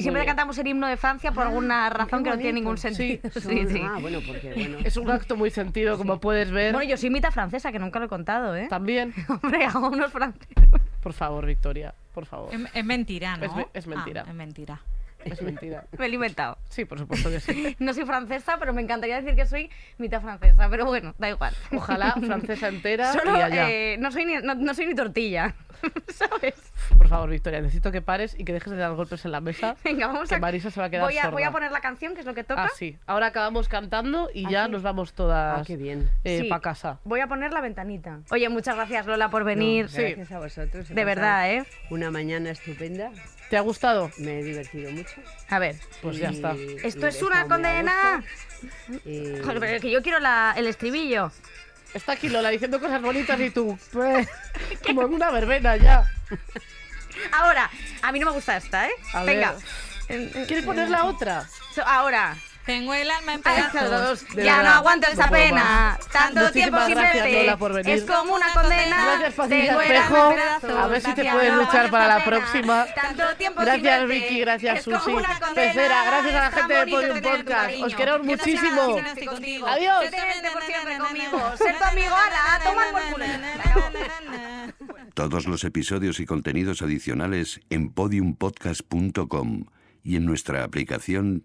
Siempre 0.00 0.26
cantamos 0.26 0.58
el 0.58 0.66
himno 0.66 0.86
de 0.86 0.96
Francia 0.96 1.32
por 1.32 1.44
alguna 1.44 1.90
razón 1.90 2.24
que 2.24 2.30
no 2.30 2.36
tiene 2.36 2.54
ningún 2.54 2.78
sentido. 2.78 3.30
Sí, 3.34 3.66
sí. 3.68 3.80
Ah, 3.82 3.98
bueno, 4.00 4.20
porque 4.26 4.52
bueno. 4.54 4.78
Es 4.84 4.96
un 4.96 5.10
acto 5.10 5.36
muy 5.36 5.50
sentido, 5.50 5.96
como 5.98 6.20
puedes 6.20 6.50
ver. 6.50 6.72
Bueno, 6.72 6.88
yo 6.88 6.96
soy 6.96 7.10
mitad 7.10 7.30
francesa, 7.30 7.72
que 7.72 7.78
nunca 7.78 7.98
lo 7.98 8.06
he 8.06 8.08
contado, 8.08 8.56
¿eh? 8.56 8.66
También. 8.68 9.12
Hombre, 9.28 9.64
hago 9.64 9.88
unos 9.88 10.12
franceses. 10.12 10.54
Por 11.02 11.12
favor, 11.12 11.44
Victoria, 11.46 11.94
por 12.14 12.26
favor. 12.26 12.54
Es, 12.54 12.60
es 12.72 12.84
mentira, 12.84 13.36
¿no? 13.36 13.44
Es, 13.44 13.66
es 13.74 13.86
mentira. 13.86 14.24
Ah, 14.26 14.30
es 14.30 14.34
mentira. 14.34 14.80
Es 15.32 15.42
mentira. 15.42 15.84
Me 15.98 16.06
lo 16.08 16.12
he 16.12 16.14
inventado. 16.14 16.58
Sí, 16.68 16.84
por 16.84 16.98
supuesto 16.98 17.30
que 17.30 17.40
sí. 17.40 17.76
No 17.80 17.92
soy 17.94 18.04
francesa, 18.04 18.56
pero 18.58 18.72
me 18.72 18.82
encantaría 18.82 19.20
decir 19.20 19.34
que 19.36 19.46
soy 19.46 19.70
mitad 19.98 20.20
francesa. 20.20 20.68
Pero 20.68 20.86
bueno, 20.86 21.14
da 21.18 21.28
igual. 21.30 21.54
Ojalá 21.74 22.12
francesa 22.12 22.68
entera 22.68 23.12
Solo 23.12 23.36
y 23.36 23.40
allá. 23.40 23.70
eh, 23.70 23.96
no, 23.98 24.10
soy 24.12 24.24
ni, 24.24 24.34
no, 24.36 24.54
no 24.54 24.74
soy 24.74 24.86
ni 24.86 24.94
tortilla. 24.94 25.54
¿Sabes? 26.08 26.54
Por 26.96 27.08
favor, 27.08 27.28
Victoria, 27.28 27.60
necesito 27.60 27.92
que 27.92 28.00
pares 28.00 28.34
y 28.38 28.44
que 28.44 28.52
dejes 28.54 28.70
de 28.72 28.78
dar 28.78 28.92
golpes 28.94 29.24
en 29.24 29.32
la 29.32 29.40
mesa. 29.40 29.76
Venga, 29.84 30.06
vamos 30.06 30.28
que 30.28 30.36
a. 30.36 30.38
Marisa 30.38 30.70
se 30.70 30.80
va 30.80 30.86
a 30.86 30.90
quedar 30.90 31.04
voy 31.04 31.18
a, 31.18 31.28
voy 31.30 31.42
a 31.42 31.50
poner 31.50 31.72
la 31.72 31.80
canción, 31.80 32.14
que 32.14 32.20
es 32.20 32.26
lo 32.26 32.34
que 32.34 32.44
toca. 32.44 32.64
Ah, 32.64 32.70
sí. 32.74 32.96
Ahora 33.06 33.26
acabamos 33.26 33.68
cantando 33.68 34.30
y 34.32 34.46
¿Ah, 34.46 34.50
ya 34.50 34.64
sí? 34.66 34.70
nos 34.72 34.82
vamos 34.82 35.12
todas 35.12 35.60
Ah, 35.60 35.64
qué 35.66 35.76
bien. 35.76 36.08
Sí. 36.24 36.44
para 36.48 36.60
casa. 36.62 37.00
Voy 37.04 37.20
a 37.20 37.26
poner 37.26 37.52
la 37.52 37.60
ventanita. 37.60 38.20
Oye, 38.30 38.48
muchas 38.48 38.76
gracias, 38.76 39.06
Lola, 39.06 39.28
por 39.28 39.44
venir. 39.44 39.86
No, 39.86 39.92
gracias 39.98 40.32
a 40.32 40.38
vosotros. 40.38 40.88
de 40.88 41.04
verdad, 41.04 41.50
¿eh? 41.52 41.64
Una 41.90 42.10
mañana 42.10 42.50
estupenda. 42.50 43.10
¿Te 43.50 43.56
ha 43.56 43.60
gustado? 43.60 44.10
Me 44.18 44.40
he 44.40 44.42
divertido 44.42 44.90
mucho. 44.90 45.14
A 45.48 45.58
ver. 45.58 45.76
Pues 46.02 46.16
ya 46.16 46.30
está. 46.30 46.54
Esto 46.82 47.06
es 47.06 47.22
una 47.22 47.46
condena. 47.46 48.24
Y- 49.04 49.38
Joder, 49.42 49.60
pero 49.60 49.66
es 49.76 49.82
que 49.82 49.90
yo 49.90 50.02
quiero 50.02 50.18
la- 50.18 50.54
el 50.56 50.66
estribillo. 50.66 51.30
Está 51.92 52.12
aquí 52.12 52.28
Lola 52.28 52.48
diciendo 52.50 52.80
cosas 52.80 53.00
bonitas 53.02 53.38
y 53.38 53.50
tú, 53.50 53.78
pues, 53.92 54.26
como 54.86 55.02
en 55.02 55.14
una 55.14 55.30
verbena 55.30 55.76
ya. 55.76 56.10
Ahora, 57.32 57.70
a 58.02 58.10
mí 58.12 58.18
no 58.18 58.26
me 58.26 58.32
gusta 58.32 58.56
esta, 58.56 58.88
¿eh? 58.88 58.92
A 59.12 59.22
Venga. 59.24 59.54
ver. 60.08 60.30
¿Quieres 60.46 60.64
poner 60.64 60.90
la 60.90 61.04
otra? 61.04 61.48
So- 61.74 61.86
ahora. 61.86 62.36
Tengo 62.64 62.94
el 62.94 63.10
alma 63.10 63.34
en 63.34 63.42
pedazos. 63.42 64.24
Ya 64.34 64.62
no 64.62 64.70
aguanto 64.70 65.06
esa 65.08 65.28
pena. 65.28 65.98
Tanto 66.10 66.50
tiempo 66.50 66.78
sin 66.86 66.94
verte. 66.94 67.32
Lola, 67.32 67.56
por 67.58 67.72
venir. 67.74 67.94
Es 67.94 68.04
como 68.04 68.34
una 68.34 68.52
condena. 68.52 69.20
Tengo 69.48 69.80
el 69.82 69.96
alma 69.96 70.30
en 70.30 70.34
pedazos. 70.34 70.70
A 70.70 70.86
ver 70.86 71.02
si 71.02 71.14
te 71.14 71.30
puedes 71.30 71.54
luchar 71.54 71.90
para 71.90 72.18
la 72.18 72.24
próxima. 72.24 72.86
Tanto 72.94 73.36
tiempo 73.36 73.60
Gracias. 73.60 74.08
Vicky, 74.08 74.40
gracias, 74.40 74.82
Susi. 74.82 75.14
Pecera, 75.54 76.04
gracias 76.04 76.34
a 76.34 76.40
la 76.40 76.50
gente 76.50 76.74
de 76.74 76.86
Podium 76.86 77.20
Podcast. 77.20 77.82
Os 77.82 77.94
queremos 77.94 78.20
Que 78.26 78.36
no 78.36 78.42
sea 78.42 78.62
nada 78.62 78.84
muchísimo. 78.94 79.66
Adiós. 79.68 80.04
Todos 85.14 85.46
los 85.46 85.64
episodios 85.64 86.18
y 86.18 86.26
contenidos 86.26 86.82
adicionales 86.82 87.60
en 87.70 87.90
podiumpodcast.com 87.90 89.64
y 90.02 90.16
en 90.16 90.24
nuestra 90.24 90.64
aplicación 90.64 91.44